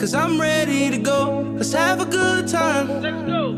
Cause 0.00 0.14
I'm 0.14 0.40
ready 0.40 0.88
to 0.88 0.96
go. 0.96 1.42
Let's 1.56 1.74
have 1.74 2.00
a 2.00 2.06
good 2.06 2.48
time. 2.48 3.02
Let's 3.02 3.22
go. 3.26 3.52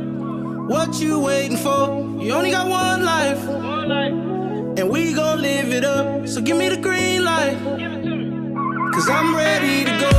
What 0.67 1.01
you 1.01 1.21
waiting 1.21 1.57
for? 1.57 2.19
You 2.21 2.33
only 2.33 2.51
got 2.51 2.69
one 2.69 3.05
life. 3.05 3.39
One 3.47 3.89
life. 3.89 4.77
And 4.77 4.91
we 4.91 5.13
gon' 5.13 5.41
live 5.41 5.73
it 5.73 5.85
up. 5.85 6.27
So 6.27 6.41
give 6.41 6.57
me 6.57 6.69
the 6.69 6.79
green 6.79 7.23
light. 7.25 7.57
Give 7.79 7.93
it 7.93 8.03
to 8.03 8.17
me. 8.17 8.55
Cause 8.93 9.09
I'm 9.09 9.37
ready 9.37 9.85
to 9.85 9.91
go. 10.01 10.11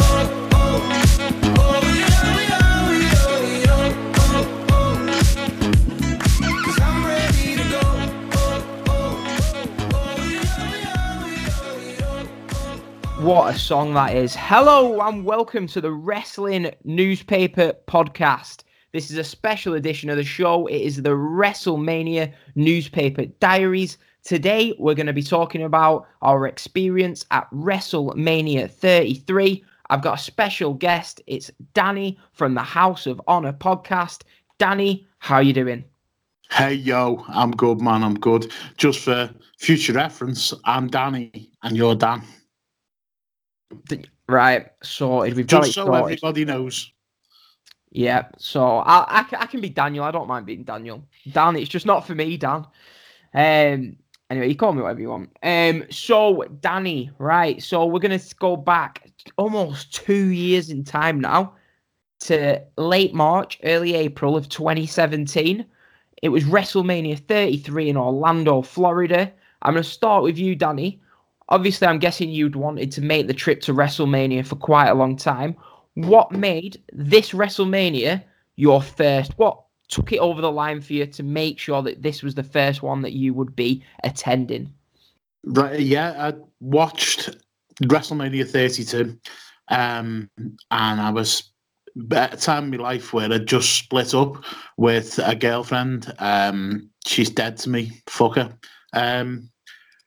Oh, 0.00 0.48
oh. 0.54 0.82
Oh, 1.60 1.87
What 13.28 13.54
a 13.54 13.58
song 13.58 13.92
that 13.92 14.16
is. 14.16 14.34
Hello 14.34 15.06
and 15.06 15.22
welcome 15.22 15.66
to 15.66 15.82
the 15.82 15.92
Wrestling 15.92 16.70
Newspaper 16.84 17.74
Podcast. 17.86 18.62
This 18.92 19.10
is 19.10 19.18
a 19.18 19.22
special 19.22 19.74
edition 19.74 20.08
of 20.08 20.16
the 20.16 20.24
show. 20.24 20.66
It 20.66 20.80
is 20.80 21.02
the 21.02 21.10
WrestleMania 21.10 22.32
Newspaper 22.54 23.26
Diaries. 23.26 23.98
Today, 24.24 24.74
we're 24.78 24.94
going 24.94 25.08
to 25.08 25.12
be 25.12 25.22
talking 25.22 25.62
about 25.62 26.06
our 26.22 26.46
experience 26.46 27.26
at 27.30 27.50
WrestleMania 27.50 28.70
33. 28.70 29.62
I've 29.90 30.00
got 30.00 30.18
a 30.18 30.22
special 30.22 30.72
guest. 30.72 31.20
It's 31.26 31.50
Danny 31.74 32.18
from 32.32 32.54
the 32.54 32.62
House 32.62 33.06
of 33.06 33.20
Honor 33.28 33.52
podcast. 33.52 34.22
Danny, 34.56 35.06
how 35.18 35.34
are 35.34 35.42
you 35.42 35.52
doing? 35.52 35.84
Hey 36.50 36.72
yo, 36.72 37.22
I'm 37.28 37.50
good, 37.50 37.82
man. 37.82 38.02
I'm 38.02 38.18
good. 38.18 38.50
Just 38.78 39.00
for 39.00 39.28
future 39.58 39.92
reference, 39.92 40.54
I'm 40.64 40.88
Danny 40.88 41.50
and 41.62 41.76
you're 41.76 41.94
Dan. 41.94 42.22
Right, 44.28 44.66
sorted. 44.82 45.36
We've 45.36 45.46
got 45.46 45.66
it 45.66 45.72
so 45.72 45.86
sorted. 45.86 46.18
everybody 46.18 46.44
knows. 46.44 46.92
Yeah, 47.90 48.26
so 48.36 48.78
I, 48.78 49.20
I, 49.20 49.26
I 49.38 49.46
can 49.46 49.60
be 49.60 49.70
Daniel. 49.70 50.04
I 50.04 50.10
don't 50.10 50.28
mind 50.28 50.46
being 50.46 50.64
Daniel. 50.64 51.02
Dan, 51.32 51.56
it's 51.56 51.70
just 51.70 51.86
not 51.86 52.06
for 52.06 52.14
me, 52.14 52.36
Dan. 52.36 52.66
Um. 53.34 53.96
Anyway, 54.30 54.48
you 54.48 54.56
call 54.56 54.74
me 54.74 54.82
whatever 54.82 55.00
you 55.00 55.08
want. 55.08 55.30
Um. 55.42 55.84
So 55.90 56.44
Danny, 56.60 57.10
right? 57.18 57.62
So 57.62 57.86
we're 57.86 58.00
gonna 58.00 58.20
go 58.38 58.56
back 58.56 59.10
almost 59.36 59.94
two 59.94 60.28
years 60.28 60.70
in 60.70 60.84
time 60.84 61.20
now 61.20 61.54
to 62.20 62.62
late 62.76 63.14
March, 63.14 63.58
early 63.64 63.94
April 63.94 64.36
of 64.36 64.48
2017. 64.48 65.64
It 66.22 66.28
was 66.30 66.44
WrestleMania 66.44 67.18
33 67.26 67.90
in 67.90 67.96
Orlando, 67.96 68.60
Florida. 68.60 69.32
I'm 69.62 69.74
gonna 69.74 69.84
start 69.84 70.22
with 70.22 70.36
you, 70.36 70.54
Danny. 70.54 71.00
Obviously, 71.50 71.86
I'm 71.86 71.98
guessing 71.98 72.30
you'd 72.30 72.56
wanted 72.56 72.92
to 72.92 73.00
make 73.00 73.26
the 73.26 73.34
trip 73.34 73.60
to 73.62 73.74
WrestleMania 73.74 74.46
for 74.46 74.56
quite 74.56 74.88
a 74.88 74.94
long 74.94 75.16
time 75.16 75.56
what 76.06 76.30
made 76.30 76.80
this 76.92 77.30
WrestleMania 77.32 78.22
your 78.56 78.80
first? 78.80 79.32
What 79.36 79.60
took 79.88 80.12
it 80.12 80.18
over 80.18 80.40
the 80.40 80.52
line 80.52 80.80
for 80.80 80.92
you 80.92 81.06
to 81.06 81.22
make 81.22 81.58
sure 81.58 81.82
that 81.82 82.02
this 82.02 82.22
was 82.22 82.34
the 82.34 82.42
first 82.42 82.82
one 82.82 83.02
that 83.02 83.12
you 83.12 83.34
would 83.34 83.56
be 83.56 83.82
attending? 84.04 84.72
Right? 85.44 85.80
Yeah, 85.80 86.14
I 86.16 86.34
watched 86.60 87.30
WrestleMania 87.82 88.48
32, 88.48 89.18
um, 89.68 90.30
and 90.38 91.00
I 91.00 91.10
was 91.10 91.50
at 92.12 92.34
a 92.34 92.36
time 92.36 92.64
in 92.64 92.78
my 92.78 92.84
life 92.84 93.12
where 93.12 93.32
I 93.32 93.38
just 93.38 93.74
split 93.74 94.14
up 94.14 94.44
with 94.76 95.18
a 95.18 95.34
girlfriend. 95.34 96.12
Um, 96.20 96.90
she's 97.06 97.30
dead 97.30 97.56
to 97.58 97.70
me. 97.70 97.90
Fuck 98.06 98.36
her. 98.36 98.56
Um, 98.92 99.50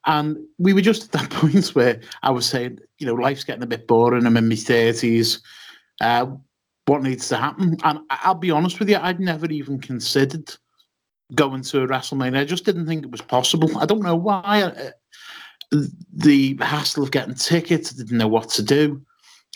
and 0.05 0.37
we 0.57 0.73
were 0.73 0.81
just 0.81 1.05
at 1.05 1.11
that 1.11 1.29
point 1.39 1.67
where 1.69 2.01
I 2.23 2.31
was 2.31 2.45
saying, 2.45 2.79
you 2.97 3.07
know, 3.07 3.13
life's 3.13 3.43
getting 3.43 3.63
a 3.63 3.67
bit 3.67 3.87
boring. 3.87 4.25
I'm 4.25 4.37
in 4.37 4.49
my 4.49 4.55
thirties. 4.55 5.41
Uh, 5.99 6.27
what 6.85 7.03
needs 7.03 7.27
to 7.29 7.37
happen? 7.37 7.77
And 7.83 7.99
I'll 8.09 8.35
be 8.35 8.51
honest 8.51 8.79
with 8.79 8.89
you, 8.89 8.97
I'd 8.97 9.19
never 9.19 9.45
even 9.47 9.79
considered 9.79 10.53
going 11.35 11.61
to 11.61 11.83
a 11.83 11.87
WrestleMania. 11.87 12.39
I 12.39 12.45
just 12.45 12.65
didn't 12.65 12.87
think 12.87 13.05
it 13.05 13.11
was 13.11 13.21
possible. 13.21 13.77
I 13.77 13.85
don't 13.85 14.01
know 14.01 14.15
why. 14.15 14.63
Uh, 14.63 14.91
The 16.11 16.57
hassle 16.59 17.03
of 17.03 17.11
getting 17.11 17.35
tickets, 17.35 17.93
I 17.93 17.97
didn't 17.97 18.17
know 18.17 18.27
what 18.27 18.49
to 18.49 18.63
do. 18.63 19.01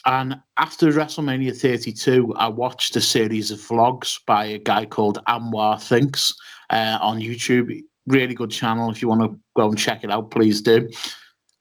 And 0.06 0.40
after 0.58 0.91
WrestleMania 0.91 1.59
32, 1.59 2.34
I 2.38 2.47
watched 2.47 2.96
a 2.96 3.02
series 3.02 3.52
of 3.52 3.59
vlogs 3.59 4.20
by 4.25 4.46
a 4.46 4.59
guy 4.59 4.86
called 4.86 5.20
Anwar 5.28 5.81
Thinks 5.81 6.34
uh, 6.70 7.00
on 7.02 7.20
YouTube. 7.20 7.81
Really 8.08 8.36
good 8.36 8.52
channel. 8.52 8.92
If 8.92 9.02
you 9.02 9.08
want 9.08 9.22
to 9.22 9.40
go 9.56 9.68
and 9.68 9.78
check 9.78 10.04
it 10.04 10.12
out, 10.12 10.32
please 10.32 10.62
do. 10.62 10.90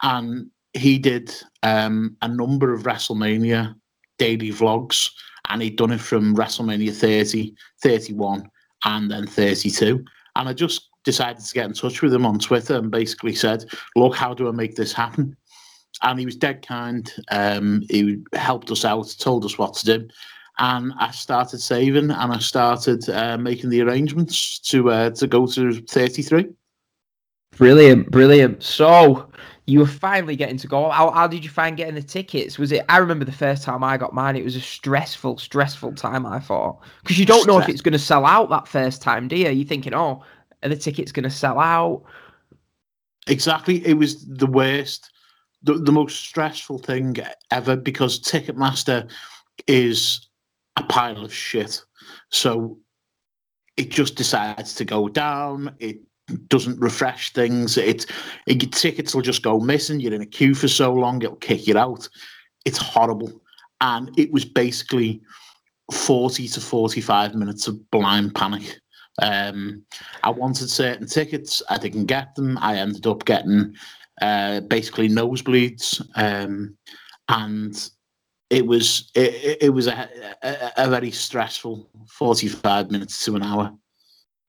And 0.02 0.50
he 0.74 0.98
did 0.98 1.34
um, 1.62 2.16
a 2.20 2.28
number 2.28 2.72
of 2.72 2.82
WrestleMania 2.82 3.74
daily 4.18 4.50
vlogs, 4.50 5.10
and 5.48 5.62
he'd 5.62 5.76
done 5.76 5.92
it 5.92 6.00
from 6.00 6.36
WrestleMania 6.36 6.94
30, 6.94 7.54
31, 7.82 8.48
and 8.84 9.10
then 9.10 9.26
32. 9.26 10.04
And 10.36 10.48
I 10.48 10.52
just 10.52 10.90
decided 11.04 11.44
to 11.44 11.54
get 11.54 11.66
in 11.66 11.74
touch 11.74 12.02
with 12.02 12.12
him 12.12 12.26
on 12.26 12.38
Twitter 12.38 12.76
and 12.76 12.90
basically 12.90 13.34
said, 13.34 13.64
Look, 13.96 14.14
how 14.14 14.34
do 14.34 14.48
I 14.48 14.52
make 14.52 14.74
this 14.74 14.92
happen? 14.92 15.36
And 16.02 16.18
he 16.18 16.26
was 16.26 16.36
dead 16.36 16.66
kind. 16.66 17.10
Um, 17.30 17.82
he 17.88 18.18
helped 18.32 18.70
us 18.70 18.84
out, 18.84 19.14
told 19.18 19.44
us 19.44 19.58
what 19.58 19.74
to 19.74 19.98
do. 19.98 20.08
And 20.58 20.92
I 20.98 21.10
started 21.10 21.60
saving 21.60 22.10
and 22.10 22.32
I 22.32 22.38
started 22.38 23.08
uh, 23.08 23.36
making 23.36 23.70
the 23.70 23.80
arrangements 23.80 24.60
to 24.60 24.90
uh, 24.90 25.10
to 25.10 25.26
go 25.26 25.46
to 25.46 25.80
33. 25.80 26.48
Brilliant, 27.56 28.10
brilliant. 28.10 28.62
So 28.62 29.28
you 29.66 29.78
were 29.80 29.86
finally 29.86 30.36
getting 30.36 30.58
to 30.58 30.66
go. 30.66 30.90
How, 30.90 31.10
how 31.10 31.26
did 31.26 31.44
you 31.44 31.50
find 31.50 31.76
getting 31.76 31.94
the 31.94 32.02
tickets? 32.02 32.58
Was 32.58 32.72
it? 32.72 32.84
I 32.88 32.98
remember 32.98 33.24
the 33.24 33.32
first 33.32 33.62
time 33.62 33.82
I 33.82 33.96
got 33.96 34.12
mine. 34.12 34.36
It 34.36 34.44
was 34.44 34.56
a 34.56 34.60
stressful, 34.60 35.38
stressful 35.38 35.94
time. 35.94 36.26
I 36.26 36.38
thought 36.38 36.80
because 37.02 37.18
you 37.18 37.26
don't 37.26 37.46
know 37.46 37.58
if 37.58 37.68
it's 37.68 37.80
going 37.80 37.92
to 37.92 37.98
sell 37.98 38.26
out 38.26 38.50
that 38.50 38.68
first 38.68 39.02
time, 39.02 39.28
do 39.28 39.36
you? 39.36 39.48
You're 39.48 39.66
thinking, 39.66 39.94
oh, 39.94 40.22
are 40.62 40.68
the 40.68 40.76
tickets 40.76 41.12
going 41.12 41.24
to 41.24 41.30
sell 41.30 41.58
out? 41.58 42.02
Exactly. 43.26 43.86
It 43.86 43.94
was 43.94 44.26
the 44.26 44.46
worst, 44.46 45.10
the, 45.62 45.74
the 45.74 45.92
most 45.92 46.20
stressful 46.20 46.78
thing 46.78 47.16
ever 47.50 47.76
because 47.76 48.20
Ticketmaster 48.20 49.08
is 49.66 50.28
a 50.76 50.82
pile 50.84 51.24
of 51.24 51.32
shit. 51.32 51.82
So 52.30 52.78
it 53.76 53.90
just 53.90 54.16
decides 54.16 54.74
to 54.76 54.84
go 54.84 55.08
down. 55.08 55.74
It 55.78 55.98
doesn't 56.48 56.80
refresh 56.80 57.32
things. 57.32 57.76
It, 57.76 58.06
it 58.46 58.72
tickets 58.72 59.14
will 59.14 59.22
just 59.22 59.42
go 59.42 59.60
missing. 59.60 60.00
You're 60.00 60.14
in 60.14 60.22
a 60.22 60.26
queue 60.26 60.54
for 60.54 60.68
so 60.68 60.92
long, 60.92 61.22
it'll 61.22 61.36
kick 61.36 61.66
you 61.66 61.76
out. 61.76 62.08
It's 62.64 62.78
horrible. 62.78 63.42
And 63.80 64.10
it 64.18 64.32
was 64.32 64.44
basically 64.44 65.20
40 65.92 66.48
to 66.48 66.60
45 66.60 67.34
minutes 67.34 67.68
of 67.68 67.90
blind 67.90 68.34
panic. 68.34 68.80
Um, 69.20 69.84
I 70.22 70.30
wanted 70.30 70.70
certain 70.70 71.06
tickets. 71.06 71.62
I 71.68 71.78
didn't 71.78 72.06
get 72.06 72.34
them. 72.34 72.58
I 72.58 72.76
ended 72.76 73.06
up 73.06 73.24
getting 73.24 73.74
uh, 74.20 74.60
basically 74.60 75.08
nosebleeds, 75.08 76.00
um, 76.16 76.76
and 77.28 77.90
it 78.50 78.66
was 78.66 79.10
it, 79.14 79.58
it- 79.62 79.70
was 79.70 79.86
a, 79.86 80.08
a, 80.42 80.72
a 80.86 80.90
very 80.90 81.10
stressful 81.10 81.88
forty-five 82.08 82.90
minutes 82.90 83.24
to 83.24 83.36
an 83.36 83.42
hour. 83.42 83.72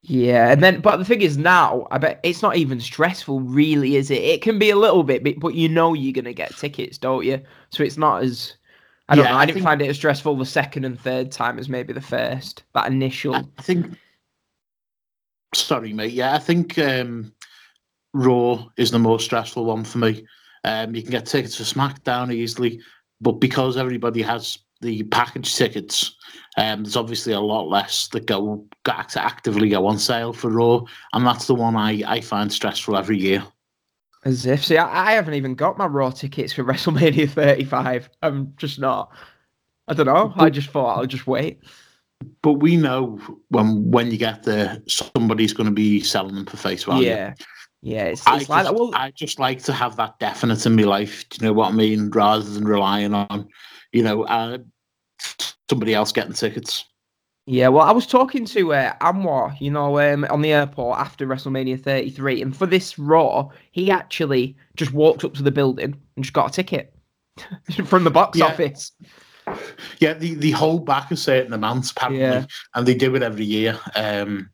Yeah, 0.02 0.52
and 0.52 0.62
then 0.62 0.80
but 0.80 0.98
the 0.98 1.04
thing 1.04 1.20
is 1.22 1.36
now, 1.36 1.88
I 1.90 1.98
bet 1.98 2.20
it's 2.22 2.40
not 2.42 2.56
even 2.56 2.78
stressful, 2.80 3.40
really, 3.40 3.96
is 3.96 4.10
it? 4.10 4.22
It 4.22 4.40
can 4.42 4.56
be 4.58 4.70
a 4.70 4.76
little 4.76 5.02
bit, 5.02 5.24
but- 5.40 5.54
you 5.54 5.68
know 5.68 5.94
you're 5.94 6.12
gonna 6.12 6.32
get 6.32 6.56
tickets, 6.56 6.96
don't 6.98 7.24
you? 7.24 7.40
So 7.70 7.82
it's 7.82 7.96
not 7.96 8.22
as 8.22 8.54
I 9.08 9.16
don't 9.16 9.24
Yeah, 9.24 9.30
know. 9.32 9.36
I, 9.38 9.40
I 9.42 9.46
didn't 9.46 9.54
think- 9.56 9.64
find 9.64 9.82
it 9.82 9.88
as 9.88 9.96
stressful 9.96 10.36
the 10.36 10.44
second 10.46 10.84
and 10.84 11.00
third 11.00 11.32
time 11.32 11.58
as 11.58 11.68
maybe 11.68 11.92
the 11.92 12.00
first. 12.00 12.62
That 12.74 12.86
initial. 12.86 13.34
I 13.34 13.44
I 13.58 13.62
think. 13.62 13.96
Sorry, 15.54 15.92
mate. 15.92 16.12
Yeah, 16.12 16.34
I 16.34 16.38
think 16.38 16.78
um, 16.78 17.32
Raw 18.12 18.66
is 18.76 18.90
the 18.90 18.98
most 18.98 19.24
stressful 19.24 19.64
one 19.64 19.84
for 19.84 19.98
me. 19.98 20.26
Um, 20.64 20.94
you 20.94 21.02
can 21.02 21.12
get 21.12 21.26
tickets 21.26 21.56
for 21.56 21.62
SmackDown 21.62 22.32
easily, 22.32 22.80
but 23.20 23.32
because 23.32 23.76
everybody 23.76 24.22
has 24.22 24.58
the 24.80 25.02
package 25.04 25.54
tickets, 25.54 26.16
um, 26.56 26.82
there's 26.82 26.96
obviously 26.96 27.32
a 27.32 27.40
lot 27.40 27.68
less 27.68 28.08
that 28.08 28.26
go 28.26 28.66
act- 28.88 29.16
actively 29.16 29.68
go 29.68 29.86
on 29.86 29.98
sale 29.98 30.32
for 30.32 30.50
Raw, 30.50 30.82
and 31.12 31.26
that's 31.26 31.46
the 31.46 31.54
one 31.54 31.76
I, 31.76 32.02
I 32.06 32.20
find 32.20 32.52
stressful 32.52 32.96
every 32.96 33.18
year. 33.18 33.44
As 34.24 34.44
if, 34.44 34.64
see, 34.64 34.76
I, 34.76 35.10
I 35.10 35.12
haven't 35.12 35.34
even 35.34 35.54
got 35.54 35.78
my 35.78 35.86
Raw 35.86 36.10
tickets 36.10 36.52
for 36.52 36.64
WrestleMania 36.64 37.30
35. 37.30 38.10
I'm 38.22 38.54
just 38.56 38.78
not. 38.78 39.12
I 39.88 39.94
don't 39.94 40.06
know. 40.06 40.32
I 40.36 40.50
just 40.50 40.70
thought 40.70 40.98
I'll 40.98 41.06
just 41.06 41.26
wait. 41.26 41.60
But 42.42 42.54
we 42.54 42.76
know 42.76 43.20
when 43.50 43.90
when 43.90 44.10
you 44.10 44.16
get 44.16 44.42
there, 44.42 44.82
somebody's 44.88 45.52
going 45.52 45.68
to 45.68 45.72
be 45.72 46.00
selling 46.00 46.34
them 46.34 46.46
for 46.46 46.56
face 46.56 46.84
value. 46.84 47.08
Yeah, 47.08 47.34
yeah. 47.82 48.04
It's, 48.04 48.26
I 48.26 48.32
like 48.32 48.40
just, 48.46 48.50
that. 48.50 48.74
Well, 48.74 48.90
I 48.94 49.10
just 49.12 49.38
like 49.38 49.62
to 49.64 49.72
have 49.72 49.96
that 49.96 50.18
definite 50.18 50.64
in 50.66 50.76
my 50.76 50.82
life. 50.84 51.28
Do 51.28 51.38
you 51.40 51.46
know 51.48 51.52
what 51.52 51.72
I 51.72 51.72
mean? 51.72 52.10
Rather 52.10 52.44
than 52.44 52.64
relying 52.64 53.14
on, 53.14 53.48
you 53.92 54.02
know, 54.02 54.24
uh, 54.24 54.58
somebody 55.68 55.94
else 55.94 56.12
getting 56.12 56.32
tickets. 56.32 56.84
Yeah, 57.48 57.68
well, 57.68 57.86
I 57.86 57.92
was 57.92 58.08
talking 58.08 58.44
to 58.46 58.74
uh, 58.74 58.94
Anwar, 58.98 59.54
you 59.60 59.70
know, 59.70 60.00
um, 60.00 60.26
on 60.30 60.42
the 60.42 60.52
airport 60.52 60.98
after 60.98 61.24
WrestleMania 61.28 61.80
33, 61.80 62.42
and 62.42 62.56
for 62.56 62.66
this 62.66 62.98
Raw, 62.98 63.50
he 63.70 63.88
actually 63.88 64.56
just 64.74 64.92
walked 64.92 65.22
up 65.22 65.34
to 65.34 65.44
the 65.44 65.52
building 65.52 65.96
and 66.16 66.24
just 66.24 66.32
got 66.32 66.50
a 66.50 66.52
ticket 66.52 66.92
from 67.84 68.02
the 68.02 68.10
box 68.10 68.36
Yeah. 68.36 68.46
office. 68.46 68.90
Yeah, 70.00 70.14
they, 70.14 70.30
they 70.34 70.50
hold 70.50 70.86
back 70.86 71.12
a 71.12 71.16
certain 71.16 71.52
amount 71.52 71.88
apparently, 71.92 72.20
Yeah. 72.20 72.46
and 72.74 72.84
they 72.84 72.96
do 72.96 73.14
it 73.14 73.22
every 73.22 73.44
year. 73.44 73.78
Um, 73.94 74.50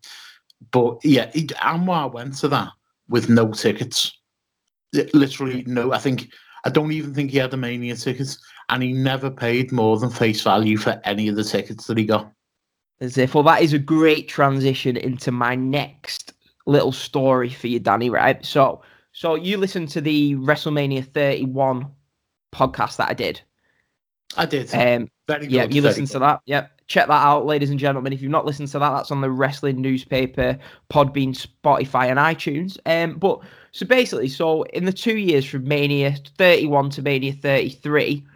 but 0.71 0.99
yeah, 1.03 1.31
he, 1.33 1.47
Anwar 1.47 2.13
went 2.13 2.37
to 2.39 2.49
that 2.49 2.69
with 3.13 3.29
no 3.29 3.53
tickets. 3.53 4.19
Literally 5.15 5.63
no. 5.67 5.93
I 5.93 5.99
think 5.99 6.33
I 6.65 6.71
don't 6.71 6.91
even 6.93 7.15
think 7.15 7.31
he 7.31 7.39
had 7.39 7.55
a 7.55 7.57
mania 7.57 7.95
tickets, 7.95 8.39
and 8.69 8.83
he 8.83 8.93
never 8.93 9.31
paid 9.31 9.71
more 9.71 9.99
than 9.99 10.11
face 10.11 10.43
value 10.43 10.77
for 10.77 11.01
any 11.05 11.29
of 11.29 11.37
the 11.37 11.45
tickets 11.45 11.87
that 11.87 11.99
he 11.99 12.05
got. 12.05 12.33
As 13.01 13.19
if, 13.19 13.35
well, 13.35 13.45
that 13.45 13.63
is 13.63 13.73
a 13.73 13.79
great 13.79 14.29
transition 14.29 14.97
into 14.97 15.31
my 15.31 15.55
next 15.55 16.33
little 16.67 16.93
story 16.93 17.51
for 17.51 17.69
you, 17.69 17.79
Danny. 17.79 18.11
Right? 18.11 18.45
So, 18.45 18.83
so 19.13 19.35
you 19.35 19.57
listened 19.57 19.89
to 19.91 20.01
the 20.01 20.35
WrestleMania 20.37 21.07
31 21.13 21.87
podcast 22.53 22.97
that 22.97 23.11
I 23.11 23.15
did. 23.15 23.41
I 24.37 24.47
did. 24.47 24.73
Um, 24.75 25.11
very 25.27 25.47
good. 25.47 25.53
yeah, 25.53 25.65
you 25.65 25.83
listened 25.83 26.09
to 26.09 26.19
that. 26.21 26.41
Yep. 26.47 26.71
Check 26.89 27.07
that 27.07 27.25
out, 27.25 27.47
ladies 27.47 27.71
and 27.71 27.79
gentlemen. 27.79 28.13
If 28.13 28.21
you've 28.21 28.31
not 28.31 28.45
listened 28.45 28.69
to 28.69 28.79
that, 28.79 28.91
that's 28.91 29.11
on 29.11 29.21
the 29.21 29.31
wrestling 29.31 29.81
newspaper, 29.81 30.59
Podbean, 30.91 31.35
Spotify, 31.35 32.09
and 32.09 32.19
iTunes. 32.19 32.79
Um, 32.87 33.19
but 33.19 33.41
so 33.73 33.87
basically, 33.87 34.29
so 34.29 34.65
in 34.65 34.85
the 34.85 34.93
two 34.93 35.17
years 35.17 35.47
from 35.47 35.67
Mania 35.67 36.15
31 36.37 36.91
to 36.91 37.03
Mania 37.03 37.33
33, 37.33 38.27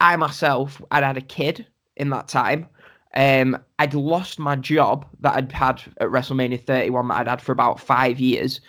I 0.00 0.16
myself 0.16 0.82
had 0.90 1.04
had 1.04 1.16
a 1.16 1.22
kid 1.22 1.66
in 1.96 2.10
that 2.10 2.28
time. 2.28 2.68
Um, 3.14 3.56
I'd 3.78 3.94
lost 3.94 4.40
my 4.40 4.56
job 4.56 5.06
that 5.20 5.36
I'd 5.36 5.52
had 5.52 5.80
at 6.00 6.08
WrestleMania 6.08 6.64
31 6.64 7.08
that 7.08 7.14
I'd 7.14 7.28
had 7.28 7.40
for 7.40 7.52
about 7.52 7.78
five 7.78 8.18
years. 8.18 8.60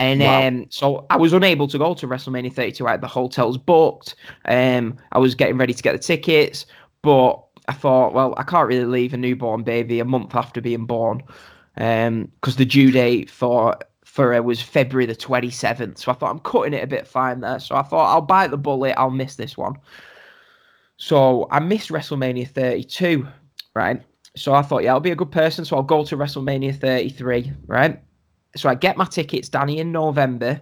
And 0.00 0.22
Wow. 0.22 0.46
um, 0.46 0.66
so 0.70 1.06
I 1.10 1.16
was 1.16 1.32
unable 1.32 1.66
to 1.68 1.78
go 1.78 1.94
to 1.94 2.06
WrestleMania 2.06 2.52
32. 2.52 2.86
I 2.86 2.92
had 2.92 3.00
the 3.00 3.08
hotels 3.08 3.58
booked. 3.58 4.14
Um, 4.44 4.96
I 5.12 5.18
was 5.18 5.34
getting 5.34 5.58
ready 5.58 5.74
to 5.74 5.82
get 5.82 5.92
the 5.92 5.98
tickets, 5.98 6.66
but 7.02 7.42
I 7.68 7.72
thought, 7.72 8.14
well, 8.14 8.34
I 8.36 8.44
can't 8.44 8.68
really 8.68 8.84
leave 8.84 9.12
a 9.12 9.16
newborn 9.16 9.62
baby 9.64 10.00
a 10.00 10.04
month 10.04 10.34
after 10.34 10.60
being 10.60 10.86
born, 10.86 11.22
because 11.74 12.56
the 12.56 12.64
due 12.64 12.90
date 12.90 13.30
for 13.30 13.76
for 14.04 14.32
her 14.32 14.42
was 14.42 14.60
February 14.62 15.06
the 15.06 15.14
27th. 15.14 15.98
So 15.98 16.10
I 16.10 16.14
thought 16.14 16.30
I'm 16.30 16.40
cutting 16.40 16.72
it 16.74 16.82
a 16.82 16.86
bit 16.86 17.06
fine 17.06 17.40
there. 17.40 17.60
So 17.60 17.76
I 17.76 17.82
thought 17.82 18.12
I'll 18.12 18.22
bite 18.22 18.50
the 18.50 18.56
bullet. 18.56 18.94
I'll 18.96 19.10
miss 19.10 19.36
this 19.36 19.56
one. 19.56 19.74
So 20.96 21.46
I 21.50 21.60
missed 21.60 21.90
WrestleMania 21.90 22.48
32, 22.48 23.26
right? 23.74 24.02
So 24.36 24.54
I 24.54 24.62
thought, 24.62 24.82
yeah, 24.82 24.92
I'll 24.92 25.00
be 25.00 25.10
a 25.12 25.16
good 25.16 25.30
person. 25.30 25.64
So 25.64 25.76
I'll 25.76 25.82
go 25.82 26.04
to 26.04 26.16
WrestleMania 26.16 26.74
33, 26.80 27.52
right? 27.66 28.02
So 28.56 28.68
I 28.68 28.74
get 28.74 28.96
my 28.96 29.04
tickets, 29.04 29.48
Danny, 29.48 29.78
in 29.78 29.92
November, 29.92 30.60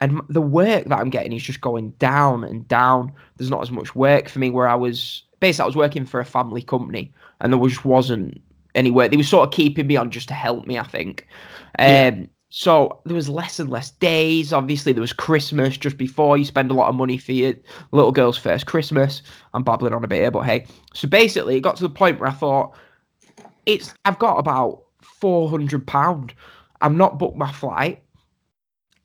and 0.00 0.20
the 0.28 0.42
work 0.42 0.84
that 0.86 0.98
I'm 0.98 1.10
getting 1.10 1.32
is 1.32 1.42
just 1.42 1.60
going 1.60 1.90
down 1.92 2.44
and 2.44 2.66
down. 2.68 3.12
There's 3.36 3.50
not 3.50 3.62
as 3.62 3.70
much 3.70 3.94
work 3.94 4.28
for 4.28 4.38
me 4.38 4.50
where 4.50 4.68
I 4.68 4.74
was 4.74 5.22
basically 5.40 5.64
I 5.64 5.66
was 5.66 5.76
working 5.76 6.06
for 6.06 6.20
a 6.20 6.24
family 6.24 6.62
company, 6.62 7.12
and 7.40 7.52
there 7.52 7.58
was 7.58 7.72
just 7.72 7.84
wasn't 7.84 8.40
any 8.74 8.90
work. 8.90 9.10
They 9.10 9.16
were 9.16 9.22
sort 9.22 9.48
of 9.48 9.52
keeping 9.52 9.86
me 9.86 9.96
on 9.96 10.10
just 10.10 10.28
to 10.28 10.34
help 10.34 10.66
me, 10.66 10.78
I 10.78 10.84
think. 10.84 11.26
Um, 11.78 11.86
Yeah. 11.86 12.26
So 12.54 13.00
there 13.06 13.14
was 13.14 13.30
less 13.30 13.58
and 13.58 13.70
less 13.70 13.92
days. 13.92 14.52
Obviously, 14.52 14.92
there 14.92 15.00
was 15.00 15.14
Christmas 15.14 15.78
just 15.78 15.96
before. 15.96 16.36
You 16.36 16.44
spend 16.44 16.70
a 16.70 16.74
lot 16.74 16.90
of 16.90 16.94
money 16.94 17.16
for 17.16 17.32
your 17.32 17.54
little 17.92 18.12
girl's 18.12 18.36
first 18.36 18.66
Christmas. 18.66 19.22
I'm 19.54 19.62
babbling 19.62 19.94
on 19.94 20.04
a 20.04 20.06
bit 20.06 20.20
here, 20.20 20.30
but 20.30 20.42
hey. 20.42 20.66
So 20.92 21.08
basically, 21.08 21.56
it 21.56 21.60
got 21.60 21.76
to 21.76 21.82
the 21.82 21.88
point 21.88 22.20
where 22.20 22.28
I 22.28 22.32
thought, 22.32 22.74
it's 23.64 23.94
I've 24.04 24.18
got 24.18 24.36
about 24.36 24.82
four 25.00 25.48
hundred 25.48 25.86
pound. 25.86 26.34
I'm 26.82 26.96
not 26.98 27.18
booked 27.18 27.36
my 27.38 27.50
flight. 27.50 28.02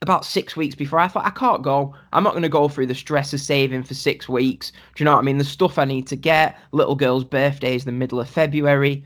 About 0.02 0.26
six 0.26 0.56
weeks 0.56 0.76
before, 0.76 1.00
I 1.00 1.08
thought 1.08 1.26
I 1.26 1.32
can't 1.32 1.64
go. 1.64 1.96
I'm 2.14 2.24
not 2.24 2.34
going 2.34 2.44
to 2.44 2.50
go 2.50 2.68
through 2.70 2.86
the 2.88 2.94
stress 2.96 3.34
of 3.34 3.40
saving 3.40 3.82
for 3.84 3.96
six 3.96 4.30
weeks. 4.30 4.72
Do 4.72 4.78
you 4.98 5.06
know 5.06 5.14
what 5.14 5.20
I 5.20 5.24
mean? 5.24 5.40
The 5.40 5.44
stuff 5.44 5.80
I 5.80 5.86
need 5.86 6.06
to 6.08 6.16
get. 6.16 6.56
Little 6.72 6.96
girl's 6.96 7.24
birthday 7.24 7.76
is 7.76 7.86
the 7.86 7.92
middle 7.92 8.20
of 8.20 8.30
February, 8.30 9.04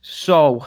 so 0.00 0.66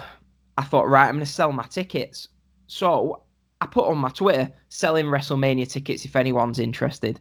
I 0.58 0.64
thought, 0.64 0.88
right, 0.88 1.08
I'm 1.08 1.16
going 1.16 1.26
to 1.26 1.32
sell 1.32 1.52
my 1.52 1.64
tickets. 1.64 2.30
So 2.68 3.24
I 3.62 3.66
put 3.66 3.86
on 3.88 3.98
my 3.98 4.10
Twitter 4.10 4.50
selling 4.70 5.08
WrestleMania 5.08 5.70
tickets 5.70 6.06
if 6.06 6.16
anyone's 6.16 6.60
interested. 6.60 7.20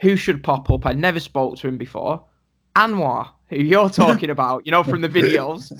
Who 0.00 0.16
should 0.16 0.42
pop 0.42 0.70
up? 0.70 0.86
I 0.86 0.92
never 0.92 1.20
spoke 1.20 1.56
to 1.58 1.68
him 1.68 1.78
before. 1.78 2.24
Anwar, 2.74 3.28
who 3.48 3.56
you're 3.56 3.90
talking 4.04 4.30
about, 4.30 4.66
you 4.66 4.72
know, 4.72 4.82
from 4.82 5.00
the 5.02 5.08
videos. 5.08 5.72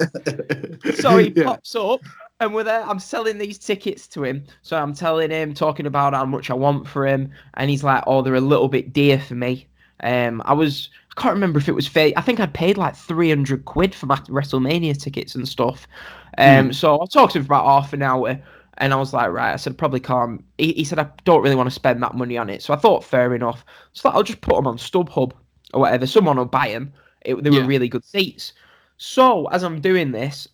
So 1.01 1.17
he 1.17 1.33
Yeah. 1.35 1.45
pops 1.45 1.75
up 1.75 2.01
and 2.41 2.55
we're 2.55 2.65
there. 2.65 2.83
I'm 2.83 2.99
selling 2.99 3.39
these 3.39 3.59
tickets 3.59 4.07
to 4.09 4.25
him. 4.25 4.45
So 4.63 4.77
I'm 4.77 4.95
telling 4.95 5.31
him, 5.31 5.55
talking 5.55 5.87
about 5.87 6.13
how 6.15 6.25
much 6.27 6.51
I 6.51 6.55
want 6.55 6.87
for 6.87 7.07
him. 7.07 7.31
And 7.55 7.71
he's 7.71 7.83
like, 7.85 8.05
oh, 8.07 8.23
they're 8.23 8.35
a 8.35 8.41
little 8.41 8.69
bit 8.69 8.93
dear 8.93 9.19
for 9.19 9.35
me. 9.35 9.67
Um, 10.03 10.43
I 10.45 10.53
was, 10.53 10.91
I 11.17 11.21
can't 11.21 11.35
remember 11.35 11.59
if 11.59 11.69
it 11.69 11.75
was 11.75 11.87
fair. 11.87 12.13
I 12.17 12.21
think 12.21 12.39
I'd 12.39 12.53
paid 12.53 12.77
like 12.77 12.95
300 12.95 13.65
quid 13.65 13.95
for 13.95 14.07
my 14.07 14.17
WrestleMania 14.17 15.01
tickets 15.01 15.35
and 15.35 15.49
stuff. 15.49 15.87
Um, 16.37 16.73
so 16.73 17.01
I 17.01 17.07
talked 17.07 17.33
to 17.33 17.39
him 17.39 17.45
for 17.45 17.55
about 17.55 17.65
half 17.65 17.93
an 17.95 18.03
hour. 18.03 18.39
And 18.79 18.93
I 18.93 18.97
was 18.97 19.15
like, 19.15 19.31
right, 19.31 19.55
I 19.55 19.57
said, 19.57 19.79
probably 19.79 20.01
can't. 20.01 20.45
He, 20.59 20.75
he 20.75 20.85
said, 20.85 20.99
I 20.99 21.09
don't 21.25 21.43
really 21.43 21.57
want 21.57 21.69
to 21.69 21.75
spend 21.75 22.03
that 22.03 22.15
money 22.15 22.37
on 22.37 22.51
it. 22.51 22.63
So 22.63 22.75
I 22.75 22.77
thought, 22.77 23.03
fair 23.05 23.35
enough. 23.35 23.65
So 23.95 24.11
I'll 24.11 24.23
just 24.23 24.43
put 24.43 24.57
them 24.57 24.67
on 24.67 24.77
StubHub 24.77 25.33
or 25.73 25.81
whatever. 25.81 26.07
Someone 26.07 26.37
will 26.37 26.45
buy 26.45 26.69
them. 26.69 26.93
It, 27.23 27.43
they 27.43 27.49
were 27.51 27.63
Yeah. 27.63 27.67
really 27.67 27.89
good 27.89 28.05
seats. 28.05 28.53
So 28.99 29.47
as 29.47 29.63
I'm 29.65 29.81
doing 29.81 30.13
this, 30.13 30.47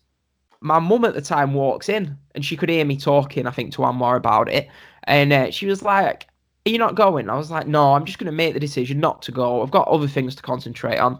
my 0.63 0.79
mum 0.79 1.03
at 1.05 1.13
the 1.13 1.21
time 1.21 1.53
walks 1.53 1.89
in 1.89 2.17
and 2.33 2.43
she 2.43 2.55
could 2.55 2.69
hear 2.69 2.85
me 2.85 2.97
talking, 2.97 3.45
I 3.45 3.51
think, 3.51 3.73
to 3.73 3.79
Anwar 3.81 4.15
about 4.15 4.49
it. 4.49 4.69
And 5.03 5.33
uh, 5.33 5.51
she 5.51 5.65
was 5.65 5.83
like, 5.83 6.27
Are 6.65 6.69
you 6.69 6.77
not 6.77 6.95
going? 6.95 7.29
I 7.29 7.35
was 7.35 7.51
like, 7.51 7.67
No, 7.67 7.93
I'm 7.93 8.05
just 8.05 8.17
going 8.17 8.27
to 8.27 8.31
make 8.31 8.53
the 8.53 8.59
decision 8.59 8.99
not 8.99 9.21
to 9.23 9.31
go. 9.33 9.61
I've 9.61 9.71
got 9.71 9.87
other 9.89 10.07
things 10.07 10.35
to 10.35 10.41
concentrate 10.41 10.97
on. 10.97 11.19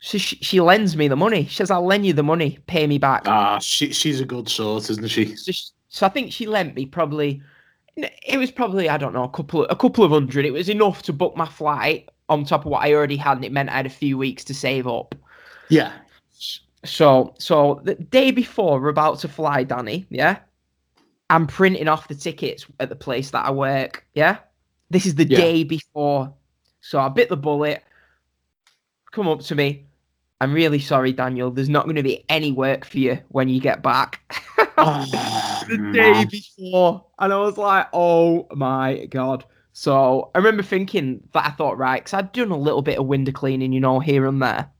So 0.00 0.18
she, 0.18 0.36
she 0.36 0.60
lends 0.60 0.96
me 0.96 1.08
the 1.08 1.16
money. 1.16 1.46
She 1.46 1.56
says, 1.56 1.70
I'll 1.70 1.86
lend 1.86 2.04
you 2.04 2.12
the 2.12 2.22
money, 2.22 2.58
pay 2.66 2.86
me 2.86 2.98
back. 2.98 3.22
Ah, 3.26 3.58
she, 3.60 3.92
she's 3.92 4.20
a 4.20 4.26
good 4.26 4.48
sort, 4.48 4.90
isn't 4.90 5.08
she? 5.08 5.36
So, 5.36 5.52
sh- 5.52 5.70
so 5.88 6.04
I 6.06 6.08
think 6.08 6.32
she 6.32 6.46
lent 6.46 6.74
me 6.74 6.84
probably. 6.84 7.42
It 7.96 8.36
was 8.38 8.50
probably 8.50 8.90
I 8.90 8.98
don't 8.98 9.14
know 9.14 9.24
a 9.24 9.30
couple 9.30 9.64
of, 9.64 9.70
a 9.70 9.76
couple 9.76 10.04
of 10.04 10.10
hundred. 10.10 10.44
It 10.44 10.50
was 10.52 10.68
enough 10.68 11.02
to 11.04 11.12
book 11.14 11.34
my 11.36 11.46
flight 11.46 12.10
on 12.28 12.44
top 12.44 12.66
of 12.66 12.70
what 12.70 12.82
I 12.82 12.92
already 12.92 13.16
had, 13.16 13.38
and 13.38 13.44
it 13.44 13.52
meant 13.52 13.70
I 13.70 13.76
had 13.76 13.86
a 13.86 13.90
few 13.90 14.18
weeks 14.18 14.44
to 14.44 14.54
save 14.54 14.86
up. 14.86 15.14
Yeah. 15.70 15.92
So 16.86 17.34
so 17.38 17.80
the 17.84 17.94
day 17.94 18.30
before 18.30 18.80
we're 18.80 18.88
about 18.88 19.18
to 19.20 19.28
fly, 19.28 19.64
Danny, 19.64 20.06
yeah, 20.10 20.38
I'm 21.30 21.46
printing 21.46 21.88
off 21.88 22.08
the 22.08 22.14
tickets 22.14 22.66
at 22.80 22.88
the 22.88 22.96
place 22.96 23.30
that 23.30 23.46
I 23.46 23.50
work. 23.50 24.06
Yeah, 24.14 24.38
this 24.90 25.06
is 25.06 25.14
the 25.16 25.24
Yeah. 25.26 25.36
day 25.38 25.64
before. 25.64 26.34
So 26.80 27.00
I 27.00 27.08
bit 27.08 27.28
the 27.28 27.36
bullet. 27.36 27.82
Come 29.12 29.28
up 29.28 29.40
to 29.40 29.54
me. 29.54 29.86
I'm 30.40 30.52
really 30.52 30.78
sorry, 30.78 31.12
Daniel. 31.12 31.50
There's 31.50 31.68
not 31.70 31.84
going 31.84 31.96
to 31.96 32.02
be 32.02 32.24
any 32.28 32.52
work 32.52 32.84
for 32.84 32.98
you 32.98 33.18
when 33.28 33.48
you 33.48 33.60
get 33.60 33.82
back. 33.82 34.20
Oh, 34.78 35.06
the 35.68 35.78
day 35.90 36.26
before, 36.26 37.06
and 37.18 37.32
I 37.32 37.38
was 37.38 37.56
like, 37.56 37.88
"Oh 37.94 38.46
my 38.54 39.06
god!" 39.06 39.46
So 39.72 40.30
I 40.34 40.38
remember 40.38 40.62
thinking 40.62 41.26
that 41.32 41.46
I 41.46 41.50
thought, 41.50 41.78
right, 41.78 42.04
because 42.04 42.12
I'd 42.12 42.32
done 42.32 42.50
a 42.50 42.58
little 42.58 42.82
bit 42.82 42.98
of 42.98 43.06
window 43.06 43.32
cleaning, 43.32 43.72
you 43.72 43.80
know, 43.80 44.00
here 44.00 44.26
and 44.26 44.42
there, 44.42 44.70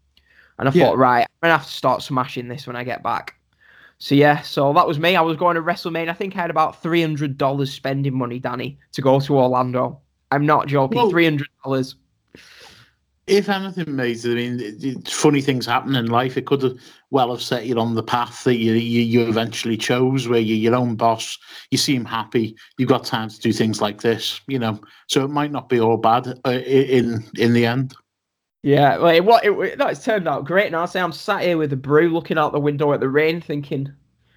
and 0.59 0.69
I 0.69 0.73
Yeah. 0.73 0.87
thought, 0.87 0.99
right, 0.99 1.21
I'm 1.23 1.49
gonna 1.49 1.57
have 1.59 1.67
to 1.67 1.73
start 1.73 2.03
smashing 2.03 2.49
this 2.49 2.67
when 2.67 2.77
I 2.77 2.85
get 2.85 3.03
back. 3.03 3.35
So 3.99 4.15
yeah, 4.15 4.43
so 4.43 4.73
that 4.75 4.87
was 4.87 4.99
me. 4.99 5.17
I 5.17 5.23
was 5.23 5.37
going 5.39 5.55
to 5.57 5.63
WrestleMania. 5.63 6.11
I 6.11 6.13
think 6.13 6.37
I 6.37 6.41
had 6.43 6.51
about 6.51 6.83
three 6.83 7.01
hundred 7.01 7.39
dollars 7.39 7.73
spending 7.73 8.15
money, 8.17 8.39
Danny, 8.39 8.79
to 8.93 9.01
go 9.03 9.19
to 9.21 9.39
Orlando. 9.39 10.01
I'm 10.31 10.45
not 10.45 10.67
joking. 10.67 10.97
Well- 10.97 11.11
Three 11.11 11.25
hundred 11.25 11.49
dollars. 11.65 11.95
If 13.27 13.49
anything, 13.49 13.97
mate, 13.97 14.21
I 14.25 14.29
mean, 14.29 14.61
it, 14.61 14.85
it- 14.85 15.09
funny 15.09 15.41
things 15.41 15.67
happen 15.67 15.97
in 15.97 16.07
life. 16.07 16.37
It 16.37 16.47
could 16.47 16.63
have 16.63 16.77
well 17.11 17.31
have 17.31 17.43
set 17.43 17.67
you 17.67 17.77
on 17.81 17.95
the 17.97 18.03
path 18.03 18.45
that 18.45 18.59
you 18.59 18.75
you, 18.75 19.01
you 19.01 19.29
eventually 19.29 19.77
chose, 19.77 20.29
where 20.29 20.39
you're 20.39 20.57
your 20.57 20.77
own 20.77 20.95
boss. 20.95 21.37
You 21.73 21.79
seem 21.79 22.05
happy. 22.05 22.55
You've 22.79 22.89
got 22.89 23.05
time 23.05 23.29
to 23.29 23.41
do 23.41 23.53
things 23.53 23.81
like 23.81 24.01
this, 24.01 24.41
you 24.47 24.59
know. 24.61 24.79
So 25.09 25.25
it 25.25 25.31
might 25.31 25.51
not 25.51 25.69
be 25.69 25.81
all 25.81 25.97
bad 25.97 26.39
uh, 26.47 26.51
in 26.51 27.25
in 27.37 27.53
the 27.53 27.67
end. 27.67 27.95
Yeah, 28.67 28.99
well, 28.99 29.15
it, 29.15 29.25
what 29.25 29.45
it, 29.45 29.79
no, 29.79 29.87
it's 29.87 30.05
turned 30.05 30.27
out 30.27 30.45
great. 30.45 30.67
And 30.67 30.75
I 30.75 30.87
say 30.87 31.01
I'm 31.01 31.13
sat 31.13 31.43
here 31.43 31.57
with 31.57 31.73
a 31.73 31.77
brew, 31.77 32.09
looking 32.09 32.37
out 32.37 32.51
the 32.51 32.59
window 32.59 32.93
at 32.93 32.99
the 32.99 33.09
rain, 33.09 33.41
thinking 33.41 33.93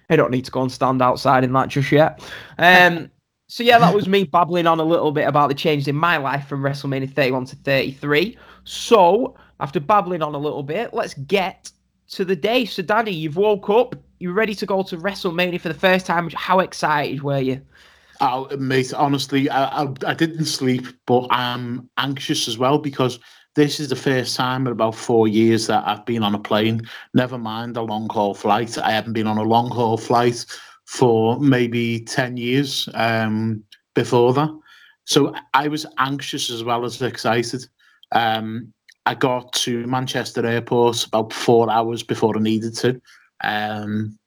I 0.08 0.14
don't 0.14 0.30
need 0.30 0.44
to 0.44 0.52
go 0.52 0.62
and 0.62 0.70
stand 0.70 1.02
outside 1.02 1.42
in 1.42 1.52
that 1.54 1.66
just 1.66 1.90
yet. 1.90 2.22
Um, 2.56 3.10
so 3.48 3.64
yeah, 3.64 3.80
that 3.80 3.92
was 3.92 4.06
me 4.06 4.22
babbling 4.22 4.68
on 4.68 4.78
a 4.78 4.84
little 4.84 5.10
bit 5.10 5.26
about 5.26 5.48
the 5.48 5.54
changes 5.56 5.88
in 5.88 5.96
my 5.96 6.16
life 6.16 6.46
from 6.46 6.62
WrestleMania 6.62 7.12
31 7.12 7.46
to 7.46 7.56
33. 7.56 8.38
So 8.62 9.34
after 9.58 9.80
babbling 9.80 10.22
on 10.22 10.36
a 10.36 10.38
little 10.38 10.62
bit, 10.62 10.94
let's 10.94 11.14
get 11.14 11.72
to 12.10 12.24
the 12.24 12.36
day. 12.36 12.66
So 12.66 12.84
Danny, 12.84 13.10
you've 13.10 13.36
woke 13.36 13.68
up, 13.68 13.96
you're 14.20 14.32
ready 14.32 14.54
to 14.54 14.64
go 14.64 14.84
to 14.84 14.96
WrestleMania 14.96 15.60
for 15.60 15.66
the 15.66 15.74
first 15.74 16.06
time. 16.06 16.30
How 16.34 16.60
excited 16.60 17.24
were 17.24 17.40
you? 17.40 17.60
Oh, 18.20 18.54
mate, 18.58 18.94
honestly, 18.94 19.50
I, 19.50 19.82
I, 19.82 19.94
I 20.06 20.14
didn't 20.14 20.44
sleep, 20.44 20.86
but 21.06 21.26
I'm 21.30 21.90
anxious 21.96 22.46
as 22.46 22.58
well 22.58 22.78
because 22.78 23.18
this 23.56 23.80
is 23.80 23.88
the 23.88 23.96
first 23.96 24.36
time 24.36 24.66
in 24.66 24.72
about 24.72 24.94
four 24.94 25.26
years 25.26 25.66
that 25.66 25.86
I've 25.86 26.06
been 26.06 26.22
on 26.22 26.34
a 26.34 26.38
plane. 26.38 26.82
Never 27.14 27.38
mind 27.38 27.76
a 27.76 27.82
long 27.82 28.08
haul 28.08 28.34
flight. 28.34 28.78
I 28.78 28.92
haven't 28.92 29.12
been 29.12 29.26
on 29.26 29.38
a 29.38 29.42
long 29.42 29.70
haul 29.70 29.96
flight 29.96 30.44
for 30.86 31.38
maybe 31.40 32.00
10 32.00 32.36
years 32.36 32.88
um, 32.94 33.62
before 33.94 34.32
that. 34.34 34.50
So 35.04 35.34
I 35.54 35.68
was 35.68 35.86
anxious 35.98 36.50
as 36.50 36.62
well 36.62 36.84
as 36.84 37.02
excited. 37.02 37.66
Um, 38.12 38.72
I 39.06 39.14
got 39.14 39.52
to 39.54 39.86
Manchester 39.86 40.46
Airport 40.46 41.06
about 41.06 41.32
four 41.32 41.70
hours 41.70 42.02
before 42.02 42.36
I 42.36 42.40
needed 42.40 42.76
to. 42.76 43.00
Um, 43.42 44.18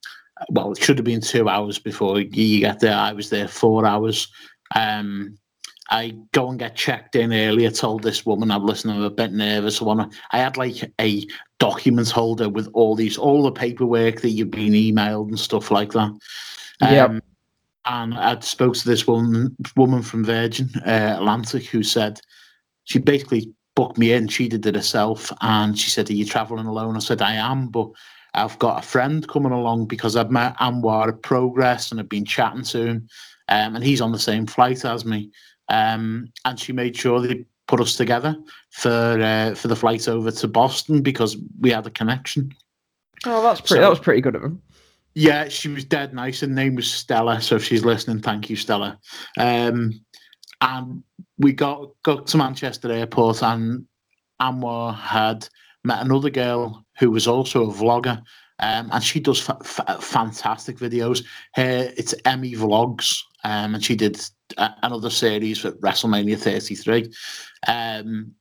well, 0.49 0.71
it 0.71 0.83
should 0.83 0.97
have 0.97 1.05
been 1.05 1.21
two 1.21 1.47
hours 1.47 1.79
before 1.79 2.19
you 2.19 2.59
get 2.59 2.79
there. 2.79 2.95
I 2.95 3.13
was 3.13 3.29
there 3.29 3.47
four 3.47 3.85
hours. 3.85 4.27
Um, 4.75 5.37
I 5.89 6.15
go 6.31 6.49
and 6.49 6.57
get 6.59 6.75
checked 6.75 7.15
in 7.15 7.33
earlier. 7.33 7.69
Told 7.69 8.03
this 8.03 8.25
woman 8.25 8.51
I'm 8.51 8.65
listening, 8.65 8.97
I'm 8.97 9.03
a 9.03 9.09
bit 9.09 9.33
nervous. 9.33 9.81
I 9.81 9.85
want. 9.85 10.15
I 10.31 10.37
had 10.39 10.57
like 10.57 10.91
a 10.99 11.25
documents 11.59 12.11
holder 12.11 12.49
with 12.49 12.69
all 12.73 12.95
these, 12.95 13.17
all 13.17 13.43
the 13.43 13.51
paperwork 13.51 14.21
that 14.21 14.29
you've 14.29 14.51
been 14.51 14.73
emailed 14.73 15.29
and 15.29 15.39
stuff 15.39 15.71
like 15.71 15.91
that. 15.93 16.11
Um, 17.05 17.21
and 17.85 18.13
I 18.13 18.39
spoke 18.39 18.75
to 18.75 18.87
this 18.87 19.07
woman, 19.07 19.55
woman 19.75 20.01
from 20.01 20.23
Virgin 20.23 20.69
uh, 20.85 21.15
Atlantic, 21.17 21.65
who 21.65 21.83
said 21.83 22.19
she 22.85 22.99
basically 22.99 23.51
booked 23.75 23.97
me 23.97 24.13
in. 24.13 24.27
She 24.27 24.47
did 24.47 24.65
it 24.65 24.75
herself, 24.75 25.31
and 25.41 25.77
she 25.77 25.89
said, 25.89 26.09
"Are 26.09 26.13
you 26.13 26.25
traveling 26.25 26.65
alone?" 26.65 26.95
I 26.95 26.99
said, 26.99 27.21
"I 27.21 27.33
am, 27.33 27.67
but 27.67 27.89
I've 28.33 28.57
got 28.59 28.83
a 28.83 28.87
friend 28.87 29.27
coming 29.27 29.51
along 29.51 29.87
because 29.87 30.15
I've 30.15 30.31
met 30.31 30.57
Anwar 30.57 31.09
at 31.09 31.21
Progress 31.21 31.91
and 31.91 31.99
I've 31.99 32.09
been 32.09 32.25
chatting 32.25 32.63
to 32.63 32.85
him, 32.85 33.07
um, 33.49 33.75
and 33.75 33.83
he's 33.83 34.01
on 34.01 34.13
the 34.13 34.19
same 34.19 34.45
flight 34.45 34.85
as 34.85 35.03
me." 35.03 35.29
Um, 35.69 36.27
and 36.45 36.59
she 36.59 36.73
made 36.73 36.95
sure 36.95 37.19
they 37.21 37.45
put 37.67 37.79
us 37.79 37.95
together 37.95 38.35
for 38.71 38.89
uh, 39.21 39.55
for 39.55 39.67
the 39.67 39.75
flight 39.75 40.07
over 40.07 40.31
to 40.31 40.47
Boston 40.47 41.01
because 41.01 41.37
we 41.59 41.71
had 41.71 41.87
a 41.87 41.91
connection. 41.91 42.51
Oh, 43.25 43.41
that's 43.41 43.61
pretty. 43.61 43.75
So- 43.75 43.81
that 43.81 43.89
was 43.89 43.99
pretty 43.99 44.21
good 44.21 44.35
of 44.35 44.43
him. 44.43 44.61
Yeah, 45.15 45.47
she 45.47 45.69
was 45.69 45.85
dead 45.85 46.11
nice. 46.13 46.39
Her 46.41 46.47
name 46.47 46.73
was 46.73 46.91
Stella. 46.91 47.39
So 47.39 47.55
if 47.57 47.63
she's 47.63 47.85
listening, 47.85 48.19
thank 48.19 48.49
you, 48.49 48.55
Stella. 48.55 48.99
Um, 49.37 49.91
and 50.59 51.03
we 51.37 51.53
got 51.53 51.91
got 52.03 52.25
to 52.27 52.37
Manchester 52.37 52.91
Airport, 52.91 53.43
and 53.43 53.85
Anwar 54.41 54.97
had 54.97 55.47
met 55.83 56.01
another 56.03 56.31
girl 56.31 56.83
who 56.97 57.11
was 57.11 57.27
also 57.27 57.69
a 57.69 57.73
vlogger, 57.73 58.17
um, 58.59 58.89
and 58.91 59.03
she 59.03 59.19
does 59.19 59.39
fa- 59.39 59.57
fa- 59.63 59.99
fantastic 60.01 60.77
videos. 60.77 61.23
Her 61.53 61.91
it's 61.95 62.15
Emmy 62.25 62.53
Vlogs, 62.53 63.19
um, 63.43 63.75
and 63.75 63.83
she 63.85 63.95
did 63.95 64.19
another 64.57 65.09
series 65.09 65.59
for 65.59 65.71
WrestleMania 65.73 66.37
33. 66.37 67.11
Um, 67.67 68.33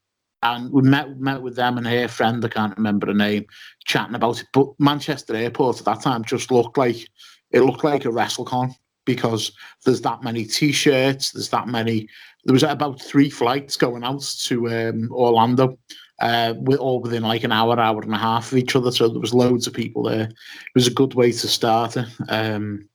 and 0.43 0.73
we 0.73 0.83
met 0.83 1.21
met 1.21 1.41
with 1.41 1.55
them 1.55 1.79
and 1.79 1.87
her 1.87 2.09
friend, 2.09 2.45
I 2.45 2.49
can't 2.49 2.77
remember 2.77 3.07
her 3.07 3.15
name, 3.15 3.47
chatting 3.85 4.15
about 4.17 4.41
it. 4.41 4.49
But 4.53 4.69
Manchester 4.79 5.37
Airport 5.37 5.79
at 5.79 5.85
that 5.85 6.03
time 6.03 6.25
just 6.25 6.51
looked 6.51 6.77
like 6.77 7.09
it 7.53 7.61
looked 7.61 7.85
like 7.85 8.05
a 8.05 8.09
WrestleCon 8.09 8.75
because 9.05 9.53
there's 9.85 10.01
that 10.03 10.23
many 10.23 10.45
T-shirts, 10.45 11.33
there's 11.33 11.51
that 11.51 11.69
many. 11.69 12.09
There 12.45 12.53
was 12.53 12.63
about 12.65 13.01
three 13.01 13.31
flights 13.31 13.77
going 13.77 14.03
out 14.03 14.23
to 14.45 14.69
um, 14.69 15.09
Orlando, 15.13 15.79
uh, 16.21 16.55
with 16.57 16.79
all 16.79 17.01
within 17.01 17.23
like 17.23 17.45
an 17.45 17.53
hour, 17.53 17.79
hour 17.79 18.01
and 18.01 18.15
a 18.15 18.19
half 18.19 18.53
of 18.53 18.59
each 18.59 18.75
other. 18.75 18.91
So 18.91 19.09
there 19.09 19.21
was 19.21 19.35
loads 19.35 19.67
of 19.67 19.75
people 19.75 20.05
there. 20.05 20.25
It 20.25 20.75
was 20.75 20.87
a 20.87 20.93
good 20.93 21.15
way 21.15 21.33
to 21.33 21.49
start. 21.49 21.97
Um, 22.29 22.89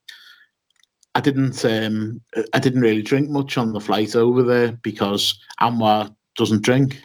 I 1.17 1.19
didn't 1.19 1.65
um, 1.65 2.21
I 2.53 2.59
didn't 2.59 2.81
really 2.81 3.01
drink 3.01 3.27
much 3.31 3.57
on 3.57 3.73
the 3.73 3.79
flight 3.79 4.15
over 4.15 4.43
there 4.43 4.73
because 4.83 5.39
Anwar 5.59 6.15
doesn't 6.35 6.61
drink. 6.61 7.01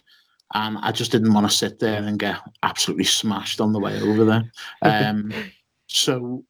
And 0.52 0.76
I 0.82 0.92
just 0.92 1.12
didn't 1.12 1.32
want 1.32 1.50
to 1.50 1.56
sit 1.56 1.78
there 1.78 2.02
and 2.02 2.18
get 2.18 2.36
absolutely 2.62 3.04
smashed 3.04 3.58
on 3.58 3.72
the 3.72 3.80
way 3.80 3.98
over 4.02 4.26
there. 4.26 4.52
Um, 4.82 5.32
so, 5.86 6.44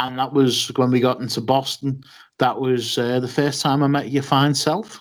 and 0.00 0.18
that 0.18 0.32
was 0.32 0.72
when 0.74 0.90
we 0.90 0.98
got 0.98 1.20
into 1.20 1.40
Boston. 1.40 2.02
That 2.38 2.60
was 2.60 2.98
uh, 2.98 3.20
the 3.20 3.28
first 3.28 3.62
time 3.62 3.84
I 3.84 3.86
met 3.86 4.10
your 4.10 4.24
fine 4.24 4.56
self. 4.56 5.00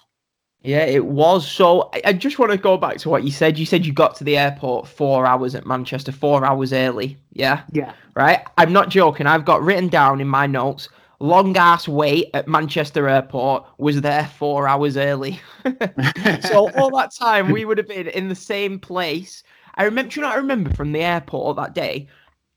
Yeah, 0.62 0.84
it 0.84 1.06
was. 1.06 1.51
So 1.51 1.89
I, 1.96 2.01
I 2.06 2.13
just 2.13 2.38
want 2.38 2.51
to 2.51 2.60
go 2.60 2.77
back 2.77 2.98
to 2.98 3.10
what 3.10 3.24
you 3.24 3.32
said. 3.32 3.58
You 3.58 3.66
said 3.66 3.88
you 3.88 3.94
got 3.94 4.16
to 4.18 4.24
the 4.24 4.38
airport 4.38 4.88
four 4.88 5.25
hours 5.25 5.56
at 5.56 5.66
Manchester, 5.66 6.12
four 6.12 6.46
hours 6.46 6.74
early. 6.74 7.18
Yeah. 7.32 7.63
Yeah. 7.72 7.94
Right. 8.13 8.46
I'm 8.60 8.72
not 8.72 8.89
joking. 8.89 9.25
I've 9.25 9.46
got 9.46 9.63
written 9.63 9.88
down 9.88 10.22
in 10.22 10.27
my 10.27 10.46
notes. 10.46 10.89
Long 11.19 11.57
ass 11.57 11.88
wait 11.88 12.29
at 12.33 12.47
Manchester 12.47 13.07
Airport 13.09 13.65
was 13.79 14.01
there 14.01 14.25
four 14.38 14.67
hours 14.67 14.97
early. 14.97 15.39
so 16.41 16.69
all 16.77 16.95
that 16.95 17.12
time 17.17 17.51
we 17.51 17.65
would 17.65 17.79
have 17.79 17.88
been 17.88 18.07
in 18.07 18.29
the 18.29 18.36
same 18.36 18.79
place. 18.79 19.41
I 19.75 19.83
remember. 19.83 20.13
You 20.15 20.21
know? 20.21 20.29
I 20.29 20.36
remember 20.36 20.71
from 20.74 20.91
the 20.91 21.01
airport 21.01 21.57
that 21.57 21.74
day, 21.74 22.07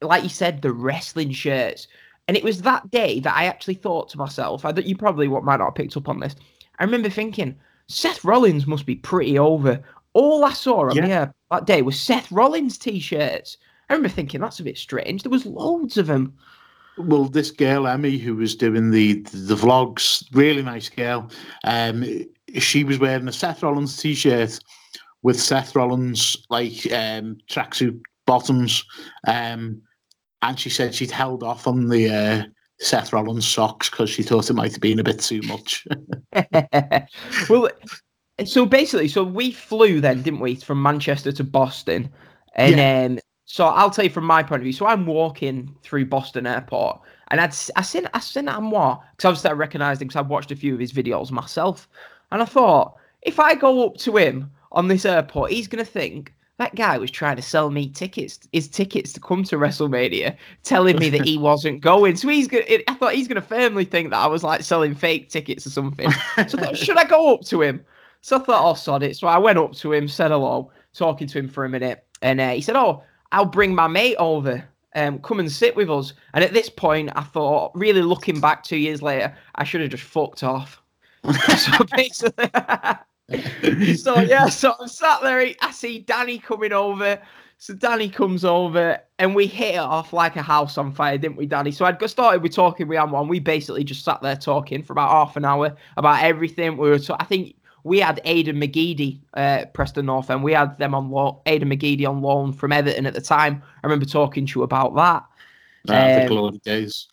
like 0.02 0.22
you 0.22 0.28
said, 0.28 0.60
the 0.60 0.72
wrestling 0.72 1.32
shirts, 1.32 1.88
and 2.28 2.36
it 2.36 2.44
was 2.44 2.62
that 2.62 2.90
day 2.90 3.20
that 3.20 3.34
I 3.34 3.44
actually 3.46 3.74
thought 3.74 4.10
to 4.10 4.18
myself. 4.18 4.64
I 4.64 4.72
that 4.72 4.86
you 4.86 4.96
probably 4.96 5.28
what 5.28 5.44
might 5.44 5.56
not 5.56 5.66
have 5.66 5.74
picked 5.74 5.96
up 5.96 6.08
on 6.08 6.20
this. 6.20 6.36
I 6.78 6.84
remember 6.84 7.08
thinking 7.08 7.56
Seth 7.88 8.24
Rollins 8.24 8.66
must 8.66 8.84
be 8.86 8.96
pretty 8.96 9.38
over. 9.38 9.82
All 10.12 10.44
I 10.44 10.52
saw 10.52 10.88
on 10.90 10.96
Yeah. 10.96 11.06
the 11.06 11.12
air 11.12 11.34
that 11.50 11.66
day 11.66 11.82
was 11.82 11.98
Seth 11.98 12.30
Rollins 12.30 12.76
t-shirts. 12.78 13.56
I 13.88 13.94
remember 13.94 14.08
thinking 14.14 14.40
that's 14.40 14.60
a 14.60 14.64
bit 14.64 14.78
strange. 14.78 15.22
There 15.22 15.30
was 15.30 15.46
loads 15.46 15.96
of 15.96 16.06
them. 16.06 16.34
Well, 17.00 17.24
this 17.24 17.50
girl 17.50 17.86
Emmy, 17.86 18.18
who 18.18 18.36
was 18.36 18.54
doing 18.54 18.90
the 18.90 19.20
the 19.32 19.56
vlogs, 19.56 20.24
really 20.32 20.62
nice 20.62 20.88
girl. 20.88 21.30
Um, 21.64 22.04
she 22.58 22.84
was 22.84 22.98
wearing 22.98 23.28
a 23.28 23.32
Seth 23.32 23.62
Rollins 23.62 23.96
t-shirt 23.96 24.58
with 25.22 25.40
Seth 25.40 25.74
Rollins 25.76 26.36
like 26.48 26.90
um 26.92 27.38
tracksuit 27.50 28.00
bottoms, 28.26 28.84
um, 29.26 29.82
and 30.42 30.58
she 30.58 30.70
said 30.70 30.94
she'd 30.94 31.10
held 31.10 31.42
off 31.42 31.66
on 31.66 31.88
the 31.88 32.08
uh, 32.08 32.42
Seth 32.80 33.12
Rollins 33.12 33.46
socks 33.46 33.90
because 33.90 34.10
she 34.10 34.22
thought 34.22 34.50
it 34.50 34.54
might 34.54 34.72
have 34.72 34.80
been 34.80 34.98
a 34.98 35.04
bit 35.04 35.20
too 35.20 35.42
much. 35.42 35.86
well, 37.48 37.68
so 38.44 38.64
basically, 38.64 39.08
so 39.08 39.22
we 39.22 39.50
flew 39.50 40.00
then, 40.00 40.22
didn't 40.22 40.40
we, 40.40 40.54
from 40.54 40.82
Manchester 40.82 41.32
to 41.32 41.44
Boston, 41.44 42.10
and 42.54 42.78
then 42.78 43.20
so 43.52 43.66
I'll 43.66 43.90
tell 43.90 44.04
you 44.04 44.10
from 44.12 44.26
my 44.26 44.44
point 44.44 44.60
of 44.60 44.62
view. 44.62 44.72
So 44.72 44.86
I'm 44.86 45.06
walking 45.06 45.74
through 45.82 46.06
Boston 46.06 46.46
Airport, 46.46 47.00
and 47.32 47.40
I'd 47.40 47.52
I 47.74 47.82
seen 47.82 48.08
I 48.14 48.20
seen 48.20 48.46
Anwar 48.46 49.00
because 49.10 49.24
obviously 49.24 49.50
I 49.50 49.54
recognised 49.54 50.00
him 50.00 50.06
because 50.06 50.20
I've 50.20 50.30
watched 50.30 50.52
a 50.52 50.56
few 50.56 50.72
of 50.72 50.78
his 50.78 50.92
videos 50.92 51.32
myself, 51.32 51.88
and 52.30 52.40
I 52.40 52.44
thought 52.44 52.94
if 53.22 53.40
I 53.40 53.56
go 53.56 53.84
up 53.84 53.96
to 53.98 54.16
him 54.16 54.52
on 54.70 54.86
this 54.86 55.04
airport, 55.04 55.50
he's 55.50 55.66
gonna 55.66 55.84
think. 55.84 56.32
That 56.58 56.74
guy 56.74 56.98
was 56.98 57.10
trying 57.10 57.36
to 57.36 57.42
sell 57.42 57.70
me 57.70 57.88
tickets, 57.88 58.38
his 58.52 58.68
tickets 58.68 59.14
to 59.14 59.20
come 59.20 59.44
to 59.44 59.56
WrestleMania, 59.56 60.36
telling 60.62 60.98
me 60.98 61.08
that 61.08 61.24
he 61.24 61.38
wasn't 61.48 61.80
going. 61.80 62.16
So 62.16 62.28
he's 62.28 62.46
gonna. 62.46 62.64
I 62.86 62.94
thought 62.94 63.14
he's 63.14 63.26
gonna 63.26 63.40
firmly 63.40 63.86
think 63.86 64.10
that 64.10 64.18
I 64.18 64.26
was 64.26 64.44
like 64.44 64.62
selling 64.62 64.94
fake 64.94 65.30
tickets 65.30 65.66
or 65.66 65.70
something. 65.70 66.12
So 66.12 66.20
I 66.36 66.44
thought, 66.44 66.76
should 66.76 66.98
I 66.98 67.04
go 67.04 67.34
up 67.34 67.40
to 67.46 67.62
him? 67.62 67.82
So 68.20 68.36
I 68.36 68.40
thought, 68.40 68.70
oh, 68.70 68.74
sod 68.74 69.02
it. 69.02 69.16
So 69.16 69.26
I 69.26 69.38
went 69.38 69.58
up 69.58 69.72
to 69.72 69.92
him, 69.92 70.06
said 70.06 70.30
hello, 70.30 70.70
talking 70.92 71.26
to 71.26 71.38
him 71.38 71.48
for 71.48 71.64
a 71.64 71.68
minute, 71.68 72.04
and 72.22 72.40
uh, 72.40 72.50
he 72.50 72.60
said, 72.60 72.76
oh, 72.76 73.02
I'll 73.32 73.44
bring 73.44 73.74
my 73.74 73.86
mate 73.86 74.16
over. 74.16 74.64
Um, 74.96 75.20
come 75.20 75.38
and 75.38 75.50
sit 75.50 75.76
with 75.76 75.88
us. 75.88 76.14
And 76.34 76.42
at 76.42 76.52
this 76.52 76.68
point, 76.68 77.10
I 77.14 77.22
thought, 77.22 77.70
really 77.74 78.02
looking 78.02 78.40
back 78.40 78.64
two 78.64 78.76
years 78.76 79.02
later, 79.02 79.36
I 79.54 79.64
should 79.64 79.80
have 79.82 79.90
just 79.90 80.02
fucked 80.02 80.42
off. 80.42 80.82
so 81.56 81.84
basically, 81.94 82.50
so 83.96 84.18
yeah, 84.20 84.48
so 84.48 84.74
I'm 84.80 84.88
sat 84.88 85.20
there. 85.22 85.54
I 85.60 85.70
see 85.70 86.00
Danny 86.00 86.38
coming 86.38 86.72
over. 86.72 87.20
So 87.58 87.74
Danny 87.74 88.08
comes 88.08 88.42
over 88.42 88.98
and 89.18 89.34
we 89.34 89.46
hit 89.46 89.74
it 89.74 89.78
off 89.78 90.14
like 90.14 90.34
a 90.36 90.42
house 90.42 90.78
on 90.78 90.92
fire, 90.92 91.18
didn't 91.18 91.36
we, 91.36 91.44
Danny? 91.44 91.70
So 91.70 91.84
I'd 91.84 91.98
got 91.98 92.08
started 92.08 92.42
with 92.42 92.54
talking 92.54 92.88
with 92.88 92.96
Anwar. 92.96 93.28
We 93.28 93.38
basically 93.38 93.84
just 93.84 94.02
sat 94.02 94.22
there 94.22 94.34
talking 94.34 94.82
for 94.82 94.94
about 94.94 95.10
half 95.10 95.36
an 95.36 95.44
hour 95.44 95.76
about 95.98 96.22
everything. 96.22 96.78
We 96.78 96.88
were, 96.88 96.98
I 97.18 97.24
think 97.24 97.56
we 97.84 98.00
had 98.00 98.20
Aidan 98.24 98.56
McGeady, 98.60 99.20
uh, 99.34 99.66
Preston 99.72 100.06
North 100.06 100.30
End. 100.30 100.42
We 100.42 100.52
had 100.52 100.78
them 100.78 100.94
on 100.94 101.10
loan, 101.10 101.38
Aidan 101.46 101.70
McGeady 101.70 102.08
on 102.08 102.20
loan 102.22 102.52
from 102.52 102.72
Everton 102.72 103.06
at 103.06 103.14
the 103.14 103.20
time. 103.20 103.62
I 103.82 103.86
remember 103.86 104.06
talking 104.06 104.46
to 104.46 104.60
you 104.60 104.62
about 104.62 104.94
that. 104.96 105.24
The 105.84 106.22
Um, 106.22 106.28
glory 106.28 106.58
days. 106.64 107.08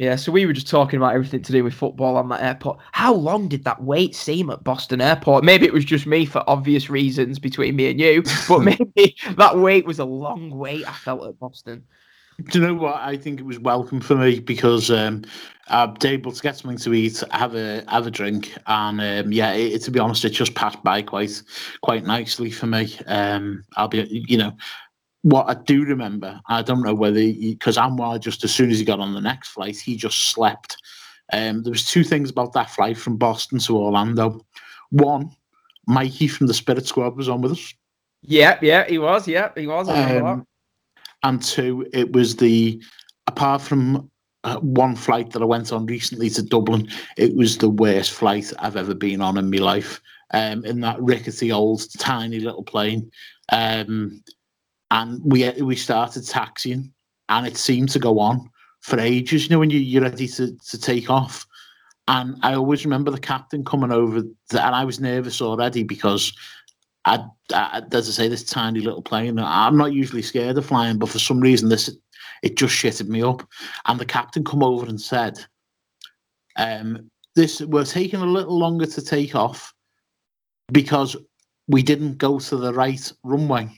Yeah, 0.00 0.16
so 0.16 0.32
we 0.32 0.46
were 0.46 0.54
just 0.54 0.66
talking 0.66 0.96
about 0.96 1.14
everything 1.14 1.42
to 1.42 1.52
do 1.52 1.62
with 1.62 1.74
football 1.74 2.16
on 2.16 2.30
that 2.30 2.42
airport. 2.42 2.78
How 2.92 3.12
long 3.12 3.48
did 3.48 3.64
that 3.64 3.82
wait 3.82 4.14
seem 4.14 4.48
at 4.48 4.64
Boston 4.64 5.02
Airport? 5.02 5.44
Maybe 5.44 5.66
it 5.66 5.74
was 5.74 5.84
just 5.84 6.06
me 6.06 6.24
for 6.24 6.42
obvious 6.46 6.88
reasons 6.88 7.38
between 7.38 7.76
me 7.76 7.90
and 7.90 8.00
you, 8.00 8.22
but 8.48 8.60
maybe 8.62 9.14
that 9.36 9.58
wait 9.58 9.84
was 9.84 9.98
a 9.98 10.06
long 10.06 10.56
wait 10.56 10.88
I 10.88 10.92
felt 10.92 11.28
at 11.28 11.38
Boston. 11.38 11.84
Do 12.44 12.58
you 12.58 12.66
know 12.66 12.74
what? 12.74 12.96
I 12.96 13.16
think 13.16 13.40
it 13.40 13.46
was 13.46 13.58
welcome 13.58 14.00
for 14.00 14.16
me 14.16 14.40
because 14.40 14.90
um, 14.90 15.24
I'm 15.68 15.96
able 16.04 16.32
to 16.32 16.42
get 16.42 16.56
something 16.56 16.78
to 16.78 16.94
eat, 16.94 17.22
have 17.30 17.54
a 17.54 17.84
have 17.88 18.06
a 18.06 18.10
drink, 18.10 18.56
and 18.66 19.00
um, 19.00 19.32
yeah, 19.32 19.52
it, 19.52 19.82
to 19.82 19.90
be 19.90 20.00
honest, 20.00 20.24
it 20.24 20.30
just 20.30 20.54
passed 20.54 20.82
by 20.82 21.02
quite 21.02 21.42
quite 21.82 22.04
nicely 22.04 22.50
for 22.50 22.66
me. 22.66 22.96
Um, 23.06 23.64
I'll 23.76 23.88
be, 23.88 24.06
you 24.28 24.38
know, 24.38 24.52
what 25.22 25.48
I 25.48 25.54
do 25.54 25.84
remember, 25.84 26.40
I 26.48 26.62
don't 26.62 26.82
know 26.82 26.94
whether 26.94 27.20
because 27.20 27.76
Anwar 27.76 28.20
just 28.20 28.42
as 28.44 28.54
soon 28.54 28.70
as 28.70 28.78
he 28.78 28.84
got 28.84 29.00
on 29.00 29.12
the 29.12 29.20
next 29.20 29.48
flight, 29.48 29.76
he 29.76 29.96
just 29.96 30.30
slept. 30.30 30.76
Um, 31.32 31.62
there 31.62 31.70
was 31.70 31.84
two 31.84 32.04
things 32.04 32.30
about 32.30 32.52
that 32.54 32.70
flight 32.70 32.96
from 32.96 33.16
Boston 33.16 33.58
to 33.60 33.76
Orlando. 33.76 34.44
One, 34.90 35.30
Mikey 35.86 36.28
from 36.28 36.46
the 36.46 36.54
Spirit 36.54 36.86
Squad 36.86 37.16
was 37.16 37.28
on 37.28 37.42
with 37.42 37.52
us. 37.52 37.74
Yeah, 38.22 38.58
yeah, 38.60 38.86
he 38.86 38.98
was. 38.98 39.28
Yeah, 39.28 39.50
he 39.56 39.66
was. 39.66 39.88
Um, 39.88 40.46
and 41.22 41.42
two, 41.42 41.86
it 41.92 42.12
was 42.12 42.36
the 42.36 42.82
apart 43.26 43.62
from 43.62 44.10
uh, 44.44 44.56
one 44.58 44.96
flight 44.96 45.30
that 45.32 45.42
I 45.42 45.44
went 45.44 45.72
on 45.72 45.86
recently 45.86 46.30
to 46.30 46.42
Dublin, 46.42 46.88
it 47.16 47.36
was 47.36 47.58
the 47.58 47.68
worst 47.68 48.12
flight 48.12 48.52
I've 48.58 48.76
ever 48.76 48.94
been 48.94 49.20
on 49.20 49.36
in 49.36 49.50
my 49.50 49.58
life. 49.58 50.00
um, 50.32 50.64
in 50.64 50.80
that 50.80 51.00
rickety 51.00 51.52
old 51.52 51.82
tiny 51.98 52.40
little 52.40 52.62
plane. 52.62 53.10
Um, 53.52 54.22
and 54.90 55.20
we 55.24 55.50
we 55.62 55.76
started 55.76 56.26
taxiing, 56.26 56.92
and 57.28 57.46
it 57.46 57.56
seemed 57.56 57.90
to 57.90 57.98
go 57.98 58.18
on 58.18 58.50
for 58.80 58.98
ages. 58.98 59.44
You 59.44 59.50
know, 59.50 59.58
when 59.60 59.70
you, 59.70 59.78
you're 59.78 60.02
ready 60.02 60.26
to, 60.28 60.56
to 60.56 60.78
take 60.78 61.10
off. 61.10 61.46
And 62.08 62.36
I 62.42 62.54
always 62.54 62.84
remember 62.84 63.12
the 63.12 63.20
captain 63.20 63.64
coming 63.64 63.92
over, 63.92 64.18
and 64.18 64.34
I 64.52 64.84
was 64.84 64.98
nervous 64.98 65.40
already 65.40 65.84
because 65.84 66.32
I, 67.04 67.24
I, 67.52 67.82
as 67.92 68.08
I 68.08 68.12
say, 68.12 68.28
this 68.28 68.44
tiny 68.44 68.80
little 68.80 69.02
plane. 69.02 69.38
I'm 69.38 69.76
not 69.76 69.92
usually 69.92 70.22
scared 70.22 70.58
of 70.58 70.66
flying, 70.66 70.98
but 70.98 71.08
for 71.08 71.18
some 71.18 71.40
reason, 71.40 71.68
this 71.68 71.90
it 72.42 72.56
just 72.56 72.74
shitted 72.74 73.08
me 73.08 73.22
up. 73.22 73.46
And 73.86 73.98
the 73.98 74.04
captain 74.04 74.44
come 74.44 74.62
over 74.62 74.86
and 74.86 75.00
said, 75.00 75.38
um, 76.56 77.10
"This 77.36 77.60
we're 77.60 77.84
taking 77.84 78.20
a 78.20 78.26
little 78.26 78.58
longer 78.58 78.86
to 78.86 79.02
take 79.02 79.34
off 79.34 79.72
because 80.72 81.16
we 81.68 81.82
didn't 81.82 82.18
go 82.18 82.38
to 82.38 82.56
the 82.56 82.72
right 82.72 83.12
runway. 83.22 83.68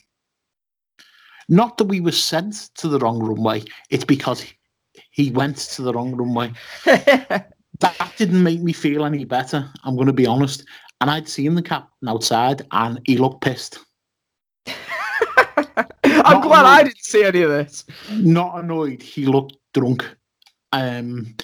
Not 1.49 1.77
that 1.77 1.85
we 1.85 1.99
were 1.99 2.11
sent 2.11 2.69
to 2.75 2.87
the 2.87 2.99
wrong 2.99 3.19
runway. 3.19 3.63
It's 3.89 4.05
because 4.05 4.45
he 5.11 5.31
went 5.31 5.57
to 5.57 5.81
the 5.81 5.93
wrong 5.93 6.15
runway. 6.15 6.53
That 7.79 8.13
didn't 8.17 8.43
make 8.43 8.61
me 8.61 8.71
feel 8.71 9.03
any 9.03 9.25
better. 9.25 9.69
I'm 9.83 9.95
going 9.95 10.07
to 10.07 10.13
be 10.13 10.27
honest. 10.27 10.63
And 11.03 11.11
I'd 11.11 11.27
seen 11.27 11.53
the 11.53 11.61
captain 11.61 12.07
outside, 12.07 12.65
and 12.71 12.97
he 13.03 13.17
looked 13.17 13.41
pissed. 13.41 13.77
I'm 14.65 16.39
glad 16.39 16.65
I 16.65 16.83
didn't 16.83 17.03
see 17.03 17.25
any 17.25 17.41
of 17.41 17.49
this. 17.49 17.83
not 18.09 18.63
annoyed. 18.63 19.03
He 19.03 19.25
looked 19.25 19.57
drunk. 19.73 20.05
Um, 20.71 21.35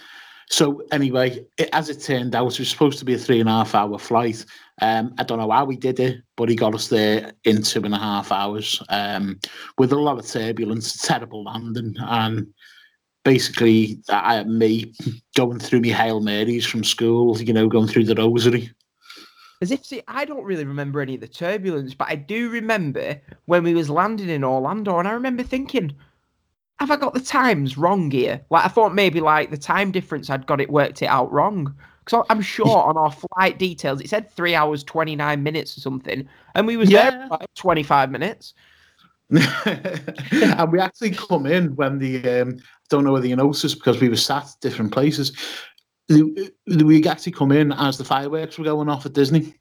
so 0.50 0.82
anyway, 0.94 1.46
it, 1.58 1.68
as 1.74 1.90
it 1.90 2.02
turned 2.02 2.36
out, 2.36 2.54
it 2.54 2.60
was 2.60 2.70
supposed 2.70 3.00
to 3.00 3.06
be 3.06 3.16
a 3.16 3.18
three 3.18 3.42
and 3.42 3.50
a 3.50 3.52
half 3.52 3.76
hour 3.76 4.00
flight. 4.00 4.46
Um, 4.82 5.14
I 5.18 5.24
don't 5.24 5.40
know 5.40 5.52
how 5.52 5.68
he 5.68 5.76
did 5.76 6.00
it, 6.00 6.22
but 6.38 6.48
he 6.48 6.56
got 6.56 6.74
us 6.74 6.88
there 6.88 7.34
in 7.44 7.62
two 7.62 7.84
and 7.84 7.94
a 7.94 8.00
half 8.00 8.32
hours 8.32 8.82
um, 8.88 9.42
with 9.78 9.92
a 9.92 10.00
lot 10.00 10.20
of 10.20 10.26
turbulence, 10.26 11.02
terrible 11.02 11.44
landing, 11.44 11.98
and 12.00 12.48
basically 13.26 14.00
I, 14.08 14.42
me 14.46 14.94
going 15.36 15.60
through 15.60 15.82
me 15.82 15.90
hail 15.90 16.22
marys 16.22 16.66
from 16.66 16.86
school. 16.86 17.38
You 17.42 17.52
know, 17.52 17.68
going 17.68 17.90
through 17.90 18.06
the 18.06 18.16
rosary. 18.16 18.72
As 19.62 19.72
if, 19.72 19.86
see, 19.86 20.02
I 20.08 20.24
don't 20.24 20.46
really 20.46 20.64
remember 20.64 21.02
any 21.02 21.16
of 21.16 21.22
the 21.22 21.28
turbulence, 21.28 21.94
but 21.94 22.08
I 22.08 22.16
do 22.16 22.50
remember 22.50 23.20
when 23.46 23.64
we 23.64 23.74
was 23.74 23.90
landing 23.90 24.30
in 24.30 24.44
Orlando, 24.44 25.00
and 25.00 25.08
I 25.08 25.12
remember 25.12 25.44
thinking, 25.44 25.94
have 26.80 26.92
I 26.92 26.96
got 26.96 27.14
the 27.14 27.20
times 27.20 27.78
wrong 27.78 28.10
here? 28.10 28.42
Like, 28.50 28.64
I 28.64 28.70
thought 28.70 28.96
maybe 28.96 29.20
like 29.20 29.52
the 29.52 29.58
time 29.58 29.92
difference, 29.92 30.30
I'd 30.30 30.48
got 30.48 30.62
it 30.62 30.70
worked 30.70 31.02
it 31.02 31.08
out 31.08 31.32
wrong. 31.32 31.76
Because 32.06 32.26
I'm 32.30 32.42
sure 32.42 32.78
on 32.78 32.98
our 32.98 33.12
flight 33.12 33.60
details, 33.60 34.00
it 34.00 34.10
said 34.10 34.32
three 34.32 34.56
hours, 34.56 34.84
29 34.86 35.44
minutes 35.44 35.78
or 35.78 35.82
something, 35.82 36.28
and 36.56 36.66
we 36.66 36.78
was 36.78 36.90
there 36.90 37.12
for 37.12 37.38
like 37.40 37.54
25 37.56 38.10
minutes. 38.12 38.54
and 39.30 40.72
we 40.72 40.80
actually 40.80 41.12
come 41.12 41.46
in 41.46 41.76
when 41.76 42.00
the 42.00 42.42
um, 42.42 42.58
don't 42.90 43.04
know 43.04 43.12
whether 43.12 43.28
you 43.28 43.36
noticed 43.36 43.76
because 43.76 44.02
we 44.02 44.10
were 44.10 44.16
sat 44.16 44.48
different 44.62 44.92
places. 44.92 45.34
The- 46.10 46.52
We 46.86 47.08
actually 47.08 47.32
come 47.32 47.52
in 47.52 47.72
as 47.72 47.98
the 47.98 48.04
fireworks 48.04 48.58
were 48.58 48.66
going 48.66 48.90
off 48.90 49.06
at 49.06 49.14
Disney. 49.14 49.56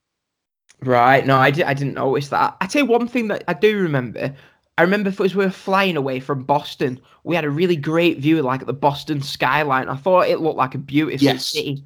Right. 0.81 1.27
No, 1.27 1.37
I, 1.37 1.51
di- 1.51 1.65
I 1.65 1.75
didn't 1.75 1.95
notice 1.95 2.29
that. 2.29 2.57
I 2.61 2.67
tell 2.67 2.83
you 2.83 2.89
one 2.89 3.09
thing 3.09 3.29
that 3.29 3.45
I 3.49 3.55
do 3.55 3.79
remember. 3.79 4.35
I 4.77 4.83
remember 4.83 5.09
as 5.09 5.35
we 5.35 5.45
were 5.45 5.51
flying 5.51 5.97
away 5.97 6.21
from 6.21 6.45
Boston, 6.45 7.01
we 7.25 7.35
had 7.35 7.45
a 7.45 7.51
really 7.51 7.75
great 7.77 8.19
view, 8.19 8.41
like 8.43 8.61
at 8.61 8.67
the 8.69 8.73
Boston 8.73 9.21
skyline. 9.21 9.89
I 9.89 9.97
thought 9.97 10.29
it 10.29 10.41
looked 10.41 10.57
like 10.57 10.75
a 10.75 10.79
beautiful 10.79 11.25
Yes. 11.25 11.47
city. 11.47 11.85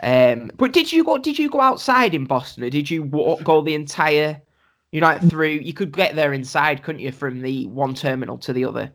Um, 0.00 0.50
but 0.56 0.72
did 0.72 0.92
you 0.92 1.02
go? 1.02 1.18
Did 1.18 1.38
you 1.38 1.48
go 1.50 1.60
outside 1.60 2.14
in 2.14 2.26
Boston, 2.26 2.62
or 2.64 2.70
did 2.70 2.90
you 2.90 3.02
walk, 3.02 3.42
go 3.42 3.60
the 3.62 3.74
entire? 3.74 4.40
You 4.92 5.00
know, 5.00 5.08
like 5.08 5.28
through. 5.28 5.48
You 5.48 5.72
could 5.72 5.90
get 5.90 6.14
there 6.14 6.32
inside, 6.32 6.82
couldn't 6.82 7.00
you, 7.00 7.10
from 7.12 7.40
the 7.40 7.66
one 7.66 7.94
terminal 7.94 8.38
to 8.38 8.52
the 8.52 8.66
other? 8.66 8.92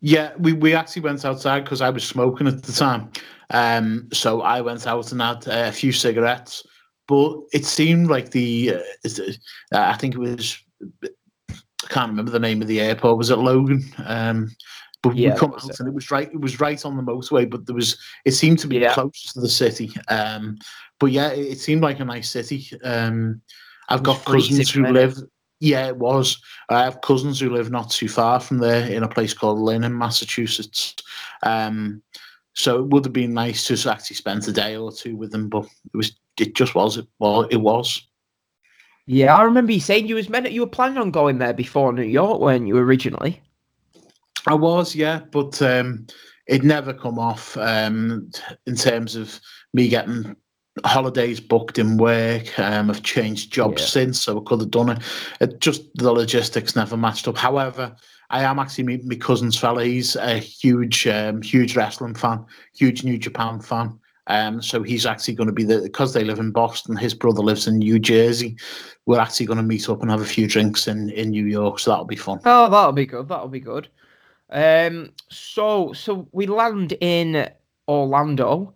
Yeah, 0.00 0.32
we, 0.38 0.52
we 0.52 0.74
actually 0.74 1.02
went 1.02 1.24
outside 1.24 1.64
because 1.64 1.80
I 1.80 1.90
was 1.90 2.04
smoking 2.04 2.46
at 2.46 2.62
the 2.62 2.72
time. 2.72 3.10
Um, 3.50 4.08
so 4.12 4.42
I 4.42 4.60
went 4.60 4.86
out 4.86 5.10
and 5.12 5.20
had 5.20 5.46
a 5.46 5.72
few 5.72 5.92
cigarettes. 5.92 6.62
But 7.08 7.38
it 7.52 7.64
seemed 7.64 8.08
like 8.08 8.30
the, 8.30 8.74
uh, 8.74 8.80
uh, 9.06 9.30
I 9.72 9.96
think 9.96 10.14
it 10.14 10.18
was, 10.18 10.58
I 11.02 11.88
can't 11.88 12.10
remember 12.10 12.30
the 12.30 12.38
name 12.38 12.60
of 12.60 12.68
the 12.68 12.80
airport. 12.80 13.16
Was 13.16 13.30
it 13.30 13.36
Logan? 13.36 13.82
Um, 14.04 14.50
but 15.02 15.16
Yeah, 15.16 15.32
we 15.32 15.38
come 15.38 15.54
out 15.54 15.64
it. 15.68 15.80
and 15.80 15.88
it 15.88 15.94
was 15.94 16.10
right. 16.10 16.28
It 16.30 16.40
was 16.40 16.60
right 16.60 16.84
on 16.84 16.96
the 16.96 17.02
motorway, 17.02 17.48
but 17.48 17.66
there 17.66 17.74
was. 17.74 17.96
It 18.24 18.32
seemed 18.32 18.58
to 18.58 18.66
be 18.66 18.78
Yeah. 18.78 18.92
close 18.92 19.32
to 19.32 19.40
the 19.40 19.48
city. 19.48 19.90
Um, 20.08 20.58
but 21.00 21.12
yeah, 21.12 21.30
it, 21.30 21.52
it 21.52 21.58
seemed 21.60 21.82
like 21.82 22.00
a 22.00 22.04
nice 22.04 22.30
city. 22.30 22.68
Um, 22.84 23.40
I've 23.88 24.02
got 24.02 24.24
cousins 24.24 24.70
who 24.70 24.84
it? 24.84 25.16
Yeah, 25.60 25.88
it 25.88 25.96
was. 25.96 26.40
I 26.68 26.84
have 26.84 27.00
cousins 27.00 27.40
who 27.40 27.50
live 27.50 27.70
not 27.70 27.90
too 27.90 28.08
far 28.08 28.38
from 28.38 28.58
there 28.58 28.88
in 28.88 29.02
a 29.02 29.08
place 29.08 29.34
called 29.34 29.58
Lynn 29.58 29.84
in 29.84 29.96
Massachusetts. 29.96 30.94
Um, 31.42 32.02
so 32.54 32.78
it 32.80 32.88
would 32.88 33.04
have 33.04 33.12
been 33.12 33.34
nice 33.34 33.66
to 33.66 33.90
actually 33.90 34.16
spend 34.16 34.46
a 34.48 34.52
day 34.52 34.76
or 34.76 34.92
two 34.92 35.16
with 35.16 35.32
them, 35.32 35.48
but 35.48 35.64
it 35.64 35.96
was 35.96 36.16
it 36.40 36.54
just 36.54 36.74
was 36.74 36.96
it 36.96 37.06
well 37.18 37.42
it 37.42 37.56
was. 37.56 38.06
Yeah, 39.06 39.34
I 39.34 39.42
remember 39.42 39.72
you 39.72 39.80
saying 39.80 40.06
you 40.06 40.16
was 40.16 40.28
meant 40.28 40.50
you 40.52 40.60
were 40.60 40.66
planning 40.66 40.98
on 40.98 41.10
going 41.10 41.38
there 41.38 41.54
before 41.54 41.92
New 41.92 42.02
York, 42.02 42.40
weren't 42.40 42.66
you 42.66 42.76
originally? 42.76 43.40
I 44.46 44.54
was, 44.54 44.94
yeah, 44.94 45.20
but 45.30 45.60
um, 45.62 46.06
it 46.46 46.62
never 46.62 46.92
come 46.92 47.18
off 47.18 47.56
um, 47.56 48.30
in 48.66 48.76
terms 48.76 49.16
of 49.16 49.40
me 49.72 49.88
getting 49.88 50.36
holidays 50.84 51.40
booked 51.40 51.78
in 51.78 51.96
work. 51.96 52.58
Um, 52.58 52.90
I've 52.90 53.02
changed 53.02 53.52
jobs 53.52 53.82
Yeah. 53.82 53.88
since, 53.88 54.20
so 54.22 54.40
I 54.40 54.42
could 54.48 54.60
have 54.60 54.70
done 54.70 54.90
it. 54.90 54.98
It 55.40 55.60
just 55.60 55.82
the 55.94 56.12
logistics 56.12 56.76
never 56.76 56.96
matched 56.96 57.28
up. 57.28 57.36
However, 57.36 57.94
I 58.30 58.42
am 58.42 58.58
actually 58.58 58.84
meeting 58.84 59.08
my 59.08 59.14
cousin's 59.16 59.56
fella. 59.58 59.84
He's 59.84 60.14
a 60.16 60.36
huge, 60.38 61.06
um, 61.06 61.40
huge 61.42 61.76
wrestling 61.76 62.14
fan, 62.14 62.44
huge 62.74 63.02
New 63.04 63.16
Japan 63.18 63.60
fan. 63.60 63.98
Um, 64.26 64.60
so 64.60 64.82
he's 64.82 65.06
actually 65.06 65.34
going 65.34 65.46
to 65.46 65.54
be 65.54 65.64
the 65.64 65.80
because 65.80 66.12
they 66.12 66.22
live 66.24 66.38
in 66.38 66.50
Boston. 66.50 66.96
His 66.96 67.14
brother 67.14 67.40
lives 67.40 67.66
in 67.66 67.78
New 67.78 67.98
Jersey. 67.98 68.56
We're 69.06 69.20
actually 69.20 69.46
going 69.46 69.56
to 69.56 69.62
meet 69.62 69.88
up 69.88 70.02
and 70.02 70.10
have 70.10 70.20
a 70.20 70.26
few 70.26 70.46
drinks 70.46 70.86
in 70.86 71.08
in 71.10 71.30
New 71.30 71.46
York. 71.46 71.78
So 71.78 71.90
that'll 71.90 72.04
be 72.04 72.16
fun. 72.16 72.40
Oh, 72.44 72.68
that'll 72.68 72.92
be 72.92 73.06
good. 73.06 73.28
That'll 73.28 73.48
be 73.48 73.60
good. 73.60 73.88
Um, 74.50 75.12
so 75.30 75.94
so 75.94 76.28
we 76.32 76.46
land 76.46 76.92
in 77.00 77.48
Orlando. 77.88 78.74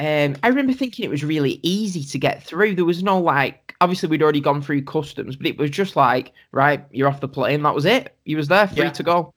Um, 0.00 0.34
I 0.42 0.48
remember 0.48 0.72
thinking 0.72 1.04
it 1.04 1.10
was 1.10 1.22
really 1.22 1.60
easy 1.62 2.02
to 2.04 2.18
get 2.18 2.42
through. 2.42 2.74
There 2.74 2.86
was 2.86 3.02
no 3.02 3.20
like, 3.20 3.74
obviously 3.82 4.08
we'd 4.08 4.22
already 4.22 4.40
gone 4.40 4.62
through 4.62 4.84
customs, 4.84 5.36
but 5.36 5.46
it 5.46 5.58
was 5.58 5.70
just 5.70 5.94
like, 5.94 6.32
right, 6.52 6.82
you're 6.90 7.06
off 7.06 7.20
the 7.20 7.28
plane. 7.28 7.62
That 7.62 7.74
was 7.74 7.84
it. 7.84 8.16
You 8.24 8.38
was 8.38 8.48
there, 8.48 8.66
free 8.66 8.84
Yeah. 8.84 8.90
to 8.90 9.02
go. 9.02 9.34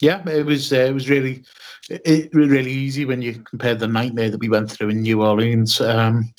Yeah, 0.00 0.28
it 0.28 0.44
was 0.44 0.70
uh, 0.70 0.76
it 0.76 0.92
was 0.92 1.08
really 1.08 1.42
it, 1.88 2.34
was 2.34 2.50
really 2.50 2.70
easy 2.70 3.06
when 3.06 3.22
you 3.22 3.42
compare 3.48 3.74
the 3.74 3.88
nightmare 3.88 4.28
that 4.28 4.40
we 4.40 4.50
went 4.50 4.70
through 4.70 4.90
in 4.90 5.00
New 5.00 5.22
Orleans. 5.22 5.80
Um, 5.80 6.34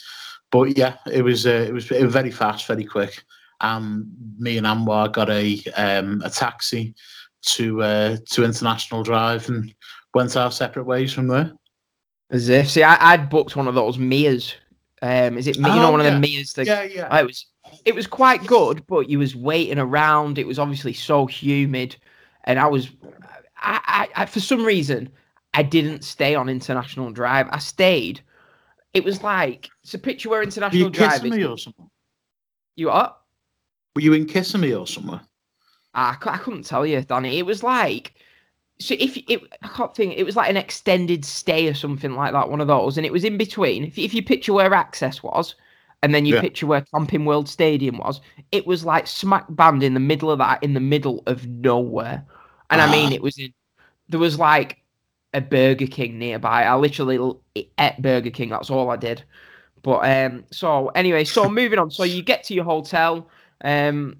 but 0.51 0.77
yeah, 0.77 0.97
it 1.11 1.23
was 1.23 1.47
uh, 1.47 1.65
it 1.67 1.73
was 1.73 1.89
it 1.89 2.03
was 2.03 2.13
very 2.13 2.29
fast, 2.29 2.67
very 2.67 2.85
quick. 2.85 3.23
Um, 3.61 4.11
me 4.37 4.59
and 4.59 4.67
Anwar 4.67 5.11
got 5.11 5.31
a 5.31 5.59
um, 5.75 6.21
a 6.23 6.29
taxi 6.29 6.93
to 7.53 7.81
uh, 7.81 8.17
to 8.29 8.43
International 8.43 9.01
Drive 9.01 9.49
and 9.49 9.73
went 10.13 10.37
our 10.37 10.51
separate 10.51 10.83
ways 10.83 11.11
from 11.11 11.27
there. 11.27 11.51
As 12.29 12.49
if, 12.49 12.69
see, 12.69 12.83
I, 12.83 13.13
I'd 13.13 13.29
booked 13.29 13.55
one 13.55 13.67
of 13.67 13.75
those 13.75 13.97
Mears. 13.97 14.55
Um, 15.01 15.37
is 15.37 15.47
it 15.47 15.57
me? 15.59 15.69
You 15.69 15.75
know, 15.75 15.87
Oh, 15.87 15.91
one 15.91 16.01
of 16.01 16.05
the 16.05 16.19
Mears. 16.19 16.53
That, 16.53 16.67
Yeah, 16.67 16.83
yeah. 16.83 17.07
I 17.09 17.23
was 17.23 17.45
it 17.85 17.95
was 17.95 18.07
quite 18.07 18.45
good, 18.45 18.85
but 18.87 19.09
you 19.09 19.19
was 19.19 19.35
waiting 19.35 19.79
around. 19.79 20.37
It 20.37 20.47
was 20.47 20.59
obviously 20.59 20.93
so 20.93 21.25
humid, 21.25 21.95
and 22.45 22.59
I 22.59 22.67
was, 22.67 22.89
I, 23.57 24.07
I, 24.15 24.21
I 24.23 24.25
for 24.25 24.39
some 24.39 24.63
reason, 24.63 25.09
I 25.53 25.63
didn't 25.63 26.03
stay 26.03 26.35
on 26.35 26.49
International 26.49 27.11
Drive. 27.11 27.47
I 27.51 27.59
stayed. 27.59 28.21
It 28.93 29.03
was 29.03 29.21
like 29.21 29.69
it's 29.83 29.93
a 29.93 29.99
picture 29.99 30.29
where 30.29 30.39
Were 30.39 30.43
International 30.43 30.83
you 30.83 30.89
Drive. 30.89 31.23
or 31.23 31.57
something? 31.57 31.89
you 32.75 32.87
what? 32.87 33.21
Were 33.95 34.01
you 34.01 34.13
in 34.13 34.25
Kissimmee 34.25 34.73
or 34.73 34.87
somewhere? 34.87 35.21
I, 35.93 36.15
I 36.21 36.37
couldn't 36.37 36.63
tell 36.65 36.85
you, 36.85 37.01
Danny. 37.01 37.37
It 37.37 37.45
was 37.45 37.63
like. 37.63 38.13
So 38.79 38.95
if 38.99 39.17
it, 39.17 39.41
I 39.63 39.67
can't 39.69 39.95
think, 39.95 40.13
it 40.17 40.23
was 40.23 40.35
like 40.35 40.49
an 40.49 40.57
extended 40.57 41.25
stay 41.25 41.67
or 41.67 41.73
something 41.73 42.13
like 42.13 42.33
that, 42.33 42.49
one 42.49 42.61
of 42.61 42.67
those, 42.67 42.97
and 42.97 43.05
it 43.05 43.11
was 43.11 43.23
in 43.23 43.37
between. 43.37 43.83
If, 43.85 43.97
if 43.97 44.13
you 44.13 44.21
picture 44.23 44.53
where 44.53 44.69
Axxess 44.69 45.23
was, 45.23 45.55
and 46.03 46.13
then 46.13 46.27
you 46.27 46.35
Yeah. 46.35 46.41
picture 46.41 46.67
where 46.67 46.85
Camping 46.93 47.25
World 47.25 47.49
Stadium 47.49 47.97
was, 47.97 48.21
it 48.51 48.67
was 48.67 48.85
like 48.85 49.07
smack 49.07 49.45
band 49.49 49.81
in 49.81 49.95
the 49.95 49.99
middle 49.99 50.29
of 50.29 50.37
that, 50.37 50.61
in 50.61 50.75
the 50.75 50.79
middle 50.79 51.23
of 51.25 51.47
nowhere. 51.47 52.23
And 52.69 52.81
I 52.81 52.91
mean, 52.91 53.11
Ah. 53.11 53.15
it 53.15 53.21
was 53.23 53.39
in, 53.39 53.51
there 54.09 54.19
was 54.19 54.37
like 54.37 54.77
a 55.33 55.41
Burger 55.41 55.87
King 55.87 56.19
nearby. 56.19 56.63
I 56.63 56.75
literally 56.75 57.35
ate 57.55 58.01
Burger 58.01 58.29
King. 58.29 58.49
That's 58.49 58.69
all 58.69 58.91
I 58.91 58.95
did. 58.95 59.23
But 59.81 59.99
um, 60.09 60.45
so 60.51 60.89
anyway, 60.89 61.23
so 61.23 61.49
moving 61.49 61.79
on. 61.79 61.89
So 61.89 62.03
you 62.03 62.21
get 62.21 62.43
to 62.45 62.53
your 62.53 62.65
hotel. 62.65 63.27
Um, 63.63 64.17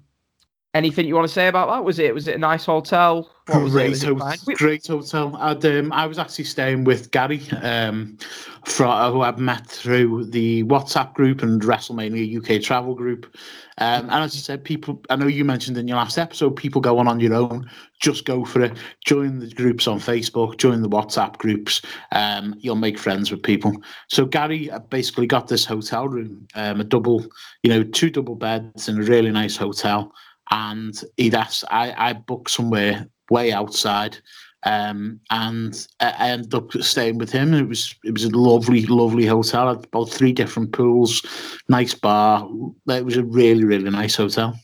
Anything 0.74 1.06
you 1.06 1.14
want 1.14 1.26
to 1.26 1.32
say 1.32 1.48
about 1.48 1.68
that? 1.70 1.82
Was 1.82 1.98
it 1.98 2.14
was 2.14 2.28
it 2.28 2.34
a 2.34 2.38
nice 2.38 2.66
hotel? 2.66 3.30
What 3.46 3.62
was 3.62 3.74
it? 3.74 3.78
Great, 3.78 3.90
Was 3.90 4.02
it 4.02 4.08
ho- 4.08 4.18
fine? 4.18 4.38
We- 4.46 4.54
great 4.54 4.86
hotel. 4.86 5.34
I'd, 5.36 5.64
um, 5.64 5.92
I 5.92 6.06
was 6.06 6.18
actually 6.18 6.44
staying 6.44 6.84
with 6.84 7.10
Gary, 7.10 7.40
um, 7.62 8.18
from, 8.66 9.12
who 9.12 9.22
I've 9.22 9.38
met 9.38 9.66
through 9.66 10.26
the 10.26 10.64
WhatsApp 10.64 11.14
group 11.14 11.42
and 11.42 11.62
WrestleMania 11.62 12.36
UK 12.36 12.62
travel 12.62 12.94
group. 12.94 13.34
Um, 13.78 14.10
and 14.10 14.24
as 14.24 14.34
I 14.34 14.38
said, 14.38 14.64
people, 14.64 15.00
I 15.08 15.16
know 15.16 15.26
you 15.26 15.44
mentioned 15.44 15.78
in 15.78 15.88
your 15.88 15.96
last 15.96 16.18
episode, 16.18 16.56
people 16.56 16.82
go 16.82 16.98
on 16.98 17.08
on 17.08 17.20
your 17.20 17.32
own, 17.32 17.70
just 18.00 18.26
go 18.26 18.44
for 18.44 18.60
it. 18.60 18.76
Join 19.06 19.38
the 19.38 19.48
groups 19.48 19.86
on 19.86 20.00
Facebook, 20.00 20.58
join 20.58 20.82
the 20.82 20.88
WhatsApp 20.88 21.38
groups. 21.38 21.80
Um, 22.12 22.54
you'll 22.58 22.74
make 22.76 22.98
friends 22.98 23.30
with 23.30 23.42
people. 23.42 23.72
So 24.08 24.26
Gary 24.26 24.70
uh, 24.70 24.80
basically 24.80 25.26
got 25.26 25.48
this 25.48 25.64
hotel 25.64 26.08
room, 26.08 26.46
um, 26.54 26.80
a 26.80 26.84
double, 26.84 27.24
you 27.62 27.70
know, 27.70 27.82
two 27.84 28.10
double 28.10 28.34
beds 28.34 28.88
in 28.88 28.98
a 28.98 29.02
really 29.02 29.30
nice 29.30 29.56
hotel. 29.56 30.12
And 30.50 31.00
he'd 31.16 31.34
asked, 31.34 31.64
I, 31.70 32.10
I 32.10 32.12
booked 32.14 32.50
somewhere 32.50 33.06
way 33.30 33.52
outside. 33.52 34.18
Um, 34.64 35.20
and 35.30 35.86
I 36.00 36.30
ended 36.30 36.54
up 36.54 36.72
staying 36.72 37.18
with 37.18 37.30
him. 37.30 37.54
It 37.54 37.68
was 37.68 37.94
it 38.04 38.12
was 38.12 38.24
a 38.24 38.30
lovely, 38.30 38.86
lovely 38.86 39.24
hotel. 39.24 39.68
Had 39.68 39.84
about 39.84 40.10
three 40.10 40.32
different 40.32 40.72
pools, 40.72 41.22
nice 41.68 41.94
bar. 41.94 42.48
It 42.88 43.04
was 43.04 43.16
a 43.16 43.24
really, 43.24 43.64
really 43.64 43.88
nice 43.90 44.16
hotel. 44.16 44.58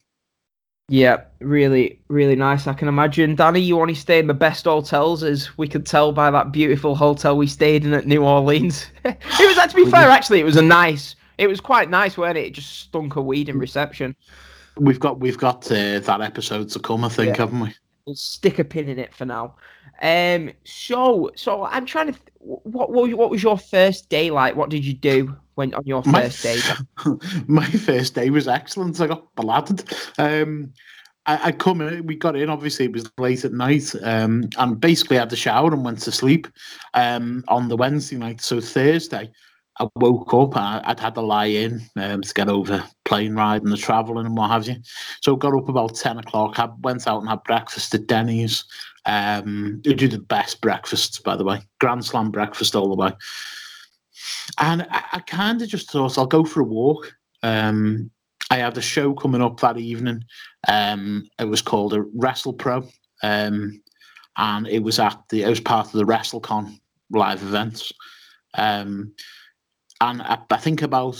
Yeah, 0.89 1.23
really, 1.41 2.01
really 2.09 2.37
nice. 2.37 2.67
I 2.67 2.75
can 2.75 2.89
imagine. 2.89 3.37
Danny, 3.37 3.61
you 3.61 3.81
only 3.81 3.95
stay 3.95 4.19
in 4.19 4.27
the 4.27 4.35
best 4.35 4.65
hotels, 4.65 5.23
as 5.23 5.57
we 5.57 5.67
could 5.67 5.87
tell 5.87 6.13
by 6.13 6.31
that 6.31 6.53
beautiful 6.53 6.95
hotel 6.95 7.37
we 7.37 7.47
stayed 7.47 7.87
in 7.87 7.95
at 7.95 8.07
New 8.07 8.23
Orleans. 8.23 8.87
it 9.05 9.17
was, 9.25 9.73
to 9.73 9.77
be 9.77 9.91
fair, 9.91 10.11
actually, 10.11 10.41
it 10.41 10.45
was 10.45 10.57
a 10.57 10.63
nice. 10.63 11.17
It 11.39 11.47
was 11.47 11.61
quite 11.61 11.89
nice, 11.89 12.19
weren't 12.19 12.37
it? 12.37 12.47
It 12.47 12.53
just 12.53 12.81
stunk 12.81 13.17
of 13.17 13.25
weed 13.25 13.49
in 13.49 13.59
reception. 13.59 14.15
We've 14.77 15.01
got 15.01 15.21
we've 15.21 15.39
got 15.39 15.71
uh, 15.71 16.01
that 16.01 16.21
episode 16.21 16.69
to 16.71 16.79
come, 16.81 17.05
I 17.05 17.09
think, 17.09 17.37
Yeah. 17.37 17.43
haven't 17.45 17.61
we? 17.61 17.75
We'll 18.07 18.17
stick 18.17 18.59
a 18.59 18.65
pin 18.65 18.89
in 18.89 18.99
it 18.99 19.15
for 19.15 19.25
now. 19.25 19.55
Um, 20.03 20.51
so, 20.65 21.31
so 21.37 21.65
I'm 21.65 21.87
trying 21.87 22.07
to. 22.09 22.13
Th- 22.13 22.29
what, 22.41 22.91
what 22.91 23.11
what 23.17 23.31
was 23.31 23.43
your 23.43 23.57
first 23.57 24.11
day 24.11 24.31
like? 24.31 24.57
What 24.57 24.69
did 24.69 24.85
you 24.85 24.93
do 24.93 25.35
when 25.55 25.73
on 25.75 25.83
your 25.87 26.03
My 26.05 26.29
first 26.29 26.43
day? 26.43 26.59
my 27.47 27.67
first 27.67 28.15
day 28.15 28.29
was 28.31 28.49
excellent. 28.49 29.01
I 29.01 29.07
got 29.07 29.35
bladdered. 29.37 29.85
Um, 30.19 30.73
I, 31.27 31.49
I 31.49 31.53
come 31.53 31.81
in, 31.81 32.07
we 32.07 32.17
got 32.17 32.37
in, 32.37 32.51
obviously, 32.51 32.85
it 32.85 32.93
was 32.93 33.11
late 33.17 33.45
at 33.47 33.53
night, 33.53 33.95
um, 34.03 34.51
and 34.59 34.79
basically 34.79 35.17
had 35.17 35.31
the 35.31 35.37
shower 35.37 35.73
and 35.73 35.85
went 35.85 36.01
to 36.01 36.13
sleep 36.13 36.47
um, 36.93 37.45
on 37.49 37.69
the 37.69 37.77
Wednesday 37.77 38.17
night. 38.17 38.43
So 38.43 38.61
Thursday, 38.61 39.31
I 39.81 39.89
woke 39.97 40.33
up, 40.33 40.57
I, 40.57 40.81
I'd 40.85 41.01
had 41.01 41.15
to 41.17 41.21
lie 41.21 41.47
in 41.47 41.83
um, 41.97 42.23
to 42.23 42.35
get 42.35 42.49
over 42.49 42.85
plane 43.05 43.35
ride 43.35 43.63
and 43.63 43.73
the 43.73 43.77
travelling 43.77 44.27
and 44.27 44.37
what 44.37 44.51
have 44.51 44.69
you. 44.69 44.77
So 45.21 45.35
got 45.35 45.57
up 45.57 45.69
about 45.69 45.97
10 45.97 46.19
o'clock, 46.19 46.59
I 46.59 46.69
went 46.83 47.09
out 47.09 47.21
and 47.21 47.29
had 47.29 47.43
breakfast 47.43 47.95
at 47.95 48.07
Denny's. 48.07 48.65
Um, 49.07 49.81
they 49.85 49.95
do 49.95 50.09
the 50.09 50.19
best 50.19 50.61
breakfasts, 50.61 51.19
by 51.19 51.37
the 51.37 51.45
way, 51.45 51.63
Grand 51.81 52.05
Slam 52.05 52.31
breakfast 52.31 52.77
all 52.77 52.89
the 52.89 53.03
way. 53.03 53.13
And 54.59 54.83
I, 54.91 55.03
I 55.13 55.19
kind 55.21 55.61
of 55.61 55.69
just 55.69 55.91
thought 55.91 56.19
I'll 56.19 56.27
go 56.27 56.45
for 56.45 56.61
a 56.61 56.65
walk. 56.65 57.15
Um, 57.43 58.11
I 58.51 58.59
had 58.59 58.79
a 58.79 58.83
show 58.83 59.13
coming 59.15 59.43
up 59.43 59.59
that 59.61 59.79
evening. 59.79 60.25
Um, 60.69 61.29
it 61.39 61.45
was 61.45 61.63
called 61.63 61.95
a 61.95 62.03
Wrestle 62.15 62.53
Pro, 62.53 62.87
um, 63.23 63.83
and 64.37 64.69
it 64.69 64.83
was 64.83 64.99
at 64.99 65.21
the 65.31 65.43
it 65.43 65.49
was 65.49 65.61
part 65.61 65.87
of 65.87 65.93
the 65.93 66.05
WrestleCon 66.05 66.79
live 67.11 67.43
events. 67.43 67.93
Um, 68.57 69.13
and 70.05 70.23
I, 70.23 70.39
I 70.51 70.57
think 70.57 70.83
about 70.83 71.19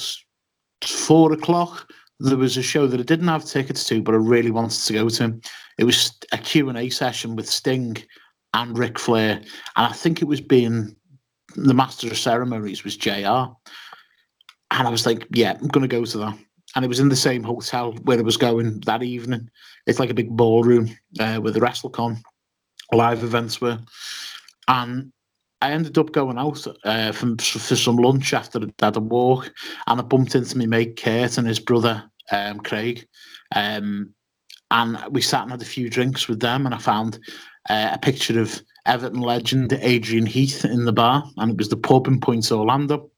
four 0.83 1.33
o'clock 1.33 1.91
there 2.21 2.37
was 2.37 2.57
a 2.57 2.63
show 2.63 2.87
that 2.87 3.01
I 3.01 3.03
didn't 3.03 3.29
have 3.29 3.45
tickets 3.45 3.85
to, 3.89 4.01
but 4.03 4.15
I 4.15 4.19
really 4.19 4.51
wanted 4.51 4.81
to 4.81 4.93
go 4.93 5.09
to. 5.09 5.41
It 5.79 5.85
was 5.85 6.17
a 6.33 6.39
Q 6.39 6.69
and 6.69 6.79
A 6.79 6.89
session 6.89 7.35
with 7.35 7.51
Sting 7.51 7.97
and 8.53 8.79
Ric 8.79 8.99
Flair, 8.99 9.37
and 9.77 9.87
I 9.87 9.93
think 9.93 10.23
it 10.23 10.27
was 10.27 10.41
being 10.41 10.95
the 11.57 11.75
master 11.75 12.07
of 12.09 12.19
ceremonies 12.19 12.85
was 12.85 12.97
JR. 12.97 13.47
And 14.71 14.89
I 14.89 14.91
was 14.91 15.07
like, 15.07 15.27
yeah, 15.31 15.57
I'm 15.61 15.69
going 15.69 15.83
to 15.83 15.89
go 15.89 16.05
to 16.05 16.19
that. 16.19 16.39
And 16.75 16.85
it 16.85 16.89
was 16.89 17.01
in 17.01 17.09
the 17.09 17.17
same 17.17 17.45
hotel 17.45 17.93
where 18.03 18.19
it 18.19 18.25
was 18.25 18.37
going 18.37 18.81
that 18.81 19.03
evening. 19.03 19.49
It's 19.87 20.01
like 20.01 20.11
a 20.11 20.15
big 20.15 20.37
ballroom 20.37 20.89
uh, 21.21 21.37
where 21.37 21.53
the 21.53 21.61
WrestleCon 21.61 22.21
live 22.93 23.23
events 23.23 23.61
were. 23.61 23.79
And 24.67 25.13
I 25.61 25.73
ended 25.73 25.97
up 25.99 26.13
going 26.13 26.39
out 26.39 26.67
uh, 26.85 27.13
from, 27.13 27.39
for 27.39 27.77
some 27.77 27.97
lunch 27.97 28.35
after 28.35 28.61
I'd 28.61 28.75
had 28.81 28.97
a 28.97 29.01
walk. 29.01 29.53
And 29.87 30.01
I 30.01 30.03
bumped 30.03 30.35
into 30.35 30.59
my 30.59 30.67
mate 30.67 31.01
Kurt 31.03 31.39
and 31.39 31.47
his 31.47 31.61
brother 31.61 32.05
um, 32.31 32.61
Craig. 32.61 33.07
Um, 33.55 34.11
and 34.71 34.99
we 35.11 35.21
sat 35.23 35.43
and 35.43 35.53
had 35.53 35.63
a 35.63 35.67
few 35.67 35.89
drinks 35.89 36.29
with 36.29 36.41
them. 36.41 36.67
And 36.67 36.75
I 36.75 36.79
found 36.79 37.19
uh, 37.71 37.91
a 37.93 37.99
picture 37.99 38.41
of 38.41 38.61
Everton 38.87 39.21
legend 39.21 39.73
Adrian 39.73 40.27
Heath 40.27 40.65
in 40.65 40.85
the 40.85 40.93
bar, 40.93 41.25
and 41.39 41.53
it 41.53 41.59
was 41.59 41.69
the 41.69 41.77
pub 41.77 42.07
in 42.07 42.21
Pointe 42.21 42.53
Orlando. 42.53 43.11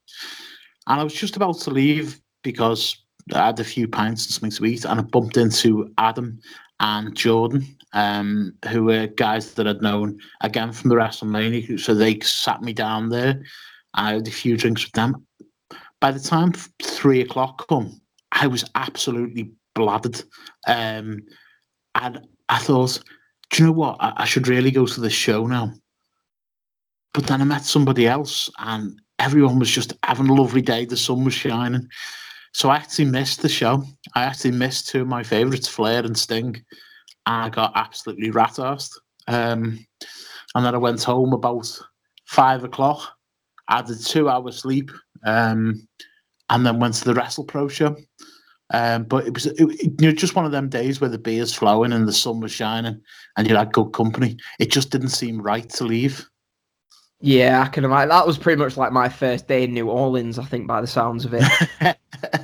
And 0.87 0.99
I 0.99 1.03
was 1.03 1.13
just 1.13 1.35
about 1.35 1.59
to 1.59 1.71
leave 1.71 2.19
because 2.43 2.95
I 3.33 3.47
had 3.47 3.59
a 3.59 3.65
few 3.65 3.87
pints 3.87 4.25
and 4.25 4.33
something 4.33 4.51
to 4.51 4.65
eat, 4.65 4.85
and 4.85 4.99
I 4.99 5.03
bumped 5.03 5.35
into 5.35 5.91
Adam 5.97 6.39
and 6.79 7.15
Jordan, 7.15 7.65
um, 7.93 8.53
who 8.69 8.83
were 8.83 9.07
guys 9.07 9.53
that 9.53 9.67
I'd 9.67 9.81
known 9.81 10.19
again 10.41 10.71
from 10.71 10.89
the 10.89 10.95
WrestleMania. 10.95 11.79
So 11.79 11.93
they 11.93 12.19
sat 12.19 12.61
me 12.61 12.73
down 12.73 13.09
there, 13.09 13.41
I 13.93 14.13
had 14.13 14.27
a 14.27 14.31
few 14.31 14.57
drinks 14.57 14.83
with 14.83 14.93
them. 14.93 15.25
By 15.99 16.11
the 16.11 16.19
time 16.19 16.53
three 16.81 17.21
o'clock 17.21 17.67
come, 17.67 17.99
I 18.31 18.47
was 18.47 18.63
absolutely 18.75 19.51
bladdered. 19.75 20.23
Um, 20.67 21.21
and 21.95 22.27
I 22.49 22.59
thought, 22.59 23.01
do 23.49 23.63
you 23.63 23.67
know 23.67 23.73
what? 23.73 23.97
I, 23.99 24.13
I 24.17 24.25
should 24.25 24.47
really 24.47 24.71
go 24.71 24.85
to 24.85 25.01
this 25.01 25.13
show 25.13 25.47
now. 25.47 25.73
But 27.13 27.25
then 27.25 27.41
I 27.41 27.45
met 27.45 27.65
somebody 27.65 28.05
else, 28.05 28.49
and 28.59 29.01
everyone 29.17 29.57
was 29.57 29.71
just 29.71 29.93
having 30.03 30.29
a 30.29 30.33
lovely 30.33 30.61
day. 30.61 30.85
The 30.85 30.97
sun 30.97 31.23
was 31.23 31.33
shining. 31.33 31.87
So 32.53 32.69
I 32.69 32.75
actually 32.75 33.05
missed 33.05 33.41
the 33.41 33.49
show. 33.49 33.83
I 34.13 34.23
actually 34.23 34.51
missed 34.51 34.89
two 34.89 35.01
of 35.01 35.07
my 35.07 35.23
favourites, 35.23 35.67
Flair 35.67 36.03
and 36.05 36.17
Sting. 36.17 36.63
I 37.27 37.49
got 37.49 37.73
absolutely 37.75 38.31
rat-arsed. 38.31 38.99
Um, 39.27 39.85
and 40.55 40.65
then 40.65 40.73
I 40.73 40.77
went 40.77 41.03
home 41.03 41.33
about 41.33 41.69
five 42.25 42.63
o'clock. 42.63 43.01
I 43.67 43.77
had 43.77 43.89
a 43.89 43.95
two-hour 43.95 44.51
sleep, 44.53 44.89
um, 45.25 45.85
and 46.49 46.65
then 46.65 46.79
went 46.79 46.93
to 46.95 47.05
the 47.05 47.13
Wrestle 47.13 47.43
Pro 47.43 47.67
show. 47.67 47.95
Um, 48.73 49.03
but 49.03 49.25
it 49.27 49.33
was 49.33 49.45
it, 49.45 49.55
it- 49.59 50.01
you 50.01 50.07
know 50.07 50.11
just 50.13 50.35
one 50.35 50.45
of 50.45 50.51
them 50.51 50.69
days 50.69 50.99
where 50.99 51.09
the 51.09 51.17
beer's 51.17 51.53
flowing 51.53 51.93
and 51.93 52.07
the 52.07 52.13
sun 52.13 52.39
was 52.39 52.51
shining, 52.51 53.01
and 53.37 53.47
you 53.47 53.55
had 53.55 53.73
good 53.73 53.91
company. 53.91 54.37
It 54.59 54.71
just 54.71 54.89
didn't 54.89 55.09
seem 55.09 55.41
right 55.41 55.69
to 55.71 55.83
leave. 55.83 56.25
Yeah, 57.19 57.61
I 57.61 57.67
can 57.67 57.83
imagine. 57.83 58.09
That 58.09 58.27
was 58.27 58.37
pretty 58.37 58.59
much 58.61 58.77
like 58.77 58.91
my 58.91 59.09
first 59.09 59.47
day 59.47 59.63
in 59.63 59.73
New 59.73 59.89
Orleans, 59.89 60.37
I 60.37 60.45
think, 60.45 60.67
by 60.67 60.81
the 60.81 60.87
sounds 60.87 61.25
of 61.25 61.33
it. 61.33 61.43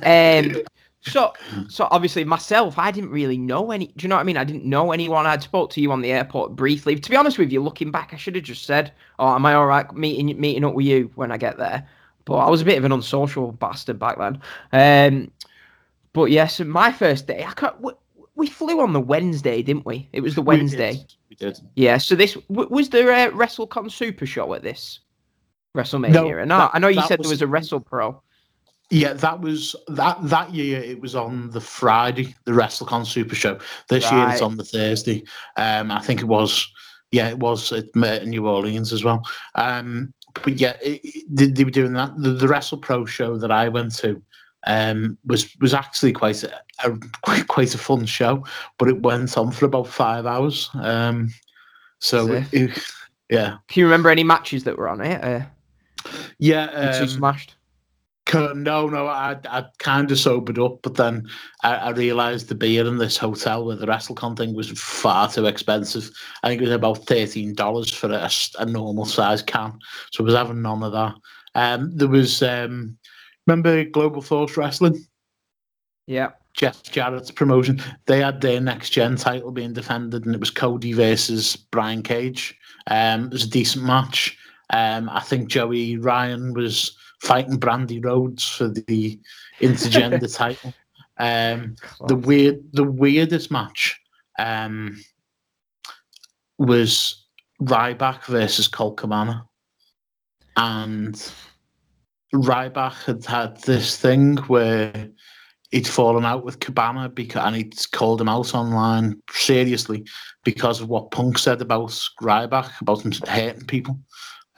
Um, 0.04 0.62
so, 1.06 1.32
so 1.68 1.88
obviously 1.90 2.24
myself, 2.24 2.78
I 2.78 2.90
didn't 2.90 3.10
really 3.10 3.38
know 3.38 3.70
any. 3.70 3.88
Do 3.88 4.04
you 4.04 4.08
know 4.08 4.16
what 4.16 4.20
I 4.22 4.24
mean? 4.24 4.36
I 4.36 4.44
didn't 4.44 4.64
know 4.64 4.92
anyone. 4.92 5.26
I'd 5.26 5.42
spoke 5.42 5.70
to 5.72 5.80
you 5.80 5.92
on 5.92 6.00
the 6.00 6.12
airport 6.12 6.56
briefly. 6.56 6.96
To 6.98 7.10
be 7.10 7.16
honest 7.16 7.38
with 7.38 7.52
you, 7.52 7.62
looking 7.62 7.90
back, 7.90 8.12
I 8.12 8.16
should 8.16 8.34
have 8.36 8.44
just 8.44 8.64
said, 8.64 8.92
"Oh, 9.18 9.34
am 9.34 9.44
I 9.46 9.54
all 9.54 9.66
right 9.66 9.90
meeting 9.94 10.38
meeting 10.40 10.64
up 10.64 10.74
with 10.74 10.86
you 10.86 11.10
when 11.14 11.30
I 11.30 11.36
get 11.36 11.58
there?" 11.58 11.86
But 12.24 12.36
I 12.36 12.48
was 12.48 12.62
a 12.62 12.64
bit 12.64 12.78
of 12.78 12.84
an 12.84 12.92
unsocial 12.92 13.52
bastard 13.52 13.98
back 13.98 14.18
then. 14.18 14.40
Um, 14.72 15.30
but 16.14 16.30
yes, 16.30 16.58
my 16.60 16.90
first 16.90 17.26
day, 17.26 17.44
I 17.46 17.52
can't. 17.52 17.78
We, 17.80 17.92
we 18.36 18.46
flew 18.48 18.80
on 18.80 18.92
the 18.92 19.00
Wednesday, 19.00 19.62
didn't 19.62 19.84
we? 19.86 20.08
It 20.12 20.20
was 20.22 20.34
the 20.34 20.42
We 20.42 20.56
did. 20.56 20.60
Wednesday. 20.62 21.04
We 21.28 21.36
did. 21.36 21.60
Yeah. 21.76 21.98
So 21.98 22.14
this 22.14 22.36
was 22.48 22.88
there 22.90 23.10
a 23.10 23.30
WrestleCon 23.30 23.90
Super 23.90 24.26
Show 24.26 24.54
at 24.54 24.62
this 24.62 25.00
WrestleMania? 25.76 26.12
No, 26.12 26.28
or 26.28 26.46
that- 26.46 26.70
I 26.72 26.78
know 26.78 26.88
you 26.88 27.02
said 27.02 27.18
was- 27.18 27.28
there 27.28 27.32
was 27.34 27.42
a 27.42 27.46
Wrestle 27.46 27.80
Pro. 27.80 28.20
Yeah, 28.90 29.14
that 29.14 29.40
was 29.40 29.74
that 29.88 30.18
that 30.28 30.52
year. 30.54 30.80
It 30.80 31.00
was 31.00 31.14
on 31.14 31.50
the 31.50 31.60
Friday, 31.60 32.34
the 32.44 32.52
WrestleCon 32.52 33.06
Super 33.06 33.34
Show. 33.34 33.58
This 33.88 34.04
year 34.10 34.28
it's 34.30 34.42
on 34.42 34.56
the 34.56 34.64
Thursday. 34.64 35.24
Um, 35.56 35.90
I 35.90 36.00
think 36.00 36.20
it 36.20 36.26
was. 36.26 36.70
Yeah, 37.10 37.28
it 37.28 37.38
was 37.38 37.70
at 37.72 37.94
New 37.94 38.48
Orleans 38.48 38.92
as 38.92 39.04
well. 39.04 39.22
Um, 39.54 40.12
but 40.42 40.60
yeah, 40.60 40.76
it, 40.82 41.00
it- 41.04 41.24
they, 41.30 41.46
they 41.46 41.64
were 41.64 41.70
doing 41.70 41.92
that. 41.94 42.12
The, 42.18 42.30
the 42.30 42.48
Wrestle 42.48 42.78
Pro 42.78 43.04
show 43.04 43.36
that 43.38 43.50
I 43.52 43.68
went 43.68 43.94
to 43.98 44.20
um, 44.66 45.16
was 45.24 45.54
was 45.60 45.74
actually 45.74 46.12
quite 46.12 46.42
a, 46.42 46.52
a 46.84 46.96
quite, 47.22 47.46
quite 47.48 47.74
a 47.74 47.78
fun 47.78 48.04
show, 48.04 48.44
but 48.78 48.88
it 48.88 49.00
went 49.02 49.36
on 49.38 49.50
for 49.52 49.64
about 49.66 49.86
five 49.88 50.26
hours. 50.26 50.70
Um, 50.74 51.30
so 52.00 52.26
it- 52.52 52.78
yeah, 53.30 53.56
Can 53.68 53.80
you 53.80 53.84
remember 53.86 54.10
any 54.10 54.24
matches 54.24 54.64
that 54.64 54.76
were 54.76 54.88
on 54.88 55.00
it? 55.00 55.22
Uh, 55.24 55.46
yeah. 56.38 56.64
Um, 56.64 57.08
smashed. 57.08 57.54
No, 58.34 58.88
no, 58.88 59.06
I 59.06 59.36
I 59.48 59.64
kind 59.78 60.10
of 60.10 60.18
sobered 60.18 60.58
up, 60.58 60.80
but 60.82 60.96
then 60.96 61.28
I, 61.62 61.76
I 61.76 61.90
realised 61.90 62.48
the 62.48 62.54
beer 62.54 62.86
in 62.86 62.98
this 62.98 63.16
hotel 63.16 63.64
where 63.64 63.76
the 63.76 63.86
WrestleCon 63.86 64.36
thing 64.36 64.54
was 64.54 64.70
far 64.70 65.30
too 65.30 65.46
expensive. 65.46 66.10
I 66.42 66.48
think 66.48 66.60
it 66.60 66.64
was 66.64 66.74
about 66.74 67.06
thirteen 67.06 67.54
dollars 67.54 67.92
for 67.92 68.10
a 68.10 68.66
normal 68.66 69.04
size 69.04 69.42
can, 69.42 69.78
so 70.12 70.22
I 70.22 70.26
was 70.26 70.34
having 70.34 70.62
none 70.62 70.82
of 70.82 70.92
that. 70.92 71.14
Um, 71.54 71.96
there 71.96 72.08
was 72.08 72.42
um, 72.42 72.96
remember 73.46 73.84
Global 73.84 74.22
Force 74.22 74.56
Wrestling? 74.56 75.06
Yeah. 76.06 76.30
Jeff 76.54 76.84
Jarrett's 76.84 77.32
promotion. 77.32 77.82
They 78.06 78.20
had 78.20 78.40
their 78.40 78.60
next 78.60 78.90
gen 78.90 79.16
title 79.16 79.50
being 79.50 79.72
defended, 79.72 80.24
and 80.24 80.34
it 80.34 80.40
was 80.40 80.50
Cody 80.50 80.92
versus 80.92 81.56
Brian 81.56 82.02
Cage. 82.02 82.56
Um, 82.86 83.26
it 83.26 83.32
was 83.32 83.44
a 83.44 83.50
decent 83.50 83.84
match. 83.84 84.38
Um, 84.70 85.08
I 85.10 85.20
think 85.20 85.48
Joey 85.48 85.96
Ryan 85.96 86.54
was 86.54 86.96
fighting 87.20 87.58
Brandi 87.58 88.04
Rhodes 88.04 88.46
for 88.48 88.68
the 88.68 89.18
intergender 89.60 90.34
title. 90.36 90.72
Um, 91.18 91.76
the 92.08 92.16
weird, 92.16 92.62
the 92.72 92.84
weirdest 92.84 93.50
match 93.50 94.00
um, 94.38 95.00
was 96.58 97.24
Ryback 97.62 98.24
versus 98.24 98.68
Colt 98.68 98.96
Cabana, 98.96 99.46
and 100.56 101.14
Ryback 102.34 103.04
had 103.04 103.24
had 103.24 103.60
this 103.62 103.96
thing 103.96 104.36
where 104.48 105.08
he'd 105.70 105.88
fallen 105.88 106.24
out 106.24 106.44
with 106.44 106.60
Cabana 106.60 107.08
because 107.08 107.44
and 107.44 107.56
he'd 107.56 107.74
called 107.92 108.20
him 108.20 108.28
out 108.28 108.54
online 108.54 109.20
seriously 109.30 110.04
because 110.44 110.80
of 110.80 110.88
what 110.88 111.10
Punk 111.10 111.38
said 111.38 111.62
about 111.62 111.90
Ryback 112.20 112.80
about 112.80 113.02
him 113.02 113.12
hating 113.26 113.66
people 113.66 113.98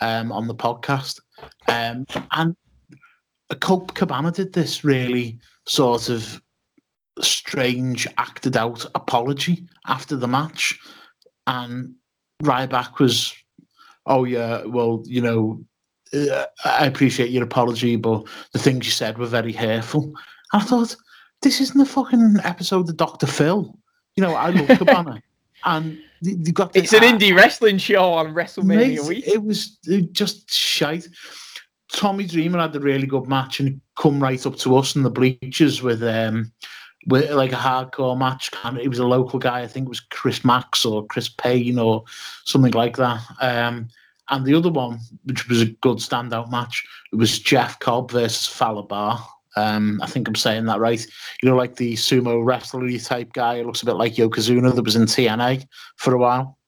um, 0.01 0.33
on 0.33 0.47
the 0.47 0.55
podcast, 0.55 1.21
um, 1.69 2.07
and 2.33 2.57
Colt 3.61 3.95
Cabana 3.95 4.33
did 4.33 4.53
this 4.53 4.85
really 4.85 5.39
sort 5.67 6.09
of 6.09 6.41
strange 7.21 8.07
acted 8.19 8.57
out 8.57 8.85
apology 8.95 9.67
after 9.87 10.17
the 10.17 10.29
match. 10.29 10.79
And 11.47 11.95
Ryback 12.43 12.99
was 12.99 13.35
oh 14.07 14.25
yeah 14.25 14.63
well 14.65 15.03
you 15.07 15.21
know 15.21 15.65
uh, 16.13 16.47
I 16.65 16.87
appreciate 16.87 17.31
your 17.31 17.43
apology 17.43 17.97
but 17.97 18.25
the 18.53 18.59
things 18.59 18.87
you 18.87 18.93
said 18.93 19.19
were 19.19 19.27
very 19.27 19.53
hurtful. 19.53 20.13
I 20.53 20.61
thought 20.61 20.97
this 21.43 21.61
isn't 21.61 21.81
a 21.81 21.87
fucking 21.87 22.39
episode 22.45 22.89
of 22.89 22.97
Dr. 22.97 23.27
Phil. 23.27 23.77
You 24.17 24.23
know 24.23 24.35
I 24.35 24.51
love 24.51 24.69
Cabana. 24.79 25.23
And 25.65 25.99
they, 26.23 26.53
got 26.53 26.75
It's 26.77 26.93
an 26.93 27.03
indie 27.03 27.35
wrestling 27.35 27.79
show 27.79 28.13
on 28.13 28.35
WrestleMania 28.35 28.97
Mate, 28.99 29.05
week. 29.05 29.27
It 29.27 29.43
was 29.43 29.79
it 29.87 30.13
just 30.13 30.51
shite. 30.51 31.09
Tommy 31.93 32.27
Dreamer 32.27 32.59
had 32.59 32.77
a 32.77 32.81
really 32.81 33.07
good 33.07 33.29
match 33.29 33.61
and 33.61 33.81
come 33.97 34.23
right 34.23 34.45
up 34.45 34.57
to 34.57 34.77
us 34.77 34.97
in 34.97 35.03
the 35.03 35.11
bleachers 35.11 35.83
with 35.83 36.03
um 36.03 36.53
with 37.07 37.31
like 37.31 37.53
a 37.53 37.57
hardcore 37.57 38.19
match. 38.19 38.51
And 38.65 38.79
it 38.79 38.89
was 38.89 38.99
a 38.99 39.07
local 39.07 39.39
guy, 39.39 39.61
I 39.61 39.67
think 39.67 39.87
it 39.87 39.91
was 39.91 40.01
Chris 40.01 40.45
Max 40.45 40.85
or 40.85 41.07
Chris 41.07 41.29
Payne 41.29 41.79
or 41.79 42.05
something 42.45 42.73
like 42.73 42.97
that. 42.97 43.21
Um 43.41 43.89
and 44.29 44.45
the 44.45 44.55
other 44.55 44.71
one, 44.71 44.99
which 45.25 45.49
was 45.49 45.63
a 45.63 45.67
good 45.67 45.99
standout 45.99 46.51
match, 46.51 46.85
it 47.13 47.17
was 47.17 47.39
Jeff 47.39 47.79
Cobb 47.79 48.11
versus 48.11 48.47
Fallah 48.47 48.87
Bahh. 48.87 49.25
Um, 49.57 50.01
I 50.03 50.07
think 50.07 50.29
I'm 50.29 50.35
saying 50.35 50.67
that 50.67 50.81
right. 50.81 51.05
You 51.43 51.49
know, 51.49 51.57
like 51.57 51.77
the 51.77 51.95
sumo 51.95 52.45
wrestler 52.45 52.91
type 52.99 53.33
guy. 53.33 53.55
It 53.55 53.67
looks 53.67 53.83
a 53.83 53.87
bit 53.87 53.97
like 53.97 54.15
Yokozuna 54.15 54.75
that 54.75 54.85
was 54.85 54.97
in 54.97 55.03
TNA 55.03 55.67
for 55.97 56.15
a 56.15 56.19
while. 56.19 56.59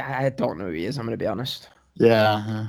I 0.00 0.28
don't 0.30 0.58
know 0.58 0.66
who 0.66 0.72
he 0.72 0.86
is. 0.86 0.98
I'm 0.98 1.06
going 1.06 1.18
to 1.18 1.22
be 1.22 1.26
honest. 1.26 1.68
Yeah. 1.96 2.44
yeah. 2.46 2.66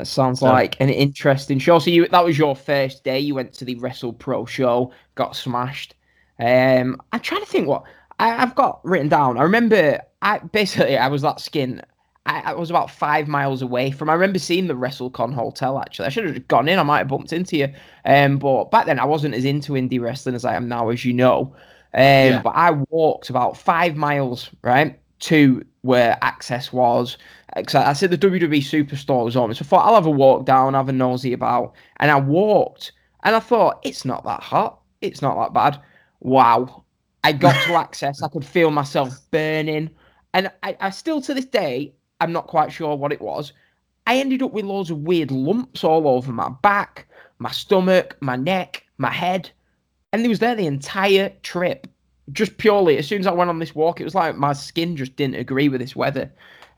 It 0.00 0.06
sounds 0.06 0.40
So- 0.40 0.46
like 0.46 0.80
an 0.80 0.88
interesting 0.90 1.58
show. 1.58 1.78
So 1.78 1.90
you 1.90 2.08
that 2.08 2.24
was 2.24 2.38
your 2.38 2.56
first 2.56 3.04
day. 3.04 3.18
You 3.18 3.34
went 3.34 3.52
to 3.54 3.64
the 3.64 3.74
Wrestle 3.76 4.12
Pro 4.12 4.46
show, 4.46 4.92
got 5.14 5.36
smashed. 5.36 5.94
Um, 6.38 7.00
I'm 7.12 7.20
trying 7.20 7.40
to 7.40 7.46
think 7.46 7.66
what 7.66 7.84
I, 8.18 8.42
I've 8.42 8.54
got 8.54 8.80
written 8.84 9.08
down. 9.08 9.38
I 9.38 9.42
remember 9.42 10.00
I 10.22 10.38
basically 10.38 10.96
I 10.96 11.08
was 11.08 11.22
that 11.22 11.40
skin. 11.40 11.82
I, 12.26 12.42
I 12.46 12.52
was 12.54 12.70
about 12.70 12.90
five 12.90 13.28
miles 13.28 13.62
away 13.62 13.90
from. 13.90 14.10
I 14.10 14.14
remember 14.14 14.38
seeing 14.38 14.66
the 14.66 14.74
WrestleCon 14.74 15.32
hotel. 15.32 15.78
Actually, 15.78 16.06
I 16.06 16.08
should 16.10 16.24
have 16.26 16.48
gone 16.48 16.68
in. 16.68 16.78
I 16.78 16.82
might 16.82 16.98
have 16.98 17.08
bumped 17.08 17.32
into 17.32 17.56
you. 17.56 17.72
Um, 18.04 18.38
but 18.38 18.70
back 18.70 18.86
then 18.86 18.98
I 18.98 19.04
wasn't 19.04 19.34
as 19.34 19.44
into 19.44 19.72
indie 19.72 20.00
wrestling 20.00 20.34
as 20.34 20.44
I 20.44 20.54
am 20.54 20.68
now, 20.68 20.88
as 20.90 21.04
you 21.04 21.12
know. 21.12 21.54
Um, 21.94 22.42
but 22.42 22.54
I 22.54 22.72
walked 22.90 23.30
about 23.30 23.56
five 23.56 23.96
miles 23.96 24.50
right 24.62 24.98
to 25.20 25.64
where 25.82 26.18
Axxess 26.22 26.72
was. 26.72 27.16
Because 27.54 27.76
I, 27.76 27.90
I 27.90 27.92
said 27.94 28.10
the 28.10 28.18
WWE 28.18 28.58
Superstore 28.58 29.24
was 29.24 29.36
on, 29.36 29.54
so 29.54 29.62
I 29.62 29.66
thought 29.66 29.86
I'll 29.86 29.94
have 29.94 30.06
a 30.06 30.10
walk 30.10 30.44
down, 30.44 30.74
have 30.74 30.88
a 30.88 30.92
nosy 30.92 31.32
about, 31.32 31.74
and 31.98 32.10
I 32.10 32.20
walked, 32.20 32.92
and 33.22 33.34
I 33.34 33.40
thought 33.40 33.80
it's 33.82 34.04
not 34.04 34.24
that 34.24 34.42
hot, 34.42 34.80
it's 35.00 35.22
not 35.22 35.38
that 35.38 35.54
bad. 35.54 35.80
Wow, 36.20 36.84
I 37.24 37.32
got 37.32 37.54
to 37.64 37.70
Axxess, 37.72 38.22
I 38.22 38.28
could 38.28 38.44
feel 38.44 38.70
myself 38.70 39.18
burning, 39.30 39.88
and 40.34 40.50
I, 40.62 40.76
I 40.80 40.90
still 40.90 41.22
to 41.22 41.32
this 41.32 41.46
day 41.46 41.94
I'm 42.20 42.32
not 42.32 42.46
quite 42.46 42.72
sure 42.72 42.96
what 42.96 43.12
it 43.12 43.20
was. 43.20 43.52
I 44.06 44.18
ended 44.18 44.42
up 44.42 44.52
with 44.52 44.64
loads 44.64 44.90
of 44.90 44.98
weird 44.98 45.30
lumps 45.30 45.82
all 45.82 46.06
over 46.08 46.32
my 46.32 46.50
back, 46.62 47.08
my 47.38 47.50
stomach, 47.50 48.16
my 48.20 48.36
neck, 48.36 48.84
my 48.98 49.10
head, 49.10 49.50
and 50.12 50.24
it 50.24 50.28
was 50.28 50.38
there 50.38 50.54
the 50.54 50.66
entire 50.66 51.30
trip. 51.42 51.86
Just 52.32 52.58
purely, 52.58 52.98
as 52.98 53.06
soon 53.06 53.20
as 53.20 53.26
I 53.26 53.32
went 53.32 53.50
on 53.50 53.58
this 53.58 53.74
walk, 53.74 54.00
it 54.00 54.04
was 54.04 54.14
like 54.14 54.36
my 54.36 54.52
skin 54.52 54.96
just 54.96 55.14
didn't 55.16 55.36
agree 55.36 55.68
with 55.68 55.80
this 55.80 55.94
weather. 55.94 56.32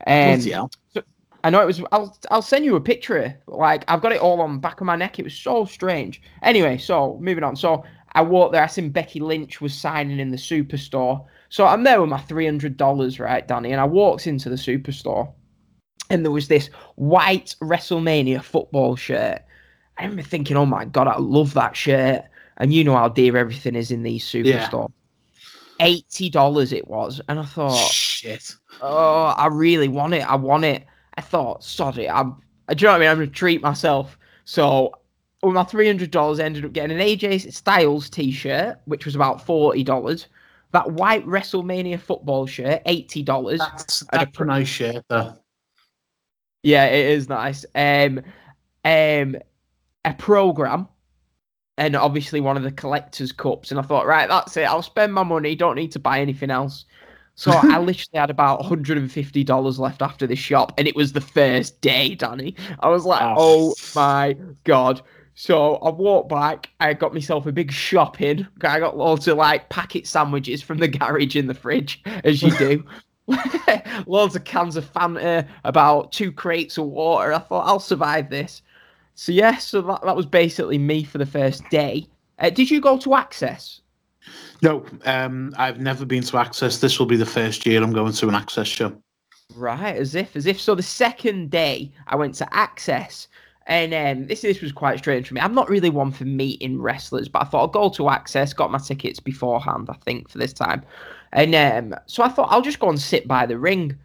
Um, 0.05 0.35
Bloody 0.35 0.51
hell. 0.51 0.71
I 1.43 1.49
know 1.49 1.61
it 1.61 1.65
was. 1.65 1.81
I'll 1.91 2.17
I'll 2.31 2.41
send 2.41 2.65
you 2.65 2.75
a 2.75 2.81
picture. 2.81 3.37
Like 3.47 3.83
I've 3.87 4.01
got 4.01 4.11
it 4.11 4.19
all 4.19 4.41
on 4.41 4.53
the 4.53 4.59
back 4.59 4.81
of 4.81 4.85
my 4.85 4.95
neck. 4.95 5.19
It 5.19 5.23
was 5.23 5.33
so 5.33 5.65
strange. 5.65 6.21
Anyway, 6.43 6.77
so 6.77 7.17
moving 7.21 7.43
on. 7.43 7.55
So 7.55 7.83
I 8.13 8.21
walked 8.21 8.53
there. 8.53 8.63
I 8.63 8.67
seen 8.67 8.89
Becky 8.89 9.19
Lynch 9.19 9.61
was 9.61 9.73
signing 9.73 10.19
in 10.19 10.31
the 10.31 10.37
superstore. 10.37 11.25
So 11.49 11.65
I'm 11.65 11.83
there 11.83 12.01
with 12.01 12.09
my 12.09 12.19
three 12.19 12.45
hundred 12.45 12.77
dollars, 12.77 13.19
right, 13.19 13.47
Danny? 13.47 13.71
And 13.71 13.81
I 13.81 13.85
walked 13.85 14.27
into 14.27 14.49
the 14.49 14.55
superstore, 14.55 15.31
and 16.09 16.23
there 16.23 16.31
was 16.31 16.47
this 16.47 16.67
white 16.95 17.55
WrestleMania 17.61 18.41
football 18.43 18.95
shirt. 18.95 19.41
I 19.97 20.03
remember 20.03 20.23
thinking, 20.23 20.57
oh 20.57 20.65
my 20.65 20.85
god, 20.85 21.07
I 21.07 21.17
love 21.17 21.53
that 21.55 21.75
shirt. 21.75 22.23
And 22.57 22.73
you 22.73 22.83
know 22.83 22.95
how 22.95 23.09
dear 23.09 23.37
everything 23.37 23.75
is 23.75 23.91
in 23.91 24.03
these 24.03 24.25
superstores. 24.25 24.45
Yeah. 24.45 24.69
superstores. 24.69 24.91
Eighty 25.81 26.29
dollars 26.29 26.73
it 26.73 26.87
was, 26.87 27.21
and 27.29 27.39
I 27.39 27.45
thought, 27.45 27.89
Shit. 27.91 28.53
oh, 28.81 29.33
I 29.37 29.47
really 29.47 29.87
want 29.87 30.13
it. 30.13 30.29
I 30.29 30.35
want 30.35 30.65
it. 30.65 30.85
I 31.17 31.21
thought, 31.21 31.63
sod 31.63 31.97
it. 31.97 32.07
I'm, 32.09 32.35
do 32.69 32.75
you 32.77 32.87
know 32.87 32.91
what 32.91 32.95
I 32.95 32.99
mean? 32.99 33.09
I'm 33.09 33.17
going 33.17 33.29
to 33.29 33.33
treat 33.33 33.61
myself. 33.61 34.17
So, 34.45 34.91
with 35.43 35.53
my 35.55 35.63
$300, 35.63 36.39
ended 36.39 36.65
up 36.65 36.73
getting 36.73 36.99
an 36.99 37.05
AJ 37.05 37.53
Styles 37.53 38.09
t 38.09 38.31
shirt, 38.31 38.79
which 38.85 39.05
was 39.05 39.15
about 39.15 39.45
$40. 39.45 40.25
That 40.71 40.91
white 40.91 41.25
WrestleMania 41.25 41.99
football 41.99 42.45
shirt, 42.45 42.83
$80. 42.85 43.57
That's, 43.57 44.01
And 44.11 44.21
a 44.21 44.25
that's 44.25 44.39
a 44.39 44.45
nice 44.45 44.67
shirt, 44.67 45.03
though. 45.09 45.33
Yeah, 46.63 46.85
it 46.85 47.05
is 47.11 47.29
nice. 47.29 47.65
Um, 47.73 48.21
um, 48.83 49.37
a 50.05 50.13
program, 50.17 50.87
and 51.77 51.95
obviously 51.95 52.41
one 52.41 52.57
of 52.57 52.63
the 52.63 52.71
collector's 52.71 53.31
cups. 53.31 53.71
And 53.71 53.79
I 53.79 53.83
thought, 53.83 54.05
right, 54.05 54.27
that's 54.27 54.57
it. 54.57 54.63
I'll 54.63 54.81
spend 54.81 55.13
my 55.13 55.23
money. 55.23 55.55
Don't 55.55 55.75
need 55.75 55.91
to 55.93 55.99
buy 55.99 56.19
anything 56.19 56.51
else. 56.51 56.85
So 57.35 57.51
I 57.51 57.79
literally 57.79 58.19
had 58.19 58.29
about 58.29 58.61
$150 58.61 59.79
left 59.79 60.01
after 60.01 60.27
this 60.27 60.39
shop, 60.39 60.73
and 60.77 60.87
it 60.87 60.95
was 60.95 61.13
the 61.13 61.21
first 61.21 61.79
day, 61.81 62.13
Danny. 62.15 62.55
I 62.81 62.89
was 62.89 63.05
like, 63.05 63.21
Oh. 63.23 63.71
oh 63.71 63.75
my 63.95 64.35
god. 64.65 65.01
So 65.41 65.75
I 65.75 65.89
walked 65.89 66.27
back. 66.27 66.69
I 66.81 66.93
got 66.93 67.13
myself 67.13 67.45
a 67.45 67.53
big 67.53 67.71
shopping. 67.71 68.45
I 68.61 68.77
got 68.77 68.97
loads 68.97 69.25
of 69.25 69.37
like 69.37 69.69
packet 69.69 70.05
sandwiches 70.05 70.61
from 70.61 70.79
the 70.79 70.87
garage 70.89 71.37
in 71.37 71.47
the 71.47 71.53
fridge, 71.53 72.03
as 72.25 72.43
you 72.43 72.51
do. 72.57 72.83
loads 74.05 74.35
of 74.35 74.43
cans 74.43 74.75
of 74.75 74.91
Fanta, 74.91 75.47
about 75.63 76.11
two 76.11 76.33
crates 76.33 76.77
of 76.77 76.87
water. 76.87 77.31
I 77.31 77.39
thought 77.39 77.65
I'll 77.65 77.79
survive 77.79 78.29
this. 78.29 78.61
So 79.15 79.31
yeah, 79.31 79.55
so 79.55 79.81
that, 79.83 80.01
that 80.03 80.13
was 80.17 80.25
basically 80.25 80.77
me 80.77 81.05
for 81.05 81.19
the 81.19 81.25
first 81.25 81.63
day. 81.69 82.05
Uh, 82.39 82.49
did 82.49 82.69
you 82.69 82.81
go 82.81 82.97
to 82.97 83.09
Axxess? 83.11 83.79
No, 84.61 84.85
um, 85.05 85.53
I've 85.57 85.79
never 85.79 86.03
been 86.03 86.23
to 86.23 86.33
Axxess. 86.33 86.81
This 86.81 86.99
will 86.99 87.05
be 87.05 87.15
the 87.15 87.25
first 87.25 87.65
year 87.65 87.81
I'm 87.81 87.93
going 87.93 88.11
to 88.11 88.27
an 88.27 88.35
Axxess 88.35 88.65
show. 88.65 88.93
Right, 89.55 89.95
as 89.95 90.15
if, 90.15 90.35
as 90.35 90.47
if. 90.47 90.59
So 90.59 90.75
the 90.75 90.83
second 90.83 91.49
day, 91.49 91.93
I 92.07 92.17
went 92.17 92.35
to 92.35 92.45
Axxess, 92.47 93.27
and 93.69 93.93
um, 93.93 94.25
this 94.25 94.41
this 94.41 94.61
was 94.61 94.71
quite 94.71 94.97
strange 94.97 95.27
for 95.27 95.35
me. 95.35 95.41
I'm 95.41 95.53
not 95.53 95.69
really 95.69 95.91
one 95.91 96.11
for 96.11 96.25
meeting 96.25 96.81
wrestlers, 96.81 97.29
but 97.29 97.43
I 97.43 97.45
thought 97.45 97.59
I'll 97.59 97.67
go 97.67 97.89
to 97.89 98.03
Axxess. 98.03 98.55
Got 98.55 98.71
my 98.71 98.79
tickets 98.79 99.19
beforehand, 99.19 99.87
I 99.89 99.93
think, 100.03 100.27
for 100.27 100.39
this 100.39 100.51
time, 100.51 100.83
and 101.31 101.53
um, 101.53 101.99
so 102.07 102.23
I 102.23 102.29
thought 102.29 102.49
I'll 102.51 102.63
just 102.63 102.79
go 102.79 102.89
and 102.89 102.99
sit 102.99 103.27
by 103.27 103.45
the 103.45 103.59
ring. 103.59 103.95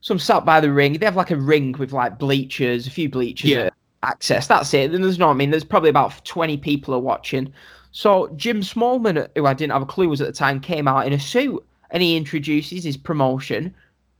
So 0.00 0.12
I'm 0.12 0.18
sat 0.18 0.44
by 0.44 0.60
the 0.60 0.72
ring. 0.72 0.94
They 0.94 1.06
have 1.06 1.14
like 1.14 1.30
a 1.30 1.36
ring 1.36 1.76
with 1.78 1.92
like 1.92 2.18
bleachers, 2.18 2.88
a 2.88 2.90
few 2.90 3.08
bleachers. 3.08 3.50
Yeah. 3.50 3.70
Axxess. 4.02 4.48
That's 4.48 4.74
it. 4.74 4.90
Then 4.90 5.02
there's 5.02 5.18
no. 5.18 5.30
I 5.30 5.32
mean, 5.32 5.50
there's 5.50 5.62
probably 5.62 5.90
about 5.90 6.24
20 6.24 6.56
people 6.56 6.92
are 6.92 6.98
watching. 6.98 7.52
So 7.92 8.28
Jim 8.34 8.62
Smallman, 8.62 9.28
who 9.36 9.46
I 9.46 9.54
didn't 9.54 9.74
have 9.74 9.82
a 9.82 9.86
clue 9.86 10.08
was 10.08 10.20
at 10.20 10.26
the 10.26 10.32
time, 10.32 10.58
came 10.58 10.88
out 10.88 11.06
in 11.06 11.12
a 11.12 11.20
suit 11.20 11.64
and 11.92 12.02
he 12.02 12.16
introduces 12.16 12.82
his 12.82 12.96
promotion, 12.96 13.72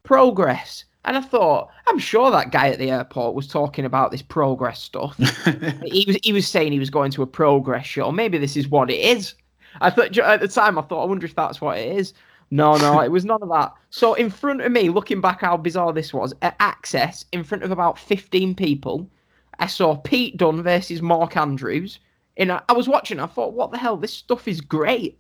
Progress. 0.05 0.85
And 1.04 1.16
I 1.16 1.20
thought, 1.20 1.68
I'm 1.88 1.98
sure 1.98 2.30
that 2.30 2.52
guy 2.52 2.68
at 2.68 2.78
the 2.78 2.90
airport 2.90 3.34
was 3.34 3.48
talking 3.48 3.84
about 3.84 4.12
this 4.12 4.22
progress 4.22 4.80
stuff. 4.80 5.16
he 5.84 6.04
was 6.06 6.16
he 6.22 6.32
was 6.32 6.46
saying 6.46 6.72
he 6.72 6.78
was 6.78 6.90
going 6.90 7.10
to 7.12 7.22
a 7.22 7.26
progress 7.26 7.86
show. 7.86 8.12
Maybe 8.12 8.38
this 8.38 8.56
is 8.56 8.68
what 8.68 8.90
it 8.90 9.00
is. 9.00 9.34
I 9.80 9.90
thought 9.90 10.16
at 10.16 10.40
the 10.40 10.48
time 10.48 10.78
I 10.78 10.82
thought 10.82 11.02
I 11.02 11.06
wonder 11.06 11.26
if 11.26 11.34
that's 11.34 11.60
what 11.60 11.78
it 11.78 11.96
is. 11.96 12.14
No, 12.52 12.76
no, 12.76 13.00
it 13.04 13.10
was 13.10 13.24
none 13.24 13.42
of 13.42 13.48
that. 13.48 13.72
So 13.90 14.14
in 14.14 14.30
front 14.30 14.60
of 14.60 14.70
me, 14.70 14.90
looking 14.90 15.20
back 15.20 15.40
how 15.40 15.56
bizarre 15.56 15.92
this 15.92 16.12
was, 16.14 16.34
at 16.42 16.58
Axxess, 16.58 17.24
in 17.32 17.42
front 17.42 17.64
of 17.64 17.70
about 17.70 17.98
15 17.98 18.54
people, 18.54 19.10
I 19.58 19.66
saw 19.66 19.96
Pete 19.96 20.36
Dunne 20.36 20.62
versus 20.62 21.02
Mark 21.02 21.36
Andrews 21.36 21.98
And 22.36 22.52
I, 22.52 22.62
I 22.68 22.72
was 22.74 22.88
watching. 22.88 23.20
I 23.20 23.26
thought, 23.26 23.54
what 23.54 23.70
the 23.70 23.78
hell? 23.78 23.96
This 23.96 24.12
stuff 24.12 24.46
is 24.46 24.60
great. 24.60 25.18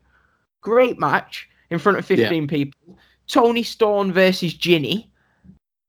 Great 0.60 0.98
match 0.98 1.48
in 1.70 1.78
front 1.78 1.98
of 1.98 2.08
Yeah. 2.08 2.16
15 2.16 2.46
people. 2.46 2.98
Toni 3.26 3.62
Storm 3.62 4.12
versus 4.12 4.54
Jinny. 4.54 5.10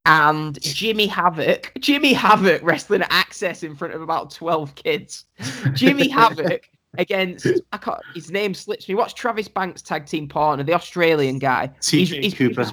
And 0.05 0.61
Jimmy 0.61 1.07
Havoc, 1.07 1.71
Jimmy 1.79 2.11
Havoc 2.13 2.61
wrestling 2.63 3.01
at 3.03 3.09
Axxess 3.11 3.63
in 3.63 3.75
front 3.75 3.93
of 3.93 4.01
about 4.01 4.31
12 4.31 4.75
kids. 4.75 5.25
Jimmy 5.73 6.07
Havoc 6.09 6.69
against 6.97 7.47
I 7.71 7.77
can't, 7.77 8.01
his 8.13 8.29
name 8.29 8.53
slips 8.53 8.87
me. 8.89 8.95
What's 8.95 9.13
Travis 9.13 9.47
Banks' 9.47 9.81
tag 9.81 10.05
team 10.05 10.27
partner, 10.27 10.63
the 10.65 10.73
Australian 10.73 11.39
guy? 11.39 11.71
TK 11.79 12.35
Cooper. 12.35 12.69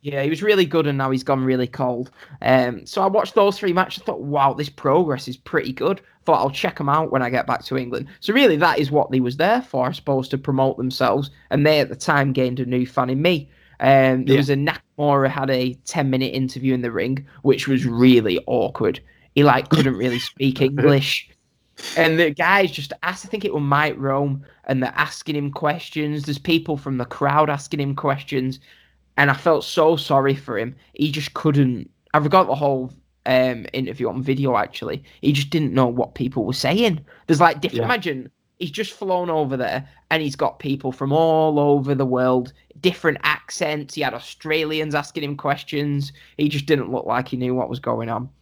yeah, 0.00 0.22
he 0.22 0.30
was 0.30 0.42
really 0.42 0.64
good, 0.64 0.86
and 0.86 0.96
now 0.96 1.10
he's 1.10 1.22
gone 1.22 1.44
really 1.44 1.66
cold. 1.66 2.10
Um, 2.40 2.86
so 2.86 3.02
I 3.02 3.06
watched 3.08 3.34
those 3.34 3.58
three 3.58 3.74
matches. 3.74 4.02
I 4.02 4.06
thought, 4.06 4.22
wow, 4.22 4.54
this 4.54 4.70
progress 4.70 5.28
is 5.28 5.36
pretty 5.36 5.74
good. 5.74 6.00
Thought 6.24 6.38
I'll 6.40 6.50
check 6.50 6.78
them 6.78 6.88
out 6.88 7.12
when 7.12 7.22
I 7.22 7.28
get 7.28 7.46
back 7.46 7.62
to 7.64 7.76
England. 7.76 8.08
So 8.20 8.32
really, 8.32 8.56
that 8.56 8.78
is 8.78 8.90
what 8.90 9.10
they 9.10 9.20
was 9.20 9.36
there 9.36 9.60
for, 9.60 9.86
I 9.86 9.92
suppose, 9.92 10.28
to 10.30 10.38
promote 10.38 10.78
themselves. 10.78 11.30
And 11.50 11.66
they 11.66 11.80
at 11.80 11.90
the 11.90 11.96
time 11.96 12.32
gained 12.32 12.58
a 12.60 12.64
new 12.66 12.86
fan 12.86 13.10
in 13.10 13.20
me. 13.20 13.50
Um, 13.80 14.24
there 14.24 14.34
Yeah. 14.34 14.36
was 14.36 14.50
a 14.50 14.56
Nakamura 15.00 15.28
had 15.28 15.50
a 15.50 15.74
ten 15.84 16.10
minute 16.10 16.34
interview 16.34 16.74
in 16.74 16.82
the 16.82 16.92
ring, 16.92 17.26
which 17.42 17.68
was 17.68 17.86
really 17.86 18.42
awkward. 18.46 19.00
He 19.34 19.44
like 19.44 19.68
couldn't 19.68 19.96
really 19.96 20.18
speak 20.18 20.60
English. 20.60 21.30
And 21.96 22.18
the 22.18 22.30
guys 22.30 22.70
just 22.70 22.92
asked, 23.02 23.24
I 23.24 23.28
think 23.28 23.44
it 23.44 23.54
was 23.54 23.62
Mike 23.62 23.94
Rome, 23.96 24.44
and 24.64 24.82
they're 24.82 24.92
asking 24.94 25.36
him 25.36 25.50
questions. 25.50 26.24
There's 26.24 26.38
people 26.38 26.76
from 26.76 26.98
the 26.98 27.06
crowd 27.06 27.48
asking 27.48 27.80
him 27.80 27.96
questions. 27.96 28.60
And 29.16 29.30
I 29.30 29.34
felt 29.34 29.64
so 29.64 29.96
sorry 29.96 30.34
for 30.34 30.58
him. 30.58 30.76
He 30.94 31.10
just 31.10 31.32
couldn't. 31.34 31.90
I 32.12 32.20
forgot 32.20 32.46
the 32.46 32.54
whole 32.54 32.92
um, 33.24 33.66
interview 33.72 34.08
on 34.08 34.22
video, 34.22 34.56
actually. 34.56 35.02
He 35.22 35.32
just 35.32 35.50
didn't 35.50 35.72
know 35.72 35.86
what 35.86 36.14
people 36.14 36.44
were 36.44 36.52
saying. 36.52 37.04
There's 37.26 37.40
like 37.40 37.60
different. 37.60 37.80
Yeah. 37.80 37.86
Imagine 37.86 38.30
he's 38.60 38.70
just 38.70 38.92
flown 38.92 39.30
over 39.30 39.56
there 39.56 39.88
and 40.10 40.22
he's 40.22 40.36
got 40.36 40.58
people 40.58 40.92
from 40.92 41.12
all 41.12 41.58
over 41.58 41.94
the 41.94 42.06
world, 42.06 42.52
different 42.80 43.18
accents. 43.22 43.94
He 43.94 44.02
had 44.02 44.14
Australians 44.14 44.94
asking 44.94 45.24
him 45.24 45.36
questions. 45.36 46.12
He 46.36 46.48
just 46.48 46.66
didn't 46.66 46.92
look 46.92 47.06
like 47.06 47.26
he 47.28 47.36
knew 47.36 47.54
what 47.54 47.70
was 47.70 47.80
going 47.80 48.08
on. 48.08 48.28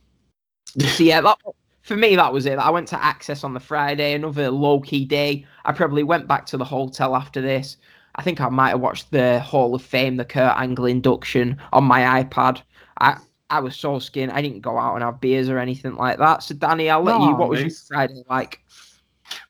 So 0.79 1.03
yeah, 1.03 1.23
that 1.23 1.39
for 1.81 1.97
me 1.97 2.15
that 2.17 2.31
was 2.33 2.45
it. 2.45 2.59
I 2.59 2.69
went 2.69 2.89
to 2.89 2.97
Axxess 2.97 3.43
on 3.43 3.55
the 3.55 3.61
Friday, 3.61 4.13
another 4.13 4.51
low 4.51 4.81
key 4.81 5.07
day. 5.07 5.47
I 5.65 5.73
probably 5.73 6.03
went 6.03 6.29
back 6.29 6.45
to 6.47 6.59
the 6.59 6.65
hotel 6.65 7.17
after 7.17 7.41
this. 7.41 7.79
I 8.17 8.23
think 8.23 8.39
I 8.41 8.51
might 8.51 8.71
have 8.71 8.81
watched 8.81 9.11
the 9.11 9.41
Hall 9.41 9.75
of 9.75 9.81
Fame, 9.81 10.17
the 10.17 10.27
Kurt 10.27 10.57
Angle 10.59 10.85
induction 10.85 11.57
on 11.73 11.85
my 11.85 12.23
iPad. 12.23 12.61
I 13.01 13.17
I 13.49 13.61
was 13.61 13.77
so 13.77 13.99
skinned. 13.99 14.33
I 14.33 14.43
didn't 14.43 14.61
go 14.61 14.77
out 14.77 14.95
and 14.95 15.03
have 15.03 15.23
beers 15.23 15.49
or 15.49 15.59
anything 15.59 15.97
like 15.97 16.19
that. 16.19 16.43
So 16.43 16.55
Danny, 16.55 16.91
I'll 16.91 17.03
let 17.03 17.19
you. 17.19 17.31
No, 17.31 17.35
What 17.37 17.49
was 17.49 17.61
your. 17.63 17.71
Friday 17.71 18.23
like? 18.29 18.61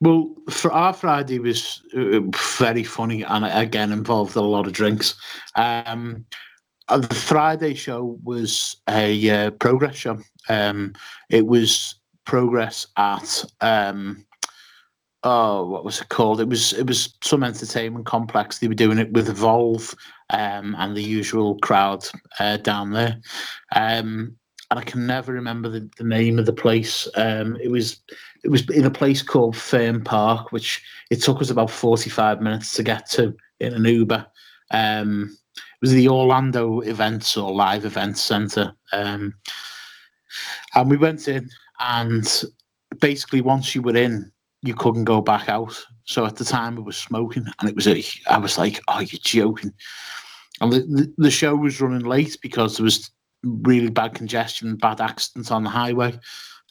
Well, 0.01 0.35
for 0.51 0.73
our 0.73 0.93
Friday 0.93 1.39
was 1.39 1.83
uh, 1.97 2.21
very 2.57 2.85
funny 2.85 3.23
and 3.23 3.45
again 3.45 3.93
involved 3.93 4.37
a 4.37 4.41
lot 4.41 4.67
of 4.67 4.73
drinks. 4.73 5.15
Um, 5.57 6.25
uh, 6.89 6.99
the 6.99 7.15
Friday 7.15 7.75
show 7.75 8.19
was 8.25 8.77
a 8.89 9.31
uh, 9.31 9.51
progress 9.53 9.97
show. 9.97 10.19
Um, 10.49 10.95
it 11.31 11.47
was 11.47 11.97
progress 12.25 12.87
at 12.97 13.45
um, 13.61 14.25
oh, 15.25 15.67
what 15.67 15.85
was 15.85 16.01
it 16.01 16.09
called? 16.09 16.41
It 16.41 16.49
was 16.49 16.73
it 16.73 16.87
was 16.87 17.15
some 17.23 17.43
entertainment 17.43 18.07
complex. 18.07 18.59
They 18.59 18.69
were 18.69 18.75
doing 18.75 18.99
it 18.99 19.13
with 19.13 19.29
Evolve 19.29 19.95
um, 20.31 20.75
and 20.79 20.97
the 20.97 21.03
usual 21.03 21.59
crowd 21.59 22.05
uh, 22.39 22.59
down 22.59 22.93
there. 22.93 23.21
Um, 23.75 24.37
and 24.71 24.79
I 24.79 24.83
can 24.83 25.07
never 25.07 25.33
remember 25.33 25.69
the, 25.69 25.89
the 25.97 26.05
name 26.05 26.39
of 26.39 26.47
the 26.47 26.53
place. 26.53 27.09
Um, 27.15 27.57
it 27.63 27.71
was 27.71 28.01
it 28.45 28.51
was 28.51 28.69
in 28.71 28.85
a 28.85 28.91
place 28.91 29.23
called 29.23 29.57
Fern 29.57 30.05
Park, 30.05 30.53
which 30.53 30.83
it 31.11 31.23
took 31.23 31.41
us 31.41 31.51
about 31.51 31.71
45 31.71 32.41
minutes 32.41 32.75
to 32.75 32.83
get 32.83 33.09
to 33.11 33.35
in 33.61 33.75
an 33.75 33.85
Uber. 33.85 34.27
Um, 34.71 35.37
it 35.57 35.81
was 35.81 35.93
the 35.93 36.09
Orlando 36.09 36.81
Events 36.81 37.37
or 37.37 37.53
Live 37.53 37.85
Events 37.85 38.21
Center. 38.21 38.73
Um, 38.93 39.35
and 40.75 40.91
we 40.91 40.97
went 40.97 41.29
in, 41.29 41.49
and 41.81 42.45
basically, 43.01 43.41
once 43.41 43.75
you 43.75 43.81
were 43.81 43.97
in, 43.97 44.31
you 44.63 44.75
couldn't 44.75 45.05
go 45.05 45.23
back 45.23 45.49
out. 45.49 45.75
So 46.05 46.27
at 46.27 46.37
the 46.37 46.45
time, 46.45 46.77
it 46.77 46.85
was 46.85 46.97
smoking, 46.97 47.47
and 47.59 47.69
it 47.69 47.75
was 47.75 47.89
a, 47.89 48.03
I 48.29 48.39
was 48.39 48.59
like, 48.59 48.81
"Oh, 48.89 49.01
you're 49.01 49.21
joking!" 49.23 49.73
And 50.61 50.73
the, 50.73 51.13
the 51.17 51.31
show 51.31 51.55
was 51.55 51.81
running 51.81 52.05
late 52.05 52.37
because 52.43 52.77
there 52.77 52.85
was 52.85 53.11
really 53.43 53.91
bad 53.91 54.15
congestion, 54.15 54.77
bad 54.77 55.01
accidents 55.01 55.51
on 55.51 55.65
the 55.65 55.71
highway. 55.71 56.19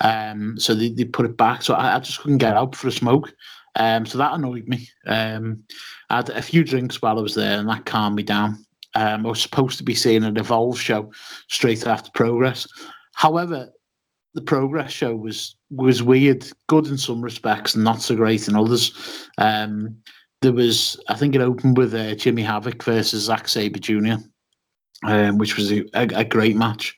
Um, 0.02 0.60
so 0.60 0.76
they, 0.76 0.90
they 0.90 1.06
put 1.06 1.26
it 1.26 1.38
back. 1.38 1.62
So 1.64 1.74
I, 1.74 1.96
I 1.96 2.00
just 2.00 2.20
couldn't 2.20 2.38
get 2.38 2.56
out 2.56 2.76
for 2.76 2.88
a 2.88 2.92
smoke. 2.92 3.34
Um, 3.76 4.06
so 4.06 4.18
that 4.18 4.34
annoyed 4.34 4.68
me. 4.68 4.90
Um, 5.06 5.64
I 6.10 6.18
had 6.18 6.30
a 6.30 6.42
few 6.42 6.64
drinks 6.64 7.02
while 7.02 7.20
I 7.20 7.22
was 7.22 7.36
there, 7.36 7.60
and 7.60 7.70
that 7.70 7.86
calmed 7.86 8.16
me 8.16 8.24
down. 8.24 8.66
Um, 8.96 9.26
I 9.26 9.30
was 9.30 9.42
supposed 9.42 9.78
to 9.78 9.84
be 9.84 9.94
seeing 9.94 10.24
an 10.24 10.38
Evolve 10.38 10.80
show 10.80 11.12
straight 11.48 11.86
after 11.86 12.10
Progress. 12.16 12.68
However, 13.14 13.70
the 14.34 14.42
Progress 14.42 14.92
show 14.92 15.16
was 15.16 15.56
was 15.70 16.02
weird, 16.02 16.48
good 16.68 16.88
in 16.88 16.98
some 16.98 17.22
respects, 17.22 17.76
not 17.76 18.02
so 18.02 18.16
great 18.16 18.48
in 18.48 18.56
others. 18.56 19.28
Um, 19.38 19.98
there 20.42 20.54
was, 20.54 21.00
I 21.10 21.16
think, 21.16 21.36
it 21.36 21.42
opened 21.42 21.78
with 21.78 21.94
uh, 21.94 22.16
Jimmy 22.16 22.44
Havoc 22.44 22.84
versus 22.84 23.26
Zack 23.26 23.48
Sabre 23.48 23.80
Jr., 23.80 24.24
um, 25.04 25.38
which 25.38 25.58
was 25.58 25.72
a, 25.72 25.86
a, 25.94 26.26
great 26.26 26.56
match, 26.56 26.96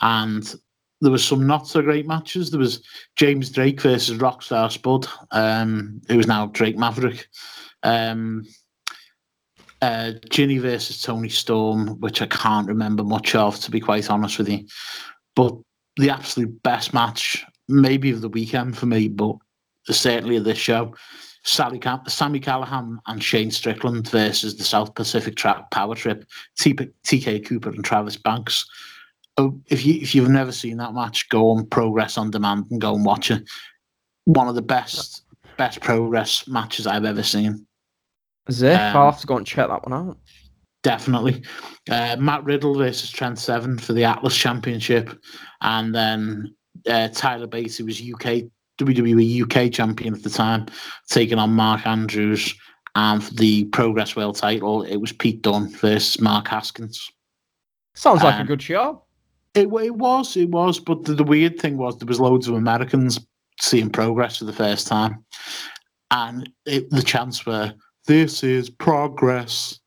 and 0.00 0.54
there 1.00 1.12
was 1.12 1.24
some 1.24 1.46
not 1.46 1.66
so 1.66 1.82
great 1.82 2.06
matches. 2.06 2.50
There 2.50 2.60
was 2.60 2.82
James 3.16 3.50
Drake 3.50 3.80
versus 3.80 4.18
Rockstar 4.18 4.70
Spud, 4.70 5.06
um, 5.30 6.00
who 6.08 6.18
is 6.18 6.26
now 6.26 6.46
Drake 6.46 6.76
Maverick. 6.76 7.26
Um, 7.82 8.46
uh, 9.82 10.12
Jinny 10.30 10.58
versus 10.58 11.02
Toni 11.02 11.28
Storm, 11.28 12.00
which 12.00 12.22
I 12.22 12.26
can't 12.26 12.66
remember 12.66 13.04
much 13.04 13.34
of, 13.34 13.58
to 13.60 13.70
be 13.70 13.80
quite 13.80 14.10
honest 14.10 14.38
with 14.38 14.48
you. 14.48 14.66
But 15.34 15.54
the 15.96 16.10
absolute 16.10 16.62
best 16.62 16.94
match, 16.94 17.44
maybe 17.68 18.10
of 18.10 18.20
the 18.20 18.28
weekend 18.28 18.76
for 18.76 18.86
me, 18.86 19.08
but 19.08 19.36
certainly 19.90 20.36
of 20.36 20.44
this 20.44 20.58
show, 20.58 20.94
Sally 21.46 21.78
Cam- 21.78 22.02
Sami 22.08 22.40
Callihan 22.40 22.98
and 23.06 23.22
Shane 23.22 23.50
Strickland 23.52 24.08
versus 24.10 24.56
the 24.56 24.64
South 24.64 24.94
Pacific 24.94 25.36
Track 25.36 25.70
Power 25.70 25.94
Trip, 25.94 26.24
T- 26.58 26.74
TK 26.74 27.46
Cooper 27.46 27.70
and 27.70 27.84
Travis 27.84 28.16
Banks. 28.16 28.66
Oh, 29.38 29.58
if 29.66 29.86
you 29.86 29.94
if 30.00 30.14
you've 30.14 30.28
never 30.28 30.50
seen 30.52 30.76
that 30.78 30.92
match, 30.94 31.28
go 31.28 31.50
on 31.50 31.66
Progress 31.66 32.18
on 32.18 32.30
Demand 32.30 32.66
and 32.70 32.80
go 32.80 32.94
and 32.94 33.04
watch 33.04 33.30
it. 33.30 33.44
One 34.24 34.48
of 34.48 34.54
the 34.56 34.62
best 34.62 35.22
best 35.56 35.80
progress 35.80 36.46
matches 36.48 36.86
I've 36.86 37.04
ever 37.04 37.22
seen. 37.22 37.64
As 38.48 38.62
if 38.62 38.78
Um, 38.78 38.96
I'll 38.96 39.10
have 39.12 39.20
to 39.20 39.26
go 39.26 39.36
and 39.36 39.46
check 39.46 39.68
that 39.68 39.88
one 39.88 39.92
out. 40.08 40.18
Definitely. 40.82 41.42
Uh, 41.90 42.16
Matt 42.18 42.44
Riddle 42.44 42.74
versus 42.76 43.10
Trent 43.10 43.38
Seven 43.38 43.78
for 43.78 43.92
the 43.92 44.04
Atlas 44.04 44.36
Championship. 44.36 45.10
And 45.60 45.94
then 45.94 46.54
uh, 46.88 47.08
Tyler 47.08 47.46
Bates, 47.46 47.76
who 47.76 47.86
was 47.86 48.00
UK 48.00 48.42
WWE 48.78 49.42
UK 49.42 49.72
champion 49.72 50.14
at 50.14 50.22
the 50.22 50.30
time, 50.30 50.66
taking 51.08 51.38
on 51.38 51.50
Mark 51.50 51.86
Andrews. 51.86 52.54
And 52.94 53.22
for 53.22 53.34
the 53.34 53.64
Progress 53.66 54.16
World 54.16 54.36
title, 54.36 54.82
it 54.82 54.96
was 54.96 55.12
Pete 55.12 55.42
Dunne 55.42 55.70
versus 55.70 56.20
Mark 56.20 56.48
Haskins. 56.48 57.10
Sounds 57.94 58.22
like 58.22 58.36
a 58.36 58.40
um, 58.40 58.46
good 58.46 58.62
show. 58.62 59.02
It, 59.54 59.68
it 59.68 59.94
was, 59.94 60.36
it 60.36 60.50
was. 60.50 60.80
But 60.80 61.04
the, 61.04 61.14
the 61.14 61.24
weird 61.24 61.58
thing 61.58 61.76
was 61.76 61.98
there 61.98 62.06
was 62.06 62.20
loads 62.20 62.48
of 62.48 62.54
Americans 62.54 63.18
seeing 63.60 63.90
Progress 63.90 64.38
for 64.38 64.44
the 64.44 64.52
first 64.52 64.86
time. 64.86 65.24
And 66.10 66.50
it, 66.64 66.88
the 66.90 67.02
chants 67.02 67.44
were, 67.44 67.74
this 68.06 68.42
is 68.42 68.70
progress. 68.70 69.80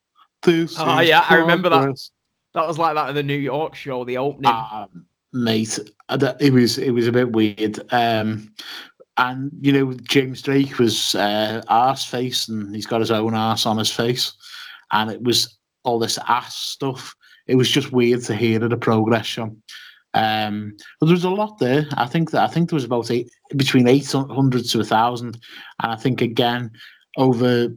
This 0.43 0.75
Oh, 0.77 0.99
yeah, 0.99 1.25
I 1.27 1.35
remember 1.35 1.69
that. 1.69 2.09
That 2.53 2.67
was 2.67 2.77
like 2.77 2.95
that 2.95 3.09
at 3.09 3.15
the 3.15 3.23
New 3.23 3.37
York 3.37 3.75
show, 3.75 4.03
the 4.03 4.17
opening. 4.17 4.51
Um, 4.51 5.05
mate, 5.33 5.79
it 6.09 6.53
was 6.53 6.77
it 6.77 6.91
was 6.91 7.07
a 7.07 7.11
bit 7.11 7.31
weird. 7.31 7.79
Um, 7.91 8.53
and 9.17 9.51
you 9.61 9.71
know, 9.73 9.93
James 10.07 10.41
Drake 10.41 10.79
was 10.79 11.15
uh, 11.15 11.61
arse 11.67 12.05
face, 12.05 12.47
and 12.47 12.73
he's 12.73 12.87
got 12.87 13.01
his 13.01 13.11
own 13.11 13.35
arse 13.35 13.65
on 13.65 13.77
his 13.77 13.91
face, 13.91 14.33
and 14.91 15.11
it 15.11 15.21
was 15.21 15.57
all 15.83 15.99
this 15.99 16.17
ass 16.27 16.55
stuff. 16.55 17.15
It 17.47 17.55
was 17.55 17.69
just 17.69 17.91
weird 17.91 18.23
to 18.23 18.35
hear 18.35 18.63
a 18.63 18.77
progression. 18.77 19.61
Um, 20.13 20.75
but 20.99 21.07
there 21.07 21.15
was 21.15 21.23
a 21.23 21.29
lot 21.29 21.59
there. 21.59 21.85
I 21.93 22.07
think 22.07 22.31
that 22.31 22.43
I 22.43 22.51
think 22.51 22.69
there 22.69 22.77
was 22.77 22.85
about 22.85 23.11
eight, 23.11 23.29
between 23.55 23.87
eight 23.87 24.11
hundred 24.11 24.65
to 24.65 24.79
a 24.79 24.85
thousand, 24.85 25.37
and 25.83 25.91
I 25.91 25.95
think 25.95 26.21
again 26.21 26.71
over 27.17 27.69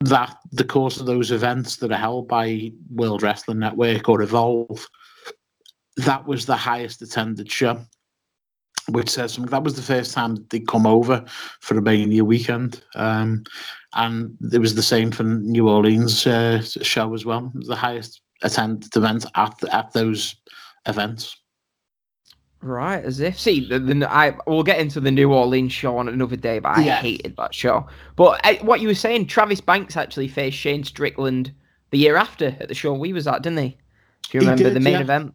that 0.00 0.36
the 0.52 0.64
course 0.64 0.98
of 1.00 1.06
those 1.06 1.30
events 1.30 1.76
that 1.76 1.92
are 1.92 1.98
held 1.98 2.28
by 2.28 2.72
World 2.90 3.22
Wrestling 3.22 3.58
Network 3.58 4.08
or 4.08 4.22
Evolve, 4.22 4.86
that 5.96 6.26
was 6.26 6.46
the 6.46 6.56
highest 6.56 7.02
attended 7.02 7.50
show, 7.50 7.80
which 8.88 9.10
says 9.10 9.32
something. 9.32 9.50
That 9.50 9.64
was 9.64 9.76
the 9.76 9.82
first 9.82 10.12
time 10.12 10.36
they'd 10.50 10.68
come 10.68 10.86
over 10.86 11.24
for 11.60 11.78
a 11.78 11.82
Mania 11.82 12.24
weekend. 12.24 12.82
Um, 12.94 13.44
and 13.94 14.36
it 14.52 14.58
was 14.58 14.74
the 14.74 14.82
same 14.82 15.10
for 15.10 15.22
New 15.22 15.68
Orleans 15.68 16.26
uh, 16.26 16.62
show 16.62 17.14
as 17.14 17.24
well. 17.24 17.50
The 17.54 17.76
highest 17.76 18.20
attended 18.42 18.94
event 18.94 19.24
at, 19.34 19.54
at 19.72 19.92
those 19.92 20.36
events. 20.86 21.36
Right, 22.62 23.04
as 23.04 23.20
if. 23.20 23.38
See, 23.38 23.68
the, 23.68 23.78
the, 23.78 24.12
I 24.12 24.34
we'll 24.46 24.62
get 24.62 24.80
into 24.80 24.98
the 24.98 25.10
New 25.10 25.32
Orleans 25.32 25.72
show 25.72 25.98
on 25.98 26.08
another 26.08 26.36
day, 26.36 26.58
but 26.58 26.76
I 26.76 26.82
Yeah. 26.82 26.96
hated 26.96 27.36
that 27.36 27.54
show. 27.54 27.86
But 28.16 28.44
uh, 28.44 28.54
what 28.64 28.80
you 28.80 28.88
were 28.88 28.94
saying, 28.94 29.26
Travis 29.26 29.60
Banks 29.60 29.96
actually 29.96 30.28
faced 30.28 30.58
Shane 30.58 30.82
Strickland 30.82 31.52
the 31.90 31.98
year 31.98 32.16
after 32.16 32.56
at 32.58 32.68
the 32.68 32.74
show 32.74 32.92
we 32.92 33.12
was 33.12 33.26
at, 33.26 33.42
didn't 33.42 33.58
he? 33.58 33.78
Do 34.30 34.38
you 34.38 34.40
remember 34.40 34.64
did, 34.64 34.74
the 34.74 34.80
main 34.80 34.94
yeah. 34.94 35.00
event? 35.00 35.34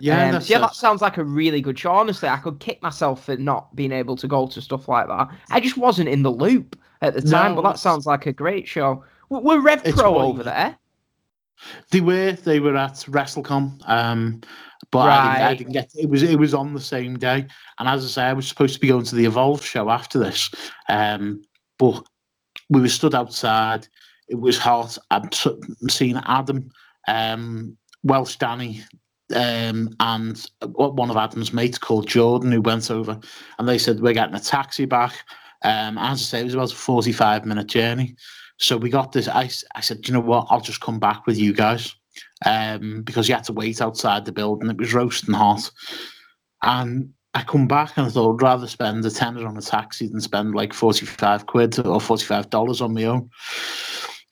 Yeah, 0.00 0.34
Um, 0.34 0.40
so 0.40 0.52
yeah, 0.52 0.60
that 0.60 0.74
sounds 0.74 1.02
like 1.02 1.16
a 1.18 1.24
really 1.24 1.60
good 1.60 1.78
show. 1.78 1.92
Honestly, 1.92 2.28
I 2.28 2.36
could 2.36 2.58
kick 2.60 2.82
myself 2.82 3.24
for 3.24 3.36
not 3.36 3.74
being 3.76 3.92
able 3.92 4.16
to 4.16 4.28
go 4.28 4.46
to 4.46 4.60
stuff 4.60 4.88
like 4.88 5.08
that. 5.08 5.28
I 5.50 5.60
just 5.60 5.76
wasn't 5.76 6.08
in 6.08 6.22
the 6.22 6.30
loop 6.30 6.78
at 7.02 7.14
the 7.14 7.22
time, 7.22 7.54
No, 7.54 7.62
but 7.62 7.68
that 7.70 7.78
sounds 7.78 8.06
like 8.06 8.26
a 8.26 8.32
great 8.32 8.66
show. 8.68 9.04
Were 9.28 9.60
Rev 9.60 9.84
Pro 9.84 10.18
over 10.18 10.42
there? 10.42 10.76
They 11.90 12.00
were 12.00 12.32
they 12.32 12.58
were 12.58 12.76
at 12.76 12.94
WrestleCon, 13.08 13.80
um, 13.86 14.40
but 14.90 15.08
I, 15.08 15.34
didn't, 15.34 15.46
I 15.46 15.54
didn't 15.54 15.72
get. 15.72 15.90
It 15.94 16.08
was 16.08 16.22
it 16.22 16.38
was 16.38 16.54
on 16.54 16.72
the 16.72 16.80
same 16.80 17.18
day, 17.18 17.46
and 17.78 17.88
as 17.88 18.04
I 18.04 18.08
say, 18.08 18.22
I 18.24 18.32
was 18.32 18.48
supposed 18.48 18.74
to 18.74 18.80
be 18.80 18.88
going 18.88 19.04
to 19.04 19.14
the 19.14 19.26
Evolve 19.26 19.64
show 19.64 19.90
after 19.90 20.18
this, 20.18 20.50
um, 20.88 21.42
but 21.78 22.02
we 22.70 22.80
were 22.80 22.88
stood 22.88 23.14
outside. 23.14 23.86
It 24.28 24.40
was 24.40 24.56
hot. 24.56 24.96
I'd 25.10 25.34
seen 25.88 26.20
Adam, 26.24 26.70
um, 27.08 27.76
Welsh 28.04 28.36
Danny, 28.36 28.82
um, 29.34 29.94
and 30.00 30.44
one 30.60 31.10
of 31.10 31.16
Adam's 31.16 31.52
mates 31.52 31.78
called 31.78 32.08
Jordan 32.08 32.52
who 32.52 32.60
went 32.60 32.90
over, 32.90 33.18
and 33.58 33.68
they 33.68 33.78
said 33.78 34.00
we're 34.00 34.12
getting 34.12 34.34
a 34.34 34.40
taxi 34.40 34.84
back. 34.84 35.14
Um, 35.62 35.98
as 35.98 36.20
I 36.20 36.24
say, 36.24 36.40
it 36.40 36.44
was 36.44 36.54
about 36.54 36.72
a 36.72 36.76
forty-five 36.76 37.44
minute 37.44 37.66
journey. 37.66 38.16
So 38.58 38.76
we 38.76 38.90
got 38.90 39.12
this. 39.12 39.28
I 39.28 39.48
said, 39.48 40.02
"Do 40.02 40.08
you 40.08 40.14
know 40.14 40.24
what? 40.24 40.46
I'll 40.50 40.60
just 40.60 40.80
come 40.80 40.98
back 40.98 41.26
with 41.26 41.38
you 41.38 41.52
guys, 41.52 41.94
um, 42.44 43.02
because 43.02 43.28
you 43.28 43.34
had 43.34 43.44
to 43.44 43.52
wait 43.52 43.80
outside 43.80 44.24
the 44.24 44.32
building. 44.32 44.70
It 44.70 44.78
was 44.78 44.94
roasting 44.94 45.34
hot, 45.34 45.70
and 46.62 47.12
I 47.32 47.42
come 47.42 47.68
back 47.68 47.96
and 47.96 48.06
I 48.06 48.10
thought 48.10 48.34
I'd 48.34 48.42
rather 48.42 48.66
spend 48.66 49.04
a 49.06 49.10
tenner 49.10 49.46
on 49.46 49.56
a 49.56 49.62
taxi 49.62 50.08
than 50.08 50.20
spend 50.20 50.54
like 50.54 50.72
forty-five 50.72 51.46
quid 51.46 51.78
or 51.86 52.00
forty-five 52.00 52.50
dollars 52.50 52.80
on 52.80 52.94
my 52.94 53.04
own. 53.04 53.30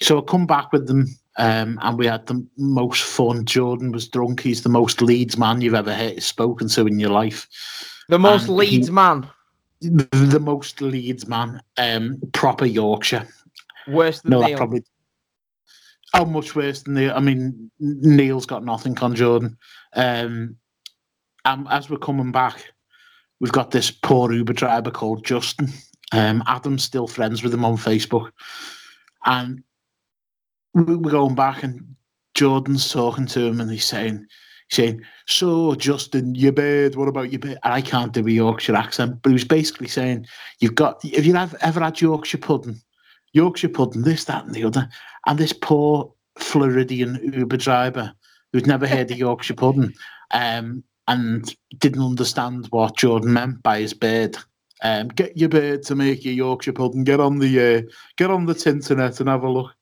So 0.01 0.19
I 0.19 0.23
come 0.23 0.47
back 0.47 0.73
with 0.73 0.87
them, 0.87 1.07
um, 1.39 1.79
and 1.83 1.99
we 1.99 2.07
had 2.07 2.27
the 2.27 2.45
most 2.57 3.03
fun. 3.03 3.45
Jordan 3.47 3.93
was 3.93 4.09
drunk. 4.09 4.41
He's 4.41 4.63
the 4.63 4.69
most 4.69 5.01
Leeds 5.01 5.39
man 5.39 5.61
you've 5.61 5.75
ever 5.75 5.95
heard, 5.95 6.23
spoken 6.23 6.69
to 6.69 6.87
in 6.87 6.99
your 6.99 7.11
life. 7.11 7.49
The 8.09 8.19
most 8.19 8.47
he- 8.47 8.53
Leeds 8.53 8.91
man. 8.91 9.27
The, 9.81 10.09
the 10.13 10.41
most 10.41 10.81
Leeds 10.81 11.29
man, 11.29 11.63
um, 11.77 12.21
proper 12.33 12.67
Yorkshire. 12.67 13.27
Worse 13.87 14.21
than 14.21 14.33
No, 14.33 14.43
Neil. 14.43 14.57
probably. 14.57 14.83
How 16.13 16.25
much 16.25 16.57
worse 16.57 16.83
than 16.83 16.95
Neil? 16.95 17.13
I 17.15 17.21
mean, 17.21 17.71
Neil's 17.79 18.47
got 18.47 18.65
nothing 18.65 18.99
on 18.99 19.15
Jordan. 19.15 19.57
Um, 19.95 20.57
and 21.45 21.69
as 21.71 21.89
we're 21.89 21.99
coming 21.99 22.33
back, 22.33 22.73
we've 23.41 23.53
got 23.53 23.71
this 23.71 23.91
poor 23.91 24.33
Uber 24.33 24.53
driver 24.55 24.91
called 24.91 25.25
Justin. 25.25 25.69
Um, 26.11 26.43
Adam's 26.47 26.83
still 26.83 27.07
friends 27.07 27.43
with 27.45 27.55
him 27.55 27.65
on 27.65 27.77
Facebook, 27.77 28.33
and 29.27 29.63
we're 30.85 31.11
going 31.11 31.35
back, 31.35 31.63
and 31.63 31.95
Jordan's 32.35 32.91
talking 32.91 33.27
to 33.27 33.47
him, 33.47 33.61
and 33.61 33.71
he's 33.71 33.85
saying, 33.85 34.27
he's 34.69 34.77
saying, 34.77 35.03
"So, 35.27 35.75
Justin, 35.75 36.35
your 36.35 36.53
bird. 36.53 36.97
What 36.97 37.09
about 37.09 37.33
your 37.33 37.41
bird?" 37.41 37.59
And 37.65 37.75
I 37.75 37.81
can't 37.81 38.13
do 38.13 38.27
a 38.27 38.31
Yorkshire 38.31 38.77
accent, 38.77 39.23
but 39.23 39.31
he 39.31 39.35
was 39.35 39.45
basically 39.45 39.89
saying, 39.89 40.27
"You've 40.61 40.75
got. 40.75 41.03
Have 41.03 41.27
you 41.27 41.35
ever, 41.35 41.57
ever 41.61 41.81
had 41.81 42.01
Yorkshire 42.01 42.39
pudding?" 42.39 42.81
Yorkshire 43.33 43.69
pudding, 43.69 44.03
this, 44.03 44.25
that, 44.25 44.45
and 44.45 44.55
the 44.55 44.65
other. 44.65 44.89
And 45.27 45.39
this 45.39 45.53
poor 45.53 46.13
Floridian 46.39 47.33
Uber 47.35 47.57
driver 47.57 48.13
who'd 48.53 48.67
never 48.67 48.87
heard 48.87 49.11
of 49.11 49.19
Yorkshire 49.27 49.55
pudding 49.55 49.93
um, 50.33 50.83
and 51.07 51.55
didn't 51.79 52.03
understand 52.03 52.67
what 52.71 52.97
Jordan 52.97 53.33
meant 53.33 53.63
by 53.63 53.81
his 53.81 53.95
bird. 53.95 54.37
Um, 54.83 55.09
get 55.09 55.37
your 55.37 55.49
bird 55.49 55.83
to 55.85 55.95
make 55.95 56.25
your 56.25 56.35
Yorkshire 56.35 56.73
pudding. 56.73 57.05
Get 57.05 57.21
on 57.21 57.39
the 57.39 57.79
uh, 57.79 57.91
get 58.17 58.31
on 58.31 58.47
the 58.47 58.63
internet 58.67 59.19
and 59.19 59.29
have 59.29 59.43
a 59.43 59.51
look. 59.51 59.75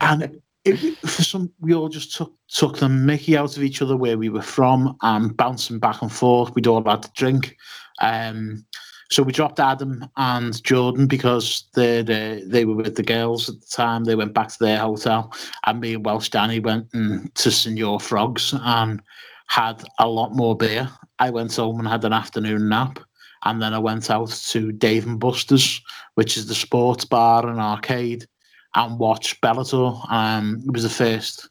And 0.00 0.40
it, 0.64 0.96
for 0.98 1.22
some, 1.22 1.52
we 1.60 1.74
all 1.74 1.88
just 1.88 2.14
took 2.14 2.32
took 2.48 2.78
the 2.78 2.88
Mickey 2.88 3.36
out 3.36 3.56
of 3.56 3.62
each 3.62 3.82
other 3.82 3.96
where 3.96 4.16
we 4.16 4.28
were 4.28 4.42
from 4.42 4.96
and 5.02 5.36
bouncing 5.36 5.78
back 5.78 6.00
and 6.02 6.12
forth. 6.12 6.54
We'd 6.54 6.66
all 6.66 6.82
had 6.84 7.02
to 7.02 7.10
drink. 7.14 7.56
Um, 8.00 8.64
so 9.10 9.22
we 9.22 9.32
dropped 9.32 9.60
Adam 9.60 10.08
and 10.16 10.62
Jordan 10.64 11.06
because 11.06 11.64
they 11.74 12.02
they 12.02 12.42
they 12.46 12.64
were 12.64 12.74
with 12.74 12.96
the 12.96 13.02
girls 13.02 13.48
at 13.48 13.60
the 13.60 13.66
time. 13.66 14.04
They 14.04 14.16
went 14.16 14.34
back 14.34 14.48
to 14.48 14.58
their 14.58 14.78
hotel, 14.78 15.32
and 15.66 15.80
me 15.80 15.94
and 15.94 16.04
Welsh 16.04 16.30
Danny 16.30 16.60
went 16.60 16.90
mm, 16.92 17.32
to 17.34 17.50
Senor 17.50 18.00
Frogs 18.00 18.54
and 18.62 19.02
had 19.46 19.84
a 19.98 20.08
lot 20.08 20.34
more 20.34 20.56
beer. 20.56 20.90
I 21.18 21.30
went 21.30 21.54
home 21.54 21.78
and 21.78 21.88
had 21.88 22.04
an 22.04 22.12
afternoon 22.12 22.68
nap, 22.68 22.98
and 23.44 23.60
then 23.60 23.74
I 23.74 23.78
went 23.78 24.10
out 24.10 24.30
to 24.30 24.72
Dave 24.72 25.06
and 25.06 25.20
Buster's, 25.20 25.80
which 26.14 26.36
is 26.36 26.46
the 26.46 26.54
sports 26.54 27.04
bar 27.04 27.46
and 27.46 27.60
arcade, 27.60 28.26
and 28.74 28.98
watched 28.98 29.40
Bellator. 29.40 30.10
Um, 30.10 30.62
it 30.66 30.72
was 30.72 30.82
the 30.82 30.88
first 30.88 31.48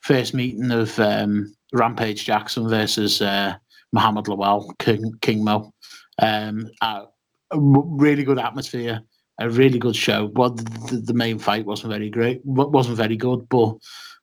first 0.00 0.34
meeting 0.34 0.70
of 0.70 0.98
um, 0.98 1.54
Rampage 1.72 2.24
Jackson 2.24 2.68
versus 2.68 3.22
uh, 3.22 3.54
Muhammad 3.92 4.26
Lawal, 4.26 4.76
King 4.78 5.12
King 5.20 5.44
Mo. 5.44 5.72
Um, 6.20 6.68
a, 6.82 7.04
a 7.50 7.58
really 7.58 8.24
good 8.24 8.38
atmosphere, 8.38 9.00
a 9.38 9.50
really 9.50 9.78
good 9.78 9.96
show. 9.96 10.30
Well, 10.34 10.50
the, 10.50 11.02
the 11.04 11.14
main 11.14 11.38
fight 11.38 11.66
wasn't 11.66 11.92
very 11.92 12.10
great, 12.10 12.40
wasn't 12.44 12.96
very 12.96 13.16
good, 13.16 13.48
but 13.48 13.76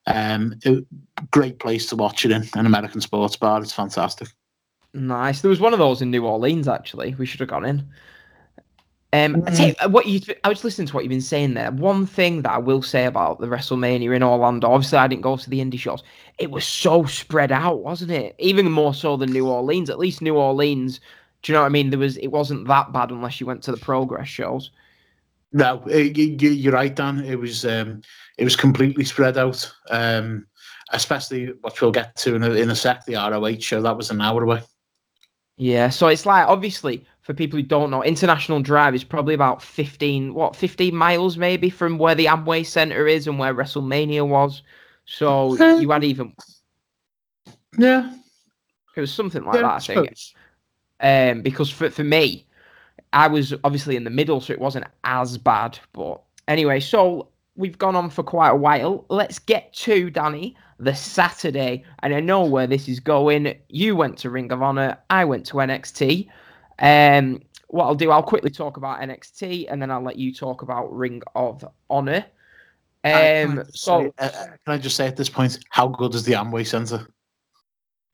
um, 0.07 0.55
great 1.31 1.59
place 1.59 1.87
to 1.87 1.95
watch 1.95 2.25
it 2.25 2.31
in 2.31 2.47
an 2.55 2.65
American 2.65 3.01
sports 3.01 3.35
bar. 3.35 3.61
It's 3.61 3.73
fantastic. 3.73 4.29
Nice. 4.93 5.41
There 5.41 5.49
was 5.49 5.59
one 5.59 5.73
of 5.73 5.79
those 5.79 6.01
in 6.01 6.09
New 6.09 6.25
Orleans 6.25 6.67
actually. 6.67 7.15
We 7.15 7.25
should 7.25 7.39
have 7.39 7.49
gone 7.49 7.65
in. 7.65 7.87
Um, 9.11 9.43
I 9.47 9.51
tell 9.51 9.67
you, 9.69 9.75
what 9.89 10.05
you, 10.05 10.21
I 10.43 10.49
was 10.49 10.63
listening 10.63 10.87
to 10.87 10.93
what 10.93 11.03
you've 11.03 11.09
been 11.09 11.21
saying 11.21 11.55
there. 11.55 11.71
One 11.71 12.05
thing 12.05 12.43
that 12.43 12.51
I 12.51 12.57
will 12.59 12.83
say 12.83 13.05
about 13.05 13.39
the 13.39 13.47
WrestleMania 13.47 14.15
in 14.15 14.21
Orlando, 14.21 14.71
obviously 14.71 14.99
I 14.99 15.07
didn't 15.07 15.23
go 15.23 15.35
to 15.35 15.49
the 15.49 15.59
indie 15.59 15.79
shows. 15.79 16.03
It 16.37 16.51
was 16.51 16.65
so 16.65 17.05
spread 17.05 17.51
out, 17.51 17.81
wasn't 17.81 18.11
it? 18.11 18.35
Even 18.37 18.71
more 18.71 18.93
so 18.93 19.17
than 19.17 19.31
New 19.31 19.47
Orleans. 19.47 19.89
At 19.89 19.97
least 19.97 20.21
New 20.21 20.35
Orleans, 20.35 20.99
do 21.41 21.51
you 21.51 21.55
know 21.55 21.61
what 21.61 21.67
I 21.67 21.69
mean? 21.69 21.89
There 21.89 21.97
was, 21.97 22.17
it 22.17 22.27
wasn't 22.27 22.67
that 22.67 22.93
bad 22.93 23.09
unless 23.09 23.39
you 23.39 23.47
went 23.47 23.63
to 23.63 23.71
the 23.71 23.77
Progress 23.77 24.27
shows. 24.27 24.69
No, 25.51 25.81
eh, 25.89 26.11
y- 26.15 26.37
y- 26.39 26.47
you're 26.47 26.73
right, 26.73 26.95
Dan. 26.95 27.25
It 27.25 27.39
was 27.39 27.65
um, 27.65 28.03
it 28.37 28.43
was 28.43 28.55
completely 28.55 29.03
spread 29.05 29.39
out. 29.39 29.71
Um, 29.89 30.45
especially 30.91 31.47
which 31.61 31.81
we'll 31.81 31.91
get 31.91 32.15
to 32.17 32.35
in 32.35 32.43
a, 32.43 32.51
in 32.51 32.69
a 32.69 32.75
sec. 32.75 33.05
The 33.05 33.15
ROH 33.15 33.59
show 33.59 33.81
that 33.81 33.97
was 33.97 34.11
an 34.11 34.21
hour 34.21 34.43
away. 34.43 34.61
Yeah, 35.57 35.89
so 35.89 36.07
it's 36.07 36.25
like 36.25 36.47
obviously 36.47 37.05
for 37.29 37.35
people 37.35 37.59
who 37.59 37.63
don't 37.63 37.91
know, 37.91 38.03
International 38.03 38.59
Drive 38.59 38.95
is 38.95 39.03
probably 39.03 39.35
about 39.35 39.61
fifteen, 39.61 40.33
what, 40.33 40.55
fifteen 40.55 40.95
miles 40.95 41.37
maybe 41.37 41.69
from 41.69 41.99
where 41.99 42.15
the 42.15 42.25
Amway 42.25 42.65
Center 42.65 43.05
is 43.05 43.27
and 43.27 43.37
where 43.37 43.53
WrestleMania 43.53 44.27
was. 44.27 44.63
So 45.05 45.53
you 45.77 45.91
had 45.91 46.03
even 46.03 46.33
Yeah, 47.77 48.11
it 48.95 48.99
was 48.99 49.13
something 49.13 49.43
like 49.43 49.57
yeah, 49.57 49.61
that, 49.61 49.89
I 49.91 49.93
think. 49.93 50.17
Um, 51.01 51.43
because 51.43 51.69
for 51.69 51.91
for 51.91 52.03
me, 52.03 52.47
I 53.13 53.27
was 53.27 53.53
obviously 53.63 53.95
in 53.95 54.05
the 54.05 54.09
middle, 54.09 54.41
so 54.41 54.51
it 54.51 54.59
wasn't 54.59 54.87
as 55.03 55.37
bad. 55.37 55.77
But 55.93 56.19
anyway, 56.47 56.79
so 56.79 57.27
we've 57.55 57.77
gone 57.77 57.95
on 57.95 58.09
for 58.09 58.23
quite 58.23 58.49
a 58.49 58.55
while. 58.55 59.05
Let's 59.09 59.37
get 59.37 59.71
to 59.73 60.09
Danny 60.09 60.57
the 60.79 60.95
Saturday, 60.95 61.83
and 61.99 62.15
I 62.15 62.21
know 62.21 62.43
where 62.43 62.65
this 62.65 62.89
is 62.89 62.99
going. 62.99 63.55
You 63.67 63.95
went 63.95 64.17
to 64.17 64.31
Ring 64.31 64.51
of 64.51 64.63
Honor, 64.63 64.97
I 65.11 65.25
went 65.25 65.45
to 65.45 65.57
NXT. 65.57 66.27
Um, 66.79 67.41
what 67.67 67.85
I'll 67.85 67.95
do, 67.95 68.11
I'll 68.11 68.23
quickly 68.23 68.49
talk 68.49 68.77
about 68.77 68.99
NXT, 69.01 69.67
and 69.69 69.81
then 69.81 69.91
I'll 69.91 70.01
let 70.03 70.17
you 70.17 70.33
talk 70.33 70.61
about 70.63 70.91
Ring 70.95 71.21
of 71.35 71.63
Honor. 71.89 72.25
Uh, 73.03 73.09
can 73.09 73.59
Um, 73.59 73.65
so 73.71 74.01
say- 74.03 74.11
uh, 74.19 74.23
uh, 74.25 74.45
can 74.45 74.57
I 74.67 74.77
just 74.77 74.95
say 74.95 75.07
at 75.07 75.15
this 75.15 75.29
point, 75.29 75.59
how 75.69 75.87
good 75.87 76.15
is 76.15 76.23
the 76.23 76.33
Amway 76.33 76.65
Center? 76.65 77.07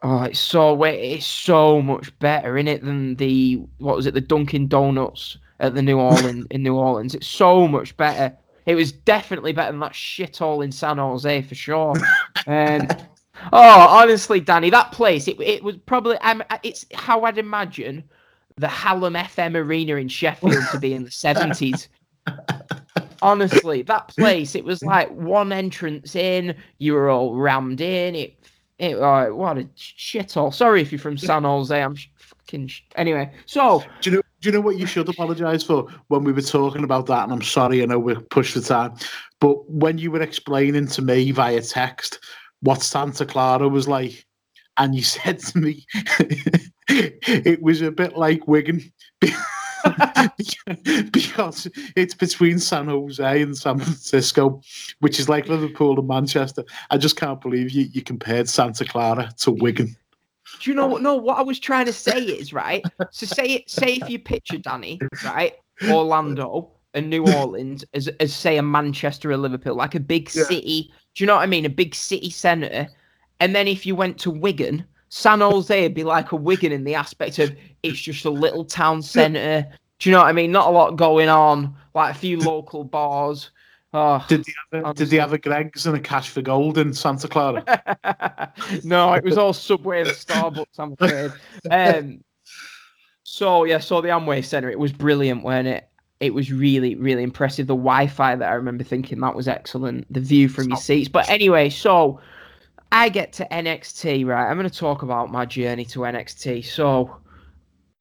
Oh, 0.01 0.23
it's 0.23 0.39
so 0.39 0.83
it's 0.83 1.25
so 1.25 1.81
much 1.81 2.17
better 2.19 2.57
in 2.57 2.67
it 2.67 2.83
than 2.83 3.15
the 3.15 3.63
what 3.79 3.95
was 3.95 4.05
it 4.05 4.13
the 4.13 4.21
Dunkin' 4.21 4.67
Donuts 4.67 5.37
at 5.59 5.73
the 5.73 5.81
New 5.81 5.97
Orleans 6.09 6.45
in 6.51 6.61
New 6.61 6.75
Orleans. 6.75 7.15
It's 7.15 7.25
so 7.27 7.67
much 7.67 7.95
better. 7.97 8.35
It 8.65 8.75
was 8.75 8.91
definitely 8.91 9.53
better 9.53 9.71
than 9.71 9.79
that 9.79 9.93
shithole 9.93 10.63
in 10.63 10.71
San 10.71 10.97
Jose 10.97 11.41
for 11.43 11.55
sure. 11.55 11.93
Um, 12.45 12.87
oh, 13.53 13.87
honestly, 13.87 14.39
Danny, 14.39 14.69
that 14.69 14.91
place 14.91 15.27
it 15.27 15.39
it 15.39 15.63
was 15.63 15.77
probably 15.77 16.17
um, 16.17 16.43
it's 16.61 16.85
how 16.93 17.23
I'd 17.23 17.37
imagine 17.37 18.03
the 18.57 18.67
Hallam 18.67 19.13
FM 19.15 19.55
Arena 19.55 19.95
in 19.95 20.07
Sheffield 20.07 20.63
to 20.71 20.79
be 20.79 20.93
in 20.93 21.03
the 21.03 21.11
seventies. 21.11 21.89
Honestly, 23.21 23.81
that 23.83 24.09
place 24.09 24.55
it 24.55 24.63
was 24.63 24.83
like 24.83 25.09
one 25.11 25.51
entrance 25.51 26.15
in, 26.15 26.55
you 26.77 26.93
were 26.93 27.09
all 27.09 27.35
rammed 27.35 27.81
in. 27.81 28.15
It 28.15 28.35
it, 28.77 28.97
uh, 28.97 29.27
what 29.27 29.57
a 29.57 29.63
shithole. 29.77 30.53
Sorry 30.53 30.81
if 30.81 30.91
you're 30.91 30.99
from 30.99 31.17
San 31.17 31.43
Jose. 31.43 31.81
I'm 31.81 31.95
sh- 31.95 32.09
fucking. 32.17 32.67
Sh- 32.67 32.81
anyway, 32.95 33.31
so 33.45 33.83
Do 34.01 34.09
you 34.09 34.15
know? 34.17 34.21
Do 34.41 34.49
you 34.49 34.53
know 34.53 34.61
what 34.61 34.77
you 34.77 34.85
should 34.85 35.09
apologise 35.09 35.63
for 35.63 35.87
when 36.09 36.23
we 36.23 36.31
were 36.31 36.41
talking 36.41 36.83
about 36.83 37.07
that? 37.07 37.23
And 37.23 37.33
I'm 37.33 37.41
sorry, 37.41 37.81
I 37.81 37.85
know 37.85 37.97
we're 37.97 38.19
pushed 38.19 38.53
for 38.53 38.61
time, 38.61 38.95
but 39.39 39.69
when 39.69 39.97
you 39.97 40.11
were 40.11 40.21
explaining 40.21 40.87
to 40.87 41.01
me 41.01 41.31
via 41.31 41.61
text 41.61 42.19
what 42.61 42.83
Santa 42.83 43.25
Clara 43.25 43.67
was 43.69 43.87
like, 43.87 44.25
and 44.77 44.93
you 44.93 45.03
said 45.03 45.39
to 45.39 45.57
me, 45.57 45.85
it 46.87 47.61
was 47.61 47.81
a 47.81 47.91
bit 47.91 48.17
like 48.17 48.47
Wigan 48.47 48.81
because 51.11 51.67
it's 51.95 52.13
between 52.13 52.59
San 52.59 52.87
Jose 52.87 53.41
and 53.41 53.57
San 53.57 53.79
Francisco, 53.79 54.61
which 54.99 55.19
is 55.19 55.29
like 55.29 55.47
Liverpool 55.47 55.97
and 55.99 56.07
Manchester. 56.07 56.63
I 56.91 56.97
just 56.97 57.15
can't 57.15 57.41
believe 57.41 57.71
you, 57.71 57.87
you 57.91 58.01
compared 58.01 58.49
Santa 58.49 58.85
Clara 58.85 59.31
to 59.39 59.51
Wigan. 59.51 59.95
Do 60.61 60.69
you 60.69 60.75
know 60.75 60.87
what? 60.87 61.01
No, 61.01 61.15
what 61.15 61.37
I 61.37 61.41
was 61.41 61.59
trying 61.59 61.85
to 61.87 61.93
say 61.93 62.19
is 62.21 62.53
right. 62.53 62.85
So 63.11 63.25
say 63.25 63.45
it. 63.47 63.69
Say 63.69 63.93
if 63.95 64.09
you 64.09 64.19
picture 64.19 64.57
Danny, 64.57 64.99
right, 65.23 65.53
Orlando 65.89 66.71
and 66.93 67.09
New 67.09 67.25
Orleans 67.25 67.83
as 67.93 68.07
as 68.19 68.33
say 68.33 68.57
a 68.57 68.63
Manchester 68.63 69.31
or 69.31 69.37
Liverpool, 69.37 69.75
like 69.75 69.95
a 69.95 69.99
big 69.99 70.29
Yeah. 70.33 70.43
city. 70.43 70.91
Do 71.15 71.23
you 71.23 71.27
know 71.27 71.35
what 71.35 71.43
I 71.43 71.47
mean? 71.47 71.65
A 71.65 71.69
big 71.69 71.95
city 71.95 72.29
centre. 72.29 72.87
And 73.39 73.55
then 73.55 73.67
if 73.67 73.85
you 73.85 73.95
went 73.95 74.17
to 74.19 74.31
Wigan, 74.31 74.85
San 75.15 75.39
Jose 75.39 75.81
would 75.81 75.93
be 75.93 76.03
like 76.03 76.33
a 76.33 76.35
Wigan 76.35 76.73
in 76.73 76.83
the 76.83 76.93
aspect 76.93 77.39
of 77.39 77.55
it's 77.83 78.01
just 78.01 78.25
a 78.25 78.29
little 78.29 78.65
town 78.65 79.01
centre. 79.01 79.65
Do 79.97 80.09
you 80.09 80.13
know 80.13 80.19
what 80.19 80.27
I 80.27 80.33
mean? 80.33 80.51
Not 80.51 80.67
a 80.67 80.71
lot 80.71 80.97
going 80.97 81.29
on, 81.29 81.73
like 81.93 82.13
a 82.13 82.17
few 82.17 82.37
local 82.37 82.83
bars. 82.83 83.51
Oh, 83.93 84.25
Did 84.27 84.43
they 84.43 84.51
have 84.73 84.85
a, 84.85 84.93
did 84.93 85.07
they 85.07 85.15
have 85.15 85.31
a 85.31 85.37
Greggs 85.37 85.87
and 85.87 85.95
a 85.95 86.01
Cash 86.01 86.27
for 86.27 86.41
Gold 86.41 86.77
in 86.77 86.93
Santa 86.93 87.29
Clara? 87.29 87.63
no, 88.83 89.13
it 89.13 89.23
was 89.23 89.37
all 89.37 89.53
Subway 89.53 90.01
and 90.01 90.09
Starbucks, 90.09 90.77
I'm 90.77 90.97
afraid. 90.99 91.31
Um, 91.71 92.21
so 93.23 93.63
yeah, 93.63 93.79
so 93.79 94.01
the 94.01 94.09
Amway 94.09 94.43
Centre, 94.43 94.69
it 94.69 94.79
was 94.79 94.91
brilliant, 94.91 95.45
weren't 95.45 95.69
it? 95.69 95.87
It 96.19 96.33
was 96.33 96.51
really, 96.51 96.95
really 96.95 97.23
impressive. 97.23 97.67
The 97.67 97.73
Wi-Fi 97.73 98.35
that 98.35 98.51
I 98.51 98.55
remember 98.55 98.83
thinking 98.83 99.21
that 99.21 99.33
was 99.33 99.47
excellent. 99.47 100.11
The 100.13 100.19
view 100.19 100.49
from 100.49 100.67
your 100.67 100.77
seats. 100.77 101.07
But 101.07 101.29
anyway, 101.29 101.69
so 101.69 102.19
I 102.95 103.09
get 103.09 103.33
to 103.33 103.47
NXT, 103.51 104.25
right? 104.25 104.49
I'm 104.49 104.57
going 104.57 104.69
to 104.69 104.73
talk 104.73 105.01
about 105.01 105.29
my 105.29 105.45
journey 105.45 105.83
to 105.83 105.99
NXT. 105.99 106.63
So 106.63 107.17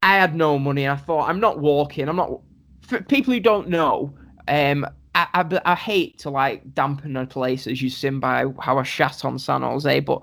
I 0.05 0.15
had 0.19 0.37
no 0.37 0.57
money. 0.57 0.85
And 0.85 0.93
I 0.93 0.97
thought 0.97 1.29
I'm 1.29 1.41
not 1.41 1.59
walking. 1.59 2.09
I'm 2.09 2.15
not. 2.15 2.41
For 2.83 3.03
people 3.03 3.35
who 3.35 3.41
don't 3.41 3.69
know, 3.69 4.15
um, 4.47 4.87
I, 5.17 5.27
I, 5.35 5.61
I 5.65 5.75
hate 5.75 6.19
to 6.21 6.31
like 6.31 6.75
dampen 6.75 7.17
a 7.17 7.27
place 7.27 7.67
as 7.67 7.83
you 7.83 7.91
seen 7.91 8.21
by 8.21 8.45
how 8.61 8.79
I 8.79 8.85
shat 8.85 9.25
on 9.25 9.37
San 9.37 9.63
Jose, 9.63 9.99
but 9.99 10.23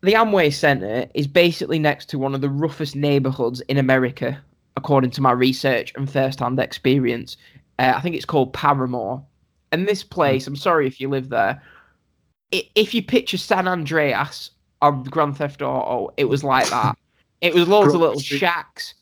the 0.00 0.14
Amway 0.14 0.50
Center 0.54 1.06
is 1.14 1.26
basically 1.26 1.78
next 1.78 2.08
to 2.10 2.18
one 2.18 2.34
of 2.34 2.40
the 2.40 2.48
roughest 2.48 2.96
neighborhoods 2.96 3.60
in 3.62 3.76
America, 3.76 4.42
according 4.74 5.10
to 5.10 5.20
my 5.20 5.32
research 5.32 5.92
and 5.96 6.10
first-hand 6.10 6.58
experience. 6.58 7.36
Uh, 7.78 7.92
I 7.94 8.00
think 8.00 8.16
it's 8.16 8.24
called 8.24 8.54
Parramore, 8.54 9.22
and 9.70 9.86
this 9.86 10.02
place. 10.02 10.46
I'm 10.46 10.56
sorry 10.56 10.86
if 10.86 10.98
you 10.98 11.10
live 11.10 11.28
there. 11.28 11.60
If 12.52 12.94
you 12.94 13.02
picture 13.02 13.38
San 13.38 13.66
Andreas 13.66 14.50
on 14.80 15.04
Grand 15.04 15.36
Theft 15.38 15.62
Auto, 15.62 16.12
it 16.16 16.26
was 16.26 16.44
like 16.44 16.68
that. 16.70 16.96
It 17.40 17.54
was 17.54 17.66
loads 17.66 17.92
of 17.92 18.00
little 18.00 18.20
Street. 18.20 18.38
shacks. 18.38 18.94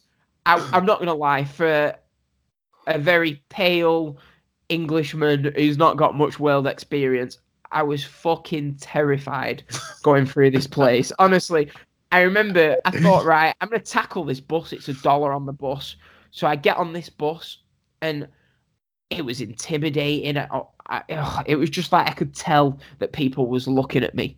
I, 0.46 0.66
I'm 0.72 0.86
not 0.86 0.98
gonna 0.98 1.12
lie, 1.12 1.44
for 1.44 1.94
a 2.86 2.98
very 2.98 3.42
pale 3.50 4.16
Englishman 4.70 5.52
who's 5.56 5.76
not 5.76 5.98
got 5.98 6.16
much 6.16 6.40
world 6.40 6.66
experience, 6.66 7.38
I 7.70 7.82
was 7.82 8.02
fucking 8.02 8.76
terrified 8.76 9.62
going 10.02 10.24
through 10.24 10.52
this 10.52 10.66
place. 10.66 11.12
Honestly, 11.18 11.70
I 12.12 12.22
remember 12.22 12.78
I 12.86 12.92
thought, 12.92 13.26
right, 13.26 13.54
I'm 13.60 13.68
gonna 13.68 13.82
tackle 13.82 14.24
this 14.24 14.40
bus. 14.40 14.72
It's 14.72 14.88
a 14.88 14.94
dollar 14.94 15.34
on 15.34 15.44
the 15.44 15.52
bus, 15.52 15.96
so 16.30 16.46
I 16.46 16.56
get 16.56 16.78
on 16.78 16.94
this 16.94 17.10
bus, 17.10 17.58
and 18.00 18.26
it 19.10 19.22
was 19.22 19.42
intimidating. 19.42 20.38
I, 20.38 20.62
I, 20.90 21.02
ugh, 21.10 21.44
it 21.46 21.56
was 21.56 21.70
just 21.70 21.92
like 21.92 22.08
I 22.08 22.12
could 22.12 22.34
tell 22.34 22.78
that 22.98 23.12
people 23.12 23.46
was 23.46 23.68
looking 23.68 24.02
at 24.04 24.14
me, 24.14 24.36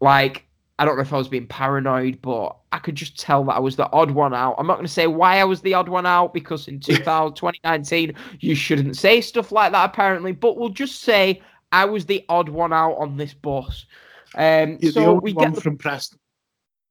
like 0.00 0.46
I 0.78 0.84
don't 0.84 0.96
know 0.96 1.02
if 1.02 1.12
I 1.12 1.18
was 1.18 1.28
being 1.28 1.46
paranoid, 1.46 2.20
but 2.22 2.56
I 2.72 2.78
could 2.78 2.96
just 2.96 3.18
tell 3.20 3.44
that 3.44 3.52
I 3.52 3.60
was 3.60 3.76
the 3.76 3.90
odd 3.92 4.10
one 4.10 4.34
out. 4.34 4.56
I'm 4.58 4.66
not 4.66 4.74
going 4.74 4.86
to 4.86 4.92
say 4.92 5.06
why 5.06 5.38
I 5.38 5.44
was 5.44 5.60
the 5.60 5.74
odd 5.74 5.88
one 5.88 6.06
out 6.06 6.34
because 6.34 6.66
in 6.66 6.80
2019, 6.80 8.14
you 8.40 8.54
shouldn't 8.54 8.96
say 8.96 9.20
stuff 9.20 9.52
like 9.52 9.72
that 9.72 9.90
apparently, 9.90 10.32
but 10.32 10.56
we'll 10.56 10.70
just 10.70 11.00
say 11.02 11.40
I 11.72 11.84
was 11.84 12.06
the 12.06 12.24
odd 12.28 12.48
one 12.48 12.72
out 12.72 12.94
on 12.94 13.16
this 13.16 13.34
bus. 13.34 13.86
Um, 14.34 14.78
You're 14.80 14.92
the 14.92 15.04
so 15.04 15.04
only 15.04 15.22
we 15.22 15.32
one 15.32 15.52
get 15.52 15.54
the 15.54 15.60
from 15.60 15.78
Preston. 15.78 16.18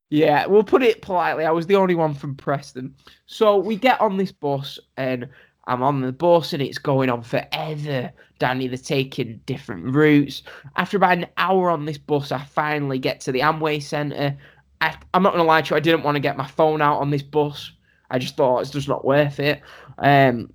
yeah, 0.10 0.46
we'll 0.46 0.64
put 0.64 0.84
it 0.84 1.02
politely. 1.02 1.46
I 1.46 1.52
was 1.52 1.68
the 1.68 1.76
only 1.76 1.96
one 1.96 2.14
from 2.14 2.36
Preston. 2.36 2.96
So 3.26 3.58
we 3.58 3.76
get 3.78 4.00
on 4.02 4.18
this 4.18 4.32
bus 4.32 4.78
and 4.98 5.28
I'm 5.72 5.84
on 5.84 6.02
the 6.02 6.12
bus 6.12 6.52
and 6.52 6.62
it's 6.62 6.78
going 6.78 7.10
on 7.10 7.24
forever. 7.24 8.12
Danny, 8.40 8.68
they're 8.68 8.78
taking 8.78 9.40
different 9.46 9.96
routes. 9.96 10.44
After 10.76 10.98
about 10.98 11.18
an 11.18 11.28
hour 11.38 11.70
on 11.70 11.86
this 11.86 11.98
bus, 11.98 12.34
I 12.34 12.44
finally 12.44 13.00
get 13.00 13.22
to 13.22 13.32
the 13.32 13.40
Amway 13.40 13.82
Centre. 13.82 14.38
I, 14.82 14.96
I'm 15.14 15.24
not 15.24 15.32
going 15.32 15.44
to 15.44 15.48
lie 15.48 15.62
to 15.62 15.74
you, 15.74 15.78
I 15.78 15.80
didn't 15.80 16.04
want 16.04 16.16
to 16.16 16.20
get 16.20 16.36
my 16.36 16.48
phone 16.48 16.82
out 16.82 17.00
on 17.00 17.10
this 17.10 17.24
bus. 17.24 17.72
I 18.10 18.20
just 18.20 18.36
thought 18.36 18.60
it's 18.60 18.72
just 18.72 18.90
not 18.90 19.06
worth 19.06 19.40
it. 19.40 19.62
Um, 19.98 20.52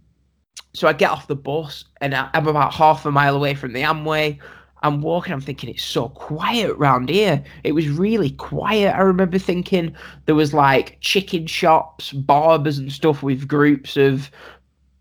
so 0.75 0.87
I 0.87 0.93
get 0.93 1.11
off 1.11 1.29
the 1.29 1.37
bus 1.37 1.85
and 2.03 2.15
I, 2.15 2.29
I'm 2.35 2.47
about 2.47 2.75
half 2.75 3.07
a 3.07 3.11
mile 3.11 3.37
away 3.37 3.55
from 3.55 3.73
the 3.73 3.81
Amway. 3.81 4.39
I'm 4.83 5.01
walking, 5.01 5.33
I'm 5.33 5.41
thinking 5.41 5.71
it's 5.71 5.83
so 5.83 6.11
quiet 6.11 6.77
round 6.77 7.09
here. 7.09 7.43
It 7.65 7.73
was 7.73 7.89
really 7.89 8.31
quiet. 8.33 8.95
I 8.95 9.01
remember 9.01 9.39
thinking 9.39 9.97
there 10.27 10.35
was 10.35 10.53
like 10.53 10.99
chicken 11.01 11.47
shops, 11.47 12.13
barbers 12.13 12.77
and 12.77 12.93
stuff 12.93 13.23
with 13.23 13.49
groups 13.49 13.97
of 13.97 14.31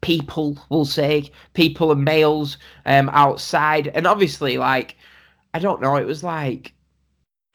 people, 0.05 0.57
we'll 0.69 0.85
say, 0.85 1.31
people 1.53 1.91
and 1.91 2.05
males 2.05 2.57
um 2.85 3.09
outside. 3.09 3.87
And 3.89 4.07
obviously, 4.07 4.57
like, 4.57 4.95
I 5.53 5.59
don't 5.59 5.81
know, 5.81 5.95
it 5.97 6.05
was 6.05 6.23
like 6.23 6.73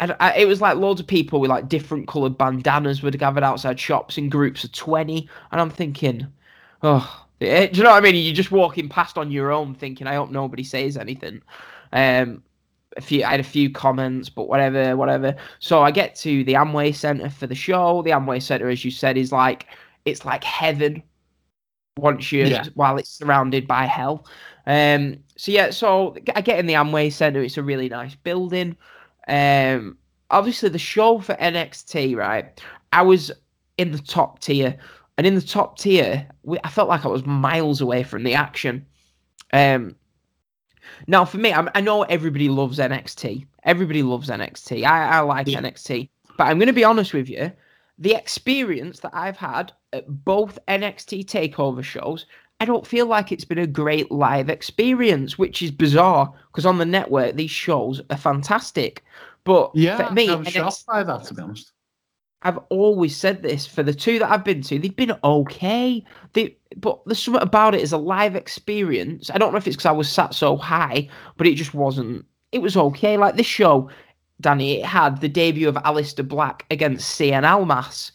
I, 0.01 0.17
I, 0.19 0.35
it 0.39 0.47
was 0.49 0.61
like 0.61 0.77
loads 0.79 1.01
of 1.01 1.07
people 1.07 1.41
with 1.41 1.51
like 1.51 1.69
different 1.69 2.09
coloured 2.09 2.39
bandanas 2.39 3.03
were 3.03 3.11
gathered 3.11 3.45
outside 3.45 3.79
shops 3.79 4.19
in 4.19 4.29
groups 4.29 4.65
of 4.65 4.73
20. 4.73 5.29
And 5.53 5.61
I'm 5.61 5.71
thinking, 5.71 6.27
oh, 6.83 7.27
eh, 7.41 7.67
do 7.69 7.79
you 7.79 7.85
know 7.85 7.91
what 7.91 7.99
I 7.99 8.01
mean? 8.01 8.17
You're 8.17 8.35
just 8.35 8.51
walking 8.51 8.89
past 8.89 9.19
on 9.19 9.31
your 9.31 9.53
own 9.53 9.75
thinking, 9.75 10.07
I 10.07 10.15
hope 10.15 10.31
nobody 10.31 10.65
says 10.65 10.97
anything. 10.97 11.43
Um, 11.93 12.43
a 12.97 13.01
few, 13.01 13.25
I 13.25 13.33
had 13.33 13.41
a 13.41 13.45
few 13.45 13.71
comments, 13.71 14.29
but 14.29 14.49
whatever, 14.49 14.97
whatever. 14.97 15.37
So 15.61 15.83
I 15.83 15.91
get 15.91 16.15
to 16.17 16.45
the 16.45 16.55
Amway 16.55 16.95
Centre 16.95 17.31
for 17.31 17.47
the 17.47 17.55
show. 17.55 18.03
The 18.03 18.11
Amway 18.11 18.43
Centre, 18.43 18.69
as 18.71 18.85
you 18.85 18.91
said, 18.91 19.17
is 19.17 19.33
like 19.33 19.67
it's 20.07 20.25
like 20.25 20.43
heaven. 20.45 21.03
Once 21.97 22.33
you, 22.33 22.45
Yeah. 22.47 22.65
while 22.75 22.97
it's 22.99 23.11
surrounded 23.11 23.67
by 23.67 23.85
hell. 23.87 24.27
Um. 24.67 25.19
So 25.37 25.53
yeah. 25.53 25.71
So 25.71 26.17
I 26.35 26.41
get 26.41 26.59
in 26.59 26.67
the 26.67 26.75
Amway 26.75 27.13
Centre. 27.13 27.43
It's 27.43 27.57
a 27.59 27.63
really 27.63 27.89
nice 27.89 28.15
building. 28.15 28.77
Um. 29.29 29.97
Obviously, 30.31 30.69
the 30.69 30.79
show 30.79 31.19
for 31.19 31.35
NXT, 31.35 32.17
right? 32.17 32.61
I 32.93 33.03
was 33.03 33.33
in 33.79 33.91
the 33.91 33.99
top 33.99 34.39
tier, 34.39 34.77
and 35.19 35.27
in 35.27 35.35
the 35.35 35.41
top 35.41 35.79
tier, 35.79 36.27
we, 36.45 36.59
I 36.63 36.69
felt 36.69 36.89
like 36.89 37.05
I 37.05 37.09
was 37.09 37.27
miles 37.27 37.81
away 37.81 38.03
from 38.05 38.23
the 38.23 38.35
action. 38.35 38.87
Um. 39.53 39.97
Now, 41.07 41.25
for 41.25 41.39
me, 41.39 41.53
I'm, 41.53 41.69
I 41.75 41.81
know 41.81 42.03
everybody 42.05 42.49
loves 42.49 42.79
NXT. 42.79 43.47
Everybody 43.65 44.03
loves 44.03 44.29
NXT. 44.29 44.85
I, 44.85 45.19
I 45.19 45.21
like 45.21 45.47
Yeah. 45.47 45.61
NXT. 45.61 46.09
But 46.37 46.45
I'm 46.49 46.59
going 46.59 46.67
to 46.69 46.73
be 46.73 46.85
honest 46.85 47.13
with 47.15 47.29
you. 47.29 47.53
The 48.01 48.15
experience 48.15 49.01
that 49.01 49.15
I've 49.15 49.37
had 49.37 49.73
at 49.93 50.25
both 50.25 50.59
NXT 50.67 51.27
takeover 51.27 51.85
shows, 51.85 52.27
I 52.61 52.65
don't 52.65 52.87
feel 52.87 53.07
like 53.07 53.31
it's 53.31 53.45
been 53.45 53.59
a 53.59 53.67
great 53.67 54.11
live 54.11 54.49
experience, 54.49 55.39
which 55.39 55.63
is 55.63 55.71
bizarre 55.71 56.33
because 56.51 56.67
on 56.67 56.79
the 56.79 56.87
network, 56.87 57.37
these 57.37 57.51
shows 57.51 58.01
are 58.11 58.17
fantastic. 58.17 59.05
But 59.45 59.71
Yeah, 59.75 60.09
for 60.09 60.13
me, 60.13 60.29
I 60.29 60.35
was 60.35 60.49
shocked 60.49 60.87
by 60.87 61.03
that, 61.03 61.25
to 61.25 61.35
be 61.35 61.43
honest. 61.43 61.73
I've 62.43 62.59
always 62.71 63.15
said 63.17 63.43
this 63.43 63.67
for 63.67 63.83
the 63.83 63.93
two 63.93 64.19
that 64.19 64.31
I've 64.31 64.45
been 64.45 64.63
to, 64.63 64.79
they've 64.79 64.95
been 64.95 65.17
okay. 65.23 66.03
They, 66.33 66.57
but 66.77 67.01
there's 67.05 67.23
something 67.23 67.43
about 67.43 67.75
it 67.75 67.83
as 67.83 67.93
a 67.93 67.99
live 67.99 68.35
experience. 68.35 69.31
I 69.31 69.39
don't 69.39 69.53
know 69.53 69.59
if 69.59 69.67
it's 69.67 69.77
because 69.77 69.87
I 69.87 69.93
was 69.93 70.11
sat 70.11 70.35
so 70.35 70.57
high, 70.57 71.09
but 71.37 71.47
it 71.47 71.57
just 71.57 71.75
wasn't. 71.75 72.25
It 72.53 72.63
was 72.63 72.77
okay. 72.77 73.17
Like 73.19 73.37
this 73.37 73.47
show, 73.47 73.91
Danny, 74.41 74.81
it 74.81 74.87
had 74.87 75.21
the 75.21 75.29
debut 75.29 75.69
of 75.69 75.77
Aleister 75.77 76.27
Black 76.27 76.65
against 76.71 77.19
Cien 77.19 77.45
Almas, 77.49 78.13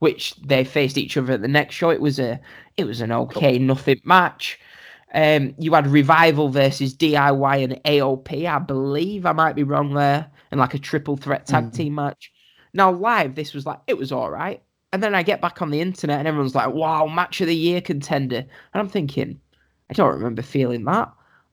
which 0.00 0.34
they 0.36 0.64
faced 0.64 0.98
each 0.98 1.16
other 1.16 1.32
at 1.34 1.42
the 1.42 1.48
next 1.48 1.74
show. 1.74 1.90
It 1.90 2.00
was 2.00 2.18
a, 2.18 2.40
it 2.76 2.84
was 2.84 3.00
an 3.00 3.12
okay, 3.12 3.58
nothing 3.58 4.00
match. 4.04 4.58
Um, 5.14 5.54
you 5.58 5.72
had 5.72 5.86
Revival 5.86 6.50
versus 6.50 6.94
DIY 6.94 7.64
and 7.64 7.80
AOP, 7.84 8.46
I 8.46 8.58
believe. 8.58 9.24
I 9.24 9.32
might 9.32 9.56
be 9.56 9.62
wrong 9.62 9.94
there, 9.94 10.30
and 10.50 10.60
like 10.60 10.74
a 10.74 10.78
triple 10.78 11.16
threat 11.16 11.46
tag 11.46 11.64
Mhm. 11.70 11.74
team 11.74 11.94
match. 11.94 12.32
Now, 12.74 12.92
live, 12.92 13.34
this 13.34 13.54
was 13.54 13.64
like, 13.64 13.78
it 13.86 13.96
was 13.96 14.12
all 14.12 14.30
right. 14.30 14.62
And 14.92 15.02
then 15.02 15.14
I 15.14 15.22
get 15.22 15.40
back 15.40 15.60
on 15.62 15.70
the 15.70 15.80
internet 15.80 16.18
and 16.18 16.28
everyone's 16.28 16.54
like, 16.54 16.72
wow, 16.72 17.06
match 17.06 17.40
of 17.40 17.46
the 17.46 17.54
year 17.56 17.80
contender. 17.80 18.38
And 18.38 18.80
I'm 18.80 18.88
thinking, 18.88 19.40
I 19.90 19.94
don't 19.94 20.14
remember 20.14 20.42
feeling 20.42 20.84
that. 20.84 21.10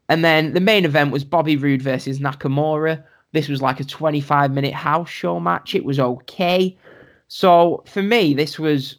And 0.09 0.23
then 0.23 0.53
the 0.53 0.59
main 0.59 0.86
event 0.86 1.11
was 1.11 1.23
Bobby 1.23 1.55
Roode 1.57 1.82
versus 1.82 2.19
Nakamura. 2.19 3.03
This 3.36 3.49
was 3.49 3.61
like 3.61 3.81
a 3.81 3.83
25 3.83 4.53
minute 4.53 4.73
house 4.73 5.09
show 5.09 5.41
match. 5.41 5.75
It 5.75 5.83
was 5.83 5.99
okay. 5.99 6.77
So 7.27 7.83
for 7.86 8.01
me, 8.01 8.33
this 8.33 8.57
was 8.57 8.95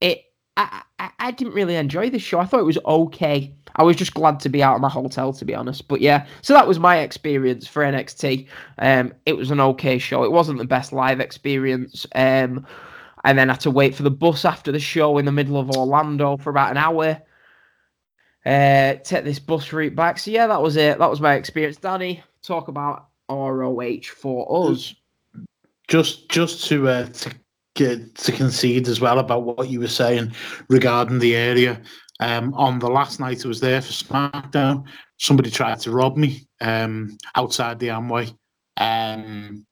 it. 0.00 0.24
I, 0.56 0.80
I, 0.98 1.10
I 1.18 1.30
didn't 1.30 1.52
really 1.52 1.76
enjoy 1.76 2.08
the 2.08 2.18
show. 2.18 2.40
I 2.40 2.46
thought 2.46 2.60
it 2.60 2.64
was 2.64 2.78
okay. 2.86 3.54
I 3.76 3.82
was 3.82 3.96
just 3.96 4.14
glad 4.14 4.40
to 4.40 4.48
be 4.48 4.62
out 4.62 4.76
of 4.76 4.80
my 4.80 4.88
hotel, 4.88 5.34
to 5.34 5.44
be 5.44 5.54
honest. 5.54 5.88
But 5.88 6.00
yeah, 6.00 6.26
so 6.40 6.54
that 6.54 6.66
was 6.66 6.78
my 6.78 7.00
experience 7.00 7.66
for 7.66 7.82
NXT. 7.82 8.48
Um, 8.78 9.12
it 9.26 9.36
was 9.36 9.50
an 9.50 9.60
okay 9.60 9.98
show. 9.98 10.24
It 10.24 10.32
wasn't 10.32 10.56
the 10.56 10.64
best 10.64 10.94
live 10.94 11.20
experience. 11.20 12.06
Um, 12.14 12.66
and 13.24 13.38
then 13.38 13.50
I 13.50 13.52
had 13.52 13.60
to 13.60 13.70
wait 13.70 13.94
for 13.94 14.04
the 14.04 14.10
bus 14.10 14.46
after 14.46 14.72
the 14.72 14.80
show 14.80 15.18
in 15.18 15.26
the 15.26 15.32
middle 15.32 15.58
of 15.58 15.70
Orlando 15.70 16.38
for 16.38 16.48
about 16.48 16.70
an 16.70 16.78
hour. 16.78 17.20
Uh, 18.46 18.94
take 19.04 19.24
this 19.24 19.38
bus 19.38 19.70
route 19.70 19.94
back. 19.94 20.18
So 20.18 20.30
yeah, 20.30 20.46
that 20.46 20.62
was 20.62 20.76
it. 20.76 20.98
That 20.98 21.10
was 21.10 21.20
my 21.20 21.34
experience. 21.34 21.76
Danny, 21.76 22.22
talk 22.42 22.68
about 22.68 23.09
ROH 23.30 24.02
for 24.16 24.70
us. 24.70 24.94
just 25.88 26.28
just 26.28 26.66
to 26.68 26.88
uh, 26.88 27.06
to 27.06 27.34
get 27.74 28.14
to 28.16 28.32
concede 28.32 28.88
as 28.88 29.00
well 29.00 29.18
about 29.18 29.42
what 29.44 29.68
you 29.70 29.80
were 29.80 29.88
saying 29.88 30.32
regarding 30.68 31.18
the 31.18 31.34
area. 31.36 31.80
Um, 32.20 32.52
on 32.54 32.78
the 32.78 32.88
last 32.90 33.18
night 33.18 33.44
I 33.44 33.48
was 33.48 33.60
there 33.60 33.80
for 33.80 33.92
SmackDown, 33.92 34.84
somebody 35.18 35.50
tried 35.50 35.80
to 35.80 35.90
rob 35.90 36.16
me 36.18 36.46
um, 36.60 37.16
outside 37.34 37.78
the 37.78 37.88
Amway, 37.88 38.28
um, 38.76 39.64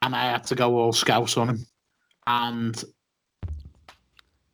and 0.00 0.16
I 0.16 0.30
had 0.30 0.44
to 0.44 0.54
go 0.54 0.78
all 0.78 0.92
scouse 0.92 1.36
on 1.36 1.50
him. 1.50 1.66
And 2.26 2.82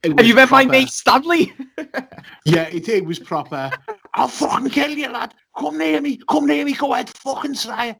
Have 0.02 0.26
you 0.26 0.34
met 0.34 0.50
my 0.50 0.64
proper- 0.64 0.72
mate 0.78 0.88
Stanley? 0.88 1.52
Yeah, 2.44 2.62
it, 2.68 2.88
it 2.88 3.04
was 3.04 3.18
proper. 3.18 3.70
I'll 4.14 4.26
fucking 4.28 4.70
kill 4.70 4.90
you, 4.90 5.08
lad. 5.10 5.34
Come 5.56 5.78
near 5.78 6.00
me. 6.00 6.18
Come 6.28 6.46
near 6.46 6.64
me. 6.64 6.72
Go 6.72 6.94
ahead, 6.94 7.10
fucking 7.10 7.54
it. 7.54 7.96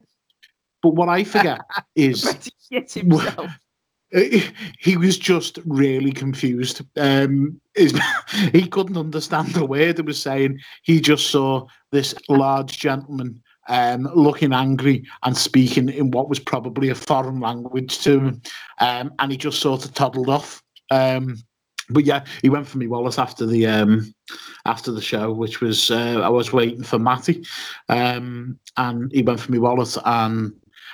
But 0.81 0.95
what 0.95 1.09
I 1.09 1.23
forget 1.23 1.61
is 1.95 2.51
he 2.69 2.79
himself. 2.81 3.51
he 4.79 4.97
was 4.97 5.17
just 5.17 5.59
really 5.65 6.11
confused. 6.11 6.81
Um, 6.97 7.59
his- 7.75 7.99
he 8.51 8.67
couldn't 8.67 8.97
understand 8.97 9.49
the 9.49 9.65
word 9.65 9.99
it 9.99 10.05
was 10.05 10.21
saying. 10.21 10.59
He 10.83 10.99
just 10.99 11.27
saw 11.27 11.67
this 11.91 12.15
large 12.27 12.79
gentleman 12.79 13.41
um, 13.67 14.09
looking 14.15 14.51
angry 14.51 15.05
and 15.23 15.37
speaking 15.37 15.89
in 15.89 16.11
what 16.11 16.27
was 16.27 16.39
probably 16.39 16.89
a 16.89 16.95
foreign 16.95 17.39
language 17.39 17.99
to 17.99 18.19
him, 18.19 18.41
um, 18.79 19.13
and 19.19 19.31
he 19.31 19.37
just 19.37 19.59
sort 19.59 19.85
of 19.85 19.93
toddled 19.93 20.29
off. 20.29 20.63
Um, 20.89 21.37
but 21.91 22.05
yeah, 22.05 22.25
he 22.41 22.49
went 22.49 22.67
for 22.67 22.79
me 22.79 22.87
Wallace 22.87 23.19
after 23.19 23.45
the 23.45 23.67
um, 23.67 24.13
after 24.65 24.91
the 24.91 25.01
show, 25.01 25.31
which 25.31 25.61
was 25.61 25.91
uh, 25.91 26.21
I 26.23 26.29
was 26.29 26.51
waiting 26.51 26.83
for 26.83 26.99
Matty, 26.99 27.45
um, 27.89 28.59
and 28.77 29.11
he 29.11 29.21
went 29.21 29.39
for 29.39 29.51
me 29.51 29.59
Wallace, 29.59 29.97
and 30.03 30.53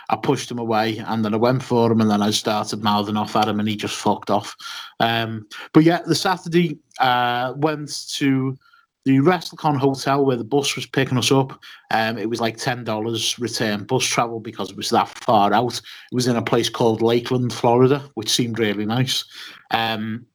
I 0.09 0.15
pushed 0.15 0.51
him 0.51 0.59
away, 0.59 0.97
and 0.97 1.23
then 1.23 1.33
I 1.33 1.37
went 1.37 1.63
for 1.63 1.91
him, 1.91 2.01
and 2.01 2.09
then 2.09 2.21
I 2.21 2.31
started 2.31 2.83
mouthing 2.83 3.17
off 3.17 3.35
at 3.35 3.47
him, 3.47 3.59
and 3.59 3.67
he 3.67 3.75
just 3.75 3.95
fucked 3.95 4.29
off. 4.29 4.55
Um, 4.99 5.47
but 5.73 5.83
yeah, 5.83 6.01
the 6.05 6.15
Saturday 6.15 6.77
uh, 6.99 7.53
went 7.57 8.07
to 8.15 8.57
the 9.05 9.19
WrestleCon 9.19 9.77
hotel 9.77 10.25
where 10.25 10.35
the 10.35 10.43
bus 10.43 10.75
was 10.75 10.87
picking 10.87 11.17
us 11.17 11.31
up. 11.31 11.59
Um, 11.91 12.17
it 12.17 12.29
was 12.29 12.41
like 12.41 12.57
ten 12.57 12.83
dollars 12.83 13.37
return 13.39 13.83
bus 13.83 14.03
travel 14.03 14.39
because 14.39 14.71
it 14.71 14.77
was 14.77 14.89
that 14.89 15.07
far 15.09 15.53
out. 15.53 15.77
It 16.11 16.15
was 16.15 16.27
in 16.27 16.35
a 16.35 16.41
place 16.41 16.69
called 16.69 17.01
Lakeland, 17.01 17.53
Florida, 17.53 18.03
which 18.15 18.29
seemed 18.29 18.59
really 18.59 18.85
nice. 18.85 19.23
Um, 19.71 20.25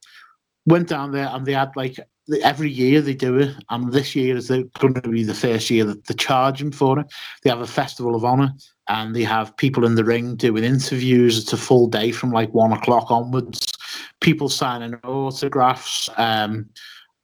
went 0.67 0.89
down 0.89 1.11
there, 1.11 1.29
and 1.33 1.45
they 1.45 1.55
had 1.55 1.75
like 1.75 1.99
every 2.43 2.71
year 2.71 3.01
they 3.01 3.15
do 3.15 3.39
it, 3.39 3.55
and 3.71 3.93
this 3.93 4.15
year 4.15 4.37
is 4.37 4.49
going 4.49 4.95
to 4.95 5.09
be 5.09 5.25
the 5.25 5.35
first 5.35 5.71
year 5.71 5.85
that 5.85 6.07
they're 6.07 6.17
charging 6.17 6.73
for 6.73 6.99
it. 7.01 7.07
They 7.43 7.51
have 7.51 7.61
a 7.61 7.67
festival 7.67 8.15
of 8.15 8.25
honor, 8.25 8.53
and 8.89 9.15
they 9.15 9.25
have 9.25 9.57
people 9.57 9.85
in 9.85 9.95
the 9.95 10.05
ring 10.05 10.37
doing 10.37 10.65
interviews. 10.65 11.39
It's 11.39 11.53
a 11.53 11.57
full 11.57 11.87
day 11.87 12.13
from 12.13 12.31
like 12.31 12.53
one 12.53 12.73
o'clock 12.73 13.11
onwards. 13.11 13.73
People 14.21 14.49
signing 14.49 14.95
autographs. 15.05 16.09
Um, 16.17 16.69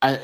a, 0.03 0.19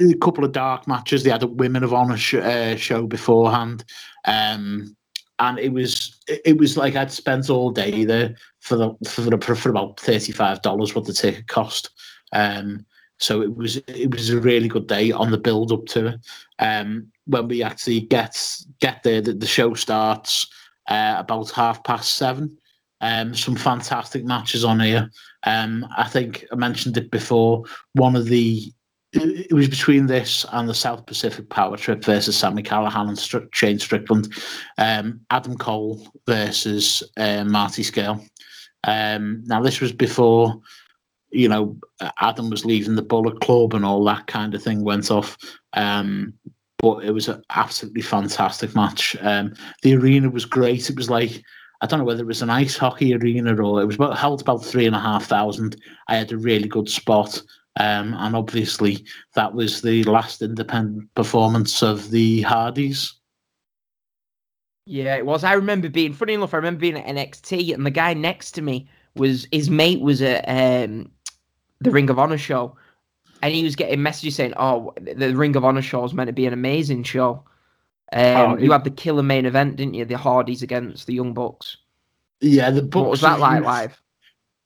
a 0.00 0.14
couple 0.14 0.44
of 0.44 0.52
dark 0.52 0.86
matches. 0.86 1.22
They 1.22 1.30
had 1.30 1.42
a 1.42 1.46
Women 1.46 1.84
of 1.84 1.92
Honor 1.92 2.16
sh- 2.16 2.34
uh, 2.34 2.76
show 2.76 3.06
beforehand, 3.06 3.84
um, 4.24 4.96
and 5.38 5.58
it 5.58 5.72
was 5.72 6.18
it 6.26 6.58
was 6.58 6.76
like 6.76 6.96
I'd 6.96 7.12
spent 7.12 7.50
all 7.50 7.70
day 7.70 8.04
there 8.04 8.34
for 8.60 8.76
the 8.76 8.94
for 9.08 9.22
the 9.22 9.38
for 9.38 9.70
about 9.70 10.00
thirty 10.00 10.32
five 10.32 10.62
dollars 10.62 10.94
what 10.94 11.04
the 11.04 11.12
ticket 11.12 11.48
cost. 11.48 11.90
Um, 12.32 12.86
so 13.20 13.42
it 13.42 13.54
was 13.54 13.76
it 13.86 14.10
was 14.10 14.30
a 14.30 14.40
really 14.40 14.68
good 14.68 14.86
day 14.86 15.12
on 15.12 15.30
the 15.30 15.38
build 15.38 15.72
up 15.72 15.86
to 15.86 16.06
it. 16.06 16.20
Um, 16.58 17.06
when 17.26 17.48
we 17.48 17.62
actually 17.62 18.00
get 18.00 18.36
get 18.80 19.02
there, 19.02 19.20
the, 19.20 19.34
the 19.34 19.46
show 19.46 19.74
starts 19.74 20.48
uh, 20.88 21.16
about 21.18 21.50
half 21.50 21.84
past 21.84 22.14
seven. 22.14 22.56
Um, 23.02 23.34
some 23.34 23.56
fantastic 23.56 24.24
matches 24.24 24.64
on 24.64 24.80
here. 24.80 25.10
Um, 25.44 25.86
I 25.96 26.08
think 26.08 26.44
I 26.52 26.56
mentioned 26.56 26.96
it 26.96 27.10
before. 27.10 27.64
One 27.92 28.16
of 28.16 28.26
the 28.26 28.72
it 29.12 29.52
was 29.52 29.68
between 29.68 30.06
this 30.06 30.46
and 30.52 30.68
the 30.68 30.74
South 30.74 31.04
Pacific 31.04 31.48
Power 31.48 31.76
Trip 31.76 32.04
versus 32.04 32.36
Sami 32.36 32.62
Callihan 32.62 33.08
and 33.08 33.18
Str- 33.18 33.38
Shane 33.52 33.78
Strickland. 33.78 34.32
Um, 34.78 35.20
Adam 35.30 35.56
Cole 35.56 36.06
versus 36.26 37.02
uh, 37.16 37.44
Marty 37.44 37.82
Scurll. 37.82 38.24
Um, 38.84 39.42
now 39.46 39.62
this 39.62 39.80
was 39.80 39.92
before 39.92 40.60
you 41.30 41.48
know, 41.48 41.76
Adam 42.18 42.50
was 42.50 42.64
leaving 42.64 42.96
the 42.96 43.02
Bullet 43.02 43.40
Club 43.40 43.74
and 43.74 43.84
all 43.84 44.04
that 44.04 44.26
kind 44.26 44.54
of 44.54 44.62
thing 44.62 44.84
went 44.84 45.10
off. 45.10 45.36
Um, 45.74 46.34
but 46.78 47.04
it 47.04 47.12
was 47.12 47.28
an 47.28 47.42
absolutely 47.50 48.02
fantastic 48.02 48.74
match. 48.74 49.16
Um, 49.20 49.54
the 49.82 49.94
arena 49.94 50.30
was 50.30 50.44
great. 50.44 50.88
It 50.88 50.96
was 50.96 51.10
like 51.10 51.42
I 51.82 51.86
don't 51.86 51.98
know 51.98 52.04
whether 52.04 52.22
it 52.22 52.26
was 52.26 52.42
an 52.42 52.50
ice 52.50 52.76
hockey 52.76 53.14
arena 53.14 53.54
or 53.62 53.80
it 53.80 53.86
was 53.86 53.96
about 53.96 54.18
held 54.18 54.42
about 54.42 54.64
three 54.64 54.86
and 54.86 54.96
a 54.96 55.00
half 55.00 55.26
thousand. 55.26 55.76
I 56.08 56.16
had 56.16 56.32
a 56.32 56.38
really 56.38 56.68
good 56.68 56.88
spot. 56.88 57.42
Um, 57.78 58.14
and 58.18 58.34
obviously 58.34 59.04
that 59.34 59.54
was 59.54 59.80
the 59.80 60.04
last 60.04 60.42
independent 60.42 61.14
performance 61.14 61.82
of 61.82 62.10
the 62.10 62.42
Hardys. 62.42 63.14
Yeah, 64.86 65.16
it 65.16 65.24
was. 65.24 65.44
I 65.44 65.52
remember 65.52 65.88
being 65.88 66.12
funny 66.12 66.34
enough. 66.34 66.52
I 66.52 66.56
remember 66.56 66.80
being 66.80 66.98
at 66.98 67.06
NXT, 67.06 67.72
and 67.72 67.86
the 67.86 67.90
guy 67.90 68.12
next 68.12 68.52
to 68.52 68.62
me 68.62 68.88
was 69.14 69.46
his 69.52 69.70
mate 69.70 70.00
was 70.00 70.20
a 70.20 70.40
um, 70.50 71.10
the 71.80 71.90
Ring 71.90 72.10
of 72.10 72.18
Honor 72.18 72.38
show, 72.38 72.76
and 73.42 73.54
he 73.54 73.64
was 73.64 73.76
getting 73.76 74.02
messages 74.02 74.36
saying, 74.36 74.54
"Oh, 74.56 74.92
the 75.00 75.34
Ring 75.34 75.56
of 75.56 75.64
Honor 75.64 75.82
show 75.82 76.04
is 76.04 76.12
meant 76.14 76.28
to 76.28 76.32
be 76.32 76.46
an 76.46 76.52
amazing 76.52 77.02
show." 77.04 77.44
Um, 78.12 78.22
Oh, 78.36 78.56
you 78.58 78.70
it- 78.70 78.72
had 78.72 78.84
the 78.84 78.90
killer 78.90 79.22
main 79.22 79.46
event, 79.46 79.76
didn't 79.76 79.94
you? 79.94 80.04
The 80.04 80.18
Hardys 80.18 80.62
against 80.62 81.06
the 81.06 81.14
Young 81.14 81.32
Bucks. 81.32 81.76
Yeah, 82.40 82.70
the 82.70 82.82
What 82.82 83.10
was 83.10 83.20
that 83.20 83.38
like 83.38 83.62
live? 83.62 84.00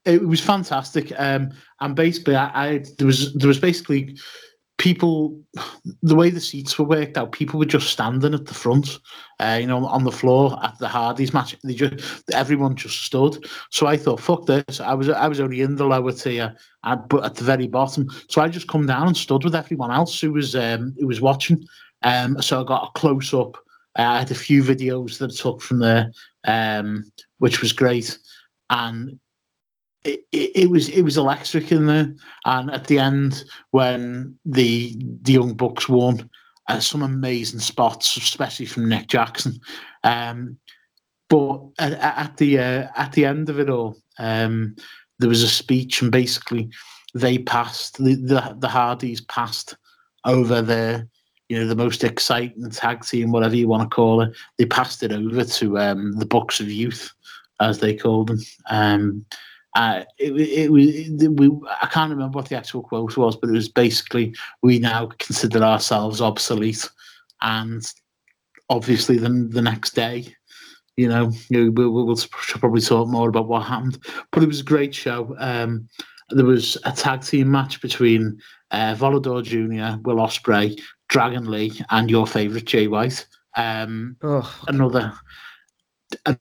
it 0.05 0.27
was 0.27 0.41
fantastic. 0.41 1.13
Um, 1.19 1.51
and 1.81 1.95
basically, 1.97 2.37
I, 2.37 2.51
I 2.75 2.85
there 2.99 3.07
was 3.07 3.33
there 3.35 3.49
was 3.49 3.59
basically 3.59 4.17
people. 4.79 5.41
The 6.03 6.15
way 6.15 6.31
the 6.31 6.41
seats 6.41 6.79
were 6.79 6.85
worked 6.85 7.17
out, 7.17 7.33
people 7.33 7.59
were 7.59 7.65
just 7.65 7.91
standing 7.91 8.35
at 8.35 8.47
the 8.47 8.55
front, 8.55 8.99
uh, 9.41 9.59
you 9.61 9.67
know, 9.67 9.87
on 9.87 10.05
the 10.05 10.13
floor 10.13 10.59
at 10.63 10.79
the 10.79 10.89
Hardys 10.89 11.33
match. 11.33 11.57
They 11.63 11.75
just 11.75 12.23
everyone 12.33 12.75
just 12.77 13.03
stood. 13.03 13.47
So 13.71 13.87
I 13.87 13.97
thought, 13.97 14.21
fuck 14.21 14.47
this. 14.47 14.81
I 14.81 14.95
was 14.95 15.09
I 15.09 15.29
was 15.29 15.41
only 15.41 15.61
in 15.61 15.77
the 15.77 15.87
lower 15.87 16.13
tier, 16.13 16.57
uh, 16.83 16.97
but 16.97 17.25
at 17.25 17.37
the 17.37 17.45
very 17.45 17.69
bottom. 17.69 18.09
So 18.29 18.43
I 18.43 18.49
just 18.49 18.69
come 18.69 18.87
down 18.87 19.07
and 19.07 19.17
stood 19.17 19.45
with 19.45 19.55
everyone 19.55 19.91
else 19.91 20.21
who 20.21 20.33
was 20.33 20.55
um, 20.57 20.95
who 20.99 21.07
was 21.07 21.21
watching. 21.21 21.65
Um, 22.03 22.41
so 22.43 22.61
I 22.61 22.65
got 22.65 22.89
a 22.89 22.99
close 22.99 23.33
up. 23.33 23.57
I 23.97 24.19
had 24.19 24.31
a 24.31 24.35
few 24.35 24.63
videos 24.63 25.19
that 25.19 25.33
I 25.33 25.35
took 25.35 25.63
from 25.63 25.79
there, 25.79 26.11
um, 26.47 27.05
which 27.39 27.61
was 27.61 27.73
great. 27.73 28.19
And 28.71 29.19
it, 30.05 30.21
it, 30.33 30.71
was 30.71 30.89
it 30.91 31.03
was 31.03 31.17
electric 31.17 31.73
in 31.73 31.87
there. 31.87 32.15
And 32.45 32.71
at 32.71 32.87
the 32.87 32.99
end, 32.99 33.45
when 33.71 34.39
the 34.45 34.97
the 35.23 35.33
young 35.33 35.55
bucks 35.55 35.89
won, 35.89 36.29
uh, 36.69 36.81
some 36.81 37.03
amazing 37.03 37.61
spots, 37.61 38.17
especially 38.17 38.67
from 38.67 38.89
Nick 38.89 39.09
Jackson. 39.09 39.59
Um, 40.03 40.59
but 41.29 41.61
at, 41.79 41.93
at 41.95 42.37
the 42.37 42.59
uh, 42.59 42.89
at 42.97 43.13
the 43.13 43.25
end 43.25 43.49
of 43.49 43.59
it 43.59 43.71
all, 43.71 43.97
um, 44.19 44.77
there 45.19 45.29
was 45.29 45.43
a 45.43 45.49
speech, 45.49 46.03
and 46.03 46.13
basically 46.13 46.69
they 47.15 47.39
passed 47.39 47.99
the 47.99 48.15
the, 48.15 48.57
the 48.59 48.69
Hardys 48.69 49.23
passed 49.23 49.77
over 50.25 50.63
the 50.63 51.09
you 51.49 51.59
know 51.59 51.67
the 51.67 51.75
most 51.75 52.05
exciting 52.05 52.71
tag 52.71 53.05
team, 53.05 53.33
whatever 53.33 53.57
you 53.57 53.69
want 53.69 53.89
to 53.89 53.95
call 53.95 54.21
it. 54.21 54.33
They 54.59 54.67
passed 54.67 55.03
it 55.03 55.13
over 55.13 55.45
to 55.45 55.79
um, 55.79 56.13
the 56.19 56.27
Bucks 56.27 56.61
of 56.61 56.71
Youth, 56.71 57.13
as 57.61 57.79
they 57.79 57.95
called 57.95 58.29
them. 58.29 59.25
Uh, 59.75 60.05
it, 60.19 60.33
it 60.33 60.71
it, 60.71 61.33
we, 61.33 61.51
I 61.83 61.87
can't 61.87 62.11
remember 62.11 62.37
what 62.37 62.49
the 62.49 62.57
actual 62.57 62.83
quote 62.83 63.17
was, 63.17 63.37
but 63.37 63.51
it 63.51 63.55
was 63.55 63.69
basically 63.69 64.35
we 64.63 64.79
now 64.79 65.07
consider 65.19 65.63
ourselves 65.63 66.21
obsolete, 66.21 66.89
and 67.43 67.85
obviously 68.71 69.19
then 69.19 69.51
the 69.51 69.63
next 69.63 69.95
day, 69.95 70.35
you 70.97 71.09
know, 71.09 71.33
we'll, 71.51 71.91
we'll, 71.93 72.17
probably 72.31 72.81
talk 72.81 73.09
more 73.09 73.29
about 73.29 73.49
what 73.49 73.65
happened. 73.65 73.99
But 74.31 74.43
it 74.43 74.47
was 74.47 74.61
a 74.61 74.65
great 74.65 74.95
show. 74.95 75.35
Um, 75.39 75.89
there 76.31 76.47
was 76.47 76.79
a 76.85 76.93
tag 76.93 77.23
team 77.23 77.51
match 77.51 77.81
between 77.81 78.39
uh, 78.71 78.95
Volador 78.95 79.43
Jr., 79.43 80.01
Will 80.03 80.17
Ospreay, 80.17 80.81
Dragon 81.09 81.51
Lee, 81.51 81.81
and 81.91 82.11
your 82.11 82.27
favourite 82.27 82.65
Jay 82.65 82.87
White. 82.87 83.27
Um, 83.57 84.17
Ugh, 84.23 84.47
another 84.69 85.13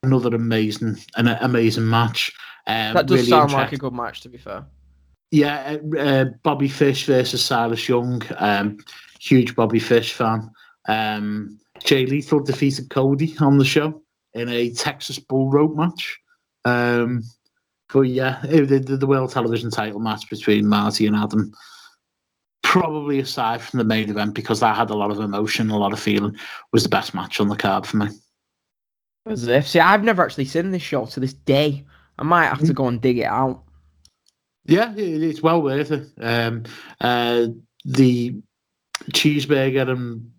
another 0.03 0.35
amazing 0.35 0.97
an 1.15 1.27
amazing 1.27 1.89
match. 1.89 2.31
Um, 2.65 2.93
that 2.93 3.07
does 3.07 3.17
really 3.17 3.29
sound 3.29 3.51
like 3.51 3.73
a 3.73 3.77
good 3.77 3.93
match, 3.93 4.21
to 4.21 4.29
be 4.29 4.37
fair. 4.37 4.65
yeah, 5.31 5.77
uh, 5.95 5.99
uh, 5.99 6.25
Bobby 6.43 6.67
Fish 6.69 7.05
versus 7.05 7.43
Silas 7.43 7.89
Young. 7.89 8.21
Um, 8.37 8.77
huge 9.19 9.55
Bobby 9.55 9.79
Fish 9.79 10.13
fan. 10.13 10.49
Um, 10.87 11.59
Jay 11.83 12.05
Lethal 12.05 12.39
defeated 12.39 12.89
Cody 12.89 13.35
on 13.39 13.57
the 13.57 13.65
show 13.65 14.01
in 14.33 14.49
a 14.49 14.71
Texas 14.71 15.19
bull 15.19 15.49
rope 15.49 15.75
match. 15.75 16.19
Um, 16.65 17.23
But 17.91 18.01
yeah, 18.01 18.41
the, 18.43 18.79
the, 18.79 18.97
the 18.97 19.05
world 19.05 19.31
television 19.31 19.69
title 19.69 19.99
match 19.99 20.27
between 20.29 20.67
Marty 20.67 21.05
and 21.05 21.15
Adam, 21.15 21.53
probably 22.63 23.19
aside 23.19 23.61
from 23.61 23.77
the 23.77 23.83
main 23.83 24.09
event 24.09 24.33
because 24.33 24.61
that 24.61 24.75
had 24.75 24.89
a 24.89 24.95
lot 24.95 25.11
of 25.11 25.19
emotion, 25.19 25.69
a 25.69 25.77
lot 25.77 25.93
of 25.93 25.99
feeling, 25.99 26.35
was 26.71 26.81
the 26.81 26.89
best 26.89 27.13
match 27.13 27.39
on 27.39 27.49
the 27.49 27.55
card 27.55 27.85
for 27.85 27.97
me. 27.97 28.07
As 29.27 29.47
if. 29.47 29.67
See, 29.67 29.79
I've 29.79 30.03
never 30.03 30.23
actually 30.23 30.45
seen 30.45 30.71
this 30.71 30.81
show 30.81 31.05
to 31.05 31.19
this 31.19 31.33
day. 31.33 31.85
I 32.19 32.23
might 32.23 32.45
have 32.47 32.59
to 32.65 32.73
go 32.73 32.87
and 32.87 33.01
dig 33.01 33.19
it 33.19 33.25
out. 33.25 33.63
Yeah, 34.65 34.93
it's 34.95 35.41
well 35.41 35.61
worth 35.61 35.91
it. 35.91 36.07
Um, 36.21 36.63
uh, 37.01 37.47
the 37.85 38.35
cheeseburger 39.11 39.89
and 39.89 40.31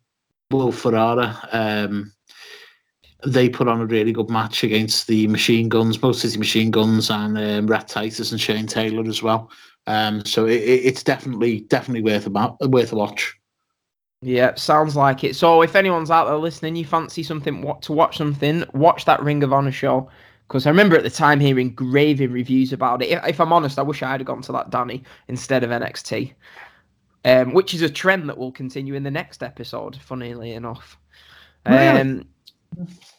Will 0.50 0.72
Ferrara, 0.72 1.36
um, 1.52 2.12
they 3.26 3.48
put 3.48 3.68
on 3.68 3.80
a 3.80 3.86
really 3.86 4.12
good 4.12 4.30
match 4.30 4.64
against 4.64 5.06
the 5.06 5.26
Machine 5.28 5.68
Guns, 5.68 6.00
Motor 6.02 6.18
City 6.18 6.38
Machine 6.38 6.70
Guns, 6.70 7.10
and 7.10 7.36
um, 7.36 7.66
Rhett 7.66 7.88
Titus 7.88 8.32
and 8.32 8.40
Shane 8.40 8.66
Taylor 8.66 9.06
as 9.08 9.22
well. 9.22 9.50
Um, 9.86 10.24
so 10.24 10.46
it, 10.46 10.62
it- 10.62 10.84
it's 10.86 11.02
definitely 11.02 11.60
definitely 11.62 12.02
worth 12.02 12.26
a 12.26 12.30
ma- 12.30 12.56
worth 12.62 12.92
a 12.92 12.96
watch. 12.96 13.34
Yeah, 14.22 14.54
sounds 14.54 14.96
like 14.96 15.22
it. 15.22 15.36
So 15.36 15.60
if 15.60 15.76
anyone's 15.76 16.10
out 16.10 16.24
there 16.24 16.36
listening, 16.38 16.76
you 16.76 16.86
fancy 16.86 17.22
something 17.22 17.60
what 17.60 17.82
to 17.82 17.92
watch 17.92 18.16
something, 18.16 18.64
watch 18.72 19.04
that 19.04 19.22
Ring 19.22 19.42
of 19.42 19.52
Honor 19.52 19.72
show. 19.72 20.08
Because 20.48 20.66
I 20.66 20.70
remember 20.70 20.96
at 20.96 21.02
the 21.02 21.10
time 21.10 21.40
hearing 21.40 21.74
graving 21.74 22.32
reviews 22.32 22.72
about 22.72 23.02
it. 23.02 23.10
If, 23.10 23.26
if 23.26 23.40
I'm 23.40 23.52
honest, 23.52 23.78
I 23.78 23.82
wish 23.82 24.02
I 24.02 24.10
had 24.12 24.24
gone 24.24 24.42
to 24.42 24.52
that 24.52 24.70
Danny 24.70 25.02
instead 25.28 25.64
of 25.64 25.70
NXT. 25.70 26.34
Um, 27.26 27.54
which 27.54 27.72
is 27.72 27.80
a 27.80 27.88
trend 27.88 28.28
that 28.28 28.36
will 28.36 28.52
continue 28.52 28.94
in 28.94 29.02
the 29.02 29.10
next 29.10 29.42
episode, 29.42 29.96
funnily 29.96 30.52
enough. 30.52 30.98
Really? 31.66 32.00
Um, 32.00 32.28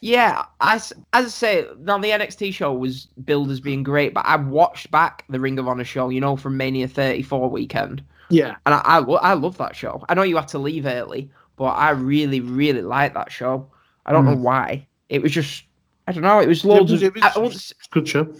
yeah, 0.00 0.44
as 0.60 0.92
as 1.12 1.26
I 1.26 1.28
say, 1.28 1.66
now 1.80 1.98
the 1.98 2.10
NXT 2.10 2.52
show 2.54 2.72
was 2.72 3.06
billed 3.24 3.50
as 3.50 3.60
being 3.60 3.82
great, 3.82 4.14
but 4.14 4.24
I 4.26 4.36
watched 4.36 4.90
back 4.90 5.24
the 5.28 5.40
Ring 5.40 5.58
of 5.58 5.66
Honor 5.66 5.84
show, 5.84 6.08
you 6.08 6.20
know, 6.20 6.36
from 6.36 6.56
Mania 6.56 6.86
34 6.86 7.50
weekend. 7.50 8.04
Yeah, 8.28 8.56
And 8.66 8.74
I, 8.74 8.80
I, 8.84 8.98
lo- 8.98 9.16
I 9.16 9.34
love 9.34 9.56
that 9.58 9.76
show. 9.76 10.04
I 10.08 10.14
know 10.14 10.22
you 10.22 10.36
had 10.36 10.48
to 10.48 10.58
leave 10.58 10.84
early, 10.84 11.30
but 11.56 11.66
I 11.66 11.90
really, 11.90 12.40
really 12.40 12.82
like 12.82 13.14
that 13.14 13.30
show. 13.30 13.70
I 14.04 14.12
don't 14.12 14.24
know 14.24 14.34
why. 14.34 14.86
It 15.08 15.22
was 15.22 15.30
just, 15.32 15.62
I 16.06 16.12
don't 16.12 16.22
know. 16.22 16.38
It 16.40 16.48
was 16.48 16.64
loads 16.64 16.92
was- 16.92 17.02
of. 17.02 17.08
it 17.08 17.14
was- 17.14 17.22
I- 17.24 17.32
I 17.34 17.38
won't 17.38 17.72
good 17.90 18.08
show. 18.08 18.32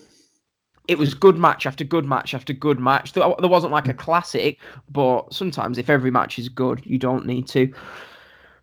it 0.88 0.98
was 0.98 1.14
good 1.14 1.36
match 1.36 1.66
after 1.66 1.82
good 1.84 2.04
match 2.04 2.32
after 2.34 2.52
good 2.52 2.78
match. 2.78 3.12
There, 3.12 3.24
there 3.40 3.48
wasn't 3.48 3.72
like 3.72 3.88
a 3.88 3.94
classic, 3.94 4.58
but 4.90 5.32
sometimes 5.34 5.78
if 5.78 5.90
every 5.90 6.10
match 6.10 6.38
is 6.38 6.48
good, 6.48 6.80
you 6.84 6.98
don't 6.98 7.26
need 7.26 7.48
to. 7.48 7.72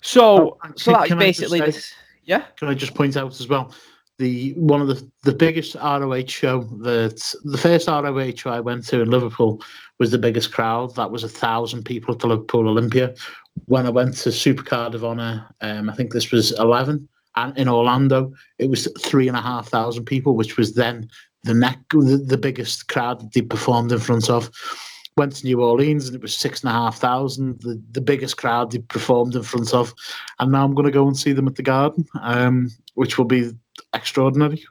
So, 0.01 0.57
Oh, 0.63 0.69
so 0.75 0.91
that's 0.91 1.07
can 1.07 1.17
I 1.17 1.27
just 1.31 1.39
basically 1.39 1.59
say- 1.59 1.65
this. 1.65 1.93
Yeah. 2.25 2.43
Can 2.57 2.69
I 2.69 2.73
just 2.73 2.93
point 2.95 3.17
out 3.17 3.37
as 3.39 3.47
well? 3.49 3.73
The 4.19 4.53
one 4.53 4.79
of 4.79 4.87
the, 4.87 5.09
the 5.23 5.33
biggest 5.33 5.75
ROH 5.75 6.27
show 6.27 6.61
that 6.83 7.33
the 7.43 7.57
first 7.57 7.87
ROH 7.89 8.45
I 8.49 8.59
went 8.61 8.85
to 8.87 9.01
in 9.01 9.09
Liverpool 9.09 9.61
was 9.99 10.11
the 10.11 10.17
biggest 10.19 10.53
crowd. 10.53 10.95
That 10.95 11.11
was 11.11 11.23
a 11.23 11.29
thousand 11.29 11.83
people 11.83 12.13
at 12.13 12.19
the 12.19 12.27
Liverpool 12.27 12.69
Olympia. 12.69 13.15
When 13.65 13.85
I 13.85 13.89
went 13.89 14.15
to 14.17 14.29
Supercard 14.29 14.93
of 14.93 15.03
Honor, 15.03 15.45
um, 15.61 15.89
I 15.89 15.95
think 15.95 16.13
this 16.13 16.31
was 16.31 16.51
eleven, 16.59 17.09
and 17.35 17.57
in 17.57 17.67
Orlando 17.67 18.31
it 18.59 18.69
was 18.69 18.87
three 18.99 19.27
and 19.27 19.37
a 19.37 19.41
half 19.41 19.67
thousand 19.69 20.05
people, 20.05 20.35
which 20.35 20.57
was 20.57 20.73
then 20.75 21.09
the 21.43 21.53
neck 21.53 21.79
the, 21.89 22.23
the 22.25 22.37
biggest 22.37 22.87
crowd 22.87 23.19
that 23.19 23.33
they 23.33 23.41
performed 23.41 23.91
in 23.91 23.99
front 23.99 24.29
of. 24.29 24.49
Went 25.15 25.35
to 25.35 25.45
New 25.45 25.61
Orleans 25.61 26.07
and 26.07 26.15
it 26.15 26.21
was 26.23 26.35
six 26.35 26.61
and 26.61 26.69
a 26.71 26.73
half 26.73 26.97
thousand, 26.97 27.61
the, 27.61 27.79
the 27.91 28.01
biggest 28.01 28.37
crowd 28.37 28.71
they 28.71 28.79
performed 28.79 29.35
in 29.35 29.43
front 29.43 29.73
of 29.73 29.93
and 30.39 30.51
now 30.51 30.65
I'm 30.65 30.73
going 30.73 30.85
to 30.87 30.91
go 30.91 31.07
and 31.07 31.15
see 31.17 31.33
them 31.33 31.47
at 31.47 31.55
the 31.55 31.61
Garden, 31.63 32.05
um, 32.21 32.69
which 32.95 33.17
will 33.17 33.25
be 33.25 33.51
extraordinary. 33.93 34.63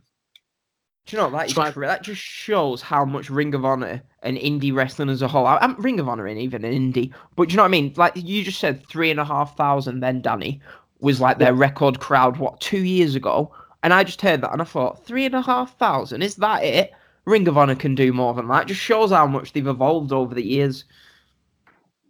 Do 1.06 1.16
you 1.16 1.22
know 1.22 1.30
that 1.30 1.46
is 1.48 1.54
So 1.54 1.62
I- 1.62 1.70
that 1.70 2.02
just 2.02 2.20
shows 2.22 2.80
how 2.80 3.04
much 3.04 3.28
Ring 3.28 3.54
of 3.54 3.64
Honor 3.64 4.02
and 4.22 4.36
indie 4.36 4.72
wrestling 4.72 5.08
as 5.08 5.20
a 5.20 5.28
whole. 5.28 5.46
I, 5.46 5.58
I'm 5.58 5.74
Ring 5.80 5.98
of 5.98 6.08
Honor 6.08 6.26
and 6.26 6.38
even 6.38 6.64
in 6.64 6.92
indie, 6.92 7.12
but 7.34 7.48
do 7.48 7.52
you 7.52 7.56
know 7.56 7.64
what 7.64 7.68
I 7.68 7.70
mean? 7.70 7.92
Like 7.96 8.12
you 8.16 8.44
just 8.44 8.60
said, 8.60 8.86
three 8.86 9.10
and 9.10 9.18
a 9.18 9.24
half 9.24 9.56
thousand. 9.56 10.00
Then 10.00 10.22
Danny 10.22 10.60
was 11.02 11.20
like 11.20 11.38
their 11.38 11.52
record 11.54 12.00
crowd. 12.00 12.38
What 12.38 12.60
two 12.60 12.82
years 12.84 13.14
ago? 13.14 13.54
And 13.82 13.92
I 13.92 14.04
just 14.04 14.22
heard 14.22 14.40
that 14.42 14.52
and 14.52 14.62
I 14.62 14.64
thought, 14.64 15.04
three 15.04 15.26
and 15.26 15.34
a 15.34 15.42
half 15.42 15.76
thousand. 15.78 16.22
Is 16.22 16.36
that 16.36 16.64
it? 16.64 16.92
Ring 17.24 17.46
of 17.48 17.58
Honor 17.58 17.74
can 17.74 17.94
do 17.94 18.12
more 18.12 18.32
than 18.34 18.48
that. 18.48 18.62
It 18.62 18.68
just 18.68 18.80
shows 18.80 19.10
how 19.10 19.26
much 19.26 19.52
they've 19.52 19.66
evolved 19.66 20.12
over 20.12 20.34
the 20.34 20.42
years. 20.44 20.84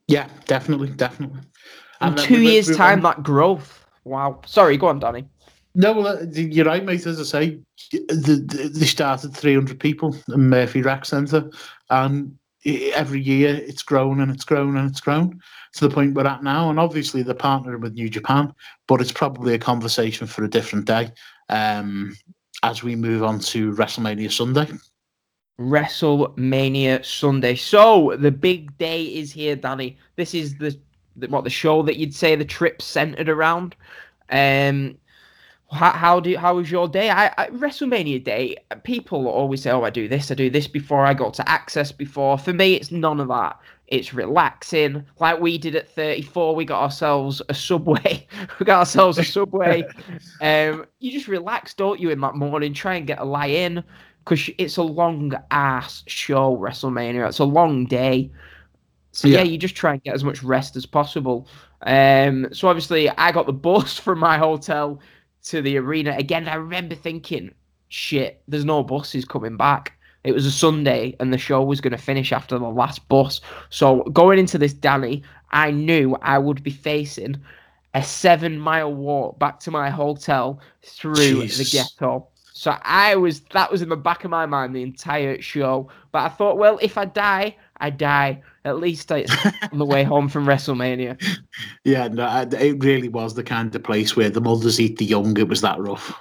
Yeah, 0.09 0.29
definitely, 0.47 0.89
definitely. 0.91 1.41
In 1.41 2.09
And 2.09 2.19
then 2.19 2.25
two 2.27 2.39
we 2.39 2.53
years' 2.53 2.69
we 2.69 2.75
time, 2.77 3.03
went- 3.03 3.17
that 3.17 3.23
growth. 3.23 3.85
Wow. 4.05 4.41
Sorry, 4.47 4.77
go 4.77 4.89
on, 4.89 4.99
Danny. 4.99 5.25
No, 5.75 5.93
well, 5.93 6.07
uh, 6.09 6.25
you're 6.35 6.67
right, 6.67 6.85
mate. 6.85 7.07
As 7.07 7.19
I 7.19 7.23
say, 7.23 7.61
the, 7.91 8.45
the, 8.47 8.69
they 8.75 8.85
started 8.85 9.35
300 9.35 9.81
people 9.81 10.15
in 10.29 10.49
Murphy 10.51 10.83
Rec 10.83 11.07
Centre, 11.07 11.51
and 11.89 12.37
every 12.65 13.21
year 13.21 13.55
it's 13.55 13.83
grown 13.83 14.21
and 14.21 14.31
it's 14.31 14.45
grown 14.45 14.77
and 14.77 14.91
it's 14.91 15.01
grown 15.01 15.41
to 15.75 15.89
the 15.89 15.95
point 15.95 16.15
we're 16.15 16.27
at 16.27 16.43
now. 16.43 16.71
And 16.71 16.79
obviously, 16.79 17.23
they're 17.23 17.35
partnering 17.35 17.81
with 17.81 17.95
New 17.95 18.09
Japan, 18.09 18.53
but 18.87 19.01
it's 19.01 19.13
probably 19.13 19.55
a 19.55 19.59
conversation 19.59 20.27
for 20.27 20.45
a 20.45 20.51
different 20.51 20.87
day 20.87 21.11
um, 21.49 22.17
as 22.63 22.83
we 22.83 22.97
move 22.97 23.23
on 23.23 23.41
to 23.41 23.73
WrestleMania 23.73 24.31
Sunday. 24.31 24.69
WrestleMania 25.61 27.05
Sunday. 27.05 27.55
So 27.57 28.17
the 28.19 28.31
big 28.31 28.77
day 28.79 29.05
is 29.05 29.33
here, 29.33 29.57
Danny. 29.57 29.99
This 30.17 30.35
is 30.35 30.57
the, 30.57 30.77
the 31.17 31.29
what 31.29 31.45
the 31.45 31.51
show 31.51 31.83
that 31.83 31.97
you'd 31.97 32.15
say 32.15 32.37
the 32.37 32.45
trip 32.45 32.83
centered 32.83 33.29
around. 33.29 33.77
Um, 34.31 34.97
how, 35.73 35.91
how 35.93 36.21
do 36.21 36.37
how 36.37 36.57
was 36.57 36.71
your 36.71 36.87
day? 36.87 37.11
I, 37.11 37.29
I 37.39 37.49
WrestleMania 37.49 38.23
day. 38.23 38.57
People 38.85 39.27
always 39.27 39.63
say, 39.63 39.71
"Oh, 39.71 39.83
I 39.83 39.91
do 39.91 40.07
this, 40.07 40.31
I 40.31 40.35
do 40.35 40.51
this 40.51 40.67
before 40.67 41.05
I 41.05 41.15
go 41.15 41.31
to 41.31 41.43
Axxess." 41.45 41.97
Before 41.97 42.39
for 42.39 42.53
me, 42.53 42.75
it's 42.75 42.93
none 42.93 43.21
of 43.21 43.29
that. 43.29 43.59
It's 43.89 44.15
relaxing, 44.15 45.05
like 45.19 45.41
we 45.41 45.59
did 45.59 45.75
at 45.75 45.89
34. 45.89 46.55
We 46.55 46.65
got 46.65 46.83
ourselves 46.83 47.43
a 47.49 47.55
subway. 47.55 48.27
we 48.59 48.65
got 48.65 48.81
ourselves 48.81 49.19
a 49.19 49.25
subway. 49.25 49.85
um, 50.41 50.87
you 51.01 51.13
just 51.13 51.29
relax, 51.29 51.75
don't 51.75 52.01
you, 52.01 52.11
in 52.11 52.21
that 52.21 52.35
morning? 52.35 52.73
Try 52.73 52.95
and 52.95 53.07
get 53.07 53.19
a 53.19 53.25
lie 53.25 53.47
in 53.47 53.85
because 54.25 54.49
it's 54.59 54.77
a 54.77 54.83
long 54.83 55.33
ass 55.51 56.05
show, 56.07 56.57
WrestleMania. 56.57 57.29
It's 57.29 57.39
a 57.39 57.45
long 57.45 57.87
day. 57.87 58.31
So 59.13 59.29
yeah. 59.29 59.39
Yeah. 59.39 59.45
you 59.45 59.59
just 59.59 59.77
try 59.77 59.93
and 59.93 60.03
get 60.03 60.15
as 60.15 60.25
much 60.25 60.43
rest 60.43 60.77
as 60.77 60.87
possible. 60.87 61.47
Um, 61.83 62.49
so 62.53 62.69
obviously, 62.69 63.11
I 63.11 63.33
got 63.33 63.47
the 63.47 63.53
bus 63.53 63.99
from 63.99 64.19
my 64.19 64.39
hotel 64.39 65.01
to 65.45 65.63
the 65.63 65.77
arena. 65.77 66.15
Again, 66.17 66.49
I 66.49 66.55
remember 66.55 66.95
thinking, 66.95 67.55
shit, 67.89 68.43
there's 68.49 68.65
no 68.65 68.83
buses 68.83 69.25
coming 69.25 69.57
back. 69.57 69.93
It 70.25 70.33
was 70.33 70.47
a 70.47 70.53
Sunday, 70.53 71.17
and 71.19 71.33
the 71.33 71.39
show 71.39 71.63
was 71.63 71.81
going 71.81 71.93
to 71.93 71.99
finish 71.99 72.33
after 72.33 72.59
the 72.59 72.69
last 72.69 73.07
bus. 73.09 73.41
So 73.71 74.05
going 74.05 74.39
into 74.39 74.57
this, 74.57 74.73
Danny, 74.73 75.23
I 75.51 75.73
knew 75.73 76.17
I 76.23 76.39
would 76.39 76.63
be 76.63 76.71
facing 76.71 77.41
a 77.95 78.03
seven 78.03 78.59
mile 78.59 78.93
walk 78.93 79.39
back 79.39 79.61
to 79.61 79.71
my 79.71 79.91
hotel 79.91 80.61
through 80.83 81.47
the 81.49 81.69
ghetto. 81.71 82.29
So 82.55 82.77
I 82.83 83.17
was 83.17 83.41
that 83.53 83.71
was 83.71 83.83
in 83.83 83.89
the 83.89 83.97
back 83.97 84.25
of 84.25 84.31
my 84.31 84.47
mind 84.47 84.75
the 84.75 84.83
entire 84.83 85.41
show. 85.43 85.89
But 86.13 86.21
I 86.21 86.29
thought, 86.29 86.59
well, 86.59 86.79
if 86.81 86.97
I 86.97 87.05
die, 87.07 87.57
I 87.79 87.91
die. 87.91 88.43
At 88.65 88.79
least 88.79 89.11
it's 89.11 89.33
on 89.73 89.79
the 89.79 89.85
way 89.85 90.05
home 90.05 90.29
from 90.29 90.47
WrestleMania. 90.47 91.21
Yeah, 91.85 92.09
no, 92.09 92.49
it 92.53 92.83
really 92.83 93.09
was 93.09 93.35
the 93.35 93.43
kind 93.43 93.75
of 93.75 93.83
place 93.83 94.17
where 94.17 94.31
the 94.31 94.41
mothers 94.41 94.81
eat 94.81 94.99
the 94.99 95.05
young. 95.05 95.37
It 95.37 95.49
was 95.49 95.61
that 95.63 95.81
rough. 95.81 96.15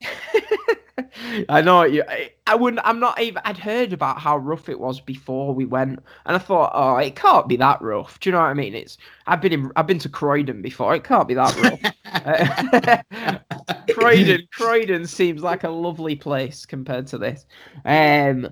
I 1.48 1.60
know 1.60 1.84
you. 1.84 2.02
I, 2.08 2.30
I 2.46 2.54
wouldn't. 2.54 2.80
I'm 2.84 3.00
not 3.00 3.20
even. 3.20 3.42
I'd 3.44 3.58
heard 3.58 3.92
about 3.92 4.18
how 4.18 4.38
rough 4.38 4.68
it 4.68 4.80
was 4.80 5.00
before 5.00 5.54
we 5.54 5.64
went, 5.64 5.98
and 6.24 6.36
I 6.36 6.38
thought, 6.38 6.72
oh, 6.74 6.96
it 6.96 7.16
can't 7.16 7.48
be 7.48 7.56
that 7.56 7.82
rough. 7.82 8.18
Do 8.20 8.28
you 8.28 8.32
know 8.32 8.40
what 8.40 8.46
I 8.46 8.54
mean? 8.54 8.74
It's. 8.74 8.96
I've 9.26 9.40
been 9.40 9.52
in. 9.52 9.72
I've 9.76 9.86
been 9.86 9.98
to 10.00 10.08
Croydon 10.08 10.62
before. 10.62 10.94
It 10.94 11.04
can't 11.04 11.28
be 11.28 11.34
that 11.34 11.56
rough. 11.56 13.02
Uh, 13.10 13.82
Croydon. 13.92 14.48
Croydon 14.52 15.06
seems 15.06 15.42
like 15.42 15.64
a 15.64 15.68
lovely 15.68 16.16
place 16.16 16.64
compared 16.64 17.06
to 17.08 17.18
this. 17.18 17.44
Um. 17.84 18.48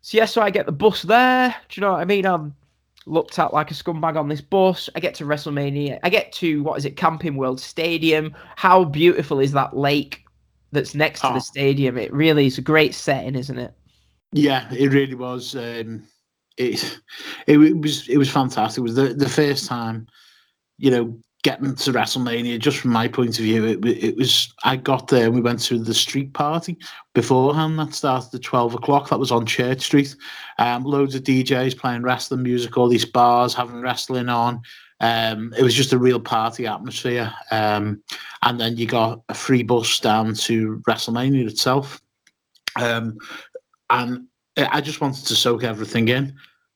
So 0.00 0.16
yeah, 0.16 0.24
so 0.26 0.42
I 0.42 0.50
get 0.50 0.66
the 0.66 0.72
bus 0.72 1.02
there. 1.02 1.54
Do 1.68 1.80
you 1.80 1.86
know 1.86 1.92
what 1.92 2.00
I 2.00 2.04
mean? 2.04 2.26
I'm 2.26 2.54
looked 3.06 3.38
at 3.38 3.54
like 3.54 3.70
a 3.70 3.74
scumbag 3.74 4.16
on 4.16 4.28
this 4.28 4.40
bus. 4.40 4.88
I 4.94 5.00
get 5.00 5.14
to 5.16 5.24
WrestleMania. 5.24 5.98
I 6.02 6.10
get 6.10 6.30
to 6.34 6.62
what 6.62 6.78
is 6.78 6.84
it, 6.84 6.96
Camping 6.96 7.36
World 7.36 7.60
Stadium. 7.60 8.34
How 8.56 8.84
beautiful 8.84 9.40
is 9.40 9.52
that 9.52 9.76
lake 9.76 10.24
that's 10.72 10.94
next 10.94 11.20
to 11.22 11.30
Oh. 11.30 11.34
the 11.34 11.40
stadium? 11.40 11.96
It 11.96 12.12
really 12.12 12.46
is 12.46 12.58
a 12.58 12.62
great 12.62 12.94
setting, 12.94 13.34
isn't 13.34 13.58
it? 13.58 13.72
Yeah, 14.32 14.68
it 14.72 14.92
really 14.92 15.14
was. 15.14 15.56
Um, 15.56 16.04
it, 16.58 17.00
it 17.46 17.56
was 17.56 18.06
it 18.08 18.18
was 18.18 18.30
fantastic. 18.30 18.78
It 18.80 18.82
was 18.82 18.94
the, 18.94 19.14
the 19.14 19.28
first 19.28 19.66
time, 19.66 20.06
you 20.76 20.90
know, 20.90 21.18
getting 21.42 21.74
to 21.74 21.92
WrestleMania. 21.92 22.58
Just 22.58 22.78
from 22.78 22.90
my 22.90 23.08
point 23.08 23.38
of 23.38 23.44
view, 23.44 23.64
it 23.64 23.84
it 23.84 24.16
was. 24.16 24.52
I 24.64 24.76
got 24.76 25.08
there 25.08 25.26
and 25.26 25.34
we 25.34 25.40
went 25.40 25.60
to 25.64 25.78
the 25.78 25.94
street 25.94 26.32
party 26.34 26.76
beforehand. 27.14 27.78
That 27.78 27.94
started 27.94 28.34
at 28.34 28.42
twelve 28.42 28.74
o'clock. 28.74 29.08
That 29.08 29.18
was 29.18 29.32
on 29.32 29.46
Church 29.46 29.82
Street. 29.82 30.14
Um, 30.58 30.84
loads 30.84 31.14
of 31.14 31.22
DJs 31.22 31.78
playing 31.78 32.02
wrestling 32.02 32.42
music. 32.42 32.76
All 32.76 32.88
these 32.88 33.04
bars 33.04 33.54
having 33.54 33.80
wrestling 33.80 34.28
on. 34.28 34.60
Um, 35.00 35.54
it 35.56 35.62
was 35.62 35.74
just 35.74 35.92
a 35.92 35.98
real 35.98 36.20
party 36.20 36.66
atmosphere. 36.66 37.32
Um, 37.52 38.02
and 38.42 38.58
then 38.58 38.76
you 38.76 38.86
got 38.86 39.22
a 39.28 39.34
free 39.34 39.62
bus 39.62 40.00
down 40.00 40.34
to 40.34 40.82
WrestleMania 40.88 41.48
itself. 41.48 42.00
Um, 42.76 43.18
and 43.90 44.26
I 44.56 44.78
I 44.78 44.80
just 44.80 45.00
wanted 45.00 45.24
to 45.26 45.36
soak 45.36 45.62
everything 45.62 46.08
in. 46.08 46.34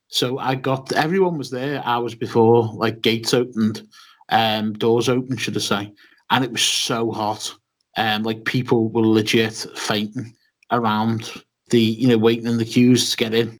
So 0.08 0.38
I 0.38 0.54
got 0.54 0.92
everyone 0.92 1.38
was 1.38 1.50
there 1.50 1.82
hours 1.84 2.14
before, 2.14 2.70
like 2.74 3.00
gates 3.00 3.32
opened, 3.32 3.82
um, 4.28 4.72
doors 4.74 5.08
open, 5.08 5.36
should 5.36 5.56
I 5.56 5.60
say, 5.60 5.92
and 6.30 6.44
it 6.44 6.50
was 6.52 6.62
so 6.62 7.10
hot. 7.10 7.54
Um, 7.96 8.22
like 8.22 8.44
people 8.44 8.88
were 8.88 9.06
legit 9.06 9.52
fainting 9.76 10.34
around 10.70 11.30
the, 11.70 11.80
you 11.80 12.08
know, 12.08 12.16
waiting 12.18 12.46
in 12.46 12.56
the 12.56 12.64
queues 12.64 13.10
to 13.10 13.16
get 13.16 13.34
in. 13.34 13.58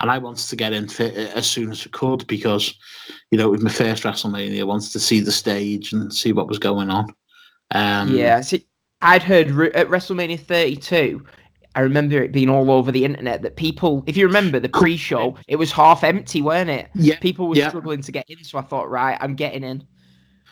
And 0.00 0.10
I 0.10 0.18
wanted 0.18 0.46
to 0.48 0.56
get 0.56 0.72
in 0.72 0.88
fit 0.88 1.14
as 1.16 1.46
soon 1.48 1.70
as 1.72 1.84
I 1.86 1.90
could 1.90 2.26
because, 2.26 2.74
you 3.30 3.38
know, 3.38 3.48
it 3.48 3.52
was 3.52 3.62
my 3.62 3.70
first 3.70 4.02
WrestleMania. 4.04 4.60
I 4.60 4.64
wanted 4.64 4.92
to 4.92 5.00
see 5.00 5.20
the 5.20 5.32
stage 5.32 5.92
and 5.92 6.12
see 6.12 6.32
what 6.32 6.48
was 6.48 6.58
going 6.58 6.90
on. 6.90 7.12
Um, 7.72 8.14
Yeah, 8.14 8.40
see, 8.42 8.66
I'd 9.02 9.22
heard 9.22 9.48
at 9.74 9.88
WrestleMania 9.88 10.38
32. 10.38 11.24
I 11.76 11.80
remember 11.80 12.22
it 12.22 12.30
being 12.32 12.48
all 12.48 12.70
over 12.70 12.92
the 12.92 13.04
internet 13.04 13.42
that 13.42 13.56
people, 13.56 14.04
if 14.06 14.16
you 14.16 14.26
remember 14.26 14.60
the 14.60 14.68
pre-show, 14.68 15.36
it 15.48 15.56
was 15.56 15.72
half 15.72 16.04
empty, 16.04 16.40
weren't 16.42 16.70
it? 16.70 16.88
yeah, 16.94 17.18
People 17.18 17.48
were 17.48 17.56
Yeah. 17.56 17.68
struggling 17.68 18.02
to 18.02 18.12
get 18.12 18.26
in, 18.28 18.44
so 18.44 18.58
I 18.58 18.62
thought, 18.62 18.88
right, 18.88 19.18
I'm 19.20 19.34
getting 19.34 19.64
in. 19.64 19.84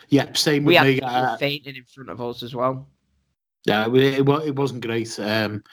Yeah. 0.09 0.31
Same 0.33 0.63
We 0.65 0.73
with 0.75 0.83
me. 0.83 1.01
uh, 1.01 1.37
fainting 1.37 1.75
in 1.75 1.85
front 1.85 2.09
of 2.09 2.21
us 2.21 2.43
as 2.43 2.53
well. 2.55 2.87
Yeah, 3.65 3.87
it, 3.87 4.19
it, 4.19 4.27
it 4.29 4.55
wasn't 4.55 4.85
great. 4.85 5.17
Um, 5.19 5.63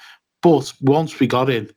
but 0.43 0.73
once 0.81 1.19
we 1.19 1.27
got 1.27 1.51
in, 1.51 1.71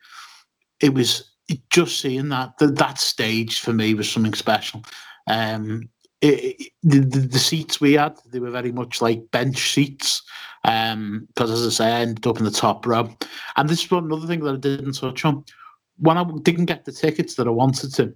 it 0.80 0.94
was 0.94 1.32
just 1.70 2.00
seeing 2.00 2.30
that 2.30 2.58
that, 2.60 2.76
that 2.78 3.00
stage 3.00 3.60
for 3.62 3.74
me 3.74 3.94
was 3.94 4.10
something 4.12 4.34
special. 4.34 4.84
Um, 5.28 5.90
it, 6.22 6.56
it- 6.60 6.72
the, 6.84 7.00
the 7.00 7.40
seats 7.40 7.80
we 7.82 7.94
had, 7.94 8.18
they 8.32 8.40
were 8.40 8.52
very 8.52 8.72
much 8.72 9.02
like 9.02 9.32
bench 9.32 9.74
seats. 9.74 10.22
Um, 10.66 11.28
because 11.28 11.52
as 11.52 11.66
I 11.66 11.70
say, 11.70 11.92
I 11.92 12.00
ended 12.02 12.26
up 12.28 12.38
in 12.38 12.46
the 12.46 12.52
top 12.52 12.86
row. 12.86 13.10
And 13.58 13.68
this 13.70 13.84
is 13.84 13.92
one 13.92 14.06
another 14.06 14.28
thing 14.28 14.42
that 14.42 14.54
I 14.54 14.58
didn't 14.58 14.94
touch 14.94 15.26
on. 15.26 15.44
When 15.98 16.18
I 16.18 16.24
didn't 16.42 16.66
get 16.66 16.86
the 16.86 16.92
tickets 16.92 17.36
that 17.36 17.48
I 17.48 17.52
wanted 17.52 17.94
to, 17.96 18.14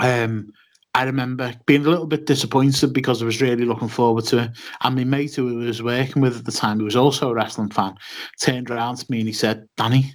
um, 0.00 0.52
I 0.96 1.02
remember 1.02 1.52
being 1.66 1.84
a 1.84 1.90
little 1.90 2.06
bit 2.06 2.24
disappointed 2.24 2.94
because 2.94 3.20
I 3.20 3.26
was 3.26 3.42
really 3.42 3.66
looking 3.66 3.88
forward 3.88 4.24
to 4.26 4.44
it. 4.44 4.50
And 4.80 4.96
my 4.96 5.04
mate 5.04 5.34
who 5.34 5.62
I 5.62 5.66
was 5.66 5.82
working 5.82 6.22
with 6.22 6.38
at 6.38 6.46
the 6.46 6.52
time, 6.52 6.78
who 6.78 6.86
was 6.86 6.96
also 6.96 7.28
a 7.28 7.34
wrestling 7.34 7.68
fan, 7.68 7.96
turned 8.40 8.70
around 8.70 8.96
to 8.96 9.06
me 9.10 9.18
and 9.18 9.28
he 9.28 9.34
said, 9.34 9.68
Danny, 9.76 10.00
he 10.00 10.14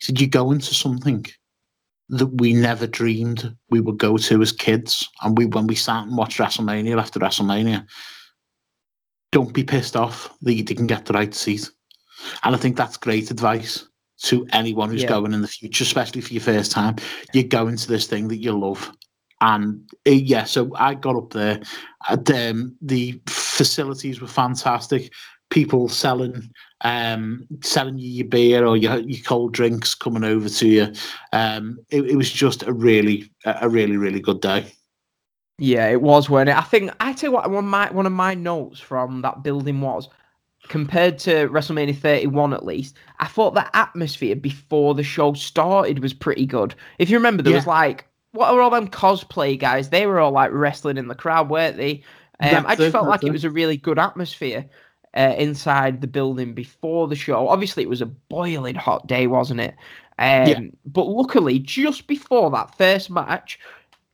said, 0.00 0.18
you 0.18 0.26
go 0.26 0.50
into 0.50 0.72
something 0.72 1.26
that 2.08 2.40
we 2.40 2.54
never 2.54 2.86
dreamed 2.86 3.54
we 3.68 3.80
would 3.80 3.98
go 3.98 4.16
to 4.16 4.40
as 4.40 4.50
kids. 4.50 5.06
And 5.20 5.36
we 5.36 5.44
when 5.44 5.66
we 5.66 5.74
sat 5.74 6.06
and 6.06 6.16
watched 6.16 6.38
WrestleMania 6.38 6.98
after 6.98 7.20
WrestleMania, 7.20 7.86
don't 9.30 9.52
be 9.52 9.62
pissed 9.62 9.94
off 9.94 10.34
that 10.40 10.54
you 10.54 10.62
didn't 10.62 10.86
get 10.86 11.04
the 11.04 11.12
right 11.12 11.34
seat. 11.34 11.70
And 12.44 12.54
I 12.54 12.58
think 12.58 12.78
that's 12.78 12.96
great 12.96 13.30
advice 13.30 13.86
to 14.22 14.46
anyone 14.52 14.88
who's 14.88 15.02
Yeah. 15.02 15.08
going 15.08 15.34
in 15.34 15.42
the 15.42 15.48
future, 15.48 15.84
especially 15.84 16.22
for 16.22 16.32
your 16.32 16.42
first 16.42 16.72
time. 16.72 16.96
You 17.34 17.44
go 17.44 17.68
into 17.68 17.88
this 17.88 18.06
thing 18.06 18.28
that 18.28 18.38
you 18.38 18.58
love. 18.58 18.90
And 19.44 19.90
uh, 20.06 20.10
yeah, 20.10 20.44
so 20.44 20.70
I 20.74 20.94
got 20.94 21.16
up 21.16 21.30
there. 21.30 21.60
And, 22.08 22.30
um, 22.30 22.76
the 22.80 23.20
facilities 23.26 24.20
were 24.20 24.26
fantastic. 24.26 25.12
People 25.50 25.88
selling, 25.88 26.50
um, 26.80 27.46
selling 27.62 27.98
you 27.98 28.08
your 28.08 28.26
beer 28.26 28.64
or 28.64 28.78
your, 28.78 28.98
your 29.00 29.22
cold 29.22 29.52
drinks 29.52 29.94
coming 29.94 30.24
over 30.24 30.48
to 30.48 30.66
you. 30.66 30.92
Um, 31.34 31.78
it, 31.90 32.06
it 32.06 32.16
was 32.16 32.32
just 32.32 32.62
a 32.62 32.72
really, 32.72 33.30
a 33.44 33.68
really, 33.68 33.98
really 33.98 34.20
good 34.20 34.40
day. 34.40 34.72
Yeah, 35.58 35.88
it 35.88 36.00
was, 36.00 36.30
weren't 36.30 36.48
it? 36.48 36.56
I 36.56 36.62
think 36.62 36.92
I 36.98 37.12
tell 37.12 37.28
you 37.28 37.34
what, 37.34 37.48
one 37.48 37.64
of 37.64 37.70
my 37.70 37.92
one 37.92 38.06
of 38.06 38.12
my 38.12 38.34
notes 38.34 38.80
from 38.80 39.20
that 39.22 39.44
building 39.44 39.80
was 39.80 40.08
compared 40.68 41.18
to 41.20 41.48
WrestleMania 41.48 41.96
31 41.96 42.54
at 42.54 42.64
least, 42.64 42.96
I 43.20 43.26
thought 43.26 43.54
the 43.54 43.76
atmosphere 43.76 44.34
before 44.34 44.94
the 44.94 45.02
show 45.02 45.34
started 45.34 46.00
was 46.00 46.14
pretty 46.14 46.46
good. 46.46 46.74
If 46.98 47.10
you 47.10 47.18
remember, 47.18 47.42
there 47.42 47.54
was 47.54 47.66
like 47.66 48.06
what 48.34 48.50
are 48.52 48.60
all 48.60 48.70
them 48.70 48.88
cosplay 48.88 49.58
guys? 49.58 49.90
They 49.90 50.06
were 50.06 50.20
all 50.20 50.32
like 50.32 50.50
wrestling 50.52 50.98
in 50.98 51.08
the 51.08 51.14
crowd, 51.14 51.48
weren't 51.48 51.76
they? 51.76 52.02
Um, 52.40 52.66
I 52.66 52.74
just 52.74 52.88
it, 52.88 52.90
felt 52.90 53.06
like 53.08 53.22
it 53.22 53.28
it. 53.28 53.32
was 53.32 53.44
a 53.44 53.50
really 53.50 53.76
good 53.76 53.98
atmosphere 53.98 54.66
uh, 55.16 55.34
inside 55.38 56.00
the 56.00 56.08
building 56.08 56.52
before 56.52 57.06
the 57.06 57.14
show. 57.14 57.48
Obviously, 57.48 57.84
it 57.84 57.88
was 57.88 58.02
a 58.02 58.06
boiling 58.06 58.74
hot 58.74 59.06
day, 59.06 59.28
wasn't 59.28 59.60
it? 59.60 59.74
Um, 60.18 60.48
Yeah. 60.48 60.60
But 60.84 61.04
luckily, 61.06 61.60
just 61.60 62.06
before 62.08 62.50
that 62.50 62.76
first 62.76 63.08
match, 63.08 63.58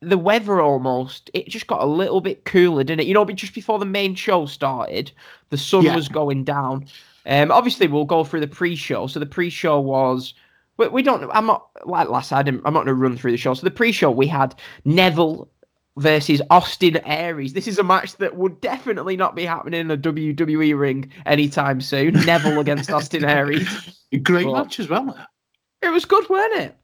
the 0.01 0.19
weather 0.19 0.61
almost 0.61 1.31
it 1.35 1.49
just 1.49 1.67
got 1.67 1.83
a 1.83 1.87
little 1.87 2.21
bit 2.21 2.45
cooler, 2.45 2.85
didn't 2.85 3.01
it? 3.01 3.07
You 3.07 3.15
know, 3.15 3.25
but 3.25 3.37
just 3.37 3.55
before 3.55 3.79
the 3.79 3.87
main 3.87 4.15
show 4.15 4.45
started, 4.47 5.13
the 5.49 5.59
sun 5.59 5.87
Yeah. 5.87 5.95
was 5.95 6.09
going 6.09 6.45
down. 6.45 6.87
Um, 7.27 7.51
obviously, 7.51 7.87
we'll 7.87 8.05
go 8.05 8.25
through 8.25 8.41
the 8.41 8.47
pre-show. 8.49 9.07
So 9.07 9.19
the 9.19 9.27
pre-show 9.27 9.81
was. 9.81 10.35
We, 10.77 10.89
we 10.89 11.03
don't. 11.03 11.21
Know 11.21 11.31
I'm 11.33 11.47
not 11.47 11.67
like 11.85 12.09
last. 12.09 12.33
I 12.33 12.43
didn't. 12.43 12.63
I'm 12.65 12.73
not 12.75 12.81
going 12.85 12.89
to 12.89 12.95
run 12.95 13.17
through 13.17 13.33
the 13.33 13.37
show. 13.37 13.55
So 13.55 13.65
the 13.65 13.71
pre-show 13.71 14.11
we 14.11 14.27
had 14.27 14.55
Neville 14.85 15.49
versus 15.97 16.41
Austin 16.51 16.97
Aries. 17.05 17.53
This 17.53 17.69
is 17.69 17.79
a 17.79 17.83
match 17.83 18.17
that 18.17 18.37
would 18.37 18.61
definitely 18.61 19.17
not 19.17 19.35
be 19.35 19.45
happening 19.45 19.81
in 19.81 19.91
a 19.91 19.99
WWE 19.99 20.79
ring 20.79 21.13
anytime 21.27 21.81
soon. 21.81 22.15
Neville 22.27 22.61
against 22.61 22.91
Austin 22.91 23.25
Aries. 23.25 23.69
Great 24.23 24.47
Well- 24.47 24.55
match 24.65 24.81
as 24.81 24.89
well. 24.89 25.17
It 25.83 25.89
was 25.89 26.05
good, 26.05 26.29
weren't 26.29 26.55
it? 26.61 26.77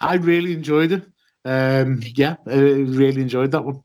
I 0.00 0.14
really 0.14 0.52
enjoyed 0.52 0.92
it. 0.92 1.02
Um, 1.44 2.00
yeah, 2.14 2.36
I 2.46 2.54
really 2.54 3.20
enjoyed 3.20 3.50
that 3.52 3.64
one. 3.64 3.82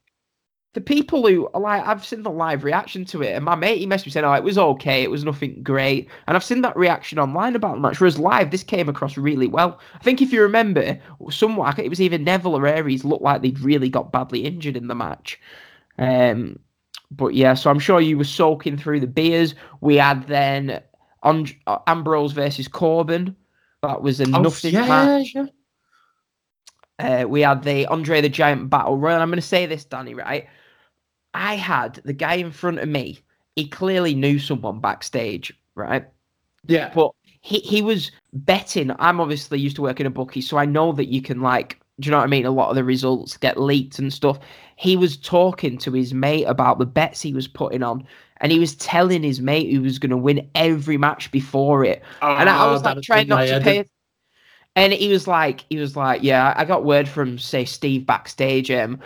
The 0.73 0.81
people 0.81 1.27
who 1.27 1.49
like 1.55 1.85
I've 1.85 2.05
seen 2.05 2.21
the 2.21 2.29
live 2.29 2.63
reaction 2.63 3.03
to 3.05 3.23
it, 3.23 3.33
and 3.33 3.43
my 3.43 3.55
mate 3.55 3.79
he 3.79 3.87
messaged 3.87 4.05
me 4.05 4.11
saying, 4.11 4.25
"Oh, 4.25 4.33
it 4.33 4.43
was 4.43 4.57
okay, 4.57 5.01
it 5.01 5.09
was 5.09 5.23
nothing 5.23 5.63
great," 5.63 6.07
and 6.27 6.37
I've 6.37 6.43
seen 6.43 6.61
that 6.61 6.77
reaction 6.77 7.17
online 7.17 7.55
about 7.55 7.75
the 7.75 7.79
match. 7.81 7.99
Whereas 7.99 8.19
live, 8.19 8.51
this 8.51 8.63
came 8.63 8.87
across 8.87 9.17
really 9.17 9.47
well. 9.47 9.79
I 9.95 10.03
think 10.03 10.21
if 10.21 10.31
you 10.31 10.41
remember, 10.41 10.99
somewhat 11.31 11.79
it 11.79 11.89
was 11.89 11.99
either 11.99 12.19
Neville 12.19 12.55
or 12.55 12.67
Aries 12.67 13.03
looked 13.03 13.23
like 13.23 13.41
they'd 13.41 13.59
really 13.59 13.89
got 13.89 14.11
badly 14.11 14.45
injured 14.45 14.77
in 14.77 14.87
the 14.87 14.95
match. 14.95 15.39
Um, 15.97 16.59
but 17.11 17.33
yeah, 17.33 17.55
so 17.55 17.71
I'm 17.71 17.79
sure 17.79 17.99
you 17.99 18.17
were 18.17 18.23
soaking 18.23 18.77
through 18.77 18.99
the 18.99 19.07
beers. 19.07 19.55
We 19.81 19.95
had 19.95 20.27
then 20.27 20.81
And- 21.23 21.55
Ambrose 21.87 22.31
versus 22.33 22.67
Corbin. 22.67 23.35
That 23.81 24.03
was 24.03 24.19
a 24.19 24.27
nothing 24.27 24.73
yeah, 24.73 24.87
match. 24.87 25.33
yeah. 25.33 25.45
Uh, 26.99 27.25
we 27.27 27.41
had 27.41 27.63
the 27.63 27.85
Andre 27.87 28.21
the 28.21 28.29
Giant 28.29 28.69
Battle 28.69 28.97
Royal. 28.97 29.21
I'm 29.21 29.29
going 29.29 29.37
to 29.37 29.41
say 29.41 29.65
this, 29.65 29.85
Danny, 29.85 30.13
right? 30.13 30.47
I 31.33 31.55
had 31.55 31.95
the 32.05 32.13
guy 32.13 32.35
in 32.35 32.51
front 32.51 32.79
of 32.79 32.89
me. 32.89 33.19
He 33.55 33.67
clearly 33.67 34.15
knew 34.15 34.39
someone 34.39 34.79
backstage, 34.79 35.53
right? 35.75 36.05
Yeah. 36.67 36.91
But 36.93 37.11
he, 37.41 37.59
he 37.59 37.81
was 37.81 38.11
betting. 38.33 38.91
I'm 38.99 39.19
obviously 39.19 39.59
used 39.59 39.75
to 39.77 39.81
working 39.81 40.05
a 40.05 40.09
bookie, 40.09 40.41
so 40.41 40.57
I 40.57 40.65
know 40.65 40.91
that 40.93 41.07
you 41.09 41.21
can, 41.21 41.41
like, 41.41 41.79
do 41.99 42.07
you 42.07 42.11
know 42.11 42.17
what 42.17 42.23
I 42.25 42.27
mean? 42.27 42.45
A 42.45 42.51
lot 42.51 42.69
of 42.69 42.75
the 42.75 42.83
results 42.83 43.37
get 43.37 43.59
leaked 43.59 43.99
and 43.99 44.13
stuff. 44.13 44.39
He 44.77 44.95
was 44.97 45.17
talking 45.17 45.77
to 45.79 45.91
his 45.93 46.13
mate 46.13 46.45
about 46.45 46.79
the 46.79 46.85
bets 46.85 47.21
he 47.21 47.33
was 47.33 47.47
putting 47.47 47.83
on, 47.83 48.07
and 48.37 48.51
he 48.51 48.59
was 48.59 48.75
telling 48.75 49.23
his 49.23 49.41
mate 49.41 49.71
who 49.73 49.81
was 49.81 49.99
going 49.99 50.11
to 50.11 50.17
win 50.17 50.49
every 50.55 50.97
match 50.97 51.31
before 51.31 51.83
it 51.85 52.03
and 52.37 52.49
I, 52.49 52.55
I 52.63 52.65
Oh, 52.65 52.71
was 52.71 52.83
like 52.83 53.01
trying 53.01 53.27
not 53.27 53.47
to 53.47 53.57
pay. 53.57 53.85
And 54.75 54.93
he 54.93 55.09
was 55.09 55.27
like, 55.27 55.65
he 55.69 55.77
was 55.77 55.95
like, 55.95 56.23
yeah, 56.23 56.53
I 56.55 56.65
got 56.65 56.85
word 56.85 57.07
from 57.09 57.37
say 57.37 57.65
Steve 57.65 58.05
backstage. 58.05 58.71
Um, 58.71 58.99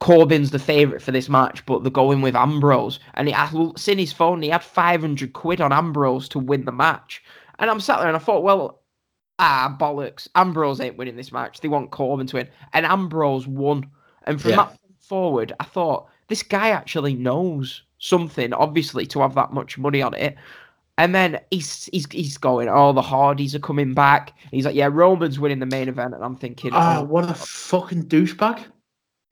Corbin's 0.00 0.50
the 0.50 0.58
favorite 0.58 1.02
for 1.02 1.12
this 1.12 1.28
match, 1.28 1.64
but 1.66 1.82
they're 1.82 1.90
going 1.90 2.22
with 2.22 2.36
Ambrose. 2.36 2.98
And 3.14 3.28
he, 3.28 3.34
I 3.34 3.50
seen 3.76 3.98
his 3.98 4.12
phone. 4.12 4.42
He 4.42 4.48
had 4.50 4.62
five 4.62 5.00
hundred 5.00 5.32
quid 5.32 5.60
on 5.60 5.72
Ambrose 5.72 6.28
to 6.30 6.38
win 6.38 6.64
the 6.64 6.72
match. 6.72 7.22
And 7.58 7.70
I'm 7.70 7.80
sat 7.80 7.98
there 7.98 8.08
and 8.08 8.16
I 8.16 8.20
thought, 8.20 8.42
well, 8.42 8.82
ah, 9.38 9.74
bollocks. 9.80 10.28
Ambrose 10.34 10.80
ain't 10.80 10.98
winning 10.98 11.16
this 11.16 11.32
match. 11.32 11.60
They 11.60 11.68
want 11.68 11.90
Corbin 11.90 12.26
to 12.28 12.36
win, 12.36 12.48
and 12.72 12.84
Ambrose 12.86 13.46
won. 13.46 13.88
And 14.24 14.40
from 14.40 14.50
Yeah. 14.50 14.56
that 14.56 14.68
point 14.68 15.00
forward, 15.00 15.52
I 15.60 15.64
thought 15.64 16.08
this 16.28 16.42
guy 16.42 16.70
actually 16.70 17.14
knows 17.14 17.82
something, 17.98 18.52
obviously, 18.52 19.06
to 19.06 19.20
have 19.20 19.34
that 19.36 19.52
much 19.52 19.78
money 19.78 20.02
on 20.02 20.14
it. 20.14 20.36
And 20.98 21.14
then 21.14 21.38
he's 21.50 21.88
he's 21.92 22.06
he's 22.10 22.38
going, 22.38 22.68
oh, 22.70 22.92
the 22.92 23.02
Hardys 23.02 23.54
are 23.54 23.60
coming 23.60 23.92
back. 23.94 24.32
He's 24.50 24.64
like, 24.64 24.74
yeah, 24.74 24.88
Roman's 24.90 25.38
winning 25.38 25.58
the 25.58 25.66
main 25.66 25.88
event, 25.88 26.14
and 26.14 26.24
I'm 26.24 26.36
thinking, 26.36 26.70
Ah, 26.74 26.98
oh, 26.98 27.04
what 27.04 27.30
a 27.30 27.34
fucking 27.34 28.04
douchebag. 28.04 28.64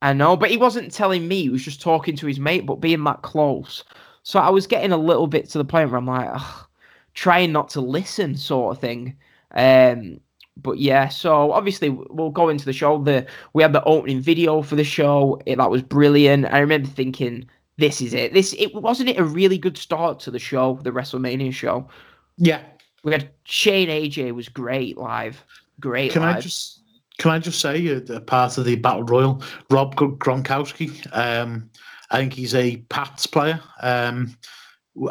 I 0.05 0.13
know, 0.13 0.37
but 0.37 0.51
he 0.51 0.57
wasn't 0.57 0.91
telling 0.91 1.27
me. 1.27 1.41
He 1.41 1.49
was 1.49 1.63
just 1.63 1.81
talking 1.81 2.15
to 2.17 2.27
his 2.27 2.39
mate, 2.39 2.67
but 2.67 2.75
being 2.75 3.03
that 3.05 3.23
close. 3.23 3.83
So 4.21 4.39
I 4.39 4.51
was 4.51 4.67
getting 4.67 4.91
a 4.91 4.97
little 4.97 5.25
bit 5.25 5.49
to 5.49 5.57
the 5.57 5.65
point 5.65 5.89
where 5.89 5.97
I'm 5.97 6.05
like, 6.05 6.29
ugh, 6.31 6.67
trying 7.15 7.51
not 7.51 7.69
to 7.69 7.81
listen, 7.81 8.35
sort 8.35 8.75
of 8.75 8.81
thing. 8.81 9.15
Um, 9.55 10.19
but 10.57 10.77
yeah, 10.77 11.07
so 11.07 11.51
obviously 11.51 11.89
we'll 11.89 12.29
go 12.29 12.49
into 12.49 12.65
the 12.65 12.71
show. 12.71 13.01
The 13.01 13.25
we 13.53 13.63
had 13.63 13.73
the 13.73 13.83
opening 13.85 14.21
video 14.21 14.61
for 14.61 14.75
the 14.75 14.83
show. 14.83 15.41
It, 15.47 15.57
that 15.57 15.71
was 15.71 15.81
brilliant. 15.81 16.45
I 16.53 16.59
remember 16.59 16.87
thinking, 16.87 17.49
this 17.77 17.99
is 17.99 18.13
it. 18.13 18.31
This 18.31 18.53
it 18.59 18.75
wasn't 18.75 19.09
it 19.09 19.17
a 19.17 19.23
really 19.23 19.57
good 19.57 19.75
start 19.75 20.19
to 20.19 20.29
the 20.31 20.37
show, 20.37 20.79
the 20.83 20.91
WrestleMania 20.91 21.51
show. 21.51 21.89
Yeah. 22.37 22.61
We 23.03 23.11
had 23.11 23.31
Shane 23.43 23.89
AJ 23.89 24.35
was 24.35 24.49
great 24.49 24.99
live, 24.99 25.43
great. 25.79 26.11
Can 26.11 26.21
live. 26.21 26.35
I 26.35 26.41
just 26.41 26.81
can 27.17 27.31
I 27.31 27.39
just 27.39 27.59
say 27.61 27.95
uh, 27.95 28.01
a 28.13 28.19
part 28.21 28.57
of 28.57 28.65
the 28.65 28.75
battle 28.75 29.03
royal, 29.03 29.41
Rob 29.69 29.95
Gr- 29.95 30.05
Gronkowski. 30.15 31.05
Um, 31.15 31.69
I 32.11 32.17
think 32.19 32.33
he's 32.33 32.55
a 32.55 32.77
Pats 32.89 33.25
player. 33.25 33.59
Um, 33.81 34.35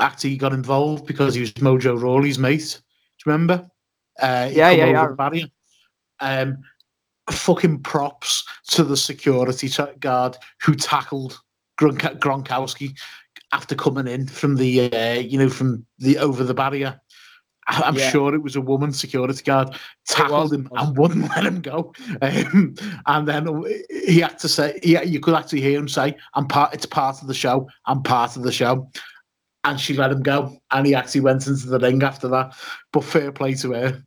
actually 0.01 0.37
got 0.37 0.53
involved 0.53 1.07
because 1.07 1.35
he 1.35 1.41
was 1.41 1.53
Mojo 1.55 2.01
Rawley's 2.01 2.39
mate. 2.39 2.81
Do 3.19 3.31
you 3.31 3.33
remember? 3.33 3.69
Uh, 4.21 4.51
Yeah, 4.53 4.71
yeah, 4.71 4.85
over 4.85 4.93
yeah. 4.93 5.09
the 5.09 5.15
barrier. 5.15 5.47
Um, 6.21 6.59
fucking 7.31 7.81
props 7.81 8.45
to 8.69 8.85
the 8.85 8.97
security 8.97 9.69
guard 10.01 10.37
who 10.63 10.75
tackled 10.75 11.41
Gronk- 11.81 12.19
Gronkowski 12.21 12.97
after 13.53 13.75
coming 13.75 14.07
in 14.07 14.27
from 14.27 14.57
the 14.57 14.93
uh, 14.93 15.15
you 15.21 15.39
know 15.39 15.49
from 15.49 15.85
the 15.99 16.19
over 16.19 16.45
the 16.45 16.55
barrier. 16.55 17.01
I'm 17.67 17.97
Yeah. 17.97 18.11
sure 18.11 18.35
it 18.35 18.43
was 18.43 18.57
a 18.57 18.61
woman 18.61 18.93
security 18.93 19.43
guard 19.43 19.75
tackled 20.07 20.53
him 20.53 20.69
and 20.77 20.97
wouldn't 20.99 21.29
let 21.31 21.45
him 21.47 21.61
go. 21.61 21.93
Um, 22.21 22.75
and 23.07 23.29
then 23.29 23.65
he 23.91 24.21
had 24.21 24.39
to 24.41 24.49
say, 24.49 24.79
yeah, 24.83 25.03
you 25.03 25.21
could 25.21 25.35
actually 25.35 25.62
hear 25.62 25.79
him 25.79 25.89
say, 25.89 26.17
"I'm 26.35 26.47
part. 26.47 26.75
It's 26.75 26.87
part 26.87 27.23
of 27.23 27.29
the 27.29 27.35
show. 27.35 27.69
I'm 27.87 28.03
part 28.03 28.37
of 28.37 28.43
the 28.43 28.53
show." 28.53 28.91
And 29.65 29.81
she 29.81 29.95
let 29.95 30.11
him 30.12 30.23
go, 30.23 30.59
and 30.73 30.87
he 30.87 30.95
actually 30.95 31.23
went 31.23 31.47
into 31.47 31.67
the 31.69 31.79
ring 31.79 32.03
after 32.03 32.29
that. 32.29 32.55
But 32.93 33.05
fair 33.05 33.33
play 33.33 33.55
to 33.55 33.73
her. 33.73 34.03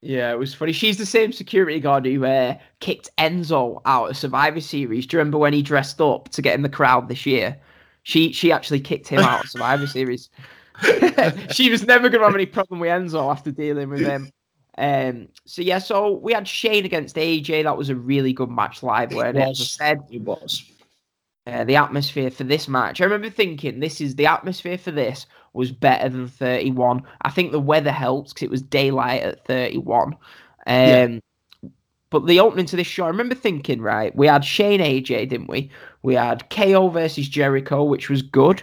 Yeah, 0.00 0.32
it 0.32 0.38
was 0.38 0.52
funny. 0.54 0.72
She's 0.72 0.96
the 0.98 1.06
same 1.06 1.32
security 1.32 1.78
guard 1.80 2.06
who 2.06 2.24
uh, 2.24 2.56
kicked 2.80 3.08
Enzo 3.18 3.80
out 3.84 4.10
of 4.10 4.16
Survivor 4.16 4.60
Series. 4.60 5.06
Do 5.06 5.16
you 5.16 5.18
remember 5.18 5.38
when 5.38 5.52
he 5.52 5.62
dressed 5.62 6.00
up 6.00 6.28
to 6.30 6.42
get 6.42 6.54
in 6.54 6.62
the 6.62 6.68
crowd 6.68 7.08
this 7.08 7.24
year? 7.26 7.56
She 8.04 8.32
she 8.32 8.50
actually 8.50 8.80
kicked 8.80 9.06
him 9.08 9.20
out 9.20 9.44
of 9.44 9.50
Survivor 9.50 9.86
Series. 9.98 10.28
she 11.52 11.70
was 11.70 11.86
never 11.86 12.08
going 12.08 12.20
to 12.20 12.26
have 12.26 12.34
any 12.34 12.46
problem 12.46 12.80
with 12.80 12.90
Enzo 12.90 13.30
after 13.30 13.50
dealing 13.50 13.88
with 13.90 14.00
him. 14.00 14.30
Um, 14.78 15.28
so 15.44 15.60
yeah, 15.62 15.78
so 15.78 16.12
we 16.12 16.32
had 16.32 16.48
Shane 16.48 16.84
against 16.86 17.16
AJ. 17.16 17.64
That 17.64 17.76
was 17.76 17.90
a 17.90 17.94
really 17.96 18.32
good 18.32 18.50
match 18.50 18.82
live. 18.82 19.12
Where 19.12 19.28
It 19.28 19.36
as 19.36 19.44
I 19.44 19.48
was. 19.48 19.70
said, 19.72 19.98
It 20.10 20.22
was. 20.22 20.64
uh, 21.46 21.64
the 21.64 21.76
atmosphere 21.76 22.30
for 22.30 22.44
this 22.44 22.68
match. 22.68 23.00
I 23.00 23.04
remember 23.04 23.28
thinking 23.30 23.80
this 23.80 24.00
is 24.00 24.14
the 24.14 24.26
atmosphere 24.26 24.78
for 24.78 24.90
this 24.90 25.26
was 25.52 25.70
better 25.72 26.08
than 26.08 26.26
31. 26.28 27.02
I 27.22 27.30
think 27.30 27.52
the 27.52 27.60
weather 27.60 27.92
helped 27.92 28.30
because 28.30 28.44
it 28.44 28.50
was 28.50 28.62
daylight 28.62 29.22
at 29.22 29.44
31. 29.46 30.14
Um, 30.14 30.16
Yeah. 30.66 31.18
But 32.10 32.26
the 32.26 32.40
opening 32.40 32.66
to 32.66 32.76
this 32.76 32.86
show, 32.86 33.04
I 33.04 33.08
remember 33.08 33.34
thinking, 33.34 33.80
right, 33.80 34.14
we 34.14 34.26
had 34.26 34.44
Shane 34.44 34.80
AJ, 34.80 35.30
didn't 35.30 35.48
we? 35.48 35.70
We 36.02 36.14
had 36.14 36.48
KO 36.50 36.88
versus 36.88 37.26
Jericho, 37.26 37.84
which 37.84 38.10
was 38.10 38.20
good. 38.20 38.62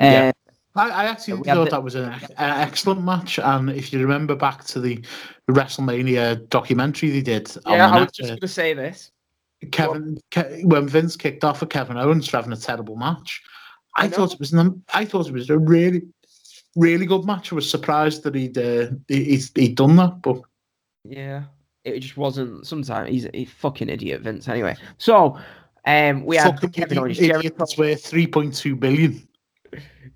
Yeah. 0.00 0.32
I, 0.76 0.90
I 0.90 1.04
actually 1.04 1.42
thought 1.44 1.64
the- 1.64 1.70
that 1.70 1.82
was 1.84 1.94
an, 1.94 2.12
ex- 2.12 2.30
an 2.30 2.50
excellent 2.60 3.02
match, 3.04 3.38
and 3.38 3.70
if 3.70 3.92
you 3.92 4.00
remember 4.00 4.34
back 4.34 4.64
to 4.64 4.80
the 4.80 5.04
WrestleMania 5.50 6.48
documentary 6.48 7.10
they 7.10 7.22
did, 7.22 7.54
yeah, 7.66 7.90
I 7.90 8.00
was 8.00 8.12
just 8.12 8.26
uh, 8.30 8.34
going 8.34 8.40
to 8.40 8.48
say 8.48 8.74
this. 8.74 9.10
Kevin 9.70 10.18
Ke- 10.30 10.62
when 10.64 10.86
Vince 10.88 11.16
kicked 11.16 11.44
off 11.44 11.60
for 11.60 11.66
Kevin 11.66 11.96
Owens 11.96 12.28
for 12.28 12.36
having 12.38 12.52
a 12.52 12.56
terrible 12.56 12.96
match. 12.96 13.42
I, 13.96 14.06
I 14.06 14.08
thought 14.08 14.32
it 14.34 14.38
was 14.40 14.52
an, 14.52 14.82
I 14.92 15.04
thought 15.04 15.28
it 15.28 15.32
was 15.32 15.48
a 15.48 15.58
really, 15.58 16.02
really 16.76 17.06
good 17.06 17.24
match. 17.24 17.52
I 17.52 17.54
was 17.54 17.70
surprised 17.70 18.24
that 18.24 18.34
he'd 18.34 18.58
uh, 18.58 18.88
he, 19.08 19.24
he'd, 19.24 19.44
he'd 19.54 19.76
done 19.76 19.96
that, 19.96 20.20
but 20.22 20.42
Yeah, 21.04 21.44
it 21.84 22.00
just 22.00 22.16
wasn't. 22.16 22.66
Sometimes 22.66 23.08
he's 23.10 23.28
a 23.32 23.44
fucking 23.44 23.88
idiot, 23.88 24.22
Vince. 24.22 24.48
Anyway, 24.48 24.76
so 24.98 25.38
um, 25.86 26.24
we 26.24 26.36
had 26.36 26.60
Kevin 26.72 26.98
Owens, 26.98 27.16
Jericho. 27.18 27.62
it's 27.62 27.78
worth 27.78 28.04
three 28.04 28.26
point 28.26 28.54
two 28.54 28.74
billion. 28.74 29.26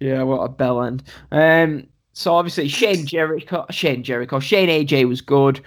Yeah, 0.00 0.22
what 0.22 0.42
a 0.42 0.48
bell 0.48 0.82
end. 0.82 1.02
Um, 1.32 1.88
so 2.12 2.34
obviously 2.34 2.68
Shane 2.68 3.06
Jericho, 3.06 3.64
Shane 3.70 4.02
Jericho, 4.02 4.40
Shane 4.40 4.68
AJ 4.68 5.08
was 5.08 5.20
good. 5.20 5.60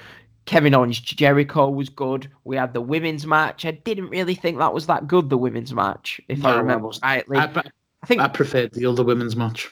Kevin 0.45 0.73
Owens 0.73 0.99
Jericho 0.99 1.69
was 1.69 1.89
good. 1.89 2.29
We 2.43 2.57
had 2.57 2.73
the 2.73 2.81
women's 2.81 3.27
match. 3.27 3.63
I 3.65 3.71
didn't 3.71 4.09
really 4.09 4.35
think 4.35 4.57
that 4.57 4.73
was 4.73 4.87
that 4.87 5.07
good. 5.07 5.29
The 5.29 5.37
women's 5.37 5.73
match, 5.73 6.19
if 6.27 6.39
No, 6.39 6.49
I 6.49 6.57
remember 6.57 6.89
rightly. 7.03 7.37
I, 7.37 7.43
I, 7.45 8.05
think 8.07 8.21
I 8.21 8.27
preferred 8.27 8.73
the 8.73 8.85
other 8.87 9.03
women's 9.03 9.35
match. 9.35 9.69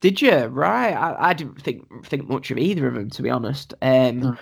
did 0.00 0.20
you 0.20 0.36
right? 0.46 0.92
I, 0.92 1.30
I 1.30 1.32
didn't 1.32 1.60
think 1.62 1.86
think 2.06 2.28
much 2.28 2.50
of 2.50 2.58
either 2.58 2.86
of 2.86 2.94
them 2.94 3.10
to 3.10 3.22
be 3.22 3.30
honest. 3.30 3.74
Um, 3.82 4.20
No. 4.20 4.36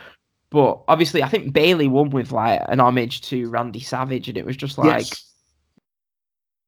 but 0.51 0.83
obviously 0.89 1.23
I 1.23 1.29
think 1.29 1.53
Bayley 1.53 1.89
won 1.89 2.11
with 2.11 2.33
like 2.33 2.61
an 2.69 2.81
homage 2.81 3.23
to 3.31 3.49
Randy 3.49 3.81
Savage, 3.81 4.29
and 4.29 4.37
it 4.39 4.45
was 4.45 4.57
just 4.57 4.79
like. 4.79 5.01
yes, 5.01 5.28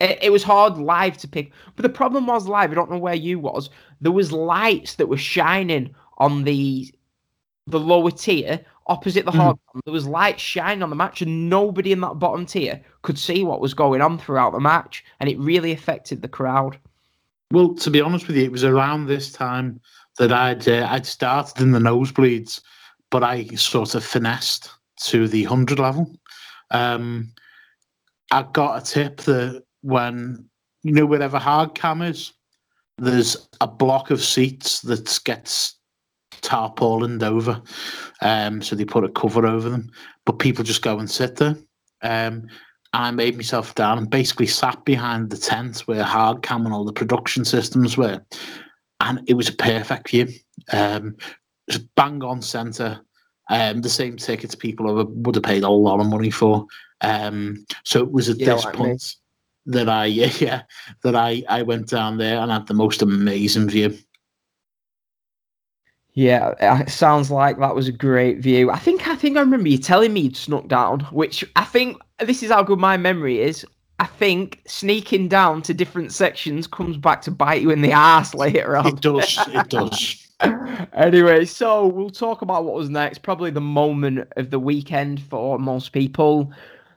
it, 0.00 0.18
it 0.22 0.30
was 0.30 0.42
hard 0.42 0.78
live 0.78 1.16
to 1.16 1.28
pick 1.28 1.52
but 1.76 1.82
the 1.82 1.88
problem 1.88 2.26
was 2.26 2.46
live 2.46 2.70
i 2.70 2.74
don't 2.74 2.90
know 2.90 2.98
where 2.98 3.14
you 3.14 3.38
was. 3.38 3.70
There 4.00 4.12
was 4.12 4.32
lights 4.32 4.94
that 4.94 5.08
were 5.08 5.18
shining 5.18 5.94
on 6.18 6.44
the 6.44 6.92
the 7.66 7.80
lower 7.80 8.10
tier 8.10 8.64
opposite 8.86 9.24
the 9.24 9.30
hard 9.30 9.56
there 9.84 9.92
was 9.92 10.06
lights 10.06 10.42
shining 10.42 10.82
on 10.82 10.90
the 10.90 10.96
match 10.96 11.22
and 11.22 11.48
nobody 11.48 11.92
in 11.92 12.00
that 12.00 12.18
bottom 12.18 12.44
tier 12.44 12.80
could 13.02 13.18
see 13.18 13.44
what 13.44 13.60
was 13.60 13.72
going 13.72 14.00
on 14.00 14.18
throughout 14.18 14.52
the 14.52 14.60
match 14.60 15.04
and 15.20 15.28
it 15.28 15.38
really 15.38 15.70
affected 15.70 16.20
the 16.20 16.28
crowd. 16.28 16.76
Well, 17.52 17.74
to 17.74 17.90
be 17.90 18.00
honest 18.00 18.26
with 18.26 18.36
you, 18.36 18.44
it 18.44 18.52
was 18.52 18.64
around 18.64 19.06
this 19.06 19.32
time 19.32 19.80
that 20.18 20.32
I'd 20.32 20.68
uh, 20.68 20.86
I'd 20.90 21.06
started 21.06 21.62
in 21.62 21.72
the 21.72 21.78
nosebleeds, 21.78 22.60
but 23.10 23.22
I 23.22 23.46
sort 23.54 23.94
of 23.94 24.04
finessed 24.04 24.70
to 25.04 25.28
the 25.28 25.44
hundred 25.44 25.78
level. 25.78 26.10
Um, 26.70 27.32
I 28.32 28.42
got 28.52 28.82
a 28.82 28.84
tip 28.84 29.18
that 29.22 29.64
when 29.82 30.48
you 30.82 30.92
know 30.92 31.06
wherever 31.06 31.38
hard 31.38 31.74
cam 31.74 32.02
is, 32.02 32.32
there's 32.98 33.48
a 33.60 33.66
block 33.66 34.10
of 34.10 34.22
seats 34.22 34.80
that 34.82 35.20
gets 35.24 35.76
tarpaulined 36.42 37.22
over. 37.22 37.60
Um, 38.20 38.62
so 38.62 38.76
they 38.76 38.84
put 38.84 39.04
a 39.04 39.08
cover 39.08 39.46
over 39.46 39.68
them, 39.68 39.90
but 40.26 40.38
people 40.38 40.64
just 40.64 40.82
go 40.82 40.98
and 40.98 41.10
sit 41.10 41.36
there. 41.36 41.56
Um, 42.02 42.46
I 42.92 43.10
made 43.10 43.36
myself 43.36 43.74
down 43.74 43.98
and 43.98 44.10
basically 44.10 44.46
sat 44.46 44.84
behind 44.84 45.30
the 45.30 45.36
tent 45.36 45.80
where 45.80 46.02
hard 46.02 46.42
cam 46.42 46.64
and 46.64 46.74
all 46.74 46.84
the 46.84 46.92
production 46.92 47.44
systems 47.44 47.96
were. 47.96 48.20
And 49.00 49.20
it 49.28 49.34
was 49.34 49.48
a 49.48 49.54
perfect 49.54 50.10
view. 50.10 50.28
Um, 50.72 51.16
bang 51.96 52.22
on 52.22 52.42
centre. 52.42 53.00
Um, 53.48 53.80
the 53.80 53.88
same 53.88 54.16
tickets 54.16 54.54
people 54.54 54.92
would 54.94 55.26
would 55.26 55.34
have 55.34 55.44
paid 55.44 55.62
a 55.62 55.68
lot 55.68 56.00
of 56.00 56.06
money 56.06 56.30
for. 56.30 56.66
Um, 57.00 57.64
so 57.84 58.00
it 58.00 58.12
was 58.12 58.28
at 58.28 58.38
Yeah, 58.38 58.54
this 58.54 58.64
like 58.64 58.78
me. 58.78 58.96
That 59.72 59.88
I 59.88 60.06
yeah, 60.20 60.32
yeah 60.40 60.62
that 61.02 61.14
I 61.16 61.42
I 61.48 61.62
went 61.62 61.88
down 61.88 62.18
there 62.18 62.38
and 62.38 62.50
had 62.50 62.66
the 62.66 62.74
most 62.74 63.02
amazing 63.02 63.68
view. 63.68 63.96
yeah 66.14 66.48
uh, 66.60 66.82
it 66.86 66.90
sounds 66.90 67.30
like 67.30 67.58
that 67.58 67.74
was 67.74 67.86
a 67.88 67.92
great 67.92 68.38
view 68.38 68.70
i 68.70 68.78
think 68.78 69.06
i 69.06 69.14
think 69.14 69.36
i 69.36 69.40
remember 69.40 69.68
you 69.68 69.78
telling 69.78 70.12
me 70.12 70.22
you'd 70.22 70.36
snuck 70.36 70.66
down 70.66 71.00
which 71.12 71.44
i 71.56 71.64
think 71.64 71.96
this 72.18 72.42
is 72.42 72.50
how 72.50 72.62
good 72.62 72.78
my 72.80 72.96
memory 72.96 73.40
is 73.40 73.64
I 74.00 74.06
think 74.06 74.62
sneaking 74.66 75.28
down 75.28 75.60
to 75.60 75.74
different 75.74 76.10
sections 76.12 76.66
comes 76.66 76.96
back 76.96 77.20
to 77.22 77.30
bite 77.30 77.60
you 77.60 77.70
in 77.70 77.82
the 77.82 77.92
ass 78.10 78.34
later 78.34 78.74
on. 78.74 78.86
It 78.86 79.00
does. 79.02 79.38
It 79.48 79.68
does. 79.68 80.26
anyway, 80.94 81.44
so 81.44 81.86
we'll 81.86 82.08
talk 82.08 82.40
about 82.40 82.64
what 82.64 82.74
was 82.74 82.88
next. 82.88 83.18
Probably 83.22 83.50
the 83.50 83.60
moment 83.60 84.26
of 84.38 84.48
the 84.48 84.58
weekend 84.58 85.20
for 85.20 85.58
most 85.58 85.92
people. 85.92 86.50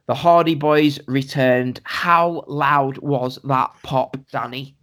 The 0.08 0.16
Hardy 0.16 0.56
Boys 0.56 1.00
returned. 1.08 1.80
How 1.84 2.44
loud 2.48 2.98
was 3.00 3.40
that 3.44 3.72
pop, 3.84 4.18
Danny? 4.32 4.76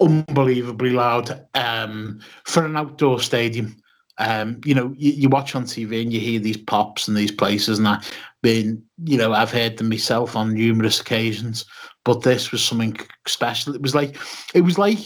unbelievably 0.00 0.90
loud 0.90 1.46
um, 1.54 2.20
for 2.44 2.64
an 2.64 2.76
outdoor 2.76 3.20
stadium. 3.20 3.76
Um, 4.18 4.60
you 4.64 4.74
know, 4.74 4.92
you, 4.96 5.12
you 5.12 5.28
watch 5.28 5.54
on 5.54 5.64
TV 5.64 6.02
and 6.02 6.12
you 6.12 6.20
hear 6.20 6.40
these 6.40 6.56
pops 6.56 7.08
and 7.08 7.16
these 7.16 7.32
places, 7.32 7.78
and 7.78 7.88
I've 7.88 8.10
been, 8.42 8.82
you 9.04 9.16
know, 9.16 9.32
I've 9.32 9.50
heard 9.52 9.78
them 9.78 9.88
myself 9.88 10.36
on 10.36 10.54
numerous 10.54 11.00
occasions. 11.00 11.64
But 12.04 12.22
this 12.22 12.50
was 12.50 12.64
something 12.64 12.98
special. 13.26 13.74
It 13.74 13.82
was 13.82 13.94
like, 13.94 14.16
it 14.54 14.62
was 14.62 14.78
like, 14.78 14.98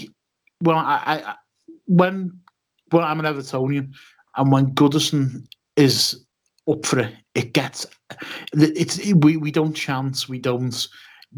well, 0.62 0.78
I, 0.78 1.22
I 1.26 1.34
when, 1.86 2.38
well, 2.92 3.04
I'm 3.04 3.20
an 3.20 3.26
Evertonian, 3.26 3.92
and 4.36 4.52
when 4.52 4.74
Goodison 4.74 5.46
is 5.76 6.24
up 6.68 6.84
for 6.86 7.00
it, 7.00 7.14
it 7.34 7.52
gets, 7.52 7.86
it's 8.52 8.98
we 9.14 9.36
we 9.36 9.50
don't 9.50 9.74
chance, 9.74 10.28
we 10.28 10.38
don't 10.38 10.88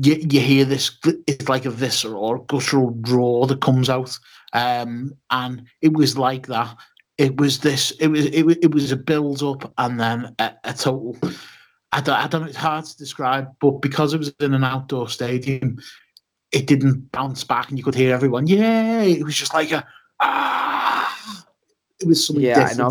you, 0.01 0.15
you 0.31 0.41
hear 0.41 0.65
this 0.65 0.97
it's 1.27 1.49
like 1.49 1.65
a 1.65 1.71
visceral 1.71 2.23
or 2.23 2.45
guttural 2.45 2.91
draw 3.01 3.47
that 3.47 3.61
comes 3.61 3.89
out. 3.89 4.19
Um 4.53 5.15
and 5.31 5.63
it 5.83 5.93
was 5.93 6.17
like 6.19 6.47
that. 6.49 6.77
It 7.19 7.41
was 7.41 7.61
this 7.61 7.93
it 7.93 8.09
was 8.09 8.27
it, 8.27 8.43
was- 8.45 8.59
it 8.63 8.75
was 8.75 8.93
a 8.93 8.97
build 8.97 9.43
up 9.43 9.73
and 9.79 9.99
then 9.99 10.35
a, 10.39 10.53
a 10.65 10.73
total. 10.75 11.17
I 11.93 12.01
don't, 12.01 12.15
I 12.17 12.27
don't 12.27 12.43
know 12.43 12.49
it's 12.49 12.57
hard 12.57 12.85
to 12.85 12.97
describe 12.99 13.49
but 13.61 13.81
because 13.81 14.13
it 14.13 14.19
was 14.19 14.35
in 14.41 14.53
an 14.53 14.65
outdoor 14.65 15.09
stadium 15.09 15.79
it 16.53 16.67
didn't 16.67 17.11
bounce 17.13 17.43
back 17.43 17.69
and 17.71 17.79
you 17.79 17.85
could 17.85 17.95
hear 17.95 18.13
everyone 18.15 18.47
yeah 18.47 19.03
it 19.03 19.25
was 19.25 19.35
just 19.37 19.55
like 19.55 19.73
a 19.73 19.87
ah! 20.21 21.45
It 22.01 22.07
was 22.07 22.27
something 22.27 22.43
Yeah, 22.45 22.69
I 22.71 22.75
know. 22.75 22.91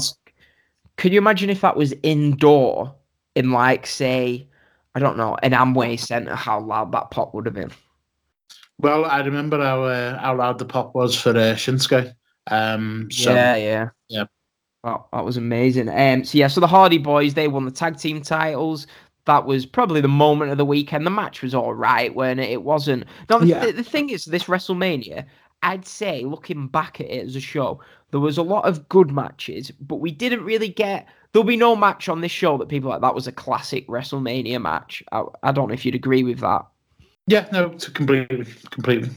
Could 0.98 1.12
you 1.14 1.20
imagine 1.20 1.50
if 1.50 1.62
that 1.62 1.76
was 1.78 1.94
indoor 2.02 2.96
in, 3.36 3.52
like, 3.52 3.86
say, 3.88 4.48
I 4.96 5.00
don't 5.00 5.18
know, 5.18 5.38
an 5.44 5.52
Amway 5.52 6.00
Centre, 6.00 6.36
how 6.36 6.60
loud 6.60 6.92
that 6.94 7.12
pop 7.12 7.34
would 7.34 7.46
have 7.46 7.56
been? 7.56 7.72
well 8.80 9.06
I 9.06 9.20
remember 9.22 9.64
how 9.64 9.84
uh, 9.86 10.20
how 10.20 10.36
loud 10.36 10.60
the 10.60 10.66
pop 10.66 10.94
was 10.96 11.16
for 11.20 11.30
uh, 11.30 11.56
Shinsuke 11.56 12.14
um 12.52 13.08
so 13.12 13.34
yeah, 13.34 13.56
yeah, 13.56 13.90
yeah. 14.10 14.26
That, 14.84 15.02
that 15.14 15.26
was 15.26 15.38
amazing. 15.38 15.90
Um, 15.90 16.24
so 16.24 16.38
yeah, 16.38 16.48
so 16.48 16.60
the 16.62 16.68
Hardy 16.68 16.98
Boys 17.00 17.34
they 17.34 17.48
won 17.48 17.66
the 17.66 17.72
tag 17.72 17.98
team 17.98 18.22
titles. 18.22 18.86
That 19.26 19.46
was 19.46 19.66
probably 19.66 20.02
the 20.02 20.08
moment 20.08 20.52
of 20.52 20.58
the 20.58 20.66
weekend. 20.66 21.06
The 21.06 21.10
match 21.10 21.42
was 21.42 21.56
all 21.56 21.74
right, 21.74 22.14
weren't 22.14 22.40
it? 22.40 22.52
It 22.52 22.62
wasn't. 22.64 23.06
Now 23.30 23.40
the, 23.40 23.48
Yeah. 23.48 23.66
the, 23.66 23.72
the 23.72 23.84
thing 23.84 24.12
is, 24.12 24.26
this 24.26 24.44
WrestleMania, 24.44 25.26
I'd 25.64 25.88
say 25.88 26.24
looking 26.26 26.68
back 26.68 27.02
at 27.02 27.08
it 27.08 27.26
as 27.26 27.36
a 27.36 27.40
show, 27.40 27.80
there 28.12 28.20
was 28.20 28.38
a 28.38 28.44
lot 28.44 28.66
of 28.66 28.88
good 28.90 29.10
matches, 29.10 29.72
but 29.72 29.96
we 29.96 30.12
didn't 30.12 30.44
really 30.44 30.70
get. 30.70 31.08
There'll 31.36 31.44
be 31.44 31.58
no 31.58 31.76
match 31.76 32.08
on 32.08 32.22
this 32.22 32.32
show 32.32 32.58
that 32.60 32.70
people 32.70 32.90
like 32.90 33.02
that 33.02 33.14
was 33.14 33.28
a 33.28 33.32
classic 33.34 33.86
WrestleMania 33.90 34.62
match. 34.62 35.04
I, 35.12 35.24
I 35.44 35.52
don't 35.52 35.68
know 35.68 35.74
if 35.74 35.84
you'd 35.84 35.94
agree 35.94 36.24
with 36.24 36.40
that. 36.40 36.66
Yeah, 37.28 37.46
no, 37.52 37.72
completely, 37.94 38.46
completely. 38.70 39.10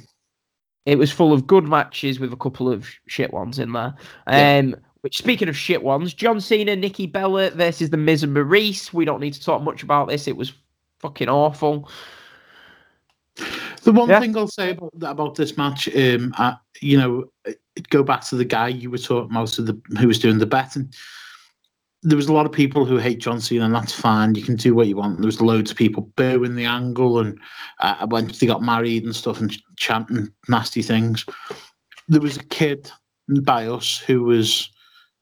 It 0.84 0.98
was 0.98 1.12
full 1.12 1.32
of 1.32 1.46
good 1.46 1.68
matches 1.68 2.18
with 2.18 2.32
a 2.32 2.36
couple 2.36 2.68
of 2.72 2.88
shit 3.06 3.32
ones 3.32 3.60
in 3.60 3.70
there. 3.70 3.94
Yeah. 4.26 4.58
Um, 4.58 4.74
which 5.02 5.16
speaking 5.18 5.48
of 5.48 5.56
shit 5.56 5.84
ones, 5.84 6.12
John 6.12 6.40
Cena, 6.40 6.74
Nikki 6.74 7.06
Bella 7.06 7.52
versus 7.52 7.90
the 7.90 7.96
Miz 7.96 8.24
and 8.24 8.36
Maryse. 8.36 8.92
We 8.92 9.04
don't 9.04 9.20
need 9.20 9.34
to 9.34 9.40
talk 9.40 9.62
much 9.62 9.84
about 9.84 10.08
this. 10.08 10.26
It 10.26 10.36
was 10.36 10.52
fucking 10.98 11.28
awful. 11.28 11.88
The 13.84 13.92
one 13.92 14.08
Yeah. 14.08 14.18
thing 14.18 14.36
I'll 14.36 14.48
say 14.48 14.70
about 14.70 14.90
about 15.02 15.36
this 15.36 15.56
match, 15.56 15.88
um, 15.94 16.34
uh, 16.36 16.54
you 16.80 16.98
know, 16.98 17.30
go 17.90 18.02
back 18.02 18.26
to 18.30 18.34
the 18.34 18.44
guy 18.44 18.66
you 18.66 18.90
were 18.90 18.98
talking 18.98 19.30
about, 19.30 19.50
to 19.50 19.62
the 19.62 19.80
who 20.00 20.08
was 20.08 20.18
doing 20.18 20.38
the 20.38 20.46
betting. 20.46 20.92
There 22.03 22.16
was 22.16 22.28
a 22.28 22.32
lot 22.32 22.46
of 22.46 22.53
people 22.53 22.84
who 22.84 22.96
hate 22.96 23.18
John 23.18 23.40
Cena, 23.40 23.64
and 23.64 23.74
that's 23.74 23.92
fine. 23.92 24.34
You 24.34 24.42
can 24.42 24.57
do 24.57 24.74
what 24.74 24.86
you 24.86 24.96
want. 24.96 25.18
There 25.18 25.26
was 25.26 25.40
loads 25.40 25.70
of 25.70 25.76
people 25.76 26.11
booing 26.14 26.55
the 26.55 26.64
angle, 26.64 27.18
and 27.18 27.38
uh, 27.80 28.07
when 28.07 28.28
they 28.28 28.46
got 28.46 28.62
married 28.62 29.05
and 29.05 29.16
stuff, 29.16 29.40
and 29.40 29.57
chanting 29.76 30.28
nasty 30.49 30.82
things. 30.82 31.24
There 32.09 32.20
was 32.20 32.36
a 32.36 32.44
kid 32.44 32.90
by 33.42 33.66
us 33.66 33.99
who 33.99 34.22
was 34.22 34.70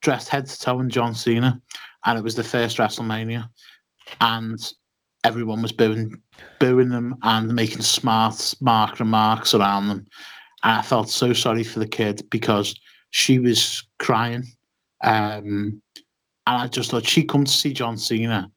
dressed 0.02 0.28
head 0.28 0.46
to 0.46 0.60
toe 0.60 0.80
in 0.80 0.90
John 0.90 1.14
Cena, 1.14 1.60
and 2.04 2.18
it 2.18 2.22
was 2.22 2.34
the 2.34 2.44
first 2.44 2.76
WrestleMania, 2.76 3.48
and 4.20 4.72
everyone 5.24 5.62
was 5.62 5.72
booing 5.72 6.20
booing 6.58 6.90
them 6.90 7.16
and 7.22 7.54
making 7.54 7.82
smart, 7.82 8.34
smart 8.34 9.00
remarks 9.00 9.54
around 9.54 9.88
them. 9.88 10.06
And 10.62 10.78
I 10.78 10.82
felt 10.82 11.08
so 11.08 11.32
sorry 11.32 11.64
for 11.64 11.78
the 11.78 11.88
kid 11.88 12.22
because 12.30 12.74
she 13.10 13.38
was 13.38 13.86
crying. 13.98 14.44
Um, 15.02 15.80
and 16.46 16.62
I 16.62 16.68
just 16.68 16.90
thought 16.90 17.06
she 17.06 17.24
comes 17.24 17.52
to 17.52 17.58
see 17.58 17.72
John 17.72 17.96
Cena, 17.96 18.50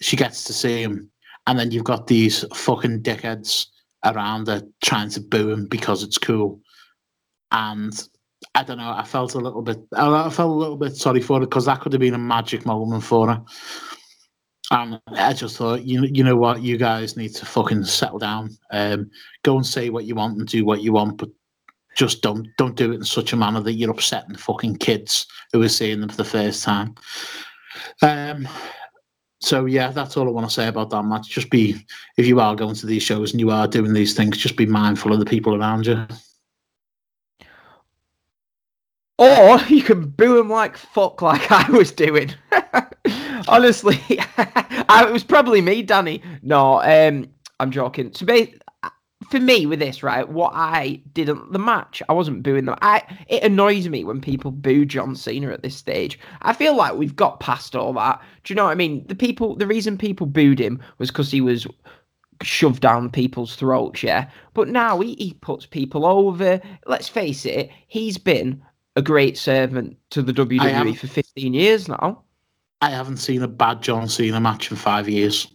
she 0.00 0.16
gets 0.16 0.44
to 0.44 0.52
see 0.52 0.82
him, 0.82 1.10
and 1.46 1.58
then 1.58 1.70
you've 1.70 1.84
got 1.84 2.06
these 2.06 2.44
fucking 2.54 3.02
dickheads 3.02 3.66
around 4.04 4.46
her 4.48 4.62
trying 4.82 5.10
to 5.10 5.20
boo 5.20 5.50
him 5.50 5.66
because 5.66 6.02
it's 6.02 6.18
cool. 6.18 6.60
And 7.52 7.92
I 8.54 8.62
don't 8.64 8.78
know, 8.78 8.90
I 8.90 9.04
felt 9.04 9.34
a 9.34 9.38
little 9.38 9.62
bit, 9.62 9.78
I 9.94 10.30
felt 10.30 10.50
a 10.50 10.54
little 10.54 10.76
bit 10.76 10.96
sorry 10.96 11.20
for 11.20 11.40
her 11.40 11.46
because 11.46 11.66
that 11.66 11.80
could 11.80 11.92
have 11.92 12.00
been 12.00 12.14
a 12.14 12.18
magic 12.18 12.66
moment 12.66 13.04
for 13.04 13.28
her. 13.28 13.44
And 14.72 15.00
I 15.08 15.32
just 15.32 15.56
thought, 15.56 15.84
you 15.84 16.04
you 16.06 16.24
know 16.24 16.34
what, 16.34 16.60
you 16.60 16.76
guys 16.76 17.16
need 17.16 17.34
to 17.36 17.46
fucking 17.46 17.84
settle 17.84 18.18
down. 18.18 18.56
Um, 18.72 19.10
go 19.44 19.56
and 19.56 19.64
say 19.64 19.90
what 19.90 20.06
you 20.06 20.16
want 20.16 20.38
and 20.38 20.48
do 20.48 20.64
what 20.64 20.82
you 20.82 20.92
want, 20.92 21.18
but 21.18 21.28
just 21.96 22.22
don't 22.22 22.46
don't 22.56 22.76
do 22.76 22.92
it 22.92 22.96
in 22.96 23.04
such 23.04 23.32
a 23.32 23.36
manner 23.36 23.60
that 23.60 23.72
you're 23.72 23.90
upsetting 23.90 24.32
the 24.32 24.38
fucking 24.38 24.76
kids 24.76 25.26
who 25.52 25.62
are 25.62 25.68
seeing 25.68 26.00
them 26.00 26.10
for 26.10 26.16
the 26.16 26.24
first 26.24 26.62
time. 26.62 26.94
Um, 28.02 28.46
so 29.40 29.64
yeah, 29.64 29.90
that's 29.90 30.16
all 30.16 30.28
I 30.28 30.30
want 30.30 30.46
to 30.46 30.54
say 30.54 30.68
about 30.68 30.90
that 30.90 31.02
match. 31.04 31.28
Just 31.28 31.50
be 31.50 31.76
if 32.16 32.26
you 32.26 32.38
are 32.38 32.54
going 32.54 32.74
to 32.76 32.86
these 32.86 33.02
shows 33.02 33.32
and 33.32 33.40
you 33.40 33.50
are 33.50 33.66
doing 33.66 33.92
these 33.92 34.14
things, 34.14 34.38
just 34.38 34.56
be 34.56 34.66
mindful 34.66 35.12
of 35.12 35.18
the 35.18 35.24
people 35.24 35.54
around 35.54 35.86
you. 35.86 36.06
Or 39.18 39.58
you 39.68 39.82
can 39.82 40.10
boo 40.10 40.38
him 40.38 40.50
like 40.50 40.76
fuck, 40.76 41.22
like 41.22 41.50
I 41.50 41.70
was 41.70 41.90
doing. 41.90 42.34
Honestly, 43.48 43.98
I, 44.18 45.06
it 45.08 45.12
was 45.12 45.24
probably 45.24 45.62
me, 45.62 45.82
Danny. 45.82 46.22
No, 46.42 46.82
um, 46.82 47.28
I'm 47.58 47.70
joking. 47.70 48.12
So, 48.12 48.26
for 49.30 49.40
me, 49.40 49.66
with 49.66 49.78
this, 49.78 50.02
right, 50.02 50.28
what 50.28 50.52
I 50.54 51.00
didn't 51.12 51.52
the 51.52 51.58
match, 51.58 52.02
I 52.08 52.12
wasn't 52.12 52.42
booing 52.42 52.66
them. 52.66 52.76
I 52.82 53.02
it 53.28 53.42
annoys 53.42 53.88
me 53.88 54.04
when 54.04 54.20
people 54.20 54.50
boo 54.50 54.84
John 54.84 55.16
Cena 55.16 55.50
at 55.50 55.62
this 55.62 55.76
stage. 55.76 56.18
I 56.42 56.52
feel 56.52 56.76
like 56.76 56.94
we've 56.94 57.16
got 57.16 57.40
past 57.40 57.74
all 57.74 57.92
that. 57.94 58.20
Do 58.44 58.52
you 58.52 58.56
know 58.56 58.64
what 58.64 58.72
I 58.72 58.76
mean? 58.76 59.06
The 59.06 59.14
people, 59.14 59.56
the 59.56 59.66
reason 59.66 59.98
people 59.98 60.26
booed 60.26 60.58
him 60.58 60.80
was 60.98 61.10
because 61.10 61.30
he 61.30 61.40
was 61.40 61.66
shoved 62.42 62.82
down 62.82 63.10
people's 63.10 63.56
throats, 63.56 64.02
yeah. 64.02 64.30
But 64.54 64.68
now 64.68 65.00
he, 65.00 65.14
he 65.14 65.34
puts 65.34 65.66
people 65.66 66.06
over. 66.06 66.60
Let's 66.86 67.08
face 67.08 67.44
it, 67.46 67.70
he's 67.88 68.18
been 68.18 68.62
a 68.94 69.02
great 69.02 69.36
servant 69.36 69.96
to 70.10 70.22
the 70.22 70.32
WWE 70.32 70.96
for 70.96 71.06
15 71.06 71.54
years 71.54 71.88
now. 71.88 72.22
I 72.80 72.90
haven't 72.90 73.18
seen 73.18 73.42
a 73.42 73.48
bad 73.48 73.82
John 73.82 74.08
Cena 74.08 74.40
match 74.40 74.70
in 74.70 74.76
five 74.76 75.08
years. 75.08 75.48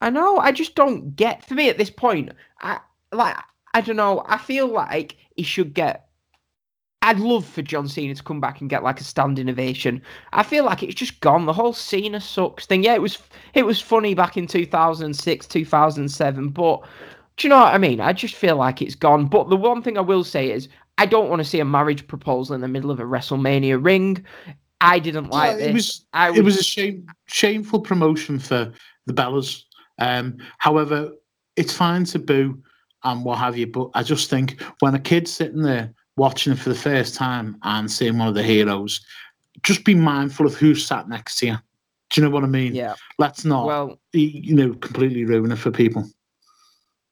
I 0.00 0.10
know. 0.10 0.38
I 0.38 0.52
just 0.52 0.74
don't 0.74 1.14
get. 1.14 1.44
For 1.44 1.54
me, 1.54 1.68
at 1.68 1.78
this 1.78 1.90
point, 1.90 2.30
I 2.60 2.80
like. 3.12 3.36
I 3.74 3.80
don't 3.80 3.96
know. 3.96 4.22
I 4.26 4.36
feel 4.36 4.66
like 4.66 5.16
he 5.36 5.42
should 5.42 5.72
get. 5.74 6.08
I'd 7.00 7.18
love 7.18 7.44
for 7.44 7.62
John 7.62 7.88
Cena 7.88 8.14
to 8.14 8.22
come 8.22 8.40
back 8.40 8.60
and 8.60 8.70
get 8.70 8.84
like 8.84 9.00
a 9.00 9.04
standing 9.04 9.48
ovation. 9.48 10.02
I 10.32 10.42
feel 10.44 10.64
like 10.64 10.82
it's 10.82 10.94
just 10.94 11.20
gone. 11.20 11.46
The 11.46 11.52
whole 11.52 11.72
Cena 11.72 12.20
sucks 12.20 12.66
thing. 12.66 12.84
Yeah, 12.84 12.94
it 12.94 13.02
was. 13.02 13.18
It 13.54 13.64
was 13.66 13.80
funny 13.80 14.14
back 14.14 14.36
in 14.36 14.46
2006, 14.46 15.46
2007, 15.46 16.48
but 16.50 16.82
do 17.36 17.46
you 17.46 17.48
know 17.48 17.58
what 17.58 17.74
I 17.74 17.78
mean? 17.78 18.00
I 18.00 18.12
just 18.12 18.34
feel 18.34 18.56
like 18.56 18.82
it's 18.82 18.94
gone. 18.94 19.26
But 19.26 19.48
the 19.48 19.56
one 19.56 19.82
thing 19.82 19.96
I 19.98 20.02
will 20.02 20.22
say 20.22 20.50
is, 20.50 20.68
I 20.98 21.06
don't 21.06 21.30
want 21.30 21.40
to 21.40 21.48
see 21.48 21.60
a 21.60 21.64
marriage 21.64 22.06
proposal 22.06 22.54
in 22.54 22.60
the 22.60 22.68
middle 22.68 22.90
of 22.90 23.00
a 23.00 23.04
WrestleMania 23.04 23.82
ring. 23.82 24.24
I 24.80 24.98
didn't 24.98 25.30
like 25.30 25.52
Yeah, 25.52 25.56
this. 25.56 25.66
it 25.68 25.72
was 25.74 26.06
I 26.12 26.36
it 26.36 26.44
was 26.44 26.58
a 26.58 26.62
shame, 26.62 27.06
shameful 27.26 27.80
promotion 27.80 28.38
for 28.38 28.72
the 29.06 29.12
Bellas. 29.12 29.62
Um, 29.98 30.36
however, 30.58 31.10
it's 31.56 31.72
fine 31.72 32.04
to 32.06 32.18
boo 32.18 32.62
and 33.04 33.24
what 33.24 33.38
have 33.38 33.56
you, 33.56 33.66
but 33.66 33.90
I 33.94 34.02
just 34.02 34.30
think 34.30 34.60
when 34.80 34.94
a 34.94 35.00
kid's 35.00 35.32
sitting 35.32 35.62
there 35.62 35.92
watching 36.16 36.52
it 36.52 36.58
for 36.58 36.68
the 36.68 36.74
first 36.74 37.14
time 37.14 37.56
and 37.62 37.90
seeing 37.90 38.18
one 38.18 38.28
of 38.28 38.34
the 38.34 38.42
heroes, 38.42 39.00
just 39.62 39.84
be 39.84 39.94
mindful 39.94 40.46
of 40.46 40.54
who's 40.54 40.86
sat 40.86 41.08
next 41.08 41.38
to 41.38 41.46
you. 41.46 41.56
Do 42.10 42.20
you 42.20 42.26
know 42.26 42.32
what 42.32 42.44
I 42.44 42.48
mean? 42.48 42.74
yeah. 42.74 42.94
Let's 43.18 43.44
not, 43.44 43.66
Well, 43.66 43.98
you 44.12 44.54
know, 44.54 44.74
completely 44.74 45.24
ruin 45.24 45.52
it 45.52 45.56
for 45.56 45.70
people. 45.70 46.08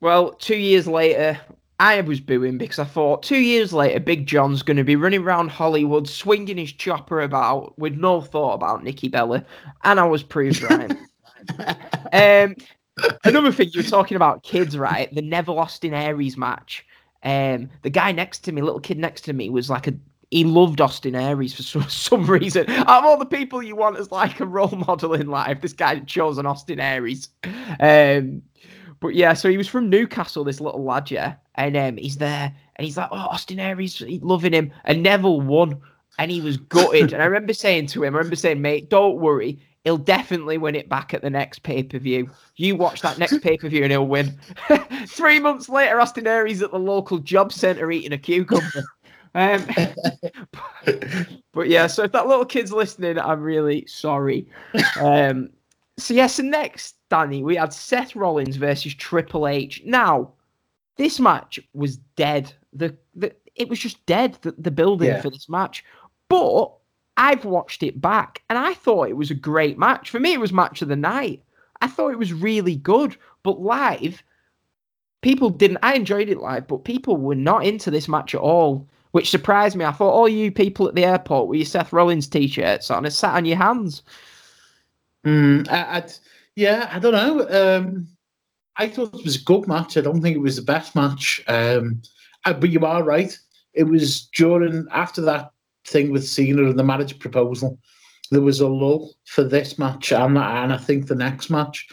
Well, 0.00 0.32
two 0.32 0.56
years 0.56 0.86
later, 0.86 1.40
I 1.78 2.00
was 2.02 2.20
booing 2.20 2.58
because 2.58 2.78
I 2.78 2.84
thought 2.84 3.22
two 3.22 3.38
years 3.38 3.72
later, 3.72 4.00
Big 4.00 4.26
John's 4.26 4.62
going 4.62 4.76
to 4.76 4.84
be 4.84 4.96
running 4.96 5.22
around 5.22 5.48
Hollywood 5.48 6.06
swinging 6.06 6.58
his 6.58 6.72
chopper 6.72 7.22
about 7.22 7.78
with 7.78 7.94
no 7.94 8.20
thought 8.20 8.54
about 8.54 8.84
Nikki 8.84 9.08
Bella, 9.08 9.44
and 9.84 9.98
I 9.98 10.04
was 10.04 10.22
proved 10.22 10.62
right. 10.62 10.92
um, 12.44 12.54
another 13.24 13.52
thing 13.52 13.70
you 13.72 13.82
were 13.82 13.88
talking 13.88 14.16
about 14.16 14.42
kids, 14.42 14.76
right? 14.76 15.12
The 15.14 15.22
Neville 15.22 15.58
Austin 15.58 15.94
Aries 15.94 16.36
match. 16.36 16.84
Um, 17.22 17.68
the 17.82 17.90
guy 17.90 18.12
next 18.12 18.40
to 18.40 18.52
me, 18.52 18.62
little 18.62 18.80
kid 18.80 18.98
next 18.98 19.22
to 19.22 19.32
me, 19.32 19.50
was 19.50 19.68
like 19.68 19.86
a 19.86 19.94
he 20.30 20.44
loved 20.44 20.80
Austin 20.80 21.16
Aries 21.16 21.54
for 21.54 21.62
some, 21.62 21.82
some 21.88 22.26
reason. 22.26 22.68
Out 22.70 23.00
of 23.00 23.04
all 23.04 23.18
the 23.18 23.26
people 23.26 23.62
you 23.62 23.76
want 23.76 23.98
as 23.98 24.10
like 24.10 24.40
a 24.40 24.46
role 24.46 24.68
model 24.86 25.14
in 25.14 25.28
life, 25.28 25.60
this 25.60 25.72
guy 25.72 25.98
chose 26.00 26.38
an 26.38 26.46
Austin 26.46 26.80
Aries. 26.80 27.28
Um, 27.80 28.42
but 29.00 29.14
yeah, 29.14 29.32
so 29.32 29.48
he 29.48 29.56
was 29.56 29.68
from 29.68 29.90
Newcastle, 29.90 30.44
this 30.44 30.60
little 30.60 30.84
lad, 30.84 31.10
yeah, 31.10 31.34
and 31.54 31.76
um, 31.76 31.96
he's 31.96 32.18
there, 32.18 32.54
and 32.76 32.84
he's 32.84 32.96
like, 32.96 33.08
"Oh, 33.10 33.16
Austin 33.16 33.58
Aries, 33.58 34.02
loving 34.20 34.52
him," 34.52 34.70
and 34.84 35.02
Neville 35.02 35.40
won, 35.40 35.80
and 36.18 36.30
he 36.30 36.40
was 36.40 36.58
gutted. 36.58 37.12
and 37.12 37.22
I 37.22 37.26
remember 37.26 37.54
saying 37.54 37.86
to 37.88 38.04
him, 38.04 38.14
I 38.14 38.18
remember 38.18 38.36
saying, 38.36 38.60
"Mate, 38.60 38.90
don't 38.90 39.18
worry, 39.18 39.58
he'll 39.84 39.96
definitely 39.96 40.58
win 40.58 40.74
it 40.74 40.88
back 40.88 41.14
at 41.14 41.22
the 41.22 41.30
next 41.30 41.62
pay 41.62 41.82
per 41.82 41.98
view. 41.98 42.30
You 42.56 42.76
watch 42.76 43.02
that 43.02 43.18
next 43.18 43.38
pay 43.42 43.56
per 43.56 43.68
view, 43.68 43.82
and 43.82 43.90
he'll 43.92 44.06
win." 44.06 44.38
Three 45.06 45.40
months 45.40 45.68
later, 45.68 46.00
Austin 46.00 46.26
Aries 46.26 46.62
at 46.62 46.70
the 46.70 46.78
local 46.78 47.18
job 47.18 47.52
centre 47.52 47.90
eating 47.90 48.12
a 48.12 48.18
cucumber. 48.18 48.84
Um, 49.32 49.64
but 51.52 51.68
yeah, 51.68 51.86
so 51.86 52.02
if 52.02 52.10
that 52.10 52.26
little 52.26 52.44
kid's 52.44 52.72
listening, 52.72 53.16
I'm 53.18 53.40
really 53.40 53.86
sorry. 53.86 54.48
Um, 55.00 55.50
so 55.98 56.14
yes, 56.14 56.38
and 56.40 56.50
next, 56.50 56.96
Danny, 57.10 57.42
we 57.44 57.54
had 57.56 57.72
Seth 57.72 58.16
Rollins 58.16 58.56
versus 58.56 58.94
Triple 58.94 59.46
H. 59.46 59.82
Now, 59.84 60.32
this 60.96 61.20
match 61.20 61.60
was 61.74 61.98
dead. 62.16 62.52
The, 62.72 62.96
the 63.14 63.32
it 63.54 63.68
was 63.68 63.78
just 63.78 64.04
dead. 64.06 64.36
The, 64.42 64.52
the 64.58 64.70
building 64.70 65.08
Yeah. 65.08 65.20
for 65.20 65.30
this 65.30 65.48
match, 65.48 65.84
but 66.28 66.72
I've 67.20 67.44
watched 67.44 67.82
it 67.82 68.00
back, 68.00 68.42
and 68.48 68.58
I 68.58 68.72
thought 68.72 69.10
it 69.10 69.16
was 69.16 69.30
a 69.30 69.34
great 69.34 69.78
match. 69.78 70.08
For 70.08 70.18
me, 70.18 70.32
it 70.32 70.40
was 70.40 70.54
match 70.54 70.80
of 70.80 70.88
the 70.88 70.96
night. 70.96 71.42
I 71.82 71.86
thought 71.86 72.12
it 72.12 72.18
was 72.18 72.32
really 72.32 72.76
good, 72.76 73.14
but 73.42 73.60
live, 73.60 74.22
people 75.20 75.50
didn't. 75.50 75.78
I 75.82 75.94
enjoyed 75.94 76.30
it 76.30 76.38
live, 76.38 76.66
but 76.66 76.84
people 76.84 77.18
were 77.18 77.34
not 77.34 77.66
into 77.66 77.90
this 77.90 78.08
match 78.08 78.34
at 78.34 78.40
all, 78.40 78.88
which 79.10 79.28
surprised 79.28 79.76
me. 79.76 79.84
I 79.84 79.92
thought 79.92 80.14
all 80.14 80.30
you 80.30 80.50
people 80.50 80.88
at 80.88 80.94
the 80.94 81.04
airport 81.04 81.48
with 81.48 81.58
your 81.58 81.66
Seth 81.66 81.92
Rollins 81.92 82.26
t-shirts 82.26 82.90
on, 82.90 83.04
and 83.04 83.12
sat 83.12 83.34
on 83.34 83.44
your 83.44 83.58
hands. 83.58 84.02
Mm, 85.26 85.68
I, 85.70 85.98
I'd, 85.98 86.12
yeah, 86.56 86.88
I 86.90 86.98
don't 86.98 87.12
know. 87.12 87.76
Um, 87.76 88.08
I 88.76 88.88
thought 88.88 89.14
it 89.14 89.24
was 89.24 89.36
a 89.36 89.44
good 89.44 89.68
match. 89.68 89.98
I 89.98 90.00
don't 90.00 90.22
think 90.22 90.36
it 90.36 90.40
was 90.40 90.56
the 90.56 90.62
best 90.62 90.96
match. 90.96 91.44
Um, 91.48 92.00
uh, 92.46 92.54
but 92.54 92.70
you 92.70 92.80
are 92.86 93.02
right. 93.02 93.38
It 93.74 93.84
was 93.84 94.22
during 94.28 94.86
after 94.90 95.20
that 95.20 95.52
thing 95.86 96.10
with 96.10 96.26
Cena 96.26 96.64
and 96.64 96.78
the 96.78 96.84
marriage 96.84 97.18
proposal. 97.18 97.78
There 98.30 98.40
was 98.40 98.60
a 98.60 98.68
lull 98.68 99.14
for 99.26 99.42
this 99.42 99.78
match 99.78 100.12
and, 100.12 100.38
and 100.38 100.72
I 100.72 100.76
think 100.76 101.06
the 101.06 101.14
next 101.14 101.50
match. 101.50 101.88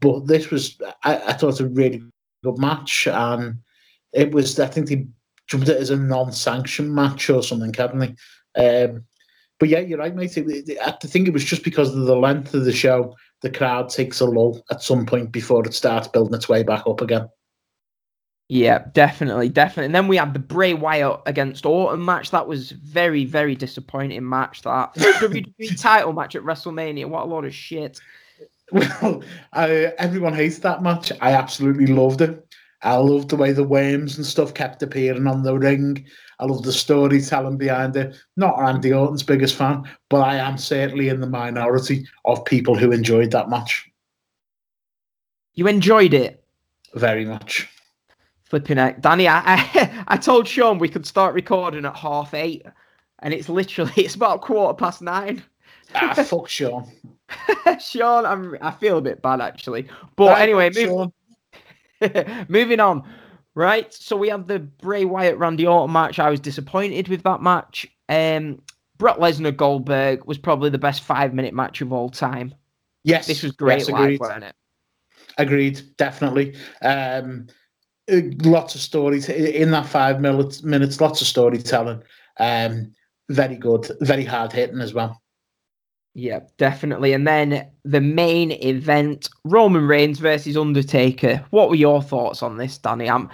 But 0.00 0.26
this 0.26 0.50
was, 0.50 0.80
I, 1.02 1.16
I 1.16 1.32
thought, 1.32 1.42
it 1.42 1.46
was 1.46 1.60
a 1.60 1.68
really 1.68 2.02
good 2.42 2.58
match, 2.58 3.06
and 3.06 3.58
it 4.12 4.32
was. 4.32 4.58
I 4.58 4.66
think 4.66 4.88
they 4.88 5.06
jumped 5.46 5.68
it 5.68 5.76
as 5.76 5.90
a 5.90 5.96
non-sanctioned 5.96 6.94
match 6.94 7.28
or 7.28 7.42
something, 7.42 7.74
hadn't 7.74 8.16
they? 8.54 8.84
Um, 8.84 9.04
but 9.58 9.68
yeah, 9.68 9.80
you're 9.80 9.98
right, 9.98 10.14
mate. 10.14 10.38
I 10.82 10.92
think 11.02 11.28
it 11.28 11.34
was 11.34 11.44
just 11.44 11.64
because 11.64 11.94
of 11.94 12.06
the 12.06 12.16
length 12.16 12.54
of 12.54 12.64
the 12.64 12.72
show, 12.72 13.14
the 13.42 13.50
crowd 13.50 13.88
takes 13.90 14.20
a 14.20 14.24
lull 14.24 14.64
at 14.70 14.82
some 14.82 15.04
point 15.06 15.32
before 15.32 15.64
it 15.66 15.74
starts 15.74 16.08
building 16.08 16.34
its 16.34 16.48
way 16.48 16.62
back 16.62 16.86
up 16.86 17.00
again. 17.00 17.28
Yeah, 18.48 18.84
definitely, 18.92 19.48
definitely. 19.48 19.86
And 19.86 19.94
then 19.94 20.06
we 20.06 20.16
had 20.16 20.34
the 20.34 20.38
Bray 20.38 20.74
Wyatt 20.74 21.20
against 21.26 21.64
Orton 21.64 22.04
match. 22.04 22.30
That 22.30 22.46
was 22.46 22.72
very, 22.72 23.24
very 23.24 23.54
disappointing 23.54 24.28
match. 24.28 24.62
That 24.62 24.94
WWE 24.94 25.80
title 25.80 26.12
match 26.12 26.36
at 26.36 26.42
WrestleMania. 26.42 27.06
What 27.08 27.22
a 27.24 27.26
lot 27.26 27.44
of 27.44 27.54
shit. 27.54 28.00
Well, 28.70 29.22
I, 29.52 29.92
everyone 29.98 30.34
hates 30.34 30.58
that 30.58 30.82
match. 30.82 31.10
I 31.20 31.32
absolutely 31.32 31.86
loved 31.86 32.20
it. 32.20 32.46
I 32.82 32.96
loved 32.96 33.30
the 33.30 33.36
way 33.36 33.52
the 33.52 33.64
worms 33.64 34.18
and 34.18 34.26
stuff 34.26 34.52
kept 34.52 34.82
appearing 34.82 35.26
on 35.26 35.42
the 35.42 35.58
ring. 35.58 36.04
I 36.38 36.44
love 36.44 36.62
the 36.64 36.72
storytelling 36.72 37.56
behind 37.56 37.96
it. 37.96 38.14
Not 38.36 38.58
Randy 38.58 38.92
Orton's 38.92 39.22
biggest 39.22 39.54
fan, 39.54 39.84
but 40.10 40.20
I 40.20 40.36
am 40.36 40.58
certainly 40.58 41.08
in 41.08 41.20
the 41.20 41.26
minority 41.26 42.06
of 42.26 42.44
people 42.44 42.76
who 42.76 42.92
enjoyed 42.92 43.30
that 43.30 43.48
match 43.48 43.88
You 45.54 45.66
enjoyed 45.66 46.12
it, 46.12 46.44
very 46.94 47.24
much. 47.24 47.68
Flipping 48.54 48.76
heck, 48.76 49.00
Danny. 49.00 49.26
I, 49.26 49.42
I, 49.44 50.04
I 50.08 50.16
told 50.16 50.46
Sean 50.46 50.78
we 50.78 50.88
could 50.88 51.04
start 51.06 51.34
recording 51.34 51.84
at 51.84 51.96
half 51.96 52.34
eight, 52.34 52.64
and 53.20 53.34
it's 53.34 53.48
literally 53.48 53.92
it's 53.96 54.14
about 54.14 54.42
quarter 54.42 54.74
past 54.76 55.02
nine. 55.02 55.42
Ah, 55.94 56.14
fuck 56.24 56.48
Sean. 56.48 56.88
Sean, 57.80 58.24
I'm 58.24 58.56
I 58.60 58.70
feel 58.70 58.98
a 58.98 59.02
bit 59.02 59.22
bad 59.22 59.40
actually. 59.40 59.88
But 60.14 60.28
Right, 60.30 60.42
anyway, 60.42 60.70
move. 60.70 61.10
Moving 62.48 62.80
on. 62.80 63.02
Right. 63.56 63.92
So 63.92 64.16
we 64.16 64.28
have 64.28 64.46
the 64.46 64.58
Bray 64.60 65.04
Wyatt 65.04 65.38
Randy 65.38 65.66
Orton 65.66 65.92
match. 65.92 66.18
I 66.18 66.30
was 66.30 66.40
disappointed 66.40 67.08
with 67.08 67.22
that 67.24 67.40
match. 67.42 67.86
Um 68.08 68.62
Brock 68.98 69.18
Lesnar 69.18 69.56
Goldberg 69.56 70.24
was 70.26 70.38
probably 70.38 70.70
the 70.70 70.78
best 70.78 71.02
five 71.02 71.34
minute 71.34 71.54
match 71.54 71.80
of 71.80 71.92
all 71.92 72.08
time. 72.10 72.54
Yes, 73.02 73.26
This 73.26 73.42
was 73.42 73.52
great 73.52 73.80
Yes, 73.80 73.88
live, 73.90 74.02
agreed. 74.02 74.20
wasn't 74.20 74.44
it? 74.44 74.54
Agreed, 75.38 75.80
definitely. 75.96 76.54
Um, 76.82 77.48
lots 78.08 78.74
of 78.74 78.80
stories 78.80 79.28
in 79.28 79.70
that 79.70 79.86
five 79.86 80.20
minutes. 80.20 80.62
Minutes, 80.62 81.00
lots 81.00 81.20
of 81.20 81.26
storytelling. 81.26 82.02
Um, 82.38 82.92
very 83.30 83.56
good, 83.56 83.90
very 84.00 84.24
hard 84.24 84.52
hitting 84.52 84.80
as 84.80 84.92
well. 84.94 85.20
Yeah, 86.16 86.40
definitely. 86.58 87.12
And 87.12 87.26
then 87.26 87.66
the 87.84 88.00
main 88.00 88.52
event, 88.52 89.28
Roman 89.44 89.86
Reigns 89.88 90.20
versus 90.20 90.56
Undertaker. 90.56 91.44
What 91.50 91.68
were 91.70 91.74
your 91.74 92.02
thoughts 92.02 92.42
on 92.42 92.56
this, 92.56 92.78
Danny? 92.78 93.10
I'm 93.10 93.28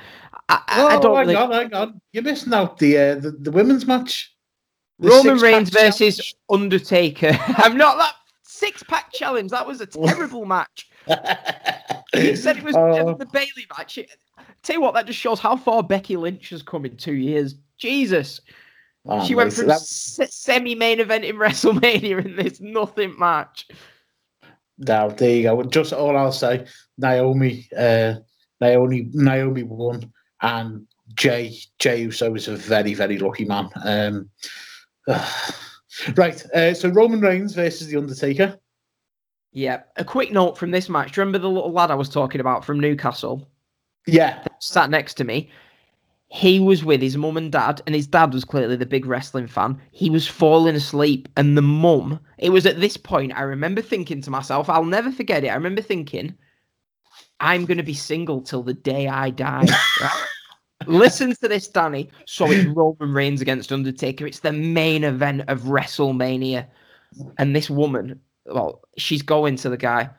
I, 0.49 0.63
I, 0.69 0.83
I 0.83 0.97
oh, 0.97 1.01
don't 1.03 1.17
hang 1.17 1.27
really- 1.27 1.37
on, 1.37 1.51
hang 1.53 1.75
on. 1.75 2.01
You're 2.13 2.23
missing 2.23 2.55
out 2.55 2.79
the 2.79 2.97
uh, 2.99 3.15
the, 3.17 3.33
the 3.33 3.51
women's 3.51 3.87
match. 3.87 4.35
The 4.99 5.09
Roman 5.09 5.39
Reigns 5.39 5.71
versus 5.71 6.17
challenge. 6.17 6.35
Undertaker. 6.51 7.33
I'm 7.57 7.77
not 7.77 7.97
that 7.99 8.15
six 8.45 8.83
pack 8.83 9.13
challenge. 9.13 9.51
That 9.51 9.67
was 9.67 9.81
a 9.81 9.87
terrible 9.87 10.47
match. 10.47 10.89
You 12.13 12.35
said 12.35 12.57
it 12.57 12.65
was 12.65 12.75
better 12.75 13.09
Oh. 13.09 13.15
the 13.15 13.27
Bayley 13.27 13.67
match. 13.79 13.97
Tell 14.63 14.77
you 14.77 14.83
what, 14.83 14.95
that 14.95 15.07
just 15.07 15.19
shows 15.19 15.41
how 15.41 15.57
far 15.57 15.83
Becky 15.83 16.17
Lynch 16.17 16.51
has 16.51 16.63
come 16.63 16.85
in 16.85 16.97
two 16.97 17.15
years. 17.15 17.55
Jesus, 17.79 18.41
Oh, 19.07 19.25
she 19.27 19.35
went 19.35 19.53
from 19.55 19.69
that- 19.69 19.81
se- 19.81 20.27
semi-main 20.31 21.01
event 21.01 21.25
in 21.25 21.37
WrestleMania 21.39 22.23
in 22.25 22.37
this 22.37 22.61
nothing 22.61 23.19
match. 23.19 23.67
Now, 24.77 25.09
there 25.09 25.31
you 25.37 25.43
go. 25.45 25.63
Just 25.63 25.95
all 25.95 26.17
I'll 26.17 26.33
say, 26.33 26.67
Naomi, 26.99 27.67
uh, 27.77 28.15
Naomi, 28.61 29.09
Naomi 29.15 29.63
won, 29.63 30.13
and 30.43 30.87
Jay 31.15 31.57
Jay 31.79 32.03
Uso 32.03 32.35
is 32.35 32.49
a 32.49 32.57
very 32.57 32.93
very 32.95 33.19
lucky 33.19 33.45
man. 33.47 33.69
Um, 33.85 34.31
right, 36.17 36.45
uh, 36.55 36.75
so 36.75 36.89
Roman 36.91 37.21
Reigns 37.21 37.55
versus 37.55 37.89
the 37.89 37.97
Undertaker. 37.97 38.59
Yeah. 39.53 39.83
A 39.97 40.05
quick 40.05 40.31
note 40.31 40.57
from 40.57 40.71
this 40.71 40.89
match. 40.89 41.13
Do 41.13 41.21
you 41.21 41.23
remember 41.23 41.39
the 41.39 41.49
little 41.51 41.73
lad 41.73 41.91
I 41.91 41.95
was 41.97 42.09
talking 42.09 42.41
about 42.41 42.65
from 42.65 42.79
Newcastle? 42.79 43.50
Yeah, 44.07 44.45
Sat 44.61 44.91
next 44.91 45.15
to 45.15 45.25
me. 45.25 45.51
He 46.33 46.61
was 46.61 46.85
with 46.85 47.03
his 47.03 47.17
mum 47.17 47.37
and 47.37 47.51
dad, 47.51 47.83
and 47.87 47.95
his 47.95 48.07
dad 48.07 48.33
was 48.33 48.45
clearly 48.45 48.77
the 48.77 48.87
big 48.87 49.05
wrestling 49.05 49.49
fan. 49.49 49.81
He 49.91 50.09
was 50.11 50.29
falling 50.29 50.77
asleep, 50.77 51.29
and 51.37 51.57
the 51.57 51.63
mum. 51.63 52.21
It 52.39 52.51
was 52.51 52.67
at 52.67 52.81
this 52.81 52.97
point 52.97 53.33
I 53.37 53.43
remember 53.43 53.83
thinking 53.83 54.23
to 54.23 54.31
myself, 54.31 54.69
I'll 54.71 54.85
never 54.85 55.11
forget 55.11 55.45
it. 55.45 55.49
I 55.49 55.55
remember 55.55 55.83
thinking, 55.83 56.35
I'm 57.41 57.65
going 57.65 57.79
to 57.79 57.85
be 57.85 57.95
single 57.95 58.43
till 58.43 58.63
the 58.63 58.75
day 58.75 59.09
I 59.09 59.31
die. 59.31 59.67
right? 60.01 60.27
Listen 60.87 61.35
to 61.37 61.49
this, 61.49 61.69
Danny. 61.69 62.11
So 62.27 62.51
it's 62.51 62.67
Roman 62.77 63.13
Reigns 63.13 63.41
against 63.41 63.73
Undertaker. 63.73 64.27
It's 64.27 64.41
the 64.41 64.53
main 64.53 65.05
event 65.05 65.43
of 65.49 65.63
WrestleMania. 65.63 66.67
And 67.39 67.57
this 67.57 67.69
woman, 67.69 68.21
well, 68.47 68.83
she's 68.97 69.23
going 69.23 69.57
to 69.57 69.69
the 69.69 69.77
guy. 69.77 70.11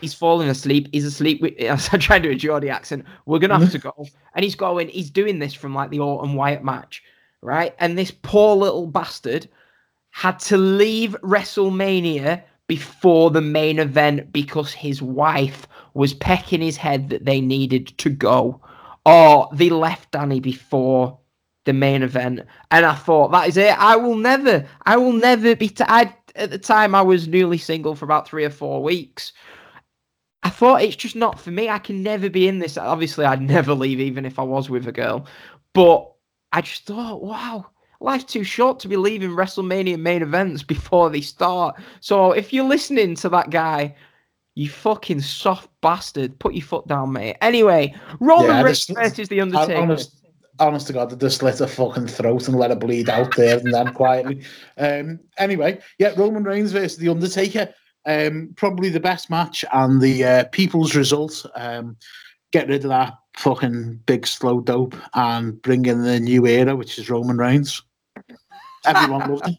He's 0.00 0.14
falling 0.14 0.48
asleep. 0.48 0.88
He's 0.92 1.04
asleep. 1.04 1.42
With, 1.42 1.54
I'm 1.92 2.00
trying 2.00 2.22
to 2.22 2.28
do 2.28 2.34
a 2.34 2.38
Geordie 2.38 2.70
accent. 2.70 3.04
We're 3.26 3.38
going 3.38 3.50
to 3.50 3.58
have 3.58 3.72
to 3.72 3.78
go. 3.90 4.06
And 4.34 4.44
he's 4.44 4.54
going, 4.54 4.88
he's 4.88 5.10
doing 5.10 5.38
this 5.38 5.54
from 5.54 5.74
like 5.74 5.90
the 5.90 6.00
Orton 6.00 6.34
Wyatt 6.34 6.64
match, 6.64 7.02
right? 7.42 7.74
And 7.78 7.96
this 7.96 8.10
poor 8.10 8.56
little 8.56 8.86
bastard 8.86 9.48
had 10.10 10.38
to 10.40 10.56
leave 10.56 11.16
WrestleMania 11.22 12.42
before 12.66 13.30
the 13.30 13.40
main 13.40 13.78
event 13.78 14.32
because 14.32 14.72
his 14.72 15.00
wife 15.00 15.66
was 15.94 16.14
pecking 16.14 16.60
his 16.60 16.76
head 16.76 17.08
that 17.08 17.24
they 17.24 17.40
needed 17.40 17.88
to 17.98 18.10
go. 18.10 18.60
Or 19.06 19.48
they 19.52 19.70
left 19.70 20.10
Danny 20.10 20.38
before 20.38 21.18
the 21.64 21.72
main 21.72 22.02
event. 22.02 22.40
And 22.70 22.84
I 22.84 22.94
thought, 22.94 23.32
that 23.32 23.48
is 23.48 23.56
it. 23.56 23.78
I 23.78 23.96
will 23.96 24.16
never, 24.16 24.66
I 24.84 24.96
will 24.96 25.12
never 25.12 25.56
be. 25.56 25.68
T- 25.68 25.84
I, 25.86 26.14
at 26.34 26.50
the 26.50 26.58
time, 26.58 26.94
I 26.94 27.02
was 27.02 27.26
newly 27.26 27.58
single 27.58 27.94
for 27.94 28.04
about 28.04 28.28
three 28.28 28.44
or 28.44 28.50
four 28.50 28.82
weeks. 28.82 29.32
I 30.42 30.50
thought 30.50 30.82
it's 30.82 30.96
just 30.96 31.16
not 31.16 31.38
for 31.38 31.50
me. 31.50 31.68
I 31.68 31.78
can 31.78 32.02
never 32.02 32.30
be 32.30 32.46
in 32.48 32.58
this. 32.60 32.78
Obviously, 32.78 33.24
I'd 33.24 33.42
never 33.42 33.74
leave, 33.74 34.00
even 34.00 34.24
if 34.24 34.38
I 34.38 34.42
was 34.42 34.70
with 34.70 34.86
a 34.86 34.92
girl. 34.92 35.26
But 35.72 36.10
I 36.52 36.60
just 36.60 36.84
thought, 36.86 37.22
wow, 37.22 37.66
life's 38.00 38.24
too 38.24 38.44
short 38.44 38.78
to 38.80 38.88
be 38.88 38.96
leaving 38.96 39.30
WrestleMania 39.30 39.98
main 39.98 40.22
events 40.22 40.62
before 40.62 41.10
they 41.10 41.20
start. 41.20 41.76
So 42.00 42.32
if 42.32 42.52
you're 42.52 42.64
listening 42.68 43.16
to 43.16 43.28
that 43.30 43.50
guy, 43.50 43.96
you 44.54 44.68
fucking 44.68 45.20
soft 45.20 45.68
bastard, 45.82 46.38
put 46.38 46.54
your 46.54 46.64
foot 46.64 46.86
down, 46.86 47.12
mate. 47.12 47.36
Anyway, 47.40 47.94
Roman 48.20 48.56
Yeah, 48.56 48.62
Reigns 48.62 48.86
versus 48.86 49.28
the 49.28 49.40
I- 49.40 49.42
Undertaker. 49.42 49.76
honest, 49.76 50.24
honest 50.58 50.86
to 50.88 50.92
God, 50.92 51.10
they 51.10 51.16
just 51.16 51.38
slit 51.38 51.58
her 51.58 51.66
fucking 51.66 52.06
throat 52.08 52.48
and 52.48 52.56
let 52.56 52.70
her 52.70 52.76
bleed 52.76 53.08
out 53.08 53.34
there 53.36 53.58
and 53.58 53.72
then 53.72 53.92
quietly. 53.92 54.42
Um, 54.76 55.20
anyway, 55.36 55.80
yeah, 55.98 56.14
Roman 56.16 56.42
Reigns 56.44 56.72
versus 56.72 56.98
the 56.98 57.08
Undertaker. 57.08 57.72
Um, 58.08 58.54
probably 58.56 58.88
the 58.88 59.00
best 59.00 59.28
match 59.28 59.64
and 59.72 60.00
the 60.00 60.24
uh, 60.24 60.44
people's 60.50 60.94
result. 60.94 61.44
Um, 61.54 61.96
get 62.52 62.68
rid 62.68 62.84
of 62.84 62.88
that 62.88 63.14
fucking 63.36 64.00
big 64.06 64.26
slow 64.26 64.60
dope 64.60 64.96
and 65.14 65.60
bring 65.62 65.86
in 65.86 66.02
the 66.02 66.18
new 66.18 66.46
era, 66.46 66.74
which 66.74 66.98
is 66.98 67.10
Roman 67.10 67.36
Reigns. 67.36 67.82
Everyone 68.86 69.30
loved 69.30 69.46
him. 69.46 69.56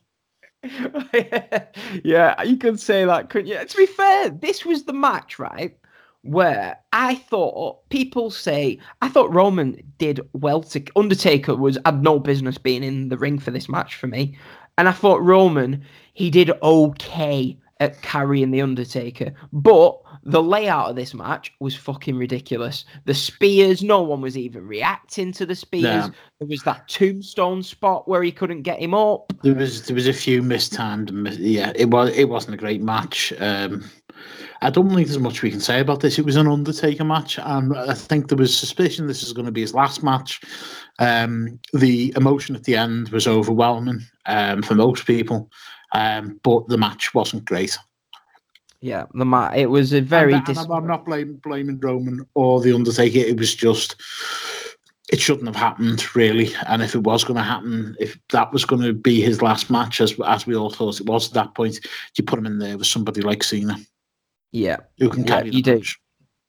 yeah, 2.03 2.41
you 2.43 2.57
could 2.57 2.79
say 2.79 3.05
that, 3.05 3.29
couldn't 3.29 3.47
you? 3.47 3.63
To 3.63 3.77
be 3.77 3.85
fair, 3.85 4.29
this 4.29 4.65
was 4.65 4.83
the 4.83 4.93
match, 4.93 5.39
right? 5.39 5.77
Where 6.23 6.77
I 6.91 7.15
thought 7.15 7.87
people 7.89 8.29
say 8.29 8.77
I 9.01 9.07
thought 9.07 9.33
Roman 9.33 9.81
did 9.99 10.19
well 10.33 10.61
to 10.63 10.83
Undertaker 10.97 11.55
was 11.55 11.77
had 11.85 12.03
no 12.03 12.19
business 12.19 12.57
being 12.57 12.83
in 12.83 13.07
the 13.07 13.17
ring 13.17 13.39
for 13.39 13.51
this 13.51 13.69
match 13.69 13.95
for 13.95 14.07
me. 14.07 14.37
And 14.77 14.89
I 14.89 14.91
thought 14.91 15.21
Roman, 15.21 15.85
he 16.13 16.29
did 16.29 16.51
okay 16.61 17.57
at 17.79 18.01
carrying 18.01 18.51
the 18.51 18.61
Undertaker. 18.61 19.31
But 19.53 19.97
the 20.23 20.43
layout 20.43 20.89
of 20.89 20.95
this 20.95 21.13
match 21.13 21.53
was 21.59 21.75
fucking 21.75 22.17
ridiculous. 22.17 22.85
The 23.05 23.13
spears, 23.13 23.81
no 23.81 24.01
one 24.01 24.21
was 24.21 24.37
even 24.37 24.67
reacting 24.67 25.31
to 25.33 25.45
the 25.45 25.55
spears. 25.55 26.09
There 26.39 26.47
was 26.47 26.61
that 26.63 26.87
tombstone 26.87 27.63
spot 27.63 28.07
where 28.07 28.21
he 28.23 28.31
couldn't 28.31 28.63
get 28.63 28.79
him 28.79 28.93
up. 28.93 29.31
There 29.43 29.55
was 29.55 29.83
there 29.87 29.95
was 29.95 30.07
a 30.07 30.13
few 30.13 30.41
mistimed. 30.41 31.13
mis- 31.13 31.37
Yeah, 31.37 31.71
it 31.75 31.89
was 31.89 32.15
it 32.17 32.29
wasn't 32.29 32.55
a 32.55 32.57
great 32.57 32.81
match. 32.81 33.33
Um, 33.39 33.89
I 34.61 34.69
don't 34.69 34.93
think 34.93 35.07
there's 35.07 35.19
much 35.19 35.41
we 35.41 35.51
can 35.51 35.61
say 35.61 35.79
about 35.79 36.01
this. 36.01 36.19
It 36.19 36.25
was 36.25 36.35
an 36.35 36.47
Undertaker 36.47 37.05
match, 37.05 37.39
and 37.41 37.77
I 37.77 37.93
think 37.93 38.27
there 38.27 38.37
was 38.37 38.57
suspicion 38.57 39.07
this 39.07 39.23
is 39.23 39.31
going 39.31 39.45
to 39.45 39.51
be 39.53 39.61
his 39.61 39.73
last 39.73 40.03
match. 40.03 40.41
Um, 40.99 41.59
the 41.73 42.13
emotion 42.17 42.55
at 42.55 42.65
the 42.65 42.75
end 42.75 43.07
was 43.09 43.25
overwhelming 43.25 44.01
um, 44.25 44.61
for 44.61 44.75
most 44.75 45.05
people, 45.07 45.49
um, 45.91 46.39
but 46.43 46.67
the 46.67 46.77
match 46.77 47.13
wasn't 47.13 47.45
great. 47.45 47.77
Yeah, 48.81 49.05
the 49.13 49.25
ma- 49.25 49.51
it 49.53 49.65
was 49.65 49.91
a 49.93 49.99
very 50.01 50.33
And- 50.33 50.47
and 50.47 50.55
dis- 50.55 50.57
I'm, 50.65 50.71
I'm 50.71 50.87
not 50.87 51.05
blaming 51.05 51.37
blaming 51.37 51.79
Roman 51.79 52.25
or 52.33 52.61
the 52.61 52.73
Undertaker. 52.73 53.19
It 53.19 53.37
was 53.37 53.53
just 53.53 53.95
it 55.11 55.19
shouldn't 55.19 55.47
have 55.47 55.55
happened 55.55 56.15
really. 56.15 56.53
And 56.67 56.81
if 56.81 56.93
it 56.95 57.03
was 57.03 57.23
going 57.23 57.35
to 57.37 57.43
happen, 57.43 57.95
if 57.99 58.17
that 58.29 58.53
was 58.53 58.63
going 58.63 58.83
to 58.83 58.93
be 58.93 59.19
his 59.21 59.41
last 59.41 59.69
match, 59.69 59.99
as 60.01 60.15
as 60.25 60.45
we 60.47 60.55
all 60.55 60.69
thought 60.69 60.99
it 61.01 61.07
was 61.07 61.27
at 61.27 61.33
that 61.33 61.55
point, 61.55 61.79
you 62.17 62.23
put 62.23 62.39
him 62.39 62.45
in 62.45 62.59
there 62.59 62.77
with 62.77 62.87
somebody 62.87 63.21
like 63.21 63.43
Cena 63.43 63.75
yeah, 64.51 64.77
who 64.97 65.09
can 65.09 65.23
Yeah, 65.23 65.27
carry 65.27 65.49
the 65.49 65.55
you 65.57 65.63
do. 65.63 65.75
match. 65.75 65.99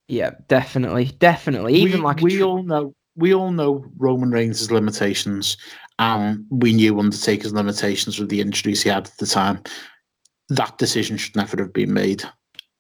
yeah, 0.09 0.31
definitely, 0.49 1.07
definitely. 1.19 1.75
Even 1.75 1.99
we, 2.01 2.05
like 2.05 2.21
we 2.21 2.39
tr- 2.39 2.45
all 2.45 2.63
know 2.63 2.95
we 3.17 3.35
all 3.35 3.51
know 3.51 3.85
Roman 3.99 4.31
Reigns' 4.31 4.71
limitations, 4.71 5.57
and 6.01 6.47
we 6.51 6.73
knew 6.73 6.99
Undertaker's 6.99 7.53
limitations 7.53 8.19
with 8.19 8.31
the 8.31 8.41
injuries 8.41 8.83
he 8.83 8.89
had 8.89 9.07
at 9.07 9.17
the 9.19 9.27
time. 9.27 9.63
That 10.49 10.79
decision 10.79 11.19
should 11.19 11.37
never 11.37 11.59
have 11.59 11.75
been 11.75 11.93
made. 11.93 12.25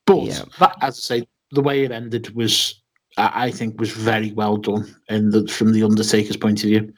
But 0.06 0.22
Yeah, 0.22 0.42
but 0.58 0.74
as 0.80 0.96
I 0.96 1.00
say, 1.00 1.28
the 1.52 1.60
way 1.60 1.84
it 1.84 1.92
ended 1.92 2.34
was, 2.34 2.82
I 3.18 3.50
think, 3.50 3.78
was 3.78 3.92
very 3.92 4.32
well 4.32 4.56
done 4.56 4.96
in 5.10 5.30
the 5.30 5.46
from 5.48 5.72
the 5.72 5.82
Undertaker's 5.82 6.38
point 6.38 6.64
of 6.64 6.70
view. 6.70 6.92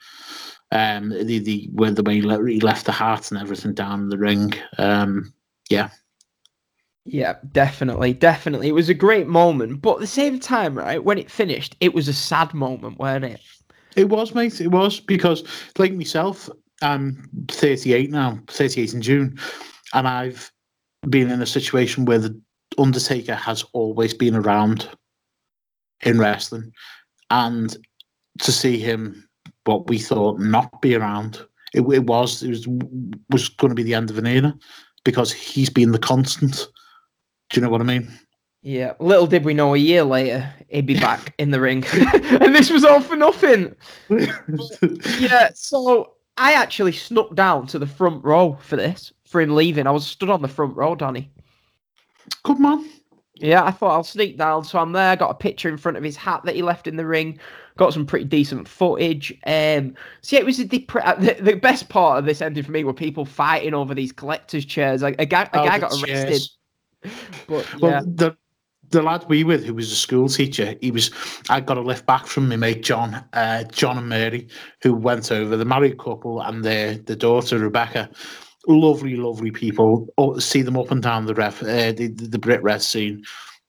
Um, 0.71 1.09
the 1.09 1.39
the 1.39 1.69
where 1.73 1.91
the 1.91 2.03
way 2.03 2.21
he 2.21 2.61
left 2.61 2.85
the 2.85 2.93
heart 2.93 3.29
and 3.29 3.39
everything 3.39 3.73
down 3.73 4.03
in 4.03 4.09
the 4.09 4.17
ring. 4.17 4.53
Um, 4.77 5.33
yeah. 5.69 5.89
Yeah, 7.05 7.35
definitely, 7.51 8.13
definitely. 8.13 8.69
It 8.69 8.73
was 8.73 8.87
a 8.87 8.93
great 8.93 9.27
moment, 9.27 9.81
but 9.81 9.95
at 9.95 9.99
the 9.99 10.07
same 10.07 10.39
time, 10.39 10.77
right, 10.77 11.03
when 11.03 11.17
it 11.17 11.29
finished, 11.29 11.75
it 11.81 11.93
was 11.93 12.07
a 12.07 12.13
sad 12.13 12.53
moment, 12.53 12.97
weren't 12.97 13.25
it? 13.25 13.41
It 13.95 14.09
was, 14.09 14.33
mate. 14.33 14.59
It 14.61 14.69
was 14.69 14.99
because, 14.99 15.43
like 15.77 15.93
myself, 15.93 16.49
I'm 16.81 17.29
38 17.49 18.11
now, 18.11 18.39
38 18.47 18.93
in 18.93 19.01
June, 19.01 19.39
and 19.93 20.07
I've 20.07 20.51
been 21.09 21.29
in 21.29 21.41
a 21.41 21.45
situation 21.45 22.05
where 22.05 22.19
the 22.19 22.39
Undertaker 22.77 23.35
has 23.35 23.63
always 23.73 24.13
been 24.13 24.35
around 24.35 24.89
in 26.01 26.19
wrestling, 26.19 26.71
and 27.29 27.77
to 28.39 28.51
see 28.51 28.79
him, 28.79 29.27
what 29.65 29.87
we 29.87 29.97
thought 29.97 30.39
not 30.39 30.81
be 30.81 30.95
around, 30.95 31.45
it, 31.73 31.81
it 31.81 32.05
was 32.05 32.43
it 32.43 32.49
was 32.49 32.67
was 33.29 33.49
going 33.49 33.69
to 33.69 33.75
be 33.75 33.83
the 33.83 33.93
end 33.93 34.09
of 34.09 34.17
an 34.17 34.27
era 34.27 34.53
because 35.05 35.31
he's 35.31 35.69
been 35.69 35.91
the 35.91 35.99
constant. 35.99 36.67
Do 37.49 37.59
you 37.59 37.61
know 37.61 37.69
what 37.69 37.81
I 37.81 37.85
mean? 37.85 38.11
Yeah. 38.63 38.93
Little 38.99 39.27
did 39.27 39.43
we 39.43 39.53
know 39.53 39.73
a 39.73 39.77
year 39.77 40.03
later 40.03 40.51
he'd 40.69 40.85
be 40.85 40.97
back 40.99 41.33
in 41.37 41.51
the 41.51 41.59
ring, 41.59 41.83
and 41.93 42.55
this 42.55 42.69
was 42.69 42.83
all 42.85 43.01
for 43.01 43.15
nothing. 43.15 43.75
Yeah. 45.19 45.49
So 45.53 46.13
I 46.37 46.53
actually 46.53 46.93
snuck 46.93 47.35
down 47.35 47.67
to 47.67 47.79
the 47.79 47.85
front 47.87 48.23
row 48.23 48.57
for 48.61 48.75
this, 48.77 49.11
for 49.25 49.41
him 49.41 49.53
leaving. 49.55 49.85
I 49.85 49.91
was 49.91 50.05
stood 50.07 50.29
on 50.29 50.41
the 50.41 50.47
front 50.47 50.75
row, 50.75 50.95
Danny. 50.95 51.29
Good 52.43 52.59
man. 52.59 52.89
Yeah, 53.35 53.63
I 53.65 53.71
thought 53.71 53.91
I'll 53.93 54.03
sneak 54.03 54.37
down. 54.37 54.63
So 54.63 54.79
I'm 54.79 54.93
there, 54.93 55.15
got 55.15 55.31
a 55.31 55.35
picture 55.35 55.67
in 55.67 55.77
front 55.77 55.97
of 55.97 56.03
his 56.03 56.15
hat 56.15 56.41
that 56.45 56.55
he 56.55 56.61
left 56.61 56.87
in 56.87 56.95
the 56.95 57.05
ring, 57.05 57.39
got 57.77 57.91
some 57.93 58.05
pretty 58.05 58.25
decent 58.25 58.67
footage. 58.67 59.31
Um, 59.45 59.95
so 60.21 60.35
yeah, 60.35 60.41
it 60.41 60.45
was 60.45 60.59
a 60.59 60.65
dep- 60.65 60.95
uh, 60.95 61.15
the, 61.15 61.33
the 61.41 61.55
best 61.55 61.89
part 61.89 62.19
of 62.19 62.25
this 62.25 62.41
ending 62.41 62.63
for 62.63 62.71
me 62.71 62.83
were 62.83 62.93
people 62.93 63.25
fighting 63.25 63.73
over 63.73 63.93
these 63.93 64.11
collector's 64.13 64.63
chairs. 64.65 65.01
Like 65.01 65.15
a 65.19 65.25
guy, 65.25 65.43
a 65.51 65.59
Oh, 65.59 65.65
guy 65.65 65.79
got 65.79 65.91
arrested. 65.93 66.07
chairs. 66.07 66.57
But 67.47 67.81
Well, 67.81 67.91
yeah, 67.91 68.01
the 68.05 68.37
the 68.93 69.03
lad 69.03 69.25
we 69.27 69.43
with, 69.43 69.65
who 69.65 69.73
was 69.73 69.91
a 69.91 69.95
school 69.95 70.29
teacher, 70.29 70.75
he 70.81 70.91
was. 70.91 71.11
I 71.49 71.59
got 71.59 71.77
a 71.77 71.81
lift 71.81 72.05
back 72.05 72.25
from 72.25 72.47
my 72.47 72.55
mate 72.55 72.83
John, 72.83 73.23
uh, 73.33 73.63
John 73.65 73.97
and 73.97 74.07
Mary, 74.07 74.47
who 74.81 74.93
went 74.93 75.31
over. 75.31 75.57
The 75.57 75.65
married 75.65 75.99
couple 75.99 76.41
and 76.41 76.63
their 76.63 76.95
the 76.97 77.15
daughter 77.15 77.59
Rebecca, 77.59 78.09
lovely, 78.67 79.15
lovely 79.15 79.51
people. 79.51 80.07
Oh, 80.17 80.37
see 80.39 80.61
them 80.61 80.77
up 80.77 80.91
and 80.91 81.01
down 81.01 81.25
the 81.25 81.35
ref, 81.35 81.61
uh, 81.61 81.91
the, 81.91 82.07
the 82.07 82.39
Brit 82.39 82.63
Wres 82.63 82.87
scene. 82.87 83.23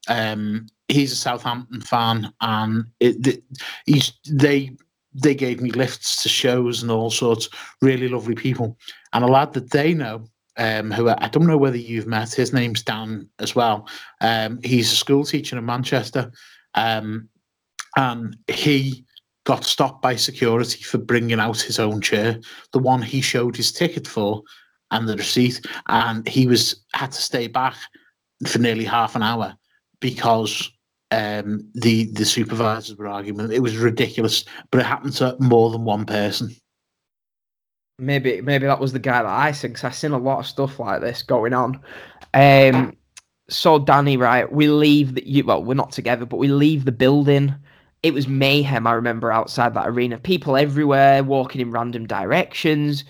Um, 0.08 0.66
he's 0.88 1.12
a 1.12 1.16
Southampton 1.16 1.80
fan, 1.80 2.32
and 2.40 2.84
it, 3.00 3.42
he's 3.86 4.12
they 4.30 4.76
they 5.14 5.34
gave 5.34 5.60
me 5.60 5.70
lifts 5.70 6.22
to 6.22 6.28
shows 6.28 6.82
and 6.82 6.90
all 6.90 7.10
sorts. 7.10 7.48
Really 7.80 8.08
lovely 8.08 8.34
people, 8.34 8.78
and 9.12 9.24
a 9.24 9.28
lad 9.28 9.52
that 9.54 9.70
they 9.70 9.94
know 9.94 10.26
um, 10.56 10.90
who 10.90 11.08
I 11.08 11.28
don't 11.28 11.46
know 11.46 11.58
whether 11.58 11.76
you've 11.76 12.06
met. 12.06 12.32
His 12.32 12.52
name's 12.52 12.82
Dan 12.82 13.28
as 13.38 13.54
well. 13.54 13.88
Um, 14.20 14.60
he's 14.62 14.92
a 14.92 14.96
school 14.96 15.24
teacher 15.24 15.58
in 15.58 15.64
Manchester, 15.66 16.32
um, 16.74 17.28
and 17.96 18.36
he 18.48 19.04
got 19.44 19.64
stopped 19.64 20.00
by 20.00 20.16
security 20.16 20.82
for 20.82 20.98
bringing 20.98 21.38
out 21.38 21.60
his 21.60 21.78
own 21.78 22.00
chair, 22.00 22.38
the 22.72 22.78
one 22.78 23.02
he 23.02 23.20
showed 23.20 23.56
his 23.56 23.72
ticket 23.72 24.06
for, 24.06 24.42
and 24.90 25.08
the 25.08 25.16
receipt, 25.16 25.64
and 25.88 26.26
he 26.28 26.46
was 26.46 26.84
had 26.94 27.12
to 27.12 27.22
stay 27.22 27.46
back 27.46 27.76
for 28.46 28.58
nearly 28.58 28.84
half 28.84 29.16
an 29.16 29.22
hour 29.22 29.54
because 30.00 30.70
um, 31.10 31.68
the 31.74 32.10
the 32.12 32.24
supervisors 32.24 32.96
were 32.96 33.08
arguing. 33.08 33.52
It 33.52 33.62
was 33.62 33.76
ridiculous, 33.76 34.44
but 34.70 34.80
it 34.80 34.86
happened 34.86 35.14
to 35.14 35.36
more 35.40 35.70
than 35.70 35.84
one 35.84 36.06
person. 36.06 36.54
Maybe 37.98 38.40
maybe 38.40 38.66
that 38.66 38.80
was 38.80 38.92
the 38.92 38.98
guy 38.98 39.22
that 39.22 39.28
I 39.28 39.52
seen 39.52 39.70
because 39.70 39.84
I 39.84 39.90
seen 39.90 40.12
a 40.12 40.18
lot 40.18 40.40
of 40.40 40.46
stuff 40.46 40.78
like 40.78 41.00
this 41.00 41.22
going 41.22 41.52
on. 41.52 41.80
Um, 42.32 42.96
so 43.48 43.78
Danny, 43.78 44.16
right, 44.16 44.50
we 44.50 44.68
leave 44.68 45.14
the 45.14 45.28
you, 45.28 45.44
well, 45.44 45.62
we're 45.62 45.74
not 45.74 45.92
together, 45.92 46.26
but 46.26 46.38
we 46.38 46.48
leave 46.48 46.84
the 46.84 46.92
building. 46.92 47.54
It 48.02 48.12
was 48.12 48.28
mayhem. 48.28 48.86
I 48.86 48.92
remember 48.92 49.32
outside 49.32 49.74
that 49.74 49.88
arena, 49.88 50.18
people 50.18 50.56
everywhere 50.56 51.24
walking 51.24 51.60
in 51.60 51.70
random 51.70 52.06
directions. 52.06 53.04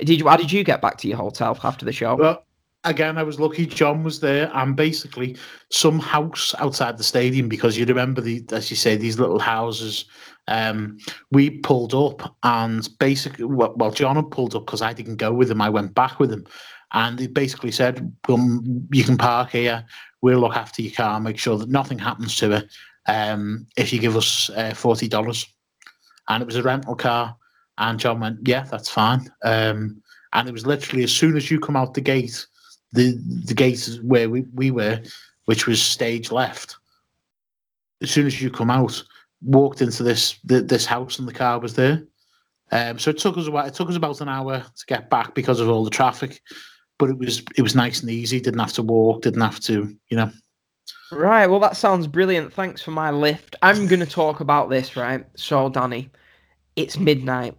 Did 0.00 0.20
you? 0.20 0.28
How 0.28 0.36
did 0.36 0.52
you 0.52 0.64
get 0.64 0.80
back 0.80 0.96
to 0.98 1.08
your 1.08 1.16
hotel 1.16 1.58
after 1.62 1.84
the 1.84 1.92
show? 1.92 2.16
Well, 2.16 2.44
again, 2.84 3.18
I 3.18 3.22
was 3.22 3.38
lucky. 3.40 3.66
John 3.66 4.02
was 4.02 4.20
there, 4.20 4.50
and 4.54 4.76
basically 4.76 5.36
some 5.70 5.98
house 5.98 6.54
outside 6.58 6.98
the 6.98 7.04
stadium 7.04 7.48
because 7.48 7.76
you 7.76 7.84
remember 7.86 8.20
the, 8.20 8.44
as 8.52 8.70
you 8.70 8.76
say, 8.76 8.96
these 8.96 9.18
little 9.18 9.38
houses. 9.38 10.04
Um, 10.48 10.98
we 11.30 11.50
pulled 11.50 11.94
up, 11.94 12.36
and 12.42 12.88
basically, 12.98 13.44
well, 13.44 13.74
well 13.76 13.90
John 13.90 14.16
had 14.16 14.30
pulled 14.30 14.54
up 14.54 14.66
because 14.66 14.82
I 14.82 14.92
didn't 14.92 15.16
go 15.16 15.32
with 15.32 15.50
him. 15.50 15.62
I 15.62 15.70
went 15.70 15.94
back 15.94 16.18
with 16.18 16.32
him, 16.32 16.46
and 16.92 17.18
he 17.18 17.28
basically 17.28 17.72
said, 17.72 18.12
"Come, 18.24 18.86
you 18.92 19.04
can 19.04 19.16
park 19.16 19.50
here. 19.50 19.84
We'll 20.20 20.40
look 20.40 20.56
after 20.56 20.82
your 20.82 20.92
car, 20.92 21.20
make 21.20 21.38
sure 21.38 21.58
that 21.58 21.68
nothing 21.68 21.98
happens 21.98 22.36
to 22.36 22.52
it. 22.52 22.72
Um, 23.06 23.66
if 23.76 23.92
you 23.92 23.98
give 24.00 24.16
us 24.16 24.50
uh, 24.50 24.74
forty 24.74 25.08
dollars." 25.08 25.46
And 26.28 26.40
it 26.40 26.46
was 26.46 26.56
a 26.56 26.62
rental 26.62 26.94
car. 26.94 27.36
And 27.78 27.98
John 27.98 28.20
went, 28.20 28.46
"Yeah, 28.46 28.64
that's 28.64 28.88
fine." 28.88 29.30
Um, 29.44 30.02
and 30.32 30.48
it 30.48 30.52
was 30.52 30.66
literally 30.66 31.04
as 31.04 31.12
soon 31.12 31.36
as 31.36 31.50
you 31.50 31.60
come 31.60 31.76
out 31.76 31.94
the 31.94 32.00
gate, 32.00 32.46
the 32.92 33.18
the 33.44 33.54
gate 33.54 33.98
where 34.02 34.28
we, 34.28 34.42
we 34.54 34.70
were, 34.70 35.00
which 35.46 35.66
was 35.66 35.80
stage 35.82 36.30
left. 36.30 36.76
As 38.02 38.10
soon 38.10 38.26
as 38.26 38.40
you 38.42 38.50
come 38.50 38.70
out, 38.70 39.02
walked 39.42 39.82
into 39.82 40.02
this 40.02 40.38
th- 40.48 40.66
this 40.66 40.86
house 40.86 41.18
and 41.18 41.26
the 41.26 41.32
car 41.32 41.58
was 41.58 41.74
there. 41.74 42.02
Um, 42.70 42.98
so 42.98 43.10
it 43.10 43.18
took 43.18 43.36
us 43.36 43.48
about 43.48 43.68
it 43.68 43.74
took 43.74 43.88
us 43.88 43.96
about 43.96 44.20
an 44.20 44.28
hour 44.28 44.60
to 44.60 44.86
get 44.86 45.10
back 45.10 45.34
because 45.34 45.60
of 45.60 45.68
all 45.68 45.84
the 45.84 45.90
traffic, 45.90 46.40
but 46.98 47.10
it 47.10 47.18
was 47.18 47.42
it 47.56 47.62
was 47.62 47.74
nice 47.74 48.00
and 48.00 48.10
easy. 48.10 48.40
Didn't 48.40 48.60
have 48.60 48.72
to 48.74 48.82
walk. 48.82 49.22
Didn't 49.22 49.42
have 49.42 49.60
to 49.60 49.94
you 50.08 50.16
know. 50.16 50.30
Right. 51.10 51.46
Well, 51.46 51.60
that 51.60 51.76
sounds 51.76 52.06
brilliant. 52.06 52.54
Thanks 52.54 52.80
for 52.80 52.90
my 52.90 53.10
lift. 53.10 53.54
I'm 53.60 53.86
going 53.86 54.00
to 54.00 54.06
talk 54.06 54.40
about 54.40 54.70
this, 54.70 54.96
right? 54.96 55.26
So, 55.36 55.68
Danny, 55.68 56.10
it's 56.74 56.98
midnight 56.98 57.54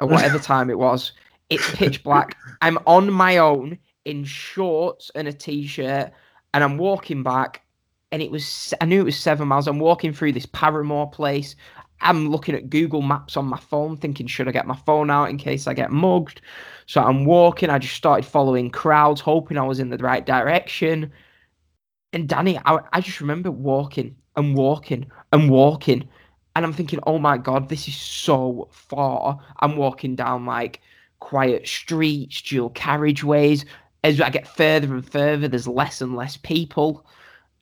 or 0.00 0.08
whatever 0.08 0.38
time 0.40 0.70
it 0.70 0.78
was. 0.78 1.12
It's 1.50 1.70
pitch 1.74 2.02
black. 2.02 2.38
I'm 2.62 2.78
on 2.86 3.12
my 3.12 3.36
own 3.36 3.78
in 4.04 4.24
shorts 4.24 5.10
and 5.14 5.28
a 5.28 5.32
t 5.32 5.66
shirt, 5.66 6.12
and 6.52 6.64
I'm 6.64 6.78
walking 6.78 7.22
back. 7.22 7.62
And 8.12 8.22
it 8.22 8.30
was, 8.30 8.72
I 8.80 8.84
knew 8.84 9.00
it 9.00 9.04
was 9.04 9.18
seven 9.18 9.48
miles. 9.48 9.66
I'm 9.66 9.80
walking 9.80 10.12
through 10.12 10.32
this 10.32 10.46
Parramore 10.46 11.10
place. 11.10 11.56
I'm 12.00 12.28
looking 12.28 12.54
at 12.54 12.70
Google 12.70 13.02
Maps 13.02 13.36
on 13.36 13.46
my 13.46 13.58
phone, 13.58 13.96
thinking, 13.96 14.26
should 14.26 14.46
I 14.46 14.52
get 14.52 14.66
my 14.66 14.76
phone 14.76 15.10
out 15.10 15.30
in 15.30 15.38
case 15.38 15.66
I 15.66 15.74
get 15.74 15.90
mugged? 15.90 16.40
So 16.86 17.02
I'm 17.02 17.24
walking. 17.24 17.70
I 17.70 17.78
just 17.78 17.94
started 17.94 18.24
following 18.24 18.70
crowds, 18.70 19.20
hoping 19.20 19.58
I 19.58 19.66
was 19.66 19.80
in 19.80 19.90
the 19.90 19.98
right 19.98 20.24
direction. 20.24 21.10
And 22.12 22.28
Danny, 22.28 22.58
I, 22.58 22.78
I 22.92 23.00
just 23.00 23.20
remember 23.20 23.50
walking 23.50 24.14
and 24.36 24.54
walking 24.54 25.10
and 25.32 25.50
walking. 25.50 26.08
And 26.54 26.64
I'm 26.64 26.72
thinking, 26.72 27.00
oh 27.06 27.18
my 27.18 27.36
God, 27.36 27.68
this 27.68 27.88
is 27.88 27.96
so 27.96 28.68
far. 28.70 29.40
I'm 29.60 29.76
walking 29.76 30.14
down 30.14 30.46
like 30.46 30.80
quiet 31.18 31.66
streets, 31.66 32.42
dual 32.42 32.70
carriageways. 32.70 33.64
As 34.04 34.20
I 34.20 34.30
get 34.30 34.46
further 34.46 34.94
and 34.94 35.10
further, 35.10 35.48
there's 35.48 35.66
less 35.66 36.00
and 36.00 36.14
less 36.14 36.36
people. 36.36 37.04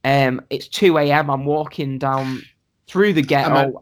Um, 0.05 0.43
it's 0.51 0.69
2 0.69 0.99
a.m. 0.99 1.31
I'm 1.31 1.45
walking 1.45 1.99
down 1.99 2.43
through 2.89 3.13
the 3.15 3.23
ghetto. 3.23 3.69
Amer- 3.69 3.73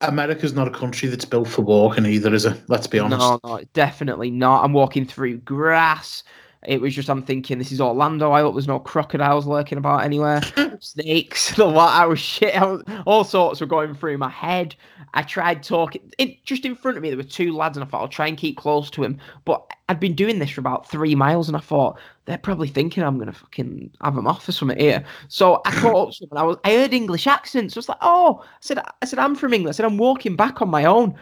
America's 0.00 0.54
not 0.54 0.66
a 0.66 0.70
country 0.70 1.08
that's 1.08 1.24
built 1.24 1.48
for 1.48 1.62
walking 1.62 2.06
either, 2.06 2.34
is 2.34 2.44
it? 2.44 2.60
Let's 2.68 2.86
be 2.86 2.98
honest. 2.98 3.20
No, 3.20 3.40
no, 3.44 3.60
definitely 3.74 4.30
not. 4.30 4.64
I'm 4.64 4.72
walking 4.72 5.06
through 5.06 5.38
grass. 5.38 6.22
It 6.66 6.80
was 6.80 6.94
just 6.94 7.08
I'm 7.08 7.22
thinking 7.22 7.58
this 7.58 7.72
is 7.72 7.80
Orlando. 7.80 8.32
I 8.32 8.40
hope 8.40 8.54
there's 8.54 8.66
no 8.66 8.80
crocodiles 8.80 9.46
lurking 9.46 9.78
about 9.78 10.04
anywhere. 10.04 10.40
Snakes, 10.80 11.52
the 11.56 11.64
lot. 11.64 12.00
I 12.00 12.06
was 12.06 12.18
oh, 12.18 12.22
shit. 12.22 12.60
I 12.60 12.64
was, 12.66 12.82
all 13.06 13.24
sorts 13.24 13.60
were 13.60 13.66
going 13.66 13.94
through 13.94 14.18
my 14.18 14.28
head. 14.28 14.74
I 15.14 15.22
tried 15.22 15.62
talking. 15.62 16.12
It 16.18 16.44
just 16.44 16.64
in 16.64 16.74
front 16.74 16.96
of 16.96 17.02
me 17.02 17.10
there 17.10 17.16
were 17.16 17.22
two 17.22 17.56
lads, 17.56 17.76
and 17.76 17.84
I 17.84 17.88
thought 17.88 18.02
I'll 18.02 18.08
try 18.08 18.26
and 18.26 18.36
keep 18.36 18.56
close 18.56 18.90
to 18.90 19.04
him. 19.04 19.18
But 19.44 19.70
I'd 19.88 20.00
been 20.00 20.14
doing 20.14 20.38
this 20.38 20.50
for 20.50 20.60
about 20.60 20.88
three 20.88 21.14
miles, 21.14 21.48
and 21.48 21.56
I 21.56 21.60
thought 21.60 21.98
they're 22.24 22.38
probably 22.38 22.68
thinking 22.68 23.02
I'm 23.02 23.18
gonna 23.18 23.32
fucking 23.32 23.90
have 24.02 24.16
them 24.16 24.26
off 24.26 24.48
or 24.48 24.52
something 24.52 24.78
here. 24.78 25.04
So 25.28 25.62
I 25.64 25.70
caught 25.72 26.08
up 26.08 26.14
to 26.14 26.20
them, 26.20 26.30
and 26.32 26.38
I 26.40 26.42
was 26.42 26.56
I 26.64 26.72
heard 26.72 26.92
English 26.92 27.26
accents. 27.26 27.76
I 27.76 27.78
was 27.78 27.88
like, 27.88 27.98
oh, 28.00 28.42
I 28.44 28.46
said 28.60 28.78
I 28.78 29.06
said 29.06 29.18
I'm 29.18 29.36
from 29.36 29.54
England. 29.54 29.74
I 29.74 29.76
said 29.76 29.86
I'm 29.86 29.98
walking 29.98 30.36
back 30.36 30.60
on 30.60 30.68
my 30.68 30.84
own. 30.84 31.14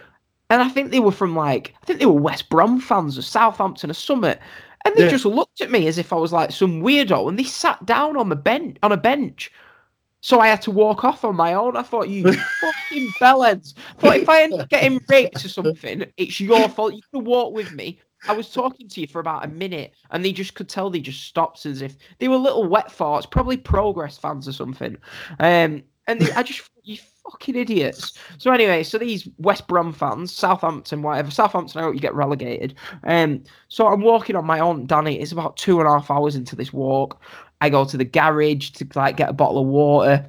And 0.51 0.61
I 0.63 0.69
think 0.69 0.91
they 0.91 1.01
were 1.01 1.11
from 1.11 1.35
like, 1.35 1.75
I 1.83 1.87
think 1.87 1.99
they 1.99 2.07
were 2.07 2.13
West 2.13 2.51
Brom 2.51 2.79
fans 2.79 3.17
or 3.17 3.23
Southampton 3.23 3.91
or 3.91 3.95
Summit. 3.95 4.41
And 4.85 4.95
they 4.97 5.05
Yeah. 5.05 5.11
just 5.11 5.25
looked 5.25 5.61
at 5.61 5.71
me 5.71 5.87
as 5.87 5.99
if 5.99 6.13
I 6.13 6.17
was 6.17 6.33
like 6.33 6.53
some 6.53 6.83
weirdo 6.83 7.29
and 7.29 7.39
they 7.39 7.45
sat 7.45 7.85
down 7.87 8.17
on 8.17 8.29
the 8.29 8.37
bench 8.37 8.77
on 8.83 8.93
a 8.93 8.97
bench. 8.97 9.51
So 10.21 10.41
I 10.41 10.49
had 10.49 10.63
to 10.63 10.71
walk 10.71 11.05
off 11.05 11.25
on 11.25 11.37
my 11.37 11.53
own. 11.55 11.77
I 11.77 11.83
thought 11.83 12.09
you 12.09 12.23
fucking 12.61 13.09
bellends. 13.21 13.75
Thought 13.99 14.17
if 14.17 14.29
I 14.29 14.43
end 14.43 14.55
up 14.55 14.69
getting 14.71 15.01
raped 15.09 15.45
or 15.45 15.49
something, 15.49 16.07
it's 16.17 16.41
your 16.41 16.69
fault. 16.69 16.95
You 16.95 17.03
could 17.13 17.27
walk 17.27 17.53
with 17.53 17.73
me. 17.73 18.01
I 18.27 18.33
was 18.33 18.51
talking 18.51 18.89
to 18.89 19.01
you 19.03 19.07
for 19.07 19.21
about 19.21 19.45
a 19.45 19.49
minute, 19.49 19.93
and 20.11 20.25
they 20.25 20.33
just 20.33 20.55
could 20.55 20.67
tell 20.67 20.89
they 20.89 21.01
just 21.01 21.25
stopped 21.25 21.67
as 21.67 21.83
if 21.83 21.97
they 22.19 22.29
were 22.29 22.39
little 22.39 22.67
wet 22.67 22.89
farts, 22.89 23.31
probably 23.31 23.59
progress 23.59 24.17
fans 24.17 24.49
or 24.49 24.53
something. 24.53 24.97
Um, 25.41 25.83
and 26.07 26.19
they, 26.21 26.33
I 26.33 26.43
just 26.43 26.63
fucking 27.31 27.57
idiots. 27.57 28.13
So 28.39 28.51
anyway, 28.53 28.83
so 28.83 28.99
these 28.99 29.29
West 29.39 29.67
Brom 29.67 29.93
fans, 29.93 30.33
Southampton, 30.33 31.03
whatever, 31.03 31.31
Southampton, 31.31 31.81
I 31.81 31.85
hope 31.85 31.95
you 31.95 32.01
get 32.01 32.15
relegated. 32.15 32.75
Um, 33.05 33.43
so 33.69 33.87
I'm 33.89 34.03
walking 34.03 34.37
on 34.37 34.45
my 34.45 34.61
own, 34.61 34.87
Danny. 34.87 35.21
It's 35.21 35.33
about 35.33 35.57
two 35.57 35.81
and 35.81 35.89
a 35.89 35.93
half 35.93 36.11
hours 36.11 36.37
into 36.37 36.57
this 36.57 36.73
walk. 36.73 37.21
I 37.61 37.71
go 37.71 37.85
to 37.85 37.97
the 37.97 38.05
garage 38.05 38.71
to 38.71 38.87
like 38.95 39.17
get 39.17 39.31
a 39.31 39.35
bottle 39.35 39.63
of 39.63 39.67
water. 39.67 40.27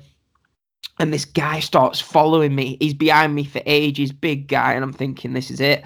And 0.99 1.13
this 1.13 1.25
guy 1.25 1.59
starts 1.59 1.99
following 1.99 2.55
me. 2.55 2.77
He's 2.79 2.93
behind 2.93 3.35
me 3.35 3.43
for 3.43 3.61
ages, 3.65 4.13
big 4.13 4.47
guy, 4.47 4.73
and 4.73 4.83
I'm 4.83 4.93
thinking 4.93 5.33
this 5.33 5.51
is 5.51 5.59
it. 5.59 5.85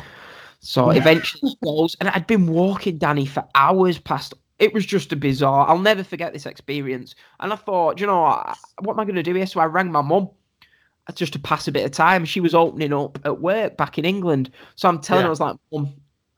So 0.60 0.92
eventually 0.92 1.50
he 1.50 1.58
goes, 1.66 1.96
and 2.00 2.10
I'd 2.10 2.28
been 2.28 2.46
walking 2.46 3.00
Danny 3.00 3.26
for 3.26 3.44
hours 3.56 3.98
past. 3.98 4.36
It 4.60 4.74
was 4.74 4.86
just 4.86 5.12
a 5.12 5.16
bizarre. 5.16 5.68
I'll 5.68 5.80
never 5.80 6.04
forget 6.04 6.34
this 6.34 6.46
experience. 6.46 7.16
And 7.40 7.52
I 7.52 7.56
thought, 7.56 8.00
you 8.00 8.06
know, 8.06 8.22
what, 8.22 8.58
what 8.82 8.94
am 8.94 9.00
I 9.00 9.06
going 9.06 9.16
to 9.16 9.24
do 9.24 9.34
here? 9.34 9.48
So 9.48 9.62
I 9.62 9.66
rang 9.66 9.92
my 9.92 10.02
mum 10.02 10.30
just 11.16 11.34
to 11.34 11.40
pass 11.40 11.68
a 11.68 11.72
bit 11.72 11.86
of 11.86 11.92
time. 11.92 12.26
She 12.26 12.40
was 12.40 12.54
opening 12.56 12.94
up 12.94 13.20
at 13.26 13.42
work 13.42 13.78
back 13.78 13.98
in 13.98 14.06
England. 14.06 14.52
So 14.76 14.90
I'm 14.90 15.00
telling 15.00 15.24
her, 15.24 15.28
I 15.28 15.30
was 15.30 15.40
like, 15.40 15.56
Mum, 15.72 15.94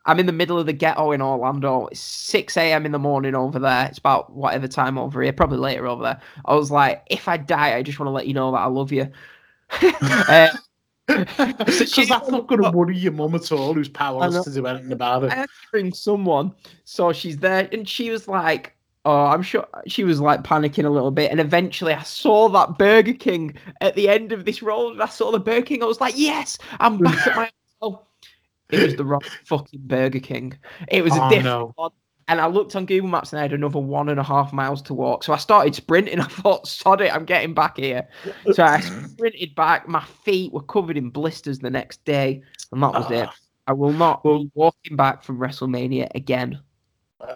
I'm 0.06 0.20
in 0.20 0.26
the 0.26 0.32
middle 0.32 0.58
of 0.58 0.66
the 0.66 0.74
ghetto 0.74 1.12
in 1.12 1.22
Orlando. 1.22 1.88
It's 1.88 2.00
6 2.00 2.58
a.m. 2.58 2.86
in 2.86 2.92
the 2.92 3.00
morning 3.00 3.36
over 3.36 3.60
there. 3.60 3.86
It's 3.88 4.00
about 4.00 4.32
whatever 4.34 4.68
time 4.68 4.98
over 4.98 5.22
here, 5.22 5.34
probably 5.34 5.60
later 5.60 5.88
over 5.88 6.04
there. 6.04 6.22
I 6.46 6.56
was 6.56 6.72
like, 6.72 7.04
if 7.10 7.28
I 7.28 7.38
die, 7.38 7.76
I 7.76 7.84
just 7.84 8.00
want 8.00 8.08
to 8.08 8.12
let 8.12 8.28
you 8.28 8.34
know 8.34 8.52
that 8.52 8.58
I 8.60 8.66
love 8.66 8.92
you. 8.92 9.12
Uh, 11.08 11.56
Because 11.66 12.08
that's 12.08 12.30
not 12.30 12.48
going 12.48 12.62
to 12.62 12.72
worry 12.72 12.98
your 12.98 13.12
mum 13.12 13.36
at 13.36 13.52
all, 13.52 13.74
who's 13.74 13.90
powerless 13.90 14.46
to 14.46 14.52
do 14.52 14.66
anything 14.66 14.92
about 14.92 15.24
it. 15.24 15.32
had 15.32 15.48
to 15.48 15.68
ring 15.74 15.94
someone. 15.94 16.54
So 16.86 17.12
she's 17.12 17.38
there, 17.38 17.68
and 17.72 17.88
she 17.88 18.12
was 18.12 18.28
like, 18.28 18.76
"Oh, 19.06 19.26
I'm 19.26 19.42
sure." 19.42 19.68
She 19.88 20.04
was 20.04 20.20
like 20.22 20.44
panicking 20.44 20.86
a 20.86 20.90
little 20.90 21.12
bit, 21.12 21.32
and 21.32 21.40
eventually 21.40 21.94
I 21.94 22.04
saw 22.04 22.50
that 22.50 22.78
Burger 22.78 23.14
King 23.14 23.56
at 23.82 23.96
the 23.96 24.10
end 24.10 24.32
of 24.32 24.46
this 24.46 24.62
road, 24.62 24.94
and 24.94 25.02
I 25.04 25.08
saw 25.08 25.32
the 25.32 25.40
Burger 25.40 25.66
King. 25.66 25.84
I 25.84 25.88
was 25.88 26.02
like, 26.02 26.14
"Yes, 26.18 26.58
I'm 26.80 26.98
back 26.98 27.28
at 27.28 27.36
my 27.36 27.50
hotel." 27.82 28.08
It 28.72 28.84
was 28.84 28.96
the 28.96 29.04
wrong 29.06 29.22
fucking 29.46 29.82
Burger 29.84 30.20
King. 30.20 30.58
It 30.88 31.04
was 31.04 31.14
a 31.16 31.22
Oh, 31.22 31.30
different 31.30 31.46
no. 31.46 31.72
one. 31.76 31.92
And 32.30 32.40
I 32.40 32.48
looked 32.48 32.78
on 32.78 32.86
Google 32.86 33.10
Maps 33.10 33.34
and 33.34 33.40
I 33.40 33.42
had 33.42 33.52
another 33.52 33.80
one 33.80 34.08
and 34.08 34.18
a 34.18 34.24
half 34.24 34.54
miles 34.54 34.82
to 34.84 34.94
walk. 34.94 35.26
So 35.26 35.34
I 35.34 35.38
started 35.38 35.76
sprinting. 35.76 36.20
I 36.22 36.26
thought, 36.28 36.66
sod 36.66 37.02
it, 37.02 37.14
I'm 37.14 37.26
getting 37.26 37.54
back 37.54 37.76
here. 37.76 38.08
So 38.54 38.64
I 38.64 38.80
sprinted 38.80 39.54
back. 39.56 39.90
My 39.90 40.06
feet 40.24 40.54
were 40.54 40.62
covered 40.64 40.96
in 40.96 41.10
blisters 41.10 41.60
the 41.60 41.70
next 41.70 42.06
day. 42.06 42.44
And 42.72 42.82
that 42.82 42.94
was 42.94 43.12
it. 43.12 43.28
Ah. 43.28 43.36
I 43.68 43.74
will 43.74 43.92
not 43.92 44.24
be 44.24 44.50
walking 44.54 44.96
back 44.96 45.24
from 45.24 45.40
WrestleMania 45.40 46.08
again. 46.16 46.62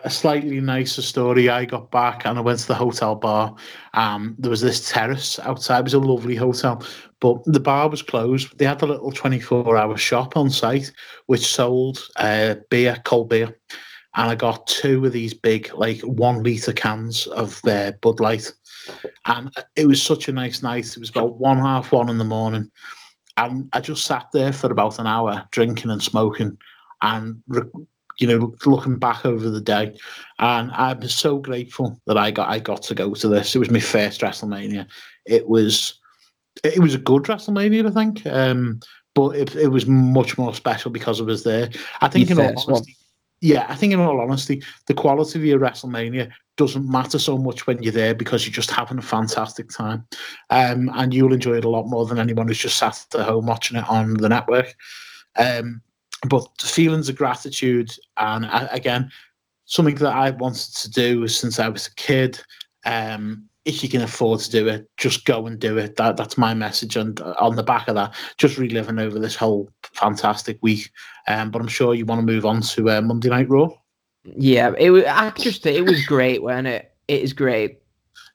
A 0.04 0.10
slightly 0.10 0.60
nicer 0.60 1.02
story. 1.02 1.50
I 1.50 1.66
got 1.66 1.92
back 1.92 2.26
and 2.26 2.38
I 2.38 2.42
went 2.42 2.60
to 2.60 2.68
the 2.68 2.76
hotel 2.76 3.16
bar. 3.16 3.56
Um, 3.94 4.36
there 4.38 4.50
was 4.50 4.62
this 4.62 4.90
terrace 4.90 5.40
outside. 5.40 5.80
It 5.80 5.84
was 5.84 5.94
a 5.94 6.00
lovely 6.00 6.36
hotel, 6.36 6.84
but 7.20 7.44
the 7.46 7.60
bar 7.60 7.90
was 7.90 8.02
closed. 8.02 8.58
They 8.58 8.66
had 8.66 8.82
a 8.82 8.88
little 8.88 9.12
24 9.12 9.78
hour 9.78 9.98
shop 9.98 10.38
on 10.38 10.50
site 10.50 10.92
which 11.28 11.48
sold 11.48 12.08
uh, 12.18 12.56
beer, 12.70 12.98
cold 13.06 13.30
beer. 13.30 13.58
And 14.18 14.32
I 14.32 14.36
got 14.36 14.68
two 14.68 15.06
of 15.06 15.12
these 15.12 15.34
big, 15.34 15.74
like 15.74 16.00
one 16.02 16.42
litre 16.42 16.74
cans 16.74 17.28
of 17.28 17.60
uh, 17.66 17.92
Bud 18.02 18.20
Light. 18.20 18.52
And 19.26 19.52
it 19.76 19.88
was 19.88 20.02
such 20.02 20.30
a 20.30 20.32
nice 20.32 20.64
night. 20.64 20.88
It 20.88 21.00
was 21.00 21.10
about 21.10 21.38
one 21.38 21.58
half 21.58 21.92
one 21.92 22.10
in 22.10 22.18
the 22.18 22.24
morning. 22.24 22.72
And 23.38 23.68
I 23.74 23.82
just 23.82 24.06
sat 24.06 24.28
there 24.32 24.54
for 24.54 24.72
about 24.72 25.00
an 25.00 25.08
hour 25.08 25.46
drinking 25.52 25.92
and 25.92 26.02
smoking 26.02 26.58
and 27.02 27.42
re- 27.48 27.64
you 28.20 28.28
know, 28.28 28.56
looking 28.66 28.98
back 28.98 29.26
over 29.26 29.50
the 29.50 29.62
day, 29.62 29.98
and 30.40 30.72
I'm 30.72 31.08
so 31.08 31.38
grateful 31.38 32.00
that 32.08 32.18
I 32.18 32.32
got 32.32 32.50
I 32.50 32.60
got 32.60 32.84
to 32.84 32.96
go 32.96 33.14
to 33.14 33.28
this. 33.28 33.56
It 33.56 33.60
was 33.60 33.72
my 33.72 33.80
first 33.80 34.22
WrestleMania. 34.22 34.88
It 35.26 35.48
was 35.48 36.00
it 36.64 36.80
was 36.80 36.96
a 36.96 37.00
good 37.00 37.24
WrestleMania, 37.24 37.88
I 37.88 37.92
think, 37.92 38.26
um, 38.26 38.80
but 39.14 39.36
it, 39.36 39.56
it 39.56 39.68
was 39.68 39.86
much 39.86 40.38
more 40.38 40.54
special 40.54 40.92
because 40.92 41.20
it 41.20 41.26
was 41.26 41.44
there. 41.44 41.70
I 42.02 42.08
think, 42.08 42.30
Your 42.30 42.40
in 42.40 42.46
all 42.46 42.54
first 42.54 42.68
one. 42.68 42.76
honesty, 42.76 42.98
yeah, 43.42 43.66
I 43.68 43.76
think 43.76 43.94
in 43.94 44.00
all 44.00 44.20
honesty, 44.20 44.64
the 44.88 44.94
quality 44.94 45.38
of 45.38 45.46
your 45.46 45.60
WrestleMania 45.60 46.32
doesn't 46.58 46.90
matter 46.90 47.20
so 47.20 47.38
much 47.38 47.68
when 47.68 47.84
you're 47.84 47.92
there 47.92 48.16
because 48.16 48.46
you're 48.46 48.54
just 48.54 48.72
having 48.72 48.98
a 48.98 49.04
fantastic 49.04 49.70
time, 49.70 50.06
um, 50.50 50.90
and 50.94 51.14
you'll 51.14 51.34
enjoy 51.34 51.58
it 51.58 51.66
a 51.66 51.70
lot 51.70 51.88
more 51.88 52.06
than 52.06 52.20
anyone 52.20 52.48
who's 52.48 52.58
just 52.58 52.78
sat 52.78 53.06
at 53.14 53.26
home 53.26 53.46
watching 53.46 53.78
it 53.78 53.90
on 53.90 54.14
the 54.14 54.30
network. 54.30 54.74
Um, 55.38 55.82
but 56.28 56.48
the 56.60 56.68
feelings 56.68 57.10
of 57.10 57.16
gratitude 57.16 57.92
and 58.18 58.46
uh, 58.46 58.68
again 58.72 59.10
something 59.66 59.96
that 59.96 60.14
i 60.14 60.30
wanted 60.32 60.74
to 60.76 60.90
do 60.90 61.28
since 61.28 61.60
i 61.60 61.68
was 61.68 61.88
a 61.88 61.96
kid 61.96 62.40
um 62.86 63.44
if 63.66 63.82
you 63.82 63.90
can 63.90 64.02
afford 64.02 64.40
to 64.40 64.52
do 64.52 64.68
it 64.68 64.88
just 64.98 65.26
go 65.26 65.48
and 65.48 65.60
do 65.60 65.78
it 65.78 65.96
that 65.96 66.16
that's 66.18 66.38
my 66.38 66.54
message 66.54 66.96
and 66.96 67.20
on 67.22 67.56
the 67.56 67.64
back 67.64 67.88
of 67.88 67.96
that 67.96 68.14
just 68.38 68.58
reliving 68.58 69.00
over 69.00 69.18
this 69.18 69.36
whole 69.36 69.70
fantastic 69.84 70.58
week 70.62 70.92
um 71.28 71.50
but 71.50 71.62
i'm 71.62 71.68
sure 71.68 71.96
you 71.96 72.06
want 72.06 72.20
to 72.20 72.26
move 72.26 72.46
on 72.46 72.62
to 72.62 72.90
uh, 72.90 73.02
monday 73.02 73.30
night 73.30 73.50
raw 73.50 73.70
Yeah, 74.26 74.74
it 74.78 74.90
was 74.90 75.04
I 75.06 75.30
just 75.32 75.66
it 75.66 75.86
was 75.86 76.06
great, 76.06 76.42
wasn't 76.42 76.68
it? 76.68 76.92
It 77.08 77.22
is 77.22 77.34
great. 77.34 77.80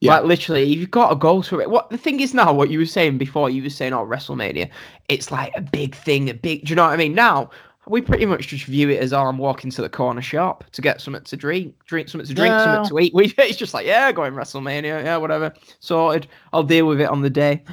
Yeah. 0.01 0.15
Like 0.15 0.25
literally, 0.25 0.65
you've 0.65 0.91
got 0.91 1.11
to 1.11 1.17
go 1.17 1.43
to 1.43 1.61
it. 1.61 1.69
What 1.69 1.91
the 1.91 1.99
thing 1.99 2.21
is 2.21 2.33
now, 2.33 2.53
what 2.53 2.71
you 2.71 2.79
were 2.79 2.87
saying 2.87 3.19
before, 3.19 3.51
you 3.51 3.63
were 3.63 3.71
saying, 3.71 3.93
"Oh, 3.93 4.07
WrestleMania, 4.07 4.71
it's 5.09 5.31
like 5.31 5.53
a 5.57 5.61
big 5.61 5.95
thing, 5.95 6.31
a 6.31 6.35
big." 6.35 6.65
Do 6.65 6.71
you 6.71 6.77
know 6.77 6.85
what 6.85 6.93
I 6.93 6.97
mean? 6.97 7.15
Now 7.15 7.51
we 7.91 8.01
pretty 8.01 8.25
much 8.27 8.49
just 8.49 8.65
view 8.65 8.89
it 8.89 9.01
as, 9.01 9.13
"Oh, 9.13 9.25
I'm 9.25 9.37
walking 9.39 9.71
to 9.73 9.83
the 9.83 9.89
corner 9.89 10.23
shop 10.23 10.65
to 10.73 10.81
get 10.81 11.01
something 11.01 11.23
to 11.25 11.37
drink, 11.37 11.75
drink 11.85 12.09
something 12.09 12.27
to 12.29 12.35
drink, 12.35 12.53
Yeah. 12.53 12.65
something 12.65 12.89
to 12.89 13.05
eat." 13.05 13.13
We 13.15 13.27
it's 13.39 13.59
just 13.59 13.75
like, 13.75 13.87
yeah, 13.87 14.11
going 14.13 14.33
WrestleMania, 14.35 15.05
yeah, 15.05 15.17
whatever, 15.17 15.53
sorted. 15.81 16.29
I'll 16.53 16.63
deal 16.63 16.87
with 16.87 17.01
it 17.01 17.09
on 17.09 17.21
the 17.23 17.31
day. 17.31 17.65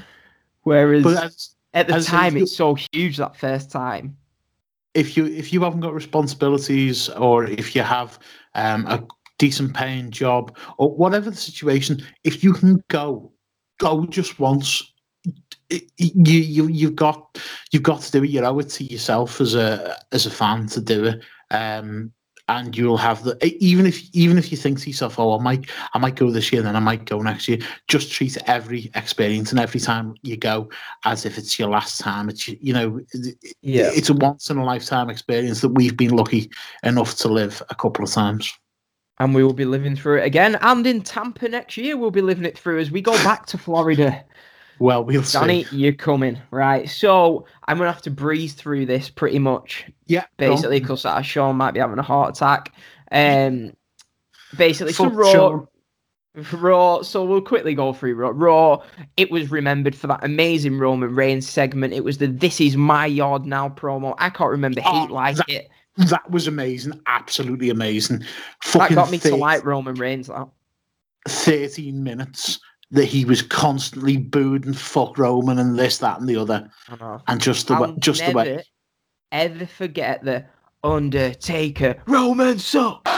Whereas 0.63 1.05
as, 1.05 1.55
at 1.73 1.87
the 1.87 2.01
time, 2.01 2.35
you- 2.35 2.43
it's 2.43 2.55
so 2.55 2.75
huge 2.91 3.17
that 3.17 3.35
first 3.37 3.71
time. 3.71 4.17
if 4.93 5.15
you 5.15 5.25
if 5.27 5.53
you 5.53 5.61
haven't 5.61 5.81
got 5.81 5.93
responsibilities 5.93 7.07
or 7.09 7.45
if 7.45 7.75
you 7.75 7.83
have 7.83 8.17
um, 8.55 8.85
a 8.87 9.03
decent 9.37 9.73
paying 9.75 10.09
job 10.09 10.57
or 10.79 10.95
whatever 10.95 11.29
the 11.29 11.35
situation, 11.37 12.01
if 12.23 12.43
you 12.43 12.51
can 12.53 12.81
go, 12.89 13.31
go 13.79 14.05
just 14.07 14.39
once. 14.39 14.91
It- 15.69 15.91
you 15.97 16.39
you 16.39 16.67
you've 16.67 16.95
got 16.95 17.37
you've 17.71 17.83
got 17.83 18.01
to 18.01 18.11
do 18.11 18.23
it. 18.23 18.29
You 18.29 18.41
owe 18.45 18.59
it 18.59 18.69
to 18.69 18.83
yourself 18.83 19.41
as 19.41 19.55
a 19.55 19.97
as 20.11 20.25
a 20.25 20.31
fan 20.31 20.67
to 20.67 20.81
do 20.81 21.05
it. 21.05 21.23
Um, 21.51 22.11
and 22.49 22.77
you'll 22.77 22.95
have 22.95 23.25
the 23.25 23.37
even 23.61 23.85
if 23.85 24.01
even 24.15 24.37
if 24.37 24.49
you 24.51 24.57
think 24.57 24.79
to 24.79 24.89
yourself, 24.89 25.19
oh, 25.19 25.37
I 25.37 25.43
might 25.43 25.69
I 25.93 25.97
might 25.99 26.15
go 26.15 26.31
this 26.31 26.53
year, 26.53 26.61
then 26.61 26.77
I 26.77 26.79
might 26.79 27.03
go 27.03 27.21
next 27.21 27.49
year. 27.49 27.57
Just 27.89 28.09
treat 28.09 28.37
every 28.47 28.89
experience 28.95 29.51
and 29.51 29.59
every 29.59 29.81
time 29.81 30.13
you 30.21 30.37
go 30.37 30.69
as 31.03 31.25
if 31.25 31.37
it's 31.37 31.59
your 31.59 31.69
last 31.69 31.99
time. 31.99 32.29
It's 32.29 32.47
you 32.47 32.71
know 32.71 33.01
Yeah. 33.61 33.89
it's 33.93 34.09
a 34.09 34.13
once 34.13 34.49
in 34.49 34.57
a 34.57 34.63
lifetime 34.63 35.09
experience 35.09 35.59
that 35.59 35.69
we've 35.69 35.97
been 35.97 36.11
lucky 36.15 36.49
enough 36.83 37.15
to 37.17 37.27
live 37.27 37.61
a 37.69 37.75
couple 37.75 38.05
of 38.05 38.11
times. 38.11 38.53
and 39.19 39.35
we 39.35 39.43
will 39.43 39.51
be 39.53 39.65
living 39.65 39.95
through 39.97 40.19
it 40.19 40.25
again. 40.25 40.57
And 40.61 40.85
in 40.87 41.01
Tampa 41.01 41.49
next 41.49 41.75
year, 41.75 41.97
we'll 41.97 42.11
be 42.11 42.21
living 42.21 42.45
it 42.45 42.57
through 42.57 42.79
as 42.79 42.91
we 42.91 43.01
go 43.01 43.13
back 43.23 43.45
to 43.47 43.57
Florida. 43.57 44.23
Well, 44.79 45.03
we'll 45.03 45.23
see. 45.23 45.39
Danny, 45.39 45.65
you're 45.71 45.93
coming, 45.93 46.39
right? 46.51 46.89
So 46.89 47.45
I'm 47.67 47.77
gonna 47.77 47.91
have 47.91 48.01
to 48.03 48.11
breeze 48.11 48.53
through 48.53 48.85
this 48.85 49.09
pretty 49.09 49.39
much, 49.39 49.85
yeah, 50.05 50.25
basically, 50.37 50.79
because 50.79 51.05
uh, 51.05 51.21
Sean 51.21 51.55
might 51.55 51.71
be 51.73 51.79
having 51.79 51.97
a 51.99 52.03
heart 52.03 52.35
attack. 52.37 52.73
Um, 53.11 53.73
basically, 54.57 54.93
so 54.93 55.09
Raw, 55.09 55.31
Sean. 55.31 55.67
Raw. 56.53 57.01
So 57.01 57.25
we'll 57.25 57.41
quickly 57.41 57.73
go 57.73 57.93
through 57.93 58.15
Raw. 58.15 58.31
Raw. 58.33 58.83
It 59.17 59.31
was 59.31 59.49
remembered 59.49 59.95
for 59.95 60.07
that 60.07 60.23
amazing 60.23 60.77
Roman 60.77 61.15
Reigns 61.15 61.49
segment. 61.49 61.93
It 61.93 62.03
was 62.03 62.19
the 62.19 62.27
"This 62.27 62.61
is 62.61 62.77
my 62.77 63.05
yard 63.07 63.45
now" 63.45 63.69
promo. 63.69 64.13
I 64.19 64.29
can't 64.29 64.51
remember 64.51 64.81
Oh, 64.85 65.01
heat 65.01 65.11
like 65.11 65.37
that- 65.37 65.49
it. 65.49 65.69
that 66.09 66.29
was 66.29 66.45
amazing, 66.47 67.01
absolutely 67.07 67.69
amazing. 67.71 68.23
That 68.73 68.91
got 68.93 69.09
me 69.09 69.17
to 69.19 69.35
like 69.35 69.65
Roman 69.65 69.95
Reigns. 69.95 70.27
That. 70.27 70.47
13 71.27 72.03
minutes 72.03 72.59
that 72.91 73.05
he 73.05 73.25
was 73.25 73.41
constantly 73.41 74.17
booed 74.17 74.65
and 74.65 74.77
fuck 74.77 75.17
Roman 75.17 75.59
and 75.59 75.77
this, 75.77 75.97
that, 75.99 76.19
and 76.19 76.29
the 76.29 76.37
other, 76.37 76.69
and 77.27 77.41
just 77.41 77.67
the 77.67 77.73
way, 77.73 77.79
I'll 77.81 77.95
just 77.95 78.25
the 78.25 78.31
way. 78.31 78.63
ever 79.31 79.65
forget 79.65 80.23
the 80.23 80.45
Undertaker 80.83 81.95
Roman 82.07 82.59
suck. 82.59 83.16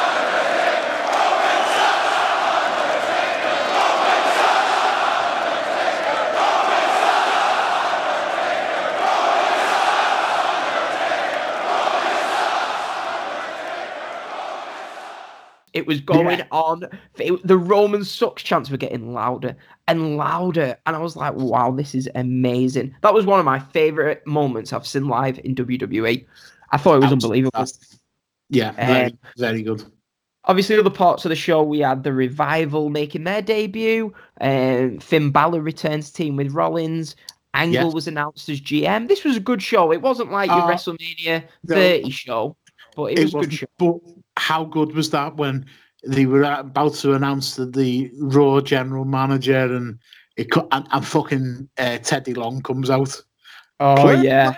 It 15.73 15.85
was 15.85 16.01
going 16.01 16.39
Yeah. 16.39 16.45
on. 16.51 16.83
It- 17.17 17.45
the 17.47 17.57
Roman 17.57 18.03
sucks 18.03 18.41
chants 18.43 18.69
were 18.69 18.77
getting 18.77 19.13
louder 19.13 19.55
and 19.87 20.17
louder, 20.17 20.77
and 20.85 20.95
I 20.95 20.99
was 20.99 21.15
like, 21.15 21.35
"Wow, 21.35 21.71
this 21.71 21.93
is 21.95 22.09
amazing." 22.15 22.95
That 23.01 23.13
was 23.13 23.25
one 23.25 23.39
of 23.39 23.45
my 23.45 23.59
favorite 23.59 24.25
moments 24.25 24.73
I've 24.73 24.87
seen 24.87 25.07
live 25.07 25.39
in 25.43 25.53
WWE. 25.55 26.25
I 26.71 26.77
thought 26.77 26.95
it 26.95 27.01
was 27.03 27.11
unbelievable. 27.11 27.51
Fantastic. 27.53 27.99
Yeah, 28.49 28.71
very, 28.71 29.11
Um, 29.11 29.17
very 29.37 29.61
good. 29.61 29.83
Obviously, 30.45 30.77
other 30.77 30.89
parts 30.89 31.25
of 31.25 31.29
the 31.29 31.35
show, 31.35 31.61
we 31.61 31.79
had 31.79 32.03
the 32.03 32.13
revival 32.13 32.89
making 32.89 33.23
their 33.25 33.41
debut. 33.41 34.11
Um, 34.41 34.97
Finn 34.99 35.29
Balor 35.31 35.61
returns 35.61 36.09
team 36.11 36.35
with 36.35 36.51
Rollins. 36.53 37.15
Angle 37.53 37.85
Yes. 37.85 37.93
was 37.93 38.07
announced 38.07 38.47
as 38.49 38.59
GM. 38.61 39.07
This 39.07 39.23
was 39.23 39.37
a 39.37 39.39
good 39.39 39.61
show. 39.61 39.91
It 39.91 40.01
wasn't 40.01 40.31
like 40.31 40.49
your 40.49 40.61
Uh, 40.61 40.67
WrestleMania 40.67 41.43
no. 41.67 41.75
30 41.75 42.09
show, 42.11 42.55
but 42.95 43.11
it, 43.11 43.19
was 43.25 43.33
a 43.33 43.37
good 43.39 43.53
show. 43.53 43.67
But 43.77 43.95
how 44.39 44.63
good 44.63 44.93
was 44.95 45.09
that 45.11 45.35
when 45.35 45.65
they 46.05 46.25
were 46.25 46.43
about 46.43 46.93
to 46.95 47.13
announce 47.13 47.55
that 47.57 47.73
the 47.73 48.09
Raw 48.19 48.61
general 48.61 49.05
manager 49.05 49.75
and 49.75 49.99
it 50.37 50.47
and, 50.71 50.87
and 50.89 51.05
fucking 51.05 51.69
uh, 51.77 51.97
Teddy 51.97 52.33
Long 52.33 52.61
comes 52.61 52.89
out. 52.89 53.21
Oh 53.81 54.11
yeah, 54.11 54.53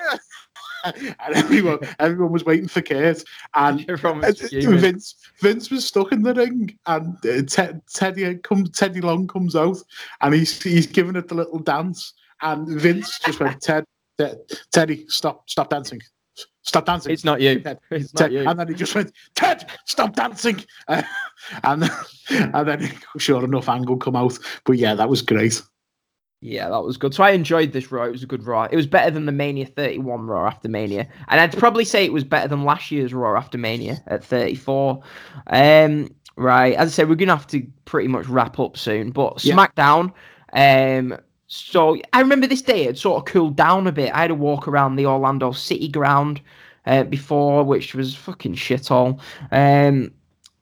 and 0.83 1.35
everyone 1.35 1.79
everyone 1.99 2.31
was 2.31 2.45
waiting 2.45 2.67
for 2.67 2.81
Kurt 2.81 3.23
and 3.55 3.85
uh. 3.89 4.77
Vince 4.77 5.15
Vince 5.39 5.71
was 5.71 5.85
stuck 5.85 6.11
in 6.11 6.21
the 6.21 6.33
ring 6.33 6.77
and 6.85 7.15
uh, 7.25 7.41
Te- 7.43 7.79
Teddy 7.93 8.35
comes 8.37 8.69
Teddy 8.71 9.01
Long 9.01 9.27
comes 9.27 9.55
out 9.55 9.77
and 10.21 10.33
he's 10.33 10.61
he's 10.61 10.87
giving 10.87 11.15
it 11.15 11.27
the 11.27 11.35
little 11.35 11.59
dance 11.59 12.13
and 12.41 12.67
Vince 12.67 13.19
just 13.19 13.39
went 13.39 13.61
Ted, 13.61 13.85
Ted 14.17 14.37
Teddy 14.71 15.05
stop 15.07 15.49
stop 15.49 15.69
dancing 15.69 16.01
stop 16.63 16.85
dancing 16.85 17.11
It's 17.11 17.23
not 17.23 17.41
you. 17.41 17.59
Ted, 17.59 17.79
It's 17.91 18.11
Ted, 18.11 18.31
not 18.31 18.41
you. 18.41 18.49
and 18.49 18.59
then 18.59 18.67
he 18.67 18.73
just 18.73 18.93
went, 18.95 19.11
Ted, 19.35 19.69
stop 19.85 20.15
dancing. 20.15 20.63
Uh, 20.87 21.01
and 21.63 21.89
and 22.29 22.67
then, 22.67 22.91
sure 23.17 23.43
enough, 23.43 23.67
Angle 23.69 23.97
come 23.97 24.15
out. 24.15 24.37
But 24.65 24.73
yeah, 24.77 24.95
that 24.95 25.09
was 25.09 25.21
great. 25.21 25.61
Yeah, 26.43 26.69
that 26.69 26.81
was 26.83 26.97
good. 26.97 27.13
So 27.13 27.23
I 27.23 27.31
enjoyed 27.31 27.71
this 27.71 27.91
Raw. 27.91 28.05
It 28.05 28.11
was 28.11 28.23
a 28.23 28.27
good 28.27 28.43
Raw. 28.47 28.63
It 28.63 28.75
was 28.75 28.87
better 28.87 29.11
than 29.11 29.27
the 29.27 29.31
Mania 29.31 29.65
31 29.67 30.25
Raw 30.25 30.47
after 30.47 30.67
Mania. 30.69 31.07
And 31.27 31.39
I'd 31.39 31.55
probably 31.55 31.85
say 31.85 32.03
it 32.03 32.13
was 32.13 32.23
better 32.23 32.47
than 32.47 32.63
last 32.63 32.89
year's 32.89 33.13
Raw 33.13 33.37
after 33.37 33.59
Mania 33.59 34.01
at 34.07 34.23
34. 34.23 35.03
Um, 35.47 36.09
right. 36.37 36.73
As 36.73 36.89
I 36.89 36.91
said, 36.91 37.09
we're 37.09 37.15
going 37.15 37.27
to 37.29 37.35
have 37.35 37.45
to 37.47 37.61
pretty 37.85 38.07
much 38.07 38.25
wrap 38.25 38.57
up 38.59 38.75
soon. 38.75 39.11
But 39.11 39.43
Yeah. 39.45 39.55
SmackDown. 39.55 40.13
Um, 40.53 41.15
so 41.53 41.97
I 42.13 42.21
remember 42.21 42.47
this 42.47 42.61
day 42.61 42.85
had 42.85 42.97
sort 42.97 43.17
of 43.17 43.25
cooled 43.25 43.57
down 43.57 43.85
a 43.85 43.91
bit. 43.91 44.13
I 44.13 44.21
had 44.21 44.31
a 44.31 44.35
walk 44.35 44.69
around 44.69 44.95
the 44.95 45.05
Orlando 45.05 45.51
City 45.51 45.89
ground 45.89 46.39
uh, 46.85 47.03
before, 47.03 47.65
which 47.65 47.93
was 47.93 48.15
fucking 48.15 48.55
shit 48.55 48.89
all. 48.89 49.19
Um, 49.51 50.13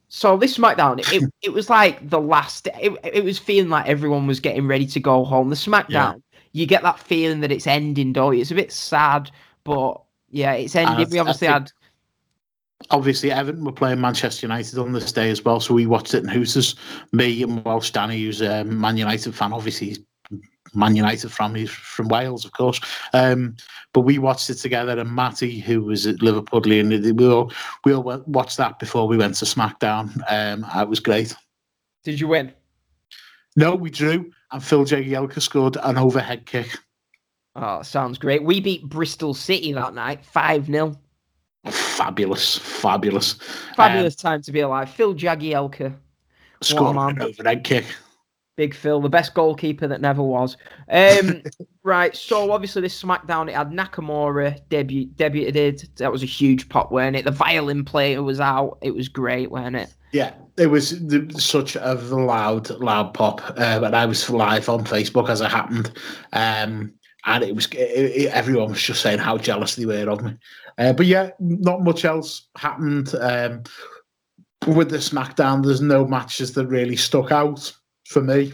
so 0.07 0.35
this 0.35 0.57
SmackDown, 0.57 0.99
it, 1.13 1.31
it 1.43 1.49
was 1.53 1.69
like 1.69 2.09
the 2.09 2.19
last. 2.19 2.67
It, 2.81 2.97
it 3.03 3.23
was 3.23 3.37
feeling 3.37 3.69
like 3.69 3.85
everyone 3.85 4.25
was 4.25 4.39
getting 4.39 4.65
ready 4.65 4.87
to 4.87 4.99
go 4.99 5.23
home. 5.23 5.49
The 5.51 5.55
SmackDown, 5.55 6.23
you 6.53 6.65
get 6.65 6.81
that 6.81 6.97
feeling 6.97 7.41
that 7.41 7.51
it's 7.51 7.67
ending, 7.67 8.11
don't 8.11 8.33
you? 8.33 8.41
It's 8.41 8.49
a 8.49 8.55
bit 8.55 8.71
sad, 8.71 9.29
but 9.65 10.01
yeah, 10.31 10.53
it's 10.53 10.75
ending. 10.75 11.05
I- 11.05 11.09
we 11.09 11.19
obviously 11.19 11.47
think- 11.49 11.53
had. 11.53 11.71
Obviously, 12.91 13.29
Everton 13.29 13.65
were 13.65 13.73
playing 13.73 13.99
Manchester 13.99 14.45
United 14.47 14.79
on 14.79 14.93
this 14.93 15.11
day 15.11 15.29
as 15.29 15.43
well, 15.43 15.59
so 15.59 15.73
we 15.73 15.85
watched 15.85 16.13
it 16.13 16.23
in 16.23 16.29
Hooters. 16.29 16.75
Me 17.11 17.43
and 17.43 17.63
Welsh 17.65 17.91
Danny, 17.91 18.23
who's 18.23 18.39
a 18.39 18.63
Man 18.63 18.95
United 18.95 19.35
fan, 19.35 19.51
obviously 19.51 19.89
he's 19.89 19.99
Man 20.73 20.95
United 20.95 21.31
from 21.31 21.55
he's 21.55 21.69
from 21.69 22.07
Wales, 22.07 22.45
of 22.45 22.51
course. 22.53 22.79
Um, 23.13 23.55
but 23.93 24.01
we 24.01 24.19
watched 24.19 24.49
it 24.49 24.55
together, 24.55 24.97
and 24.99 25.13
Matty, 25.13 25.59
who 25.59 25.81
was 25.81 26.05
at 26.05 26.17
Liverpudlian, 26.17 27.17
we 27.17 27.27
all 27.27 27.51
we 27.85 27.93
all 27.93 28.23
watched 28.27 28.57
that 28.57 28.79
before 28.79 29.07
we 29.07 29.17
went 29.17 29.35
to 29.35 29.45
SmackDown. 29.45 30.21
Um, 30.29 30.65
it 30.81 30.89
was 30.89 30.99
great. 30.99 31.35
Did 32.03 32.19
you 32.19 32.27
win? 32.27 32.53
No, 33.55 33.75
we 33.75 33.89
drew, 33.89 34.31
and 34.51 34.63
Phil 34.63 34.85
Jagielka 34.85 35.41
scored 35.41 35.77
an 35.83 35.97
overhead 35.97 36.45
kick. 36.45 36.77
Oh, 37.55 37.81
sounds 37.81 38.17
great. 38.17 38.43
We 38.43 38.61
beat 38.61 38.87
Bristol 38.87 39.33
City 39.33 39.73
that 39.73 39.93
night, 39.93 40.23
5 40.25 40.67
0. 40.67 40.95
Fabulous, 41.65 42.57
fabulous. 42.57 43.33
Fabulous 43.75 44.15
time 44.15 44.41
to 44.43 44.51
be 44.51 44.61
alive. 44.61 44.89
Phil 44.89 45.13
Jagielka, 45.13 45.93
Scored 46.61 46.95
an 46.95 47.21
overhead 47.21 47.63
kick. 47.63 47.85
Big 48.59 48.75
Phil, 48.75 48.99
the 48.99 49.07
best 49.07 49.33
goalkeeper 49.35 49.87
that 49.87 50.01
never 50.01 50.21
was. 50.21 50.57
Um, 50.91 51.43
right, 51.83 52.13
so 52.13 52.51
obviously 52.51 52.81
this 52.81 53.01
SmackDown, 53.01 53.47
it 53.47 53.55
had 53.55 53.71
Nakamura 53.71 54.59
debut, 54.67 55.07
debuted. 55.15 55.87
That 55.95 56.11
was 56.11 56.23
a 56.23 56.25
huge 56.25 56.67
pop, 56.67 56.91
weren't 56.91 57.15
it? 57.15 57.23
The 57.23 57.31
violin 57.31 57.85
player 57.85 58.21
was 58.21 58.41
out. 58.41 58.77
It 58.81 58.93
was 58.93 59.07
great, 59.07 59.49
weren't 59.49 59.77
it? 59.77 59.93
Yeah, 60.11 60.33
it 60.57 60.67
was 60.67 60.93
such 61.41 61.77
a 61.77 61.93
loud, 61.93 62.69
loud 62.81 63.13
pop. 63.13 63.39
Uh, 63.51 63.79
and 63.81 63.95
I 63.95 64.05
was 64.05 64.29
live 64.29 64.67
on 64.67 64.83
Facebook 64.83 65.29
as 65.29 65.39
it 65.39 65.49
happened, 65.49 65.93
um, 66.33 66.91
and 67.27 67.43
it 67.45 67.55
was 67.55 67.65
it, 67.67 67.77
it- 67.77 68.33
everyone 68.33 68.71
was 68.71 68.83
just 68.83 69.01
saying 69.01 69.19
how 69.19 69.37
jealous 69.37 69.75
they 69.75 69.85
were 69.85 70.09
of 70.09 70.21
me. 70.21 70.35
Uh, 70.77 70.91
but 70.91 71.05
yeah, 71.05 71.29
not 71.39 71.81
much 71.81 72.03
else 72.03 72.49
happened 72.57 73.15
um, 73.21 73.63
with 74.67 74.89
the 74.89 74.97
SmackDown. 74.97 75.63
There's 75.63 75.79
no 75.79 76.05
matches 76.05 76.55
that 76.55 76.67
really 76.67 76.97
stuck 76.97 77.31
out 77.31 77.73
for 78.09 78.21
me. 78.21 78.51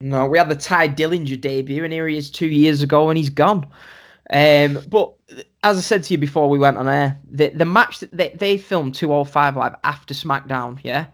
No, 0.00 0.26
we 0.26 0.38
had 0.38 0.48
the 0.48 0.56
Tye 0.56 0.88
Dillinger 0.88 1.40
debut, 1.40 1.84
and 1.84 1.92
here 1.92 2.08
he 2.08 2.16
is 2.16 2.30
two 2.30 2.48
years 2.48 2.82
ago, 2.82 3.08
and 3.08 3.16
he's 3.16 3.30
gone. 3.30 3.66
Um, 4.30 4.80
but 4.88 5.14
as 5.62 5.78
I 5.78 5.80
said 5.80 6.02
to 6.04 6.14
you 6.14 6.18
before 6.18 6.48
we 6.48 6.58
went 6.58 6.76
on 6.76 6.88
air, 6.88 7.18
the 7.30 7.50
the 7.50 7.64
match 7.64 8.00
that 8.00 8.16
they, 8.16 8.30
they 8.30 8.58
filmed 8.58 8.94
205 8.94 9.56
live 9.56 9.74
after 9.84 10.14
SmackDown, 10.14 10.80
yeah, 10.82 11.06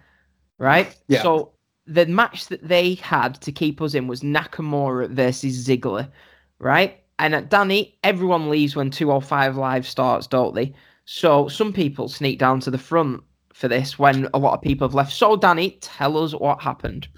right. 0.59 0.94
Yeah. 1.09 1.23
So 1.23 1.52
the 1.86 2.06
match 2.06 2.47
that 2.47 2.66
they 2.66 2.94
had 2.94 3.40
to 3.43 3.52
keep 3.52 3.81
us 3.82 3.94
in 3.94 4.06
was 4.06 4.23
Nakamura 4.23 5.10
versus 5.10 5.66
Ziggler, 5.66 6.09
right? 6.59 7.02
And 7.18 7.35
at 7.35 7.51
Danny, 7.51 7.98
everyone 8.05 8.51
leaves 8.51 8.77
when 8.77 8.90
205 8.90 9.56
live 9.56 9.86
starts, 9.86 10.27
don't 10.27 10.55
they? 10.55 10.74
So 11.05 11.48
some 11.48 11.73
people 11.73 12.09
sneak 12.09 12.39
down 12.39 12.60
to 12.60 12.70
the 12.70 12.78
front 12.78 13.23
for 13.57 13.69
this 13.69 13.99
when 13.99 14.28
a 14.35 14.39
lot 14.39 14.53
of 14.53 14.61
people 14.61 14.87
have 14.87 14.95
left. 14.95 15.12
So 15.12 15.35
Danny, 15.35 15.78
tell 15.81 16.19
us 16.19 16.33
what 16.33 16.61
happened. 16.61 17.09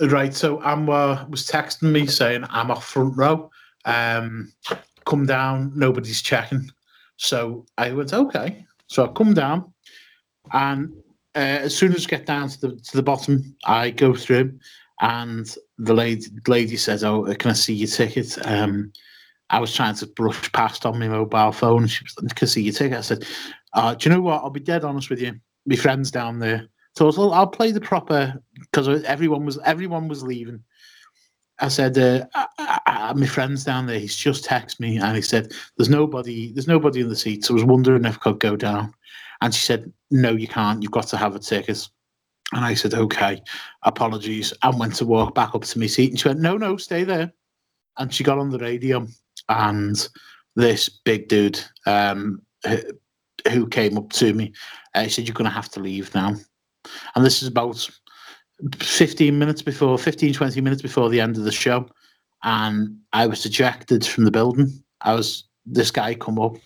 Right, 0.00 0.34
so 0.34 0.62
Amber 0.62 1.26
was 1.30 1.48
texting 1.48 1.90
me 1.90 2.06
saying 2.06 2.44
I'm 2.50 2.70
off 2.70 2.84
front 2.84 3.16
row. 3.16 3.50
Um, 3.86 4.52
come 5.06 5.24
down, 5.24 5.72
nobody's 5.74 6.20
checking. 6.20 6.70
So 7.16 7.64
I 7.78 7.92
went 7.92 8.12
okay. 8.12 8.64
So 8.86 9.06
I 9.06 9.08
come 9.08 9.32
down, 9.32 9.72
and 10.52 10.92
uh, 11.34 11.64
as 11.64 11.74
soon 11.74 11.94
as 11.94 12.06
I 12.06 12.10
get 12.10 12.26
down 12.26 12.48
to 12.50 12.60
the 12.60 12.76
to 12.76 12.96
the 12.96 13.02
bottom, 13.02 13.56
I 13.64 13.90
go 13.90 14.14
through, 14.14 14.58
and 15.00 15.52
the 15.78 15.94
lady 15.94 16.26
lady 16.46 16.76
says, 16.76 17.02
"Oh, 17.02 17.24
can 17.34 17.50
I 17.50 17.54
see 17.54 17.74
your 17.74 17.88
ticket?" 17.88 18.38
Um, 18.46 18.92
I 19.50 19.58
was 19.58 19.74
trying 19.74 19.96
to 19.96 20.06
brush 20.06 20.52
past 20.52 20.86
on 20.86 20.98
my 20.98 21.08
mobile 21.08 21.52
phone. 21.52 21.86
She 21.86 22.04
was 22.04 22.14
like, 22.22 22.34
"Can 22.36 22.46
I 22.46 22.48
see 22.48 22.62
your 22.62 22.74
ticket?" 22.74 22.98
I 22.98 23.00
said, 23.00 23.24
uh, 23.72 23.94
"Do 23.94 24.08
you 24.08 24.14
know 24.14 24.22
what? 24.22 24.42
I'll 24.44 24.50
be 24.50 24.60
dead 24.60 24.84
honest 24.84 25.10
with 25.10 25.20
you. 25.20 25.40
My 25.68 25.76
friends 25.76 26.10
down 26.10 26.38
there." 26.38 26.68
So 26.96 27.04
I 27.04 27.06
was, 27.06 27.18
"Well, 27.18 27.32
I'll 27.32 27.46
play 27.46 27.70
the 27.70 27.80
proper 27.80 28.42
because 28.60 28.88
everyone 29.04 29.44
was 29.46 29.58
everyone 29.64 30.08
was 30.08 30.22
leaving. 30.22 30.62
I 31.60 31.68
said, 31.68 31.98
uh, 31.98 32.24
I, 32.34 32.80
I- 32.86 33.12
my 33.14 33.26
friend's 33.26 33.64
down 33.64 33.86
there. 33.86 33.98
He's 33.98 34.16
just 34.16 34.44
texted 34.44 34.80
me 34.80 34.98
and 34.98 35.16
he 35.16 35.22
said, 35.22 35.52
"There's 35.76 35.88
nobody. 35.88 36.52
There's 36.52 36.68
nobody 36.68 37.00
in 37.00 37.08
the 37.08 37.16
seats." 37.16 37.50
I 37.50 37.54
was 37.54 37.64
wondering 37.64 38.04
if 38.04 38.16
I 38.16 38.20
could 38.20 38.40
go 38.40 38.56
down, 38.56 38.94
and 39.40 39.54
she 39.54 39.64
said, 39.64 39.92
"No, 40.10 40.30
you 40.32 40.48
can't. 40.48 40.82
You've 40.82 40.92
got 40.92 41.06
to 41.08 41.16
have 41.16 41.34
a 41.34 41.38
ticket." 41.40 41.88
And 42.52 42.64
I 42.64 42.74
said, 42.74 42.94
"Okay, 42.94 43.42
apologies." 43.82 44.52
And 44.62 44.78
went 44.78 44.94
to 44.96 45.06
walk 45.06 45.34
back 45.34 45.54
up 45.54 45.62
to 45.64 45.78
my 45.78 45.86
seat, 45.86 46.10
and 46.10 46.18
she 46.20 46.28
went, 46.28 46.40
"No, 46.40 46.56
no, 46.56 46.76
stay 46.76 47.04
there." 47.04 47.32
And 47.98 48.12
she 48.14 48.24
got 48.24 48.38
on 48.38 48.50
the 48.50 48.58
radio, 48.58 49.06
and 49.48 50.08
this 50.56 50.88
big 50.88 51.28
dude 51.28 51.60
um, 51.86 52.40
who, 53.50 53.66
came 53.66 53.96
up 53.96 54.10
to 54.14 54.34
me, 54.34 54.52
uh, 54.94 55.02
he 55.02 55.08
said, 55.08 55.26
"You're 55.26 55.34
going 55.34 55.44
to 55.44 55.50
have 55.50 55.70
to 55.70 55.80
leave 55.80 56.14
now." 56.14 56.34
And 57.14 57.24
this 57.24 57.42
is 57.42 57.48
about 57.48 57.88
15 58.80 59.38
minutes 59.38 59.62
before 59.62 59.98
15 59.98 60.34
20 60.34 60.60
minutes 60.60 60.82
before 60.82 61.08
the 61.08 61.20
end 61.20 61.36
of 61.36 61.44
the 61.44 61.52
show 61.52 61.86
and 62.42 62.96
i 63.12 63.26
was 63.26 63.46
ejected 63.46 64.04
from 64.04 64.24
the 64.24 64.30
building. 64.30 64.82
I 65.02 65.14
was 65.14 65.44
this 65.64 65.90
guy 65.90 66.14
come 66.14 66.38
up 66.38 66.56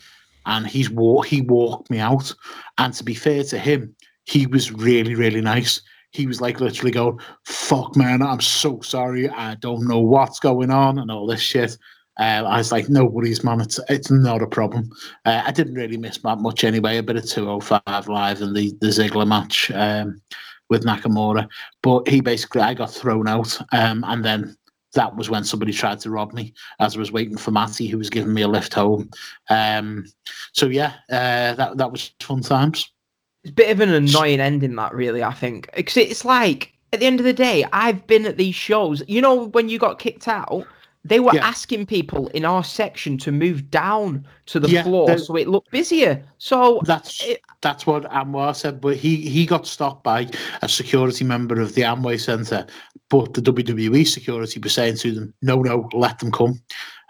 and 0.46 0.66
he's 0.66 0.88
walk 0.88 1.26
he 1.26 1.42
walked 1.42 1.90
me 1.90 1.98
out 1.98 2.34
and 2.78 2.94
to 2.94 3.04
be 3.04 3.14
fair 3.14 3.44
to 3.44 3.58
him 3.58 3.94
he 4.24 4.46
was 4.46 4.72
really 4.72 5.14
really 5.14 5.40
nice. 5.40 5.82
He 6.12 6.26
was 6.26 6.40
like 6.40 6.60
literally 6.60 6.92
going 6.92 7.18
fuck 7.46 7.96
man 7.96 8.22
i'm 8.22 8.40
so 8.40 8.80
sorry 8.80 9.28
i 9.30 9.54
don't 9.56 9.86
know 9.88 10.00
what's 10.00 10.40
going 10.40 10.70
on 10.70 10.98
and 10.98 11.10
all 11.10 11.26
this 11.26 11.40
shit 11.40 11.76
uh, 12.22 12.44
I 12.46 12.58
was 12.58 12.70
like, 12.70 12.88
no 12.88 13.04
worries, 13.04 13.42
man. 13.42 13.60
It's 13.60 13.80
it's 13.88 14.10
not 14.10 14.42
a 14.42 14.46
problem. 14.46 14.90
Uh, 15.24 15.42
I 15.44 15.50
didn't 15.50 15.74
really 15.74 15.96
miss 15.96 16.18
that 16.18 16.38
much 16.38 16.62
anyway. 16.62 16.98
A 16.98 17.02
bit 17.02 17.16
of 17.16 17.28
205 17.28 18.08
live 18.08 18.40
and 18.40 18.54
the 18.54 18.72
the 18.80 18.88
Ziggler 18.88 19.26
match 19.26 19.72
um, 19.72 20.22
with 20.70 20.84
Nakamura. 20.84 21.48
But 21.82 22.06
he 22.06 22.20
basically, 22.20 22.60
I 22.60 22.74
got 22.74 22.92
thrown 22.92 23.26
out, 23.26 23.58
um, 23.72 24.04
and 24.06 24.24
then 24.24 24.56
that 24.94 25.16
was 25.16 25.30
when 25.30 25.42
somebody 25.42 25.72
tried 25.72 25.98
to 26.00 26.10
rob 26.10 26.32
me 26.32 26.54
as 26.78 26.94
I 26.94 27.00
was 27.00 27.10
waiting 27.10 27.36
for 27.36 27.50
Matty, 27.50 27.88
who 27.88 27.98
was 27.98 28.10
giving 28.10 28.32
me 28.32 28.42
a 28.42 28.48
lift 28.48 28.74
home. 28.74 29.10
Um, 29.50 30.04
so 30.52 30.66
yeah, 30.66 30.92
uh, 31.10 31.54
that 31.54 31.76
that 31.76 31.90
was 31.90 32.12
fun 32.20 32.42
times. 32.42 32.88
It's 33.42 33.50
a 33.50 33.54
bit 33.54 33.70
of 33.70 33.80
an 33.80 33.92
annoying 33.92 34.38
ending, 34.38 34.76
that 34.76 34.94
really. 34.94 35.24
I 35.24 35.32
think 35.32 35.68
because 35.74 35.96
it's 35.96 36.24
like 36.24 36.72
at 36.92 37.00
the 37.00 37.06
end 37.06 37.18
of 37.18 37.26
the 37.26 37.32
day, 37.32 37.64
I've 37.72 38.06
been 38.06 38.26
at 38.26 38.36
these 38.36 38.54
shows. 38.54 39.02
You 39.08 39.20
know, 39.20 39.48
when 39.48 39.68
you 39.68 39.80
got 39.80 39.98
kicked 39.98 40.28
out, 40.28 40.68
they 41.04 41.18
were 41.20 41.34
Yeah. 41.34 41.46
asking 41.46 41.86
people 41.86 42.28
in 42.28 42.44
our 42.44 42.62
section 42.62 43.18
to 43.18 43.32
move 43.32 43.70
down 43.70 44.24
to 44.46 44.60
the 44.60 44.68
Yeah, 44.68 44.84
floor 44.84 45.18
so 45.18 45.36
it 45.36 45.48
looked 45.48 45.70
busier. 45.70 46.22
So 46.38 46.80
That's 46.84 47.24
it- 47.24 47.40
that's 47.60 47.86
what 47.86 48.04
Anwar 48.10 48.54
said, 48.54 48.80
but 48.80 48.96
he 48.96 49.16
he 49.16 49.46
got 49.46 49.66
stopped 49.66 50.04
by 50.04 50.28
a 50.62 50.68
security 50.68 51.24
member 51.24 51.60
of 51.60 51.74
the 51.74 51.82
Amway 51.82 52.20
Centre, 52.20 52.66
but 53.08 53.34
the 53.34 53.42
WWE 53.42 54.04
security 54.04 54.60
was 54.60 54.72
saying 54.72 54.96
to 54.98 55.12
them, 55.12 55.34
"No, 55.42 55.60
no, 55.62 55.88
let 55.92 56.18
them 56.20 56.30
come." 56.30 56.60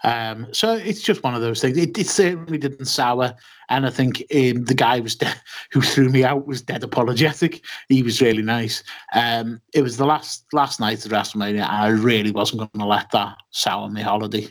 Um, 0.03 0.47
so 0.51 0.73
it's 0.75 1.01
just 1.01 1.23
one 1.23 1.33
of 1.33 1.41
those 1.41 1.61
things. 1.61 1.77
It, 1.77 1.97
it 1.97 2.07
certainly 2.07 2.57
didn't 2.57 2.85
sour, 2.85 3.33
and 3.69 3.85
I 3.85 3.89
think 3.89 4.17
um, 4.35 4.65
the 4.65 4.75
guy 4.75 4.99
was 4.99 5.15
de- 5.15 5.33
who 5.71 5.81
threw 5.81 6.09
me 6.09 6.23
out 6.23 6.45
was 6.45 6.61
dead 6.61 6.83
apologetic. 6.83 7.63
He 7.87 8.03
was 8.03 8.21
really 8.21 8.41
nice. 8.43 8.83
Um, 9.13 9.61
it 9.73 9.81
was 9.81 9.97
the 9.97 10.05
last 10.05 10.45
last 10.51 10.79
night 10.79 11.05
of 11.05 11.11
WrestleMania, 11.11 11.61
and 11.61 11.63
I 11.63 11.87
really 11.87 12.31
wasn't 12.31 12.59
going 12.59 12.69
to 12.79 12.85
let 12.85 13.11
that 13.11 13.37
sour 13.51 13.89
my 13.89 14.01
holiday. 14.01 14.47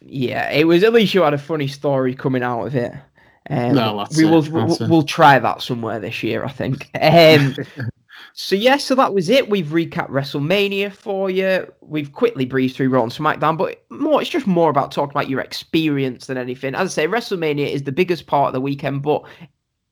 yeah, 0.00 0.50
it 0.50 0.64
was 0.64 0.82
at 0.82 0.92
least 0.92 1.14
you 1.14 1.22
had 1.22 1.34
a 1.34 1.38
funny 1.38 1.66
story 1.68 2.14
coming 2.14 2.42
out 2.42 2.66
of 2.66 2.74
it. 2.74 2.92
Um, 3.50 3.74
No, 3.74 3.98
that's 3.98 4.16
we 4.16 4.24
will 4.24 4.42
we'll, 4.50 4.76
we'll 4.88 5.02
try 5.02 5.38
that 5.38 5.62
somewhere 5.62 5.98
this 5.98 6.22
year, 6.22 6.44
I 6.44 6.50
think. 6.50 6.90
Um, 7.00 7.54
so 8.36 8.56
yeah, 8.56 8.78
so 8.78 8.96
that 8.96 9.14
was 9.14 9.28
it. 9.28 9.48
We've 9.48 9.68
recapped 9.68 10.10
WrestleMania 10.10 10.92
for 10.92 11.30
you. 11.30 11.72
We've 11.80 12.10
quickly 12.10 12.44
breezed 12.44 12.74
through 12.74 12.88
Raw 12.88 13.04
and 13.04 13.12
SmackDown, 13.12 13.56
but 13.56 13.84
more 13.90 14.20
it's 14.20 14.28
just 14.28 14.48
more 14.48 14.70
about 14.70 14.90
talking 14.90 15.12
about 15.12 15.28
your 15.28 15.40
experience 15.40 16.26
than 16.26 16.36
anything. 16.36 16.74
As 16.74 16.98
I 16.98 17.02
say, 17.02 17.08
WrestleMania 17.08 17.70
is 17.70 17.84
the 17.84 17.92
biggest 17.92 18.26
part 18.26 18.48
of 18.48 18.52
the 18.52 18.60
weekend, 18.60 19.02
but 19.02 19.22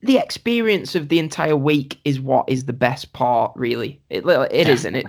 the 0.01 0.19
experience 0.19 0.97
of 0.97 1.09
the 1.09 1.21
entire 1.21 1.55
week 1.55 2.01
is 2.05 2.19
what 2.19 2.49
is 2.49 2.65
the 2.65 2.73
best 2.73 3.13
part, 3.13 3.53
really. 3.55 4.03
It 4.11 4.27
it 4.27 4.69
is, 4.69 4.81
isn't 4.81 4.97
it? 4.97 5.07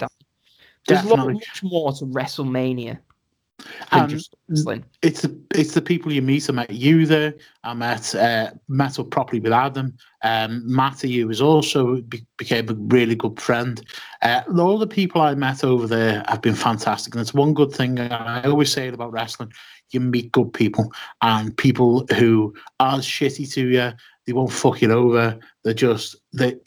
There's 0.88 1.04
lo- 1.04 1.16
Definitely. 1.16 1.34
much 1.34 1.64
more 1.64 1.92
to 1.94 2.06
WrestleMania 2.06 3.00
just 4.08 4.36
it's 5.02 5.22
the 5.22 5.40
it's 5.56 5.74
the 5.74 5.82
people 5.82 6.12
you 6.12 6.22
meet. 6.22 6.50
I 6.50 6.54
met 6.54 6.70
you 6.72 7.06
there. 7.06 7.34
I 7.64 7.74
met 7.74 8.14
uh, 8.16 8.52
met 8.68 9.00
up 9.00 9.10
properly 9.10 9.40
with 9.40 9.54
Adam. 9.54 9.96
Um, 10.24 10.64
Matty, 10.66 11.20
who 11.20 11.28
was 11.28 11.42
also 11.42 12.02
be, 12.02 12.26
became 12.38 12.70
a 12.70 12.74
really 12.74 13.16
good 13.16 13.40
friend. 13.40 13.86
Uh, 14.22 14.42
all 14.58 14.78
the 14.78 14.88
people 14.88 15.22
I 15.22 15.36
met 15.36 15.64
over 15.64 15.88
there 15.88 16.24
have 16.28 16.42
been 16.42 16.56
fantastic, 16.56 17.14
and 17.14 17.22
it's 17.22 17.34
one 17.34 17.54
good 17.54 17.72
thing. 17.72 18.00
I 18.00 18.44
always 18.44 18.72
say 18.72 18.88
it 18.88 18.94
about 18.94 19.12
wrestling: 19.12 19.52
you 19.92 20.00
meet 20.00 20.32
good 20.32 20.54
people 20.54 20.92
and 21.22 21.56
people 21.58 22.06
who 22.16 22.54
are 22.80 23.00
shitty 23.00 23.52
to 23.54 23.68
you. 23.68 23.92
They 24.26 24.34
won't 24.34 24.52
fuck 24.52 24.82
you 24.82 24.92
over. 24.92 25.38
They're 25.64 25.74
just 25.74 26.16
they. 26.34 26.58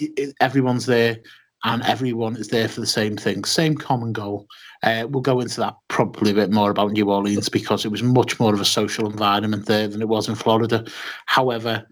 Everyone's 0.40 0.86
there. 0.86 1.18
And 1.66 1.82
everyone 1.82 2.36
is 2.36 2.48
there 2.48 2.68
for 2.68 2.80
the 2.80 2.86
same 2.86 3.16
thing, 3.16 3.44
same 3.44 3.74
common 3.74 4.12
goal. 4.12 4.46
Uh, 4.84 5.06
we'll 5.10 5.20
go 5.20 5.40
into 5.40 5.58
that 5.60 5.74
probably 5.88 6.30
a 6.30 6.34
bit 6.34 6.52
more 6.52 6.70
about 6.70 6.92
New 6.92 7.10
Orleans 7.10 7.48
because 7.48 7.84
it 7.84 7.90
was 7.90 8.04
much 8.04 8.38
more 8.38 8.54
of 8.54 8.60
a 8.60 8.64
social 8.64 9.10
environment 9.10 9.66
there 9.66 9.88
than 9.88 10.00
it 10.00 10.08
was 10.08 10.28
in 10.28 10.36
Florida. 10.36 10.84
However, 11.26 11.84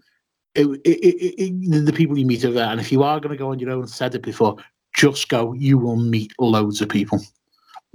it, 0.55 0.65
it, 0.85 0.89
it, 0.89 1.85
the 1.85 1.91
people 1.91 2.17
you 2.17 2.25
meet 2.25 2.45
over 2.45 2.53
there, 2.53 2.71
and 2.71 2.79
if 2.79 2.89
you 2.89 3.03
are 3.03 3.19
going 3.19 3.31
to 3.31 3.37
go 3.37 3.51
on 3.51 3.59
your 3.59 3.71
own, 3.71 3.85
said 3.85 4.15
it 4.15 4.23
before, 4.23 4.55
just 4.95 5.27
go. 5.27 5.51
You 5.51 5.77
will 5.77 5.97
meet 5.97 6.31
loads 6.39 6.81
of 6.81 6.87
people. 6.87 7.19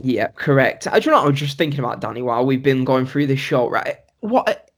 Yeah, 0.02 0.28
correct. 0.28 0.86
I 0.86 1.00
do 1.00 1.06
you 1.06 1.16
know 1.16 1.22
I 1.22 1.26
was 1.28 1.38
just 1.38 1.56
thinking 1.56 1.80
about 1.80 2.02
Danny 2.02 2.20
while 2.20 2.44
we've 2.44 2.62
been 2.62 2.84
going 2.84 3.06
through 3.06 3.26
this 3.26 3.40
show, 3.40 3.70
right? 3.70 3.96
What 4.20 4.69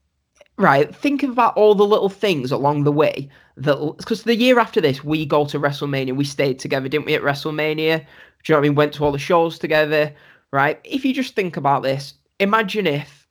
right, 0.59 0.95
think 0.95 1.23
about 1.23 1.57
all 1.57 1.75
the 1.75 1.87
little 1.87 2.09
things 2.09 2.53
along 2.53 2.85
the 2.85 2.93
way 2.93 3.29
that 3.57 3.77
because 3.99 4.23
the 4.23 4.37
year 4.37 4.59
after 4.59 4.81
this 4.81 5.05
we 5.05 5.27
go 5.27 5.45
to 5.47 5.59
WrestleMania, 5.61 6.17
we 6.17 6.25
stayed 6.25 6.59
together, 6.59 6.89
didn't 6.89 7.07
we, 7.07 7.15
at 7.15 7.23
WrestleMania? 7.23 7.99
Do 7.99 8.53
you 8.53 8.55
know 8.55 8.57
what 8.57 8.59
I 8.59 8.61
mean? 8.69 8.75
Went 8.75 8.95
to 8.95 9.05
all 9.05 9.13
the 9.13 9.19
shows 9.19 9.59
together, 9.59 10.13
right? 10.53 10.81
If 10.85 11.05
you 11.05 11.15
just 11.15 11.35
think 11.35 11.57
about 11.57 11.83
this, 11.83 12.15
imagine 12.41 12.87
if 12.87 13.27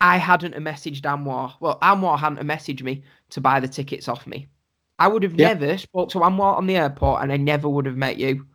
I 0.00 0.16
hadn't 0.16 0.54
a 0.54 0.60
messaged 0.60 1.02
Anwar. 1.02 1.54
Well, 1.60 1.78
Anwar 1.80 2.18
hadn't 2.18 2.38
a 2.38 2.44
messaged 2.44 2.82
me 2.82 3.02
to 3.30 3.40
buy 3.40 3.60
the 3.60 3.68
tickets 3.68 4.08
off 4.08 4.26
me. 4.26 4.48
I 4.98 5.08
would 5.08 5.22
have 5.22 5.34
Yeah. 5.34 5.54
never 5.54 5.78
spoke 5.78 6.10
to 6.10 6.18
Anwar 6.18 6.56
on 6.56 6.66
the 6.66 6.76
airport 6.76 7.22
and 7.22 7.32
I 7.32 7.36
never 7.36 7.68
would 7.68 7.86
have 7.86 7.96
met 7.96 8.18
you. 8.18 8.46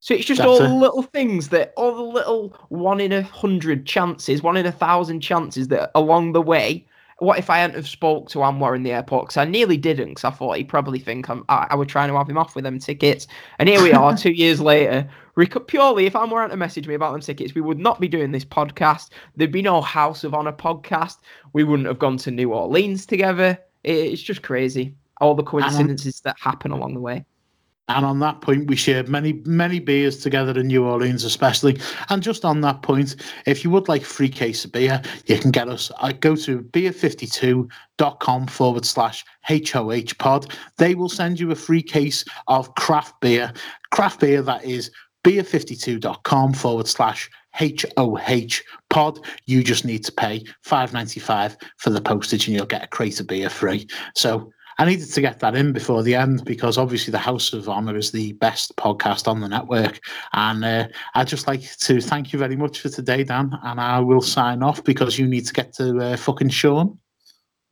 So 0.00 0.14
it's 0.14 0.26
just 0.26 0.38
That's 0.38 0.48
all 0.48 0.58
the 0.68 0.74
little 0.74 1.02
things 1.02 1.48
that, 1.48 1.72
all 1.76 1.94
the 1.96 2.02
little 2.02 2.56
one 2.68 3.00
in 3.00 3.12
a 3.12 3.22
hundred 3.22 3.84
chances, 3.84 4.42
one 4.42 4.56
in 4.56 4.66
a 4.66 4.70
thousand 4.72 5.20
chances 5.20 5.68
that 5.68 5.90
along 5.94 6.32
the 6.32 6.42
way. 6.42 6.86
What 7.20 7.38
if 7.38 7.50
I 7.50 7.58
hadn't 7.58 7.76
have 7.76 7.88
spoke 7.88 8.28
to 8.30 8.38
Anwar 8.38 8.76
in 8.76 8.84
the 8.84 8.92
airport? 8.92 9.26
Because 9.26 9.36
I 9.36 9.44
nearly 9.44 9.76
didn't, 9.76 10.10
because 10.10 10.24
I 10.24 10.30
thought 10.30 10.56
he'd 10.56 10.68
probably 10.68 11.00
think 11.00 11.28
I'm, 11.28 11.44
I, 11.48 11.66
I 11.70 11.74
were 11.74 11.84
trying 11.84 12.08
to 12.08 12.16
have 12.16 12.28
him 12.28 12.38
off 12.38 12.54
with 12.54 12.62
them 12.62 12.78
tickets. 12.78 13.26
And 13.58 13.68
here 13.68 13.82
we 13.82 13.92
are, 13.92 14.16
two 14.16 14.30
years 14.30 14.60
later. 14.60 15.08
Rec- 15.34 15.66
purely, 15.66 16.06
if 16.06 16.12
Anwar 16.12 16.42
hadn't 16.42 16.58
messaged 16.58 16.86
me 16.86 16.94
about 16.94 17.12
them 17.12 17.20
tickets, 17.20 17.54
we 17.54 17.60
would 17.60 17.78
not 17.78 18.00
be 18.00 18.08
doing 18.08 18.30
this 18.30 18.44
podcast. 18.44 19.10
There'd 19.36 19.50
be 19.50 19.62
no 19.62 19.80
House 19.80 20.22
of 20.22 20.34
Honor 20.34 20.52
podcast. 20.52 21.18
We 21.52 21.64
wouldn't 21.64 21.88
have 21.88 21.98
gone 21.98 22.18
to 22.18 22.30
New 22.30 22.52
Orleans 22.52 23.04
together. 23.04 23.58
It, 23.82 23.96
it's 23.96 24.22
just 24.22 24.42
crazy. 24.42 24.94
All 25.20 25.34
the 25.34 25.42
coincidences 25.42 26.20
that 26.20 26.36
happen 26.38 26.70
along 26.70 26.94
the 26.94 27.00
way. 27.00 27.24
And 27.88 28.04
on 28.04 28.18
that 28.20 28.40
point, 28.42 28.68
we 28.68 28.76
shared 28.76 29.08
many, 29.08 29.40
many 29.44 29.80
beers 29.80 30.18
together 30.18 30.58
in 30.58 30.66
New 30.66 30.84
Orleans, 30.84 31.24
especially. 31.24 31.78
And 32.10 32.22
just 32.22 32.44
on 32.44 32.60
that 32.60 32.82
point, 32.82 33.16
if 33.46 33.64
you 33.64 33.70
would 33.70 33.88
like 33.88 34.04
free 34.04 34.28
case 34.28 34.64
of 34.64 34.72
beer, 34.72 35.00
you 35.26 35.38
can 35.38 35.50
get 35.50 35.68
us. 35.68 35.90
I 35.98 36.12
go 36.12 36.36
to 36.36 36.60
beer52.com 36.60 38.46
forward 38.48 38.84
slash 38.84 39.24
HOH 39.44 40.14
pod. 40.18 40.54
They 40.76 40.94
will 40.94 41.08
send 41.08 41.40
you 41.40 41.50
a 41.50 41.56
free 41.56 41.82
case 41.82 42.24
of 42.46 42.74
craft 42.74 43.20
beer. 43.20 43.52
Craft 43.90 44.20
beer 44.20 44.42
that 44.42 44.64
is 44.64 44.90
beer52.com 45.24 46.52
forward 46.52 46.88
slash 46.88 47.30
HOH 47.54 48.60
pod. 48.90 49.18
You 49.46 49.64
just 49.64 49.84
need 49.84 50.04
to 50.04 50.12
pay 50.12 50.44
five 50.62 50.92
ninety 50.92 51.20
five 51.20 51.56
for 51.78 51.90
the 51.90 52.00
postage 52.00 52.46
and 52.46 52.56
you'll 52.56 52.66
get 52.66 52.84
a 52.84 52.88
crate 52.88 53.18
of 53.18 53.26
beer 53.26 53.50
free. 53.50 53.88
So 54.14 54.52
I 54.80 54.84
needed 54.84 55.10
to 55.12 55.20
get 55.20 55.40
that 55.40 55.56
in 55.56 55.72
before 55.72 56.02
the 56.04 56.14
end 56.14 56.44
because 56.44 56.78
obviously 56.78 57.10
the 57.10 57.18
House 57.18 57.52
of 57.52 57.68
Honor 57.68 57.96
is 57.96 58.12
the 58.12 58.32
best 58.34 58.76
podcast 58.76 59.26
on 59.26 59.40
the 59.40 59.48
network. 59.48 59.98
And 60.34 60.64
uh, 60.64 60.88
I'd 61.14 61.26
just 61.26 61.48
like 61.48 61.76
to 61.78 62.00
thank 62.00 62.32
you 62.32 62.38
very 62.38 62.54
much 62.54 62.78
for 62.80 62.88
today, 62.88 63.24
Dan. 63.24 63.58
And 63.64 63.80
I 63.80 63.98
will 63.98 64.20
sign 64.22 64.62
off 64.62 64.84
because 64.84 65.18
you 65.18 65.26
need 65.26 65.46
to 65.46 65.52
get 65.52 65.72
to 65.74 65.98
uh, 65.98 66.16
fucking 66.16 66.50
Sean. 66.50 66.96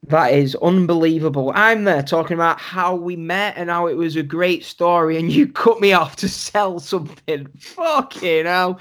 That 0.08 0.32
is 0.34 0.54
unbelievable. 0.56 1.52
I'm 1.54 1.84
there 1.84 2.02
talking 2.02 2.34
about 2.34 2.60
how 2.60 2.94
we 2.94 3.16
met 3.16 3.54
and 3.56 3.70
how 3.70 3.86
it 3.86 3.94
was 3.94 4.14
a 4.16 4.22
great 4.22 4.64
story, 4.64 5.16
and 5.16 5.32
you 5.32 5.48
cut 5.50 5.80
me 5.80 5.92
off 5.94 6.16
to 6.16 6.28
sell 6.28 6.78
something. 6.78 7.46
Fucking 7.58 8.46
hell. 8.46 8.78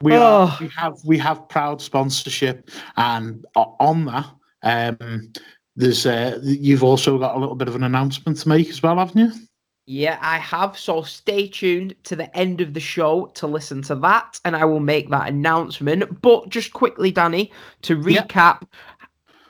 We 0.00 0.14
are, 0.14 0.48
Oh. 0.50 0.56
we 0.60 0.68
have 0.76 0.94
we 1.04 1.18
have 1.18 1.48
proud 1.48 1.80
sponsorship, 1.80 2.70
and 2.96 3.44
on 3.54 4.06
that, 4.06 4.26
um, 5.00 5.32
there's 5.76 6.06
uh, 6.06 6.38
you've 6.42 6.84
also 6.84 7.18
got 7.18 7.36
a 7.36 7.38
little 7.38 7.54
bit 7.54 7.68
of 7.68 7.76
an 7.76 7.84
announcement 7.84 8.38
to 8.38 8.48
make 8.48 8.68
as 8.68 8.82
well, 8.82 8.98
haven't 8.98 9.18
you? 9.18 9.32
Yeah, 9.88 10.18
I 10.20 10.38
have. 10.38 10.76
So 10.76 11.02
stay 11.02 11.46
tuned 11.46 11.94
to 12.04 12.16
the 12.16 12.34
end 12.36 12.60
of 12.60 12.74
the 12.74 12.80
show 12.80 13.26
to 13.34 13.46
listen 13.46 13.82
to 13.82 13.94
that, 13.96 14.40
and 14.44 14.56
I 14.56 14.64
will 14.64 14.80
make 14.80 15.10
that 15.10 15.28
announcement. 15.28 16.20
But 16.22 16.48
just 16.48 16.72
quickly, 16.72 17.12
Danny, 17.12 17.52
to 17.82 17.96
recap, 17.96 18.66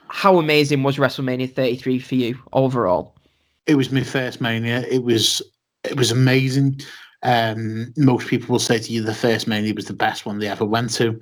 how 0.08 0.38
amazing 0.38 0.82
was 0.82 0.98
WrestleMania 0.98 1.50
33 1.52 1.98
for 2.00 2.14
you 2.16 2.38
overall? 2.52 3.16
it 3.66 3.74
was 3.74 3.92
my 3.92 4.02
first 4.02 4.40
mania. 4.40 4.84
It 4.88 5.02
was 5.02 5.42
it 5.84 5.96
was 5.96 6.10
amazing. 6.10 6.80
Um, 7.22 7.92
most 7.96 8.28
people 8.28 8.52
will 8.52 8.60
say 8.60 8.78
to 8.78 8.92
you 8.92 9.02
the 9.02 9.14
first 9.14 9.46
mania 9.48 9.74
was 9.74 9.86
the 9.86 9.92
best 9.92 10.26
one 10.26 10.38
they 10.38 10.48
ever 10.48 10.64
went 10.64 10.92
to. 10.94 11.18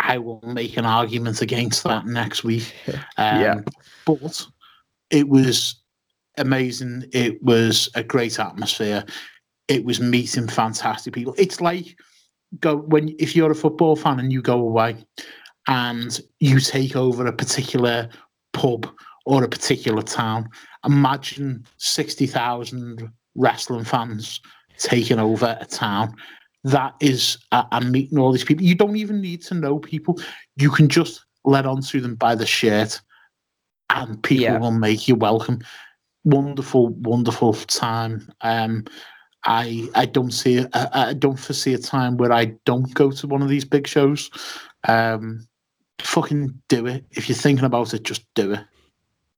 I 0.00 0.18
will 0.18 0.40
make 0.44 0.76
an 0.76 0.86
argument 0.86 1.40
against 1.42 1.84
that 1.84 2.06
next 2.06 2.44
week. 2.44 2.74
Um, 3.16 3.40
Yeah. 3.40 3.60
but 4.04 4.46
it 5.10 5.28
was 5.28 5.76
amazing. 6.36 7.04
It 7.12 7.42
was 7.42 7.88
a 7.94 8.02
great 8.02 8.38
atmosphere. 8.38 9.04
It 9.68 9.84
was 9.84 10.00
meeting 10.00 10.48
fantastic 10.48 11.14
people. 11.14 11.34
It's 11.38 11.60
like 11.60 11.96
go 12.60 12.76
when 12.76 13.14
if 13.18 13.34
you're 13.34 13.50
a 13.50 13.54
football 13.54 13.96
fan 13.96 14.18
and 14.20 14.32
you 14.32 14.42
go 14.42 14.60
away 14.60 15.04
and 15.68 16.20
you 16.40 16.60
take 16.60 16.96
over 16.96 17.26
a 17.26 17.32
particular 17.32 18.08
pub 18.52 18.88
or 19.26 19.42
a 19.44 19.48
particular 19.48 20.02
town. 20.02 20.48
Imagine 20.84 21.64
60,000 21.78 23.10
wrestling 23.36 23.84
fans 23.84 24.40
taking 24.78 25.18
over 25.18 25.56
a 25.60 25.64
town. 25.64 26.14
That 26.64 26.94
is, 27.00 27.38
uh, 27.52 27.64
and 27.72 27.92
meeting 27.92 28.18
all 28.18 28.32
these 28.32 28.44
people. 28.44 28.64
You 28.64 28.74
don't 28.74 28.96
even 28.96 29.20
need 29.20 29.42
to 29.42 29.54
know 29.54 29.78
people. 29.78 30.18
You 30.56 30.70
can 30.70 30.88
just 30.88 31.24
let 31.44 31.66
on 31.66 31.82
to 31.82 32.00
them 32.00 32.14
by 32.14 32.34
the 32.34 32.46
shirt, 32.46 33.00
and 33.90 34.22
people 34.22 34.44
Yeah. 34.44 34.58
will 34.58 34.70
make 34.70 35.06
you 35.06 35.14
welcome. 35.14 35.60
Wonderful, 36.24 36.88
wonderful 36.88 37.52
time. 37.52 38.32
Um, 38.40 38.84
I 39.44 39.90
I 39.94 40.06
don't 40.06 40.30
see 40.30 40.64
I, 40.72 40.88
I 41.10 41.12
don't 41.12 41.38
foresee 41.38 41.74
a 41.74 41.78
time 41.78 42.16
where 42.16 42.32
I 42.32 42.46
don't 42.64 42.92
go 42.94 43.10
to 43.10 43.26
one 43.26 43.42
of 43.42 43.50
these 43.50 43.66
big 43.66 43.86
shows. 43.86 44.30
Um, 44.88 45.46
fucking 46.00 46.58
do 46.68 46.86
it. 46.86 47.04
If 47.10 47.28
you're 47.28 47.36
thinking 47.36 47.66
about 47.66 47.92
it, 47.92 48.04
just 48.04 48.24
do 48.34 48.52
it. 48.52 48.60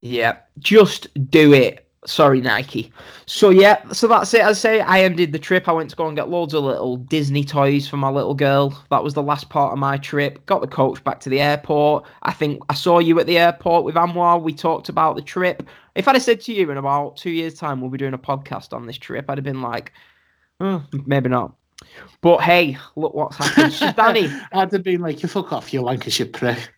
Yeah, 0.00 0.36
just 0.60 1.08
do 1.28 1.52
it. 1.54 1.85
Sorry, 2.06 2.40
Nike. 2.40 2.92
So 3.26 3.50
yeah, 3.50 3.90
so 3.90 4.06
that's 4.06 4.32
it. 4.32 4.42
I 4.42 4.52
say, 4.52 4.80
I 4.80 5.00
ended 5.00 5.32
the 5.32 5.40
trip. 5.40 5.68
I 5.68 5.72
went 5.72 5.90
to 5.90 5.96
go 5.96 6.06
and 6.06 6.16
get 6.16 6.28
loads 6.28 6.54
of 6.54 6.62
little 6.62 6.96
Disney 6.96 7.42
toys 7.42 7.88
for 7.88 7.96
my 7.96 8.08
little 8.08 8.34
girl. 8.34 8.80
That 8.90 9.02
was 9.02 9.14
the 9.14 9.22
last 9.22 9.48
part 9.48 9.72
of 9.72 9.78
my 9.80 9.98
trip. 9.98 10.44
Got 10.46 10.60
the 10.60 10.68
coach 10.68 11.02
back 11.02 11.18
to 11.20 11.28
the 11.28 11.40
airport. 11.40 12.04
I 12.22 12.32
think 12.32 12.62
I 12.68 12.74
saw 12.74 13.00
you 13.00 13.18
at 13.18 13.26
the 13.26 13.38
airport 13.38 13.84
with 13.84 13.96
Anwar. 13.96 14.40
We 14.40 14.54
talked 14.54 14.88
about 14.88 15.16
the 15.16 15.22
trip. 15.22 15.64
If 15.96 16.06
I'd 16.06 16.14
have 16.14 16.22
said 16.22 16.40
to 16.42 16.52
you 16.52 16.70
in 16.70 16.76
about 16.76 17.16
two 17.16 17.30
years' 17.30 17.54
time 17.54 17.80
we'll 17.80 17.90
be 17.90 17.98
doing 17.98 18.14
a 18.14 18.18
podcast 18.18 18.72
on 18.72 18.86
this 18.86 18.98
trip, 18.98 19.28
I'd 19.28 19.38
have 19.38 19.44
been 19.44 19.62
like, 19.62 19.92
"Oh, 20.60 20.84
maybe 21.06 21.28
not. 21.28 21.56
But 22.20 22.40
hey, 22.40 22.78
look 22.94 23.14
what's 23.14 23.36
happened. 23.36 23.96
Danny, 23.96 24.30
I'd 24.52 24.72
have 24.72 24.82
been 24.82 25.00
like, 25.00 25.22
you 25.22 25.28
fuck 25.28 25.52
off, 25.52 25.72
you 25.72 25.82
Lancashire 25.82 26.26
prick. 26.26 26.72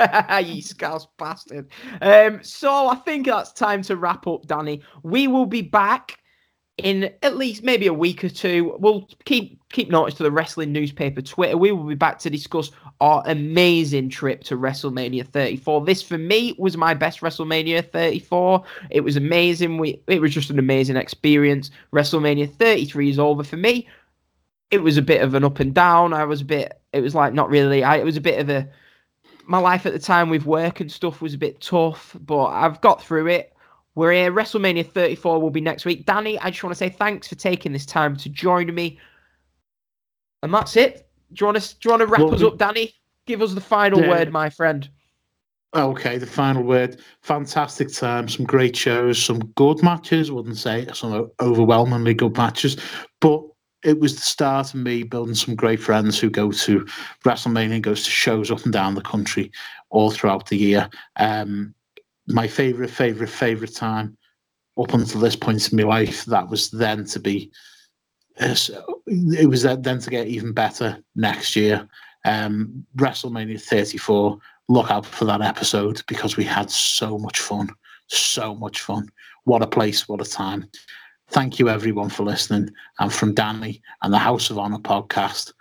you 0.44 0.62
scouse 0.62 1.06
bastard. 1.18 1.68
Um, 2.00 2.42
so 2.42 2.88
I 2.88 2.96
think 2.96 3.26
that's 3.26 3.52
time 3.52 3.82
to 3.82 3.96
wrap 3.96 4.26
up, 4.26 4.46
Danny. 4.46 4.82
We 5.02 5.26
will 5.26 5.46
be 5.46 5.62
back 5.62 6.20
in 6.78 7.12
at 7.22 7.36
least 7.36 7.62
maybe 7.62 7.86
a 7.86 7.92
week 7.92 8.24
or 8.24 8.28
two. 8.28 8.76
We'll 8.78 9.08
keep 9.24 9.60
keep 9.70 9.90
notice 9.90 10.14
to 10.14 10.22
the 10.22 10.30
wrestling 10.30 10.72
newspaper 10.72 11.20
Twitter. 11.22 11.56
We 11.56 11.72
will 11.72 11.84
be 11.84 11.94
back 11.94 12.18
to 12.20 12.30
discuss 12.30 12.70
our 13.00 13.22
amazing 13.26 14.08
trip 14.08 14.42
to 14.44 14.56
WrestleMania 14.56 15.26
34. 15.26 15.84
This 15.84 16.02
for 16.02 16.18
me 16.18 16.54
was 16.58 16.76
my 16.76 16.94
best 16.94 17.20
WrestleMania 17.20 17.90
34. 17.90 18.64
It 18.90 19.00
was 19.00 19.16
amazing. 19.16 19.78
We 19.78 20.02
it 20.06 20.20
was 20.20 20.32
just 20.32 20.50
an 20.50 20.58
amazing 20.58 20.96
experience. 20.96 21.70
WrestleMania 21.92 22.52
33 22.52 23.10
is 23.10 23.18
over 23.18 23.44
for 23.44 23.56
me. 23.56 23.88
It 24.70 24.82
was 24.82 24.96
a 24.96 25.02
bit 25.02 25.22
of 25.22 25.34
an 25.34 25.44
up 25.44 25.60
and 25.60 25.74
down. 25.74 26.12
I 26.12 26.24
was 26.24 26.40
a 26.40 26.44
bit. 26.44 26.80
It 26.92 27.00
was 27.00 27.14
like 27.14 27.34
not 27.34 27.50
really. 27.50 27.84
I. 27.84 27.96
It 27.96 28.04
was 28.04 28.16
a 28.16 28.20
bit 28.20 28.40
of 28.40 28.48
a 28.48 28.68
my 29.46 29.58
life 29.58 29.86
at 29.86 29.92
the 29.92 29.98
time 29.98 30.30
with 30.30 30.46
work 30.46 30.80
and 30.80 30.90
stuff 30.90 31.20
was 31.20 31.34
a 31.34 31.38
bit 31.38 31.60
tough, 31.60 32.16
but 32.20 32.46
I've 32.46 32.80
got 32.80 33.02
through 33.02 33.28
it. 33.28 33.54
We're 33.94 34.12
here. 34.12 34.32
WrestleMania 34.32 34.90
34 34.90 35.40
will 35.40 35.50
be 35.50 35.60
next 35.60 35.84
week. 35.84 36.06
Danny, 36.06 36.38
I 36.38 36.50
just 36.50 36.62
want 36.62 36.72
to 36.72 36.78
say 36.78 36.88
thanks 36.88 37.26
for 37.28 37.34
taking 37.34 37.72
this 37.72 37.84
time 37.86 38.16
to 38.16 38.28
join 38.28 38.72
me. 38.74 38.98
And 40.42 40.54
that's 40.54 40.76
it. 40.76 41.08
Do 41.32 41.42
you 41.42 41.46
want 41.46 41.60
to, 41.60 41.74
do 41.74 41.78
you 41.84 41.90
want 41.90 42.00
to 42.00 42.06
wrap 42.06 42.20
Well, 42.22 42.34
us 42.34 42.42
up, 42.42 42.58
Danny? 42.58 42.94
Give 43.26 43.42
us 43.42 43.52
the 43.52 43.60
final 43.60 44.00
Yeah. 44.00 44.08
word, 44.08 44.32
my 44.32 44.48
friend. 44.50 44.88
Okay, 45.74 46.18
the 46.18 46.26
final 46.26 46.62
word. 46.64 47.00
Fantastic 47.22 47.92
time, 47.92 48.28
some 48.28 48.44
great 48.44 48.74
shows, 48.74 49.22
some 49.22 49.38
good 49.54 49.82
matches. 49.82 50.32
Wouldn't 50.32 50.56
say 50.56 50.86
some 50.92 51.30
overwhelmingly 51.40 52.14
good 52.14 52.36
matches, 52.36 52.76
but 53.20 53.42
it 53.84 54.00
was 54.00 54.14
the 54.14 54.22
start 54.22 54.74
of 54.74 54.80
me 54.80 55.02
building 55.02 55.34
some 55.34 55.54
great 55.54 55.80
friends 55.80 56.18
who 56.18 56.30
go 56.30 56.52
to 56.52 56.86
WrestleMania, 57.24 57.74
and 57.74 57.82
goes 57.82 58.04
to 58.04 58.10
shows 58.10 58.50
up 58.50 58.64
and 58.64 58.72
down 58.72 58.94
the 58.94 59.00
country 59.00 59.50
all 59.90 60.10
throughout 60.10 60.46
the 60.46 60.56
year. 60.56 60.88
Um, 61.16 61.74
my 62.26 62.46
favorite, 62.46 62.90
favorite, 62.90 63.30
favorite 63.30 63.74
time 63.74 64.16
up 64.78 64.92
until 64.94 65.20
this 65.20 65.36
point 65.36 65.70
in 65.70 65.76
my 65.76 65.82
life, 65.82 66.24
that 66.26 66.48
was 66.48 66.70
then 66.70 67.04
to 67.06 67.20
be. 67.20 67.50
It 68.38 69.48
was 69.48 69.62
then 69.62 69.82
then 69.82 69.98
to 69.98 70.10
get 70.10 70.28
even 70.28 70.52
better 70.52 70.98
next 71.14 71.56
year. 71.56 71.86
Um, 72.24 72.86
WrestleMania 72.96 73.60
34 73.60 74.38
look 74.68 74.90
out 74.90 75.04
for 75.04 75.24
that 75.24 75.42
episode 75.42 76.02
because 76.06 76.36
we 76.36 76.44
had 76.44 76.70
so 76.70 77.18
much 77.18 77.40
fun. 77.40 77.70
So 78.06 78.54
much 78.54 78.80
fun. 78.80 79.08
What 79.44 79.62
a 79.62 79.66
place, 79.66 80.08
what 80.08 80.20
a 80.20 80.30
time. 80.30 80.68
Thank 81.30 81.58
you, 81.58 81.68
everyone, 81.68 82.08
for 82.08 82.24
listening. 82.24 82.70
And 82.98 83.12
from 83.12 83.34
Danny 83.34 83.80
and 84.02 84.12
the 84.12 84.18
House 84.18 84.50
of 84.50 84.58
Honor 84.58 84.78
podcast, 84.78 85.52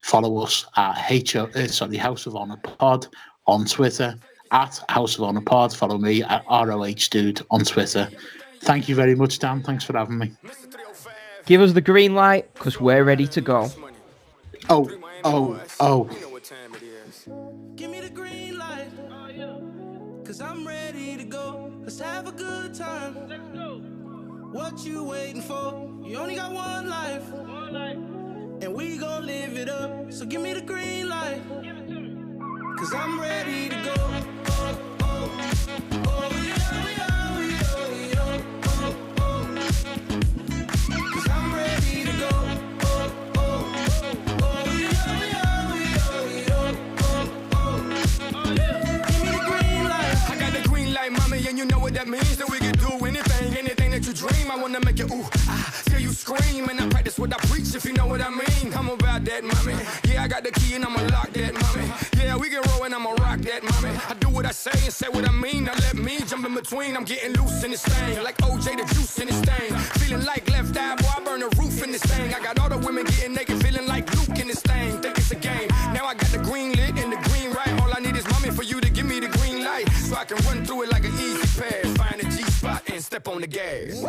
follow 0.00 0.38
us 0.38 0.66
at 0.76 0.94
HO, 1.30 1.48
uh, 1.54 1.66
sorry, 1.66 1.96
House 1.96 2.26
of 2.26 2.36
Honor 2.36 2.58
Pod 2.62 3.06
on 3.46 3.64
Twitter, 3.64 4.14
at 4.50 4.84
House 4.90 5.16
of 5.16 5.24
Honor 5.24 5.40
Pod. 5.40 5.74
Follow 5.74 5.96
me 5.96 6.22
at 6.22 6.44
ROH 6.48 7.08
Dude 7.10 7.40
on 7.50 7.64
Twitter. 7.64 8.10
Thank 8.60 8.88
you 8.88 8.94
very 8.94 9.14
much, 9.14 9.38
Dan. 9.38 9.62
Thanks 9.62 9.84
for 9.84 9.96
having 9.96 10.18
me. 10.18 10.32
Give 11.46 11.60
us 11.60 11.72
the 11.72 11.80
green 11.80 12.14
light 12.14 12.52
because 12.54 12.80
we're 12.80 13.02
ready 13.02 13.26
to 13.26 13.40
go. 13.40 13.70
Oh, 14.68 14.90
oh, 15.24 15.60
oh. 15.80 16.31
What 24.52 24.84
you 24.84 25.02
waiting 25.04 25.40
for? 25.42 25.88
You 26.04 26.18
only 26.18 26.34
got 26.34 26.52
one 26.52 26.88
life. 26.88 27.26
One 27.30 27.72
life. 27.72 27.96
And 28.62 28.74
we 28.74 28.98
gon' 28.98 29.24
live 29.26 29.56
it 29.56 29.68
up. 29.70 30.12
So 30.12 30.26
give 30.26 30.42
me 30.42 30.52
the 30.52 30.60
green 30.60 31.08
light. 31.08 31.40
Give 31.62 31.76
it 31.76 31.86
to 31.88 31.94
me. 31.94 32.16
Cause 32.76 32.92
I'm 32.94 33.18
ready 33.20 33.70
to 33.70 33.76
go. 33.76 33.94
Oh, 33.96 34.78
oh, 35.00 35.30
oh, 36.04 36.30
yeah, 36.44 36.88
yeah, 36.98 37.40
yeah, 37.40 37.88
yeah, 38.12 38.42
oh, 38.66 38.94
oh. 39.20 39.42
Cause 41.14 41.28
I'm 41.30 41.54
ready 41.54 42.04
to 42.04 42.12
go. 42.18 42.30
Oh, 42.84 43.12
oh, 43.38 43.74
oh, 44.42 44.64
yeah, 44.78 44.92
yeah, 45.32 45.74
yeah, 45.80 46.46
yeah, 46.46 46.76
oh, 47.00 47.16
oh. 47.54 47.70
Oh. 48.34 48.54
Give 49.08 49.22
me 49.22 49.28
the 49.30 49.42
green 49.48 49.84
light. 49.88 50.30
I 50.30 50.36
got 50.38 50.52
the 50.52 50.68
green 50.68 50.92
light, 50.92 51.12
mommy, 51.12 51.38
and 51.48 51.56
you 51.58 51.64
know 51.64 51.78
what 51.78 51.94
that 51.94 52.06
means. 52.06 52.36
Dream. 54.22 54.50
I 54.50 54.56
wanna 54.56 54.80
make 54.80 54.98
you 54.98 55.06
ooh, 55.06 55.26
ah, 55.48 55.82
till 55.86 56.00
you 56.00 56.12
scream. 56.12 56.68
And 56.68 56.80
I 56.80 56.88
practice 56.88 57.18
what 57.18 57.32
I 57.34 57.38
preach, 57.48 57.74
if 57.74 57.84
you 57.84 57.92
know 57.92 58.06
what 58.06 58.20
I 58.20 58.30
mean. 58.30 58.72
I'm 58.74 58.88
about 58.88 59.24
that, 59.24 59.42
mommy. 59.42 59.74
Yeah, 60.08 60.22
I 60.24 60.28
got 60.28 60.44
the 60.44 60.52
key 60.52 60.74
and 60.74 60.84
I'ma 60.84 61.02
lock 61.14 61.30
that, 61.32 61.52
mommy. 61.54 61.86
Yeah, 62.16 62.36
we 62.36 62.48
can 62.48 62.62
roll 62.70 62.84
and 62.84 62.94
I'ma 62.94 63.10
rock 63.24 63.40
that, 63.48 63.62
mommy. 63.62 63.94
I 64.08 64.14
do 64.14 64.28
what 64.28 64.46
I 64.46 64.52
say 64.52 64.78
and 64.84 64.92
say 64.92 65.08
what 65.08 65.28
I 65.28 65.32
mean. 65.32 65.64
Now 65.64 65.74
let 65.74 65.96
me 65.96 66.20
jump 66.20 66.46
in 66.46 66.54
between. 66.54 66.96
I'm 66.96 67.04
getting 67.04 67.32
loose 67.34 67.64
in 67.64 67.70
this 67.72 67.84
thing, 67.84 68.22
like 68.22 68.36
OJ 68.38 68.76
the 68.78 68.94
juice 68.94 69.18
in 69.18 69.26
this 69.28 69.40
thing. 69.40 69.70
Feeling 70.00 70.24
like 70.24 70.48
left 70.50 70.76
eye, 70.76 70.96
boy, 70.96 71.14
I 71.16 71.20
burn 71.24 71.40
the 71.40 71.50
roof 71.58 71.82
in 71.82 71.90
this 71.90 72.02
thing. 72.02 72.32
I 72.34 72.40
got 72.40 72.58
all 72.60 72.68
the 72.68 72.78
women 72.78 73.04
getting 73.04 73.34
naked, 73.34 73.60
feeling 73.62 73.86
like 73.86 74.06
Luke 74.14 74.38
in 74.38 74.48
this 74.48 74.60
thing. 74.60 75.00
Think 75.02 75.18
it's 75.18 75.30
a 75.32 75.36
game. 75.36 75.68
Now 75.92 76.06
I 76.06 76.14
got 76.14 76.30
the 76.30 76.38
green 76.38 76.72
lit 76.72 76.94
and 77.02 77.12
the 77.12 77.20
green 77.28 77.50
right. 77.52 77.72
All 77.82 77.92
I 77.92 78.00
need 78.00 78.16
is 78.16 78.26
mommy 78.30 78.50
for 78.50 78.62
you 78.62 78.80
to 78.80 78.90
give 78.90 79.06
me 79.06 79.18
the 79.20 79.28
green 79.38 79.64
light, 79.64 79.88
so 80.06 80.16
I 80.16 80.24
can 80.24 80.38
run 80.46 80.64
through 80.64 80.82
it 80.84 80.90
like 80.92 81.01
step 83.12 83.28
on 83.28 83.42
the 83.42 83.46
gas. 83.46 84.00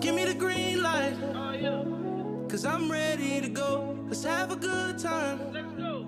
Give 0.00 0.16
me 0.16 0.24
the 0.24 0.34
green 0.34 0.82
light. 0.82 1.14
Oh 1.32 1.52
yeah. 1.52 2.48
Cause 2.48 2.64
I'm 2.64 2.90
ready 2.90 3.40
to 3.40 3.48
go. 3.48 3.96
Let's 4.08 4.24
have 4.24 4.50
a 4.50 4.56
good 4.56 4.98
time. 4.98 5.52
Let's 5.52 5.72
go. 5.74 6.02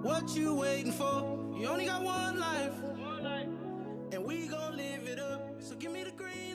What 0.00 0.34
you 0.34 0.54
waiting 0.54 0.92
for? 0.92 1.20
You 1.58 1.68
only 1.68 1.84
got 1.84 2.02
one 2.02 2.40
life. 2.40 2.72
One 2.80 3.22
life. 3.22 3.48
And 4.12 4.24
we 4.24 4.46
gon' 4.46 4.78
live 4.78 5.06
it 5.06 5.18
up. 5.18 5.56
So 5.60 5.74
give 5.74 5.92
me 5.92 6.04
the 6.04 6.12
green 6.12 6.53